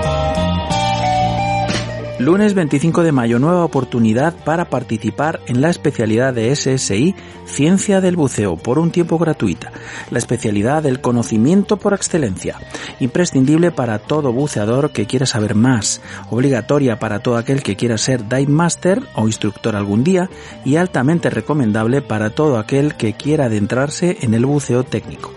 Lunes 2.19 2.53
25 2.53 3.03
de 3.03 3.13
mayo, 3.13 3.39
nueva 3.39 3.63
oportunidad 3.63 4.35
para 4.43 4.65
participar 4.65 5.39
en 5.47 5.61
la 5.61 5.69
especialidad 5.69 6.33
de 6.33 6.53
SSI 6.53 7.15
Ciencia 7.45 8.01
del 8.01 8.17
Buceo 8.17 8.57
por 8.57 8.77
un 8.77 8.91
tiempo 8.91 9.17
gratuita. 9.17 9.71
La 10.11 10.17
especialidad 10.19 10.83
del 10.83 10.99
conocimiento 10.99 11.77
por 11.77 11.93
excelencia. 11.93 12.57
Imprescindible 12.99 13.71
para 13.71 13.99
todo 13.99 14.33
buceador 14.33 14.91
que 14.91 15.05
quiera 15.05 15.25
saber 15.25 15.55
más. 15.55 16.01
Obligatoria 16.29 16.99
para 16.99 17.19
todo 17.19 17.37
aquel 17.37 17.63
que 17.63 17.77
quiera 17.77 17.97
ser 17.97 18.27
dive 18.27 18.47
master 18.47 19.01
o 19.15 19.25
instructor 19.27 19.77
algún 19.77 20.03
día 20.03 20.29
y 20.65 20.75
altamente 20.75 21.29
recomendable 21.29 22.01
para 22.01 22.31
todo 22.31 22.57
aquel 22.57 22.95
que 22.95 23.13
quiera 23.13 23.45
adentrarse 23.45 24.17
en 24.19 24.33
el 24.33 24.45
buceo 24.45 24.83
técnico 24.83 25.31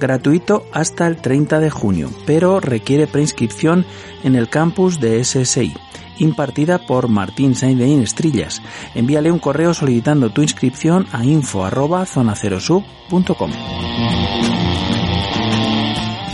gratuito 0.00 0.66
hasta 0.72 1.06
el 1.06 1.16
30 1.16 1.60
de 1.60 1.70
junio, 1.70 2.10
pero 2.26 2.60
requiere 2.60 3.06
preinscripción 3.06 3.86
en 4.22 4.34
el 4.34 4.50
campus 4.50 5.00
de 5.00 5.24
SSI 5.24 5.72
impartida 6.18 6.78
por 6.78 7.08
Martín 7.08 7.54
Sainz 7.54 7.80
Estrillas. 8.02 8.62
Envíale 8.94 9.30
un 9.30 9.38
correo 9.38 9.74
solicitando 9.74 10.30
tu 10.30 10.42
inscripción 10.42 11.06
a 11.12 11.24
info 11.24 11.64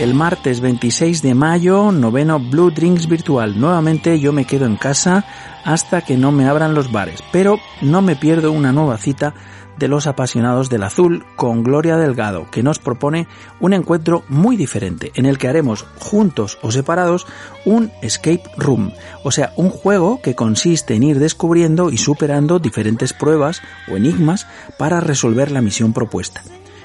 El 0.01 0.15
martes 0.15 0.61
26 0.61 1.21
de 1.21 1.35
mayo, 1.35 1.91
noveno 1.91 2.39
Blue 2.39 2.71
Drinks 2.71 3.07
virtual. 3.07 3.59
Nuevamente 3.59 4.19
yo 4.19 4.33
me 4.33 4.45
quedo 4.45 4.65
en 4.65 4.75
casa 4.75 5.25
hasta 5.63 6.01
que 6.01 6.17
no 6.17 6.31
me 6.31 6.47
abran 6.47 6.73
los 6.73 6.91
bares, 6.91 7.23
pero 7.31 7.59
no 7.81 8.01
me 8.01 8.15
pierdo 8.15 8.51
una 8.51 8.71
nueva 8.71 8.97
cita 8.97 9.35
de 9.81 9.87
los 9.87 10.05
apasionados 10.05 10.69
del 10.69 10.83
azul 10.83 11.25
con 11.35 11.63
Gloria 11.63 11.97
Delgado, 11.97 12.45
que 12.51 12.61
nos 12.61 12.77
propone 12.77 13.27
un 13.59 13.73
encuentro 13.73 14.23
muy 14.29 14.55
diferente 14.55 15.11
en 15.15 15.25
el 15.25 15.39
que 15.39 15.47
haremos 15.47 15.85
juntos 15.99 16.59
o 16.61 16.71
separados 16.71 17.25
un 17.65 17.91
escape 18.03 18.43
room, 18.57 18.93
o 19.23 19.31
sea, 19.31 19.53
un 19.57 19.71
juego 19.71 20.21
que 20.21 20.35
consiste 20.35 20.93
en 20.93 21.03
ir 21.03 21.19
descubriendo 21.19 21.89
y 21.89 21.97
superando 21.97 22.59
diferentes 22.59 23.11
pruebas 23.11 23.61
o 23.91 23.97
enigmas 23.97 24.47
para 24.77 24.99
resolver 24.99 25.51
la 25.51 25.61
misión 25.61 25.93
propuesta. 25.93 26.43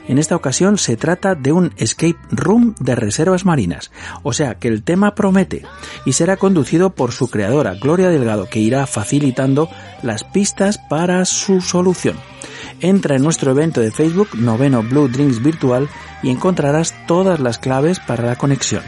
En 0.09 0.19
esta 0.19 0.37
ocasión 0.37 0.79
se 0.79 0.97
trata 0.97 1.35
de 1.35 1.53
un 1.53 1.73
escape 1.77 2.19
room 2.31 2.75
de 2.79 2.95
reservas 2.95 3.45
marinas, 3.45 3.91
o 4.23 4.33
sea 4.33 4.55
que 4.55 4.69
el 4.69 4.83
tema 4.83 5.15
promete 5.15 5.63
y 6.05 6.13
será 6.13 6.37
conducido 6.37 6.91
por 6.91 7.13
su 7.13 7.29
creadora 7.29 7.75
Gloria 7.75 8.09
Delgado 8.09 8.47
que 8.49 8.61
irá 8.61 8.87
facilitando 8.87 9.69
las 10.03 10.23
pistas 10.23 10.79
para 10.79 11.25
su 11.25 11.61
solución. 11.61 12.17
Entra 12.81 13.17
en 13.17 13.23
nuestro 13.23 13.51
evento 13.51 13.81
de 13.81 13.91
Facebook 13.91 14.29
Noveno 14.35 14.83
Blue 14.83 15.09
Drinks 15.09 15.43
Virtual 15.43 15.89
y 16.23 16.31
encontrarás 16.31 16.95
todas 17.07 17.41
las 17.41 17.59
claves 17.59 17.99
para 18.01 18.27
la 18.27 18.37
conexión. 18.37 18.83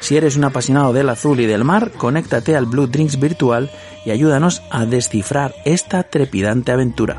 Si 0.00 0.16
eres 0.16 0.36
un 0.36 0.44
apasionado 0.44 0.92
del 0.92 1.08
azul 1.08 1.40
y 1.40 1.46
del 1.46 1.64
mar, 1.64 1.90
conéctate 1.92 2.56
al 2.56 2.66
Blue 2.66 2.86
Drinks 2.86 3.18
Virtual 3.18 3.70
y 4.04 4.10
ayúdanos 4.10 4.62
a 4.70 4.84
descifrar 4.84 5.54
esta 5.64 6.02
trepidante 6.04 6.72
aventura. 6.72 7.18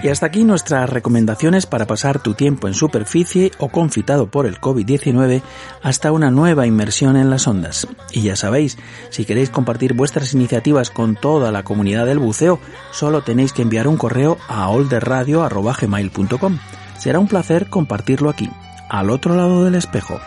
Y 0.00 0.08
hasta 0.08 0.26
aquí 0.26 0.44
nuestras 0.44 0.88
recomendaciones 0.88 1.66
para 1.66 1.86
pasar 1.86 2.22
tu 2.22 2.34
tiempo 2.34 2.68
en 2.68 2.74
superficie 2.74 3.50
o 3.58 3.68
confitado 3.68 4.30
por 4.30 4.46
el 4.46 4.60
COVID-19 4.60 5.42
hasta 5.82 6.12
una 6.12 6.30
nueva 6.30 6.68
inmersión 6.68 7.16
en 7.16 7.30
las 7.30 7.48
ondas. 7.48 7.88
Y 8.12 8.22
ya 8.22 8.36
sabéis, 8.36 8.78
si 9.10 9.24
queréis 9.24 9.50
compartir 9.50 9.94
vuestras 9.94 10.34
iniciativas 10.34 10.90
con 10.90 11.16
toda 11.16 11.50
la 11.50 11.64
comunidad 11.64 12.06
del 12.06 12.20
buceo, 12.20 12.60
solo 12.92 13.22
tenéis 13.22 13.52
que 13.52 13.62
enviar 13.62 13.88
un 13.88 13.96
correo 13.96 14.38
a 14.48 14.68
olderradio.gmail.com. 14.68 16.58
Será 16.98 17.18
un 17.18 17.26
placer 17.26 17.68
compartirlo 17.68 18.30
aquí, 18.30 18.48
al 18.88 19.10
otro 19.10 19.34
lado 19.34 19.64
del 19.64 19.74
espejo. 19.74 20.20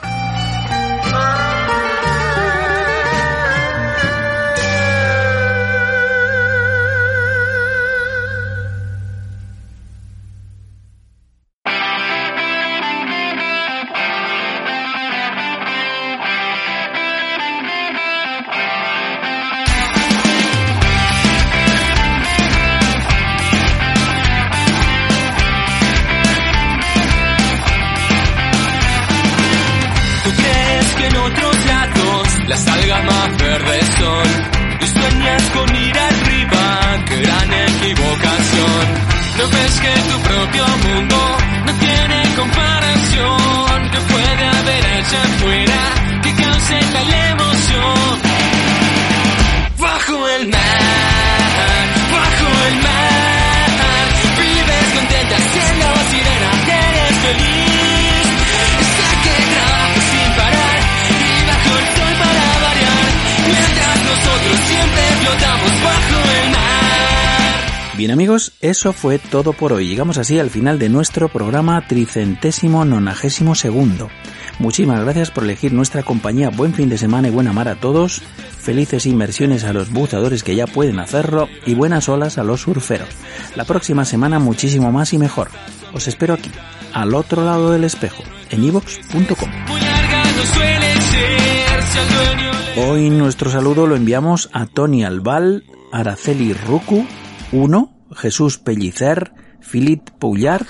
Amigos, 68.31 68.53
eso 68.61 68.93
fue 68.93 69.19
todo 69.19 69.51
por 69.51 69.73
hoy. 69.73 69.89
Llegamos 69.89 70.17
así 70.17 70.39
al 70.39 70.49
final 70.49 70.79
de 70.79 70.87
nuestro 70.87 71.27
programa 71.27 71.85
tricentésimo 71.87 72.85
nonagésimo 72.85 73.55
segundo. 73.55 74.09
Muchísimas 74.57 75.01
gracias 75.01 75.31
por 75.31 75.43
elegir 75.43 75.73
nuestra 75.73 76.03
compañía. 76.03 76.49
Buen 76.49 76.73
fin 76.73 76.87
de 76.87 76.97
semana 76.97 77.27
y 77.27 77.31
buena 77.31 77.51
mar 77.51 77.67
a 77.67 77.75
todos. 77.75 78.21
Felices 78.21 79.05
inmersiones 79.05 79.65
a 79.65 79.73
los 79.73 79.91
buceadores 79.91 80.43
que 80.43 80.55
ya 80.55 80.65
pueden 80.65 80.99
hacerlo 80.99 81.49
y 81.65 81.73
buenas 81.73 82.07
olas 82.07 82.37
a 82.37 82.43
los 82.43 82.61
surferos. 82.61 83.09
La 83.55 83.65
próxima 83.65 84.05
semana 84.05 84.39
muchísimo 84.39 84.93
más 84.93 85.11
y 85.11 85.17
mejor. 85.17 85.49
Os 85.93 86.07
espero 86.07 86.35
aquí, 86.35 86.51
al 86.93 87.13
otro 87.15 87.43
lado 87.43 87.71
del 87.71 87.83
espejo, 87.83 88.23
en 88.49 88.63
ivox.com. 88.63 89.49
Hoy 92.77 93.09
nuestro 93.09 93.51
saludo 93.51 93.87
lo 93.87 93.97
enviamos 93.97 94.49
a 94.53 94.67
Tony 94.67 95.03
Albal, 95.03 95.65
Araceli 95.91 96.53
Rucu, 96.53 97.05
1, 97.51 98.00
Jesús 98.15 98.57
Pellicer, 98.57 99.31
Philip 99.61 100.09
Poullard, 100.19 100.65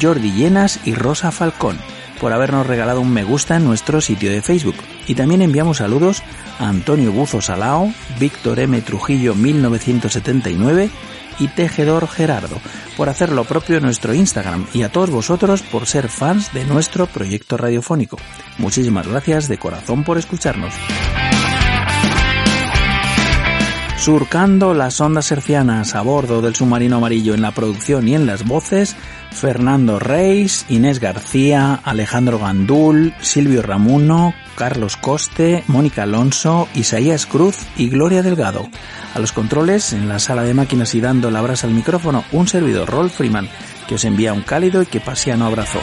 Jordi 0.00 0.32
Llenas 0.32 0.80
y 0.84 0.94
Rosa 0.94 1.30
Falcón 1.30 1.78
por 2.20 2.32
habernos 2.32 2.66
regalado 2.66 3.00
un 3.00 3.12
me 3.12 3.24
gusta 3.24 3.56
en 3.56 3.64
nuestro 3.64 4.00
sitio 4.00 4.30
de 4.30 4.40
Facebook. 4.40 4.76
Y 5.06 5.14
también 5.14 5.42
enviamos 5.42 5.78
saludos 5.78 6.22
a 6.58 6.68
Antonio 6.68 7.12
Buzo 7.12 7.40
Salao, 7.40 7.92
Víctor 8.18 8.60
M. 8.60 8.80
Trujillo 8.80 9.34
1979 9.34 10.90
y 11.38 11.48
Tejedor 11.48 12.08
Gerardo 12.08 12.56
por 12.96 13.08
hacer 13.08 13.32
lo 13.32 13.44
propio 13.44 13.76
en 13.76 13.82
nuestro 13.82 14.14
Instagram 14.14 14.66
y 14.72 14.82
a 14.82 14.88
todos 14.88 15.10
vosotros 15.10 15.62
por 15.62 15.86
ser 15.86 16.08
fans 16.08 16.52
de 16.54 16.64
nuestro 16.64 17.06
proyecto 17.06 17.56
radiofónico. 17.56 18.18
Muchísimas 18.58 19.06
gracias 19.06 19.48
de 19.48 19.58
corazón 19.58 20.04
por 20.04 20.16
escucharnos. 20.16 20.72
Surcando 24.04 24.74
las 24.74 25.00
ondas 25.00 25.32
hercianas 25.32 25.94
a 25.94 26.02
bordo 26.02 26.42
del 26.42 26.54
submarino 26.54 26.96
amarillo 26.96 27.32
en 27.32 27.40
la 27.40 27.52
producción 27.52 28.06
y 28.06 28.14
en 28.14 28.26
las 28.26 28.44
voces, 28.44 28.96
Fernando 29.30 29.98
Reis, 29.98 30.66
Inés 30.68 31.00
García, 31.00 31.80
Alejandro 31.82 32.38
Gandul, 32.38 33.14
Silvio 33.22 33.62
Ramuno, 33.62 34.34
Carlos 34.56 34.98
Coste, 34.98 35.64
Mónica 35.68 36.02
Alonso, 36.02 36.68
Isaías 36.74 37.24
Cruz 37.24 37.56
y 37.78 37.88
Gloria 37.88 38.22
Delgado. 38.22 38.68
A 39.14 39.20
los 39.20 39.32
controles, 39.32 39.94
en 39.94 40.06
la 40.06 40.18
sala 40.18 40.42
de 40.42 40.52
máquinas 40.52 40.94
y 40.94 41.00
dando 41.00 41.30
la 41.30 41.40
brasa 41.40 41.66
al 41.66 41.72
micrófono, 41.72 42.24
un 42.30 42.46
servidor 42.46 42.90
Rolf 42.90 43.16
Freeman, 43.16 43.48
que 43.88 43.94
os 43.94 44.04
envía 44.04 44.34
un 44.34 44.42
cálido 44.42 44.82
y 44.82 44.86
que 44.86 45.00
pasiano 45.00 45.46
abrazo. 45.46 45.80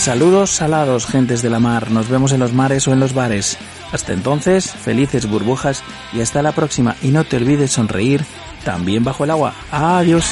Saludos 0.00 0.48
salados, 0.48 1.04
gentes 1.04 1.42
de 1.42 1.50
la 1.50 1.60
mar. 1.60 1.90
Nos 1.90 2.08
vemos 2.08 2.32
en 2.32 2.40
los 2.40 2.54
mares 2.54 2.88
o 2.88 2.94
en 2.94 3.00
los 3.00 3.12
bares. 3.12 3.58
Hasta 3.92 4.14
entonces, 4.14 4.72
felices 4.72 5.28
burbujas 5.28 5.82
y 6.14 6.22
hasta 6.22 6.40
la 6.40 6.52
próxima. 6.52 6.96
Y 7.02 7.08
no 7.08 7.24
te 7.24 7.36
olvides 7.36 7.72
sonreír 7.72 8.24
también 8.64 9.04
bajo 9.04 9.24
el 9.24 9.30
agua. 9.30 9.52
Adiós. 9.70 10.24